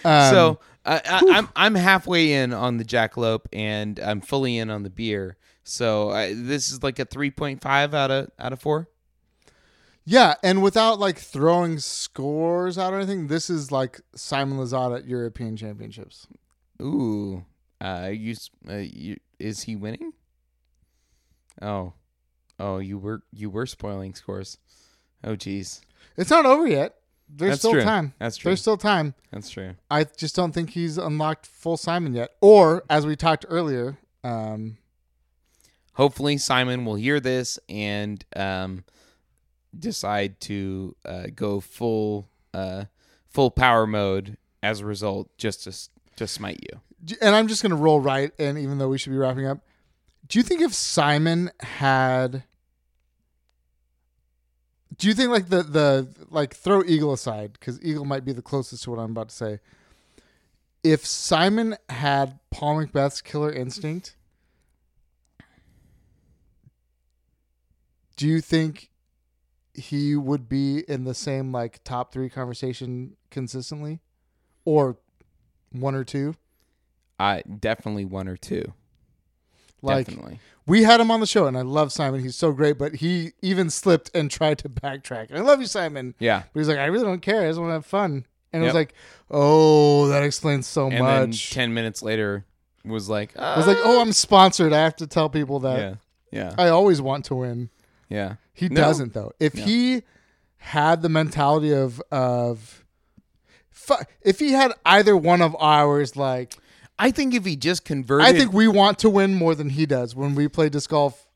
um, 0.06 0.34
so 0.34 0.60
uh, 0.86 1.00
I, 1.06 1.22
I'm 1.32 1.50
I'm 1.56 1.76
halfway 1.76 2.34
in 2.34 2.54
on 2.54 2.78
the 2.78 2.86
jackalope, 2.86 3.46
and 3.52 4.00
I'm 4.00 4.22
fully 4.22 4.58
in 4.58 4.70
on 4.70 4.84
the 4.84 4.90
beer. 4.90 5.38
So 5.64 6.10
uh, 6.10 6.30
this 6.34 6.72
is 6.72 6.82
like 6.84 7.00
a 7.00 7.06
3.5 7.06 7.94
out 7.94 8.12
of 8.12 8.32
out 8.40 8.54
of 8.54 8.60
four. 8.62 8.88
yeah, 10.06 10.36
and 10.44 10.64
without 10.64 11.00
like 11.00 11.18
throwing 11.18 11.80
scores 11.80 12.78
out 12.78 12.94
or 12.94 12.98
anything, 12.98 13.28
this 13.28 13.50
is 13.50 13.72
like 13.72 14.02
Simon 14.16 14.58
Lizotte 14.58 14.98
at 14.98 15.06
European 15.06 15.56
Championships. 15.58 16.28
Ooh, 16.82 17.46
uh, 17.82 18.10
you, 18.12 18.36
uh, 18.68 18.76
you 18.76 19.18
is 19.40 19.64
he 19.64 19.76
winning? 19.76 20.14
Oh, 21.62 21.94
oh, 22.60 22.80
you 22.80 22.98
were 22.98 23.24
you 23.32 23.50
were 23.50 23.66
spoiling 23.66 24.14
scores. 24.14 24.58
Oh, 25.24 25.36
geez, 25.36 25.82
It's 26.18 26.30
not 26.30 26.46
over 26.46 26.66
yet. 26.68 26.96
There's 27.28 27.52
That's 27.52 27.62
still 27.62 27.72
true. 27.74 27.84
time. 27.84 28.14
That's 28.18 28.38
true. 28.38 28.50
There's 28.50 28.62
still 28.62 28.78
time. 28.78 29.14
That's 29.32 29.50
true. 29.50 29.76
I 29.92 30.06
just 30.06 30.36
don't 30.36 30.52
think 30.52 30.72
he's 30.72 30.98
unlocked 30.98 31.46
full 31.46 31.78
Simon 31.78 32.14
yet. 32.14 32.32
Or 32.42 32.84
as 32.90 33.06
we 33.06 33.16
talked 33.16 33.46
earlier, 33.50 34.00
um, 34.24 34.78
Hopefully, 36.00 36.38
Simon 36.38 36.86
will 36.86 36.96
hear 36.96 37.20
this 37.20 37.60
and 37.68 38.24
um, 38.34 38.86
decide 39.78 40.40
to 40.40 40.96
uh, 41.04 41.28
go 41.36 41.60
full 41.60 42.30
uh, 42.54 42.86
full 43.28 43.52
power 43.52 43.86
mode 43.86 44.38
as 44.64 44.80
a 44.80 44.86
result, 44.86 45.30
just 45.38 45.66
to 45.66 45.90
to 46.16 46.26
smite 46.26 46.62
you. 46.72 46.80
And 47.22 47.36
I'm 47.36 47.48
just 47.48 47.62
gonna 47.64 47.76
roll 47.76 48.00
right. 48.00 48.32
And 48.40 48.58
even 48.58 48.78
though 48.78 48.90
we 48.90 48.98
should 48.98 49.12
be 49.12 49.18
wrapping 49.18 49.46
up, 49.46 49.60
do 50.28 50.38
you 50.38 50.44
think 50.44 50.62
if 50.62 50.74
Simon 50.74 51.52
had, 51.60 52.44
do 54.98 55.08
you 55.08 55.14
think 55.14 55.30
like 55.30 55.50
the 55.50 55.64
the 55.64 56.08
like 56.30 56.54
throw 56.54 56.84
Eagle 56.84 57.14
aside 57.14 57.54
because 57.54 57.82
Eagle 57.84 58.06
might 58.06 58.26
be 58.26 58.32
the 58.32 58.42
closest 58.42 58.84
to 58.84 58.92
what 58.92 59.00
I'm 59.00 59.12
about 59.12 59.30
to 59.30 59.36
say. 59.36 59.60
If 60.84 61.06
Simon 61.06 61.76
had 61.90 62.40
Paul 62.52 62.84
McBeth's 62.84 63.22
killer 63.22 63.52
instinct, 63.52 64.16
do 68.16 68.28
you 68.28 68.40
think 68.40 68.90
he 69.74 70.16
would 70.16 70.48
be 70.48 70.84
in 70.88 71.06
the 71.06 71.14
same 71.14 71.52
like 71.52 71.84
top 71.84 72.14
three 72.14 72.30
conversation 72.30 73.16
consistently, 73.30 74.00
or 74.64 74.98
one 75.72 75.96
or 75.96 76.04
two? 76.04 76.36
I 77.20 77.42
definitely 77.44 78.06
one 78.06 78.28
or 78.28 78.38
two. 78.38 78.74
Like 79.82 80.08
definitely. 80.08 80.40
we 80.66 80.84
had 80.84 81.00
him 81.00 81.10
on 81.12 81.20
the 81.20 81.26
show, 81.26 81.46
and 81.48 81.58
I 81.58 81.62
love 81.62 81.92
Simon. 81.92 82.22
He's 82.22 82.36
so 82.36 82.52
great, 82.52 82.78
but 82.78 82.96
he 82.96 83.32
even 83.42 83.70
slipped 83.70 84.12
and 84.14 84.30
tried 84.40 84.58
to 84.60 84.70
backtrack. 84.70 85.34
I 85.34 85.40
love 85.42 85.60
you, 85.62 85.68
Simon, 85.68 86.16
Yeah. 86.20 86.44
but 86.54 86.60
he's 86.60 86.68
like, 86.68 86.80
I 86.80 86.86
really 86.86 87.06
don't 87.06 87.22
care. 87.22 87.44
I 87.44 87.48
just 87.48 87.60
want 87.60 87.70
to 87.70 87.74
have 87.74 87.86
fun. 87.86 88.26
And 88.52 88.64
it 88.64 88.66
was 88.66 88.74
like, 88.76 88.94
oh, 89.30 90.08
that 90.08 90.24
explains 90.24 90.66
so 90.66 90.90
And 90.90 91.00
much. 91.00 91.52
ten 91.52 91.74
minutes 91.74 92.02
later, 92.02 92.46
was 92.84 93.08
like, 93.08 93.38
I 93.38 93.56
was 93.58 93.68
like, 93.68 93.78
oh, 93.84 94.02
I'm 94.02 94.10
ah. 94.10 94.12
sponsored. 94.12 94.74
I 94.74 94.80
have 94.80 94.96
to 94.98 95.08
tell 95.08 95.30
people 95.30 95.60
that 95.60 95.80
yeah, 95.80 95.96
yeah, 96.32 96.56
I 96.58 96.70
always 96.70 97.00
want 97.02 97.26
to 97.26 97.36
win. 97.36 97.70
yeah. 98.10 98.36
He 98.54 98.68
No. 98.68 98.82
doesn't 98.82 99.14
though. 99.14 99.32
If 99.40 99.54
No. 99.56 99.64
he 99.66 100.02
had 100.58 101.02
the 101.04 101.10
mentality 101.10 101.74
of 101.74 102.02
of 102.12 102.84
if 104.22 104.40
he 104.40 104.52
had 104.52 104.74
either 104.86 105.16
one 105.16 105.42
of 105.42 105.56
ours, 105.60 106.16
like 106.18 106.58
I 107.02 107.12
think 107.12 107.34
if 107.34 107.46
he 107.46 107.56
just 107.56 107.86
converted, 107.86 108.28
I 108.28 108.34
think 108.34 108.52
we 108.52 108.68
want 108.68 109.00
to 109.00 109.10
win 109.10 109.34
more 109.34 109.56
than 109.56 109.70
he 109.70 109.86
does 109.86 110.16
when 110.16 110.36
we 110.36 110.50
play 110.50 110.68
disc 110.68 110.90
golf 110.90 111.28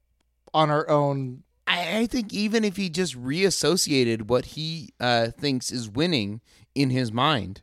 on 0.53 0.69
our 0.69 0.87
own. 0.89 1.43
I, 1.65 1.99
I 1.99 2.05
think 2.05 2.33
even 2.33 2.65
if 2.65 2.75
he 2.75 2.89
just 2.89 3.15
reassociated 3.15 4.29
what 4.29 4.43
he 4.45 4.93
uh, 4.99 5.27
thinks 5.27 5.71
is 5.71 5.89
winning 5.89 6.41
in 6.75 6.89
his 6.89 7.13
mind, 7.13 7.61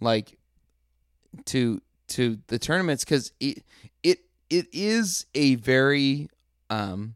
like 0.00 0.36
to 1.46 1.80
to 2.08 2.38
the 2.48 2.58
tournaments, 2.58 3.04
because 3.04 3.30
it 3.38 3.62
it 4.02 4.18
it 4.50 4.66
is 4.72 5.26
a 5.36 5.54
very 5.54 6.28
um 6.68 7.14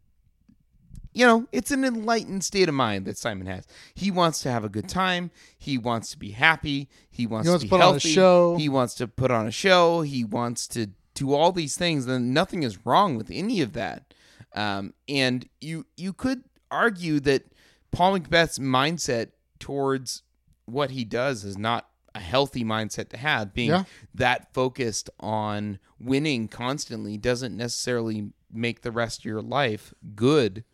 you 1.18 1.26
know 1.26 1.46
it's 1.52 1.70
an 1.70 1.84
enlightened 1.84 2.44
state 2.44 2.68
of 2.68 2.74
mind 2.74 3.04
that 3.06 3.18
Simon 3.18 3.46
has. 3.46 3.66
He 3.94 4.10
wants 4.10 4.40
to 4.42 4.50
have 4.50 4.64
a 4.64 4.68
good 4.68 4.88
time. 4.88 5.30
He 5.58 5.76
wants 5.78 6.10
to 6.12 6.18
be 6.18 6.30
happy. 6.30 6.88
He 7.10 7.26
wants, 7.26 7.46
He 7.48 7.50
wants 7.50 7.64
to 7.64 7.66
to 7.66 7.66
be 7.66 7.70
put 7.70 7.80
on 7.82 7.88
a 7.88 7.90
healthy. 7.92 8.08
show. 8.10 8.56
He 8.56 8.68
wants 8.68 8.94
to 8.94 9.08
put 9.08 9.30
on 9.30 9.46
a 9.46 9.50
show. 9.50 10.02
He 10.02 10.24
wants 10.24 10.68
to 10.68 10.90
do 11.14 11.32
all 11.34 11.50
these 11.52 11.76
things. 11.76 12.06
Then 12.06 12.32
nothing 12.32 12.62
is 12.62 12.86
wrong 12.86 13.16
with 13.16 13.30
any 13.32 13.60
of 13.60 13.72
that. 13.72 14.14
Um, 14.54 14.94
and 15.08 15.48
you 15.60 15.86
you 15.96 16.12
could 16.12 16.44
argue 16.70 17.18
that 17.20 17.42
Paul 17.90 18.18
McBeth's 18.18 18.58
mindset 18.58 19.30
towards 19.58 20.22
what 20.66 20.90
he 20.90 21.04
does 21.04 21.44
is 21.44 21.56
not 21.58 21.88
a 22.14 22.20
healthy 22.20 22.64
mindset 22.64 23.08
to 23.10 23.16
have. 23.16 23.52
Being 23.54 23.70
Yeah. 23.70 23.84
that 24.14 24.52
focused 24.54 25.10
on 25.20 25.78
winning 25.98 26.48
constantly 26.48 27.16
doesn't 27.16 27.56
necessarily 27.56 28.30
make 28.52 28.82
the 28.82 28.90
rest 28.92 29.20
of 29.20 29.24
your 29.24 29.42
life 29.42 29.92
good. 30.14 30.64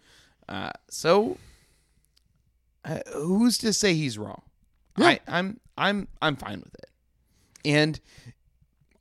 Uh, 0.49 0.71
so, 0.89 1.39
uh, 2.85 2.99
who's 3.15 3.59
to 3.59 3.73
say 3.73 3.95
he's 3.95 4.19
wrong? 4.19 4.43
Yeah. 4.97 5.07
I, 5.07 5.21
I'm 5.27 5.61
I'm 5.77 6.09
I'm 6.21 6.37
fine 6.37 6.61
with 6.61 6.75
it. 6.75 6.91
And 7.65 7.99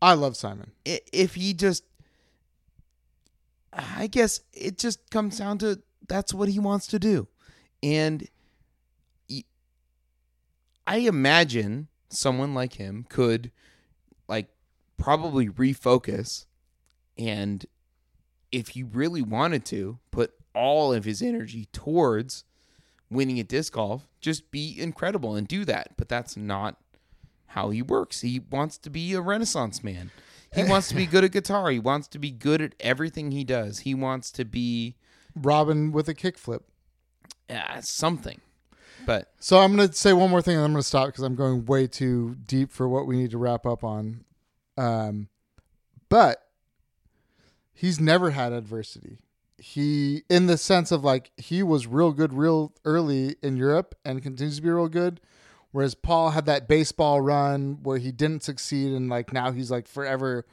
I 0.02 0.14
love 0.14 0.36
Simon. 0.36 0.72
if 0.86 1.36
he 1.36 1.54
just 1.54 1.84
i 3.76 4.06
guess 4.06 4.42
it 4.54 4.78
just 4.78 5.10
comes 5.10 5.40
down 5.40 5.58
to 5.58 5.82
that's 6.08 6.32
what 6.32 6.48
he 6.48 6.60
wants 6.60 6.86
to 6.86 7.00
do 7.00 7.28
and 7.82 8.28
I 10.86 10.98
imagine 10.98 11.88
someone 12.10 12.54
like 12.54 12.74
him 12.74 13.06
could 13.10 13.52
like 14.28 14.48
probably 14.98 15.50
refocus 15.50 16.46
and 17.18 17.66
if 18.52 18.70
he 18.70 18.84
really 18.84 19.22
wanted 19.22 19.66
to 19.66 20.00
put 20.12 20.34
all 20.54 20.94
of 20.94 21.06
his 21.06 21.22
energy 21.22 21.68
towards 21.72 22.44
winning 23.10 23.40
at 23.40 23.48
disc 23.48 23.74
golf 23.74 24.08
just 24.20 24.50
be 24.52 24.80
incredible 24.80 25.36
and 25.36 25.48
do 25.48 25.66
that 25.66 25.90
but 25.98 26.10
that's 26.10 26.36
not 26.36 26.78
how 27.48 27.70
he 27.70 27.82
works 27.82 28.22
he 28.22 28.40
wants 28.40 28.78
to 28.78 28.90
be 28.90 29.14
a 29.14 29.22
renaissance 29.22 29.84
man 29.84 30.12
he 30.54 30.64
wants 30.70 30.88
to 30.88 30.96
be 30.96 31.06
good 31.06 31.24
at 31.24 31.32
guitar 31.32 31.70
he 31.70 31.80
wants 31.80 32.08
to 32.08 32.18
be 32.18 32.32
good 32.32 32.62
at 32.62 32.74
everything 32.80 33.32
he 33.32 33.44
does 33.44 33.80
he 33.80 33.94
wants 33.94 34.32
to 34.32 34.46
be 34.46 34.96
Robin 35.36 35.92
with 35.92 36.08
a 36.08 36.14
kickflip. 36.14 36.62
uh, 37.50 37.82
something 37.82 38.40
but 39.06 39.34
So 39.40 39.60
I'm 39.60 39.76
going 39.76 39.90
to 39.90 39.94
say 39.94 40.14
one 40.14 40.30
more 40.30 40.42
thing, 40.42 40.56
and 40.56 40.64
I'm 40.64 40.72
going 40.72 40.82
to 40.82 40.88
stop 40.88 41.08
because 41.08 41.24
I'm 41.24 41.36
going 41.36 41.66
way 41.66 41.88
too 41.88 42.36
deep 42.46 42.72
for 42.72 42.88
what 42.88 43.06
we 43.06 43.18
need 43.18 43.32
to 43.32 43.38
wrap 43.38 43.66
up 43.66 43.84
on. 43.84 44.24
Um, 44.78 45.28
but 46.10 46.44
he's 47.74 48.00
never 48.00 48.32
had 48.32 48.54
adversity. 48.54 49.18
He, 49.64 50.24
in 50.30 50.48
the 50.48 50.58
sense 50.58 50.92
of 50.92 51.06
like, 51.06 51.32
he 51.38 51.64
was 51.64 51.88
real 51.88 52.12
good 52.12 52.34
real 52.34 52.74
early 52.84 53.38
in 53.42 53.56
Europe 53.56 53.96
and 54.04 54.22
continues 54.22 54.58
to 54.58 54.62
be 54.62 54.70
real 54.70 54.90
good. 54.90 55.22
Whereas 55.72 55.96
Paul 55.96 56.32
had 56.32 56.46
that 56.48 56.68
baseball 56.68 57.22
run 57.22 57.80
where 57.82 57.98
he 57.98 58.12
didn't 58.12 58.44
succeed, 58.44 58.92
and 58.92 59.08
like 59.08 59.32
now 59.32 59.54
he's 59.54 59.72
like 59.72 59.88
forever 59.88 60.46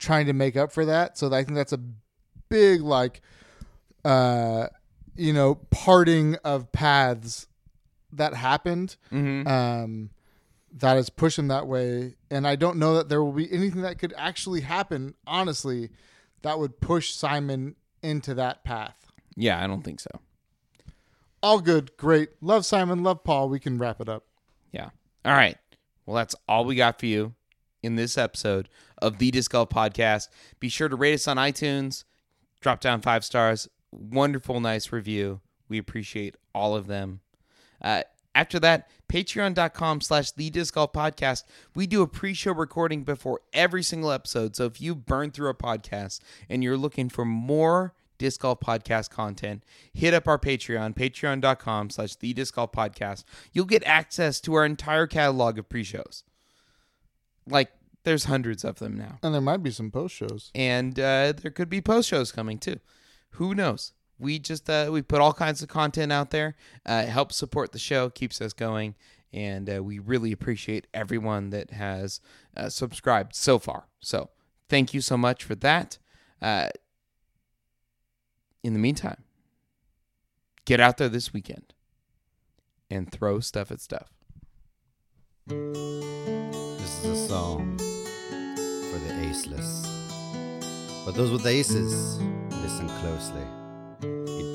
trying 0.00 0.26
to 0.26 0.32
make 0.32 0.56
up 0.56 0.72
for 0.72 0.84
that. 0.84 1.16
So 1.16 1.32
I 1.32 1.44
think 1.44 1.54
that's 1.54 1.72
a 1.72 1.80
big 2.48 2.82
like, 2.82 3.20
uh, 4.04 4.66
you 5.14 5.32
know, 5.32 5.54
parting 5.70 6.34
of 6.42 6.72
paths 6.72 7.46
that 8.12 8.34
happened 8.34 8.96
mhm. 9.12 9.46
um, 9.46 10.10
that 10.72 10.96
has 10.96 11.08
pushed 11.08 11.38
him 11.38 11.46
that 11.48 11.68
way. 11.68 12.16
And 12.32 12.48
I 12.48 12.56
don't 12.56 12.78
know 12.78 12.96
that 12.96 13.08
there 13.08 13.22
will 13.22 13.30
be 13.30 13.50
anything 13.52 13.82
that 13.82 14.00
could 14.00 14.12
actually 14.16 14.62
happen, 14.62 15.14
honestly, 15.24 15.90
that 16.42 16.58
would 16.58 16.80
push 16.80 17.12
Simon 17.12 17.76
into 18.06 18.34
that 18.34 18.64
path. 18.64 19.10
yeah 19.36 19.62
i 19.62 19.66
don't 19.66 19.82
think 19.82 20.00
so 20.00 20.10
All 21.42 21.60
good, 21.60 21.96
great. 21.96 22.30
Love 22.40 22.64
Simon, 22.66 23.02
love 23.04 23.22
Paul. 23.22 23.48
We 23.48 23.60
can 23.60 23.78
wrap 23.78 24.00
it 24.00 24.08
up. 24.08 24.24
Yeah. 24.72 24.88
All 25.24 25.34
right. 25.34 25.56
Well, 26.04 26.16
that's 26.16 26.34
all 26.48 26.64
we 26.64 26.74
got 26.74 26.98
for 26.98 27.06
you 27.06 27.34
in 27.82 27.94
this 27.94 28.18
episode 28.18 28.68
of 29.00 29.18
the 29.18 29.30
Disc 29.30 29.50
Golf 29.52 29.68
Podcast. 29.68 30.28
Be 30.58 30.68
sure 30.68 30.88
to 30.88 30.96
rate 30.96 31.14
us 31.14 31.28
on 31.28 31.36
iTunes, 31.36 32.04
drop 32.60 32.80
down 32.80 33.00
five 33.00 33.24
stars. 33.24 33.68
Wonderful, 33.92 34.58
nice 34.60 34.90
review. 34.90 35.40
We 35.68 35.78
appreciate 35.78 36.34
all 36.52 36.74
of 36.74 36.86
them. 36.88 37.20
Uh, 37.80 38.02
after 38.36 38.60
that, 38.60 38.90
patreon.com 39.08 40.02
slash 40.02 40.30
the 40.32 40.50
disc 40.50 40.74
golf 40.74 40.92
podcast. 40.92 41.44
We 41.74 41.86
do 41.86 42.02
a 42.02 42.06
pre-show 42.06 42.52
recording 42.52 43.02
before 43.02 43.40
every 43.54 43.82
single 43.82 44.12
episode. 44.12 44.54
So 44.54 44.66
if 44.66 44.78
you 44.78 44.94
burn 44.94 45.30
through 45.30 45.48
a 45.48 45.54
podcast 45.54 46.20
and 46.50 46.62
you're 46.62 46.76
looking 46.76 47.08
for 47.08 47.24
more 47.24 47.94
disc 48.18 48.42
golf 48.42 48.60
podcast 48.60 49.08
content, 49.08 49.64
hit 49.94 50.12
up 50.12 50.28
our 50.28 50.38
Patreon, 50.38 50.94
patreon.com 50.94 51.88
slash 51.88 52.16
the 52.16 52.34
disc 52.34 52.54
golf 52.54 52.72
podcast. 52.72 53.24
You'll 53.52 53.64
get 53.64 53.82
access 53.84 54.38
to 54.42 54.52
our 54.54 54.66
entire 54.66 55.06
catalog 55.06 55.58
of 55.58 55.70
pre-shows. 55.70 56.22
Like 57.48 57.72
there's 58.04 58.24
hundreds 58.24 58.64
of 58.64 58.80
them 58.80 58.98
now. 58.98 59.18
And 59.22 59.32
there 59.32 59.40
might 59.40 59.62
be 59.62 59.70
some 59.70 59.90
post 59.90 60.14
shows. 60.14 60.50
And 60.54 61.00
uh, 61.00 61.32
there 61.32 61.50
could 61.50 61.70
be 61.70 61.80
post 61.80 62.10
shows 62.10 62.32
coming 62.32 62.58
too. 62.58 62.80
Who 63.30 63.54
knows? 63.54 63.92
We 64.18 64.38
just 64.38 64.68
uh, 64.68 64.88
we 64.90 65.02
put 65.02 65.20
all 65.20 65.32
kinds 65.32 65.62
of 65.62 65.68
content 65.68 66.12
out 66.12 66.30
there. 66.30 66.56
Uh, 66.84 67.04
it 67.06 67.10
helps 67.10 67.36
support 67.36 67.72
the 67.72 67.78
show, 67.78 68.10
keeps 68.10 68.40
us 68.40 68.52
going, 68.52 68.94
and 69.32 69.68
uh, 69.68 69.82
we 69.82 69.98
really 69.98 70.32
appreciate 70.32 70.86
everyone 70.94 71.50
that 71.50 71.70
has 71.70 72.20
uh, 72.56 72.68
subscribed 72.68 73.34
so 73.34 73.58
far. 73.58 73.86
So 74.00 74.30
thank 74.68 74.94
you 74.94 75.00
so 75.00 75.16
much 75.16 75.44
for 75.44 75.54
that. 75.56 75.98
Uh, 76.40 76.68
in 78.62 78.72
the 78.72 78.78
meantime, 78.78 79.22
get 80.64 80.80
out 80.80 80.96
there 80.96 81.08
this 81.08 81.32
weekend 81.32 81.74
and 82.90 83.10
throw 83.10 83.40
stuff 83.40 83.70
at 83.70 83.80
stuff. 83.80 84.12
This 85.46 87.04
is 87.04 87.04
a 87.04 87.28
song 87.28 87.78
for 87.78 88.98
the 88.98 89.12
aceless. 89.22 89.86
But 91.04 91.14
those 91.14 91.30
with 91.30 91.46
aces, 91.46 92.18
listen 92.50 92.88
closely. 92.88 93.44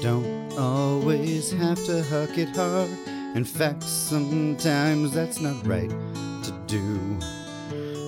Don't 0.02 0.57
always 0.57 1.52
have 1.52 1.86
to 1.86 2.02
huck 2.02 2.36
it 2.36 2.56
hard. 2.56 2.90
In 3.36 3.45
fact, 3.45 3.84
sometimes 3.84 5.11
that's 5.14 5.40
not 5.40 5.56
right 5.68 5.91
to 5.91 6.52
do. 6.65 7.19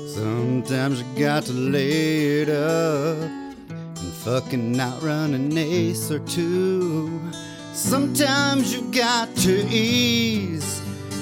Sometimes 0.08 1.04
you 1.04 1.20
got 1.20 1.44
to 1.44 1.54
lay 1.54 2.42
it 2.42 2.50
up 2.50 3.30
and 3.70 4.14
fucking 4.26 4.80
outrun 4.80 5.36
an 5.36 5.56
ace 5.56 6.10
or 6.10 6.18
two. 6.22 7.22
Sometimes 7.74 8.74
you 8.74 8.82
got 8.92 9.36
to 9.38 9.64
ease 9.70 10.82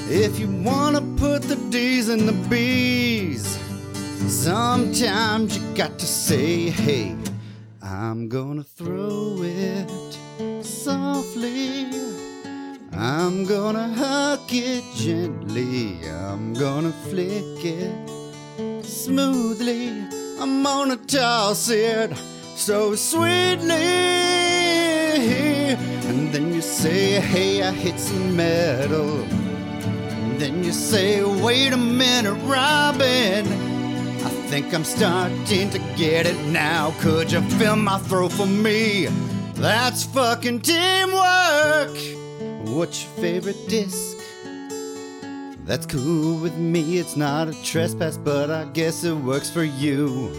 if 0.09 0.39
you 0.39 0.47
wanna 0.63 1.01
put 1.17 1.41
the 1.41 1.57
D's 1.69 2.07
in 2.07 2.25
the 2.25 2.47
B's. 2.49 3.59
Sometimes 4.25 5.57
you 5.57 5.75
got 5.75 5.99
to 5.99 6.05
say, 6.05 6.69
hey, 6.69 7.13
I'm 7.81 8.29
gonna 8.29 8.63
throw 8.63 9.35
it 9.41 10.11
softly. 10.83 11.85
I'm 12.91 13.45
gonna 13.45 13.87
hug 13.93 14.49
it 14.49 14.83
gently. 14.95 15.99
I'm 16.09 16.53
gonna 16.53 16.91
flick 17.09 17.63
it 17.63 18.83
smoothly. 18.83 19.89
I'm 20.39 20.63
gonna 20.63 20.97
toss 20.97 21.69
it 21.69 22.11
so 22.55 22.95
sweetly. 22.95 23.75
And 26.09 26.33
then 26.33 26.51
you 26.51 26.61
say, 26.61 27.19
hey, 27.19 27.61
I 27.61 27.71
hit 27.71 27.99
some 27.99 28.35
metal. 28.35 29.21
And 29.21 30.39
then 30.41 30.63
you 30.63 30.71
say, 30.71 31.23
wait 31.23 31.73
a 31.73 31.77
minute, 31.77 32.39
Robin. 32.45 33.45
I 34.25 34.29
think 34.49 34.73
I'm 34.73 34.83
starting 34.83 35.69
to 35.69 35.79
get 35.95 36.25
it 36.25 36.39
now. 36.47 36.91
Could 37.01 37.31
you 37.31 37.41
fill 37.59 37.75
my 37.75 37.99
throat 37.99 38.31
for 38.31 38.47
me? 38.47 39.07
That's 39.61 40.05
fucking 40.05 40.61
teamwork. 40.61 41.95
What's 42.65 43.03
your 43.03 43.13
favorite 43.21 43.69
disc? 43.69 44.17
That's 45.65 45.85
cool 45.85 46.41
with 46.41 46.57
me. 46.57 46.97
It's 46.97 47.15
not 47.15 47.47
a 47.47 47.63
trespass, 47.63 48.17
but 48.17 48.49
I 48.49 48.65
guess 48.73 49.03
it 49.03 49.13
works 49.13 49.51
for 49.51 49.63
you. 49.63 50.33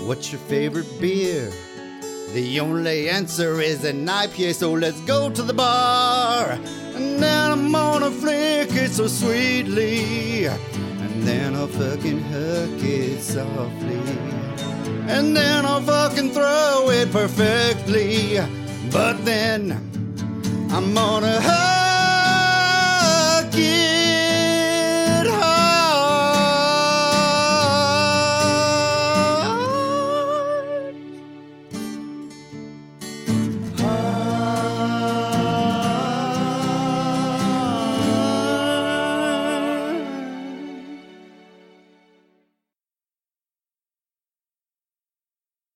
What's 0.00 0.32
your 0.32 0.40
favorite 0.40 0.88
beer? 1.00 1.52
The 2.32 2.58
only 2.58 3.08
answer 3.08 3.60
is 3.60 3.84
an 3.84 4.06
IPA, 4.08 4.56
so 4.56 4.72
let's 4.72 5.00
go 5.02 5.30
to 5.30 5.42
the 5.42 5.54
bar. 5.54 6.58
And 6.96 7.22
then 7.22 7.52
I'm 7.52 7.70
gonna 7.70 8.10
flick 8.10 8.72
it 8.72 8.90
so 8.90 9.06
sweetly. 9.06 10.46
And 10.46 11.22
then 11.22 11.54
I'll 11.54 11.68
fucking 11.68 12.18
hook 12.22 12.82
it 12.82 13.22
softly. 13.22 14.00
And 15.06 15.36
then 15.36 15.64
I'll 15.64 15.80
fucking 15.80 16.32
throw 16.32 16.90
it 16.90 17.12
perfectly. 17.12 18.63
But 18.94 19.24
then 19.24 19.72
I'm 20.70 20.94
gonna 20.94 21.40
hug 21.42 23.52
you. 23.56 23.93